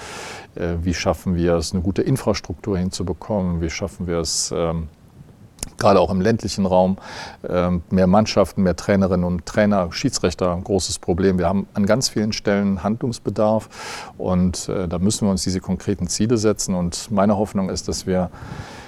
wie 0.82 0.94
schaffen 0.94 1.34
wir 1.34 1.54
es, 1.54 1.72
eine 1.72 1.82
gute 1.82 2.02
Infrastruktur 2.02 2.78
hinzubekommen, 2.78 3.60
wie 3.60 3.70
schaffen 3.70 4.06
wir 4.06 4.18
es, 4.18 4.54
ähm, 4.54 4.88
gerade 5.78 5.98
auch 5.98 6.10
im 6.10 6.20
ländlichen 6.20 6.64
Raum, 6.64 6.98
ähm, 7.48 7.82
mehr 7.90 8.06
Mannschaften, 8.06 8.62
mehr 8.62 8.76
Trainerinnen 8.76 9.24
und 9.24 9.44
Trainer, 9.46 9.90
Schiedsrichter, 9.90 10.54
ein 10.54 10.62
großes 10.62 11.00
Problem. 11.00 11.38
Wir 11.38 11.48
haben 11.48 11.66
an 11.74 11.86
ganz 11.86 12.08
vielen 12.08 12.32
Stellen 12.32 12.84
Handlungsbedarf 12.84 14.12
und 14.16 14.68
äh, 14.68 14.86
da 14.86 14.98
müssen 15.00 15.26
wir 15.26 15.32
uns 15.32 15.42
diese 15.42 15.60
konkreten 15.60 16.06
Ziele 16.06 16.36
setzen. 16.36 16.74
Und 16.76 17.10
meine 17.10 17.36
Hoffnung 17.36 17.68
ist, 17.68 17.88
dass 17.88 18.06
wir 18.06 18.30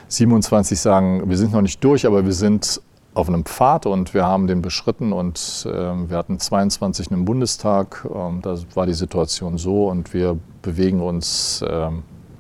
27 0.09 0.81
sagen, 0.81 1.29
wir 1.29 1.37
sind 1.37 1.53
noch 1.53 1.63
nicht 1.63 1.83
durch, 1.83 2.07
aber 2.07 2.25
wir 2.25 2.33
sind 2.33 2.81
auf 3.21 3.29
einem 3.29 3.45
Pfad 3.45 3.85
und 3.85 4.15
wir 4.15 4.25
haben 4.25 4.47
den 4.47 4.63
beschritten 4.63 5.13
und 5.13 5.67
äh, 5.67 5.71
wir 5.71 6.17
hatten 6.17 6.41
22 6.41 7.11
im 7.11 7.27
Bundestag. 7.27 8.07
Ähm, 8.13 8.41
da 8.41 8.57
war 8.75 8.87
die 8.87 8.95
Situation 8.95 9.59
so 9.59 9.89
und 9.89 10.15
wir 10.15 10.39
bewegen 10.63 11.03
uns 11.03 11.61
äh, 11.63 11.91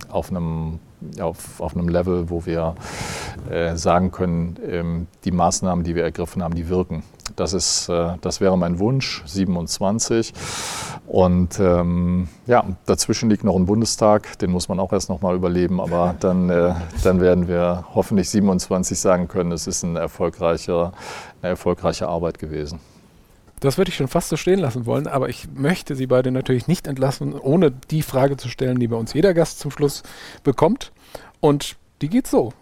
auf 0.08 0.30
einem 0.30 0.80
auf, 1.20 1.60
auf 1.60 1.76
einem 1.76 1.88
Level, 1.88 2.28
wo 2.28 2.44
wir 2.44 2.74
äh, 3.50 3.76
sagen 3.76 4.10
können, 4.10 4.58
ähm, 4.66 5.06
die 5.24 5.30
Maßnahmen, 5.30 5.84
die 5.84 5.94
wir 5.94 6.02
ergriffen 6.02 6.42
haben, 6.42 6.54
die 6.54 6.68
wirken. 6.68 7.02
Das, 7.40 7.54
ist, 7.54 7.88
äh, 7.88 8.18
das 8.20 8.42
wäre 8.42 8.58
mein 8.58 8.78
Wunsch, 8.80 9.22
27. 9.24 10.34
Und 11.06 11.58
ähm, 11.58 12.28
ja, 12.46 12.66
dazwischen 12.84 13.30
liegt 13.30 13.44
noch 13.44 13.56
ein 13.56 13.64
Bundestag, 13.64 14.38
den 14.40 14.50
muss 14.50 14.68
man 14.68 14.78
auch 14.78 14.92
erst 14.92 15.08
noch 15.08 15.22
mal 15.22 15.34
überleben, 15.34 15.80
aber 15.80 16.14
dann, 16.20 16.50
äh, 16.50 16.74
dann 17.02 17.22
werden 17.22 17.48
wir 17.48 17.86
hoffentlich 17.94 18.28
27 18.28 18.98
sagen 18.98 19.26
können, 19.26 19.52
es 19.52 19.66
ist 19.66 19.82
ein 19.84 19.96
erfolgreicher, 19.96 20.92
eine 21.40 21.52
erfolgreiche 21.52 22.08
Arbeit 22.08 22.38
gewesen. 22.38 22.78
Das 23.60 23.78
würde 23.78 23.88
ich 23.88 23.96
schon 23.96 24.08
fast 24.08 24.28
so 24.28 24.36
stehen 24.36 24.58
lassen 24.58 24.84
wollen, 24.84 25.06
aber 25.06 25.30
ich 25.30 25.48
möchte 25.54 25.96
Sie 25.96 26.06
beide 26.06 26.32
natürlich 26.32 26.68
nicht 26.68 26.86
entlassen, 26.86 27.32
ohne 27.32 27.70
die 27.70 28.02
Frage 28.02 28.36
zu 28.36 28.50
stellen, 28.50 28.78
die 28.78 28.88
bei 28.88 28.96
uns 28.96 29.14
jeder 29.14 29.32
Gast 29.32 29.60
zum 29.60 29.70
Schluss 29.70 30.02
bekommt. 30.44 30.92
Und 31.40 31.76
die 32.02 32.10
geht 32.10 32.26
so. 32.26 32.52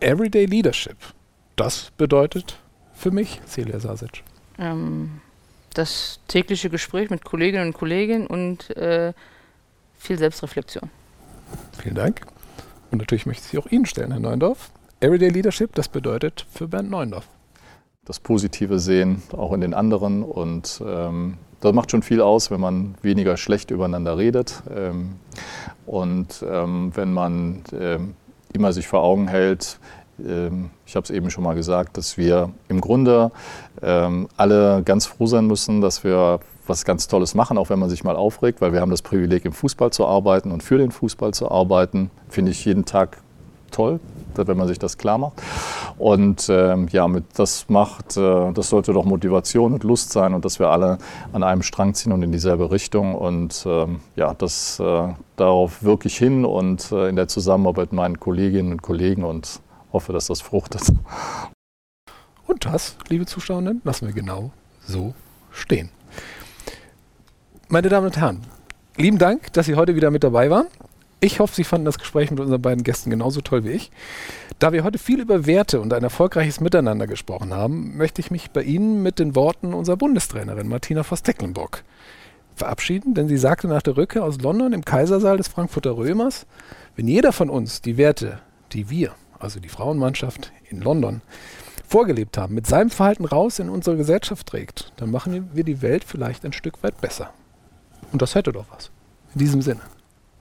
Everyday 0.00 0.46
Leadership. 0.46 0.96
Das 1.56 1.92
bedeutet 1.98 2.58
für 3.04 3.10
mich, 3.10 3.38
Celia 3.46 3.78
Sasic. 3.78 4.22
Ähm, 4.58 5.20
das 5.74 6.20
tägliche 6.26 6.70
Gespräch 6.70 7.10
mit 7.10 7.22
Kolleginnen 7.22 7.66
und 7.66 7.72
Kollegen 7.74 8.26
und 8.26 8.74
äh, 8.78 9.12
viel 9.98 10.16
Selbstreflexion. 10.16 10.88
Vielen 11.82 11.96
Dank. 11.96 12.22
Und 12.90 13.00
natürlich 13.00 13.26
möchte 13.26 13.42
ich 13.44 13.50
sie 13.50 13.58
auch 13.58 13.66
Ihnen 13.66 13.84
stellen, 13.84 14.10
Herr 14.10 14.20
Neundorf. 14.20 14.70
Everyday 15.00 15.28
Leadership, 15.28 15.74
das 15.74 15.88
bedeutet 15.88 16.46
für 16.50 16.66
Bernd 16.66 16.90
Neundorf 16.90 17.28
das 18.06 18.20
Positive 18.20 18.78
sehen, 18.78 19.22
auch 19.32 19.52
in 19.52 19.60
den 19.60 19.74
anderen. 19.74 20.22
Und 20.22 20.82
ähm, 20.86 21.38
das 21.60 21.72
macht 21.72 21.90
schon 21.90 22.02
viel 22.02 22.20
aus, 22.20 22.50
wenn 22.50 22.60
man 22.60 22.94
weniger 23.02 23.36
schlecht 23.36 23.70
übereinander 23.70 24.18
redet. 24.18 24.62
Ähm, 24.74 25.16
und 25.86 26.44
ähm, 26.48 26.92
wenn 26.94 27.12
man 27.12 27.62
ähm, 27.72 28.14
immer 28.52 28.72
sich 28.72 28.86
vor 28.86 29.02
Augen 29.02 29.28
hält, 29.28 29.78
ich 30.18 30.96
habe 30.96 31.04
es 31.04 31.10
eben 31.10 31.30
schon 31.30 31.42
mal 31.42 31.54
gesagt, 31.54 31.96
dass 31.96 32.16
wir 32.16 32.50
im 32.68 32.80
Grunde 32.80 33.32
ähm, 33.82 34.28
alle 34.36 34.82
ganz 34.84 35.06
froh 35.06 35.26
sein 35.26 35.46
müssen, 35.46 35.80
dass 35.80 36.04
wir 36.04 36.40
was 36.66 36.84
ganz 36.84 37.08
Tolles 37.08 37.34
machen, 37.34 37.58
auch 37.58 37.70
wenn 37.70 37.78
man 37.78 37.90
sich 37.90 38.04
mal 38.04 38.16
aufregt, 38.16 38.60
weil 38.60 38.72
wir 38.72 38.80
haben 38.80 38.90
das 38.90 39.02
Privileg, 39.02 39.44
im 39.44 39.52
Fußball 39.52 39.90
zu 39.90 40.06
arbeiten 40.06 40.50
und 40.50 40.62
für 40.62 40.78
den 40.78 40.90
Fußball 40.90 41.34
zu 41.34 41.50
arbeiten. 41.50 42.10
Finde 42.28 42.52
ich 42.52 42.64
jeden 42.64 42.84
Tag 42.84 43.18
toll, 43.70 44.00
wenn 44.36 44.56
man 44.56 44.68
sich 44.68 44.78
das 44.78 44.96
klar 44.98 45.18
macht. 45.18 45.34
Und 45.98 46.48
ähm, 46.48 46.88
ja, 46.90 47.08
das 47.36 47.68
macht, 47.68 48.16
äh, 48.16 48.52
das 48.52 48.68
sollte 48.68 48.92
doch 48.92 49.04
Motivation 49.04 49.74
und 49.74 49.84
Lust 49.84 50.12
sein 50.12 50.34
und 50.34 50.44
dass 50.44 50.58
wir 50.58 50.68
alle 50.68 50.98
an 51.32 51.42
einem 51.42 51.62
Strang 51.62 51.94
ziehen 51.94 52.12
und 52.12 52.22
in 52.22 52.32
dieselbe 52.32 52.70
Richtung. 52.70 53.14
Und 53.14 53.64
ähm, 53.66 54.00
ja, 54.16 54.34
das 54.34 54.80
äh, 54.80 55.08
darauf 55.36 55.82
wirklich 55.82 56.16
hin 56.16 56.44
und 56.44 56.90
äh, 56.92 57.08
in 57.08 57.16
der 57.16 57.28
Zusammenarbeit 57.28 57.92
mit 57.92 57.96
meinen 57.96 58.20
Kolleginnen 58.20 58.72
und 58.72 58.82
Kollegen 58.82 59.24
und 59.24 59.60
hoffe, 59.94 60.12
dass 60.12 60.26
das 60.26 60.42
fruchtet. 60.42 60.82
Und 62.46 62.66
das, 62.66 62.96
liebe 63.08 63.24
Zuschauerinnen, 63.24 63.80
lassen 63.84 64.06
wir 64.06 64.12
genau 64.12 64.52
so 64.86 65.14
stehen. 65.50 65.88
Meine 67.68 67.88
Damen 67.88 68.06
und 68.06 68.16
Herren, 68.18 68.42
lieben 68.96 69.18
Dank, 69.18 69.52
dass 69.54 69.64
Sie 69.66 69.76
heute 69.76 69.96
wieder 69.96 70.10
mit 70.10 70.22
dabei 70.22 70.50
waren. 70.50 70.66
Ich 71.20 71.40
hoffe, 71.40 71.54
Sie 71.54 71.64
fanden 71.64 71.86
das 71.86 71.98
Gespräch 71.98 72.30
mit 72.30 72.40
unseren 72.40 72.60
beiden 72.60 72.84
Gästen 72.84 73.08
genauso 73.08 73.40
toll 73.40 73.64
wie 73.64 73.70
ich. 73.70 73.90
Da 74.58 74.72
wir 74.72 74.84
heute 74.84 74.98
viel 74.98 75.20
über 75.20 75.46
Werte 75.46 75.80
und 75.80 75.92
ein 75.94 76.02
erfolgreiches 76.02 76.60
Miteinander 76.60 77.06
gesprochen 77.06 77.54
haben, 77.54 77.96
möchte 77.96 78.20
ich 78.20 78.30
mich 78.30 78.50
bei 78.50 78.62
Ihnen 78.62 79.02
mit 79.02 79.18
den 79.18 79.34
Worten 79.34 79.72
unserer 79.72 79.96
Bundestrainerin 79.96 80.68
Martina 80.68 81.02
Voss-Tecklenburg 81.02 81.82
verabschieden, 82.54 83.14
denn 83.14 83.26
sie 83.26 83.36
sagte 83.36 83.66
nach 83.66 83.82
der 83.82 83.96
Rückkehr 83.96 84.22
aus 84.24 84.40
London 84.40 84.72
im 84.72 84.84
Kaisersaal 84.84 85.38
des 85.38 85.48
Frankfurter 85.48 85.96
Römers, 85.96 86.46
wenn 86.94 87.08
jeder 87.08 87.32
von 87.32 87.50
uns 87.50 87.82
die 87.82 87.96
Werte, 87.96 88.40
die 88.72 88.90
wir, 88.90 89.12
also 89.44 89.60
die 89.60 89.68
Frauenmannschaft 89.68 90.52
in 90.68 90.80
London, 90.80 91.22
vorgelebt 91.86 92.38
haben, 92.38 92.54
mit 92.54 92.66
seinem 92.66 92.90
Verhalten 92.90 93.24
raus 93.24 93.60
in 93.60 93.68
unsere 93.68 93.96
Gesellschaft 93.96 94.46
trägt, 94.48 94.92
dann 94.96 95.10
machen 95.10 95.50
wir 95.52 95.62
die 95.62 95.82
Welt 95.82 96.02
vielleicht 96.02 96.44
ein 96.44 96.52
Stück 96.52 96.82
weit 96.82 97.00
besser. 97.00 97.30
Und 98.10 98.22
das 98.22 98.34
hätte 98.34 98.52
doch 98.52 98.66
was. 98.70 98.90
In 99.34 99.38
diesem 99.38 99.62
Sinne. 99.62 99.82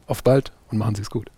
Auf 0.08 0.24
bald 0.24 0.52
und 0.72 0.78
machen 0.78 0.96
Sie 0.96 1.02
es 1.02 1.10
gut. 1.10 1.30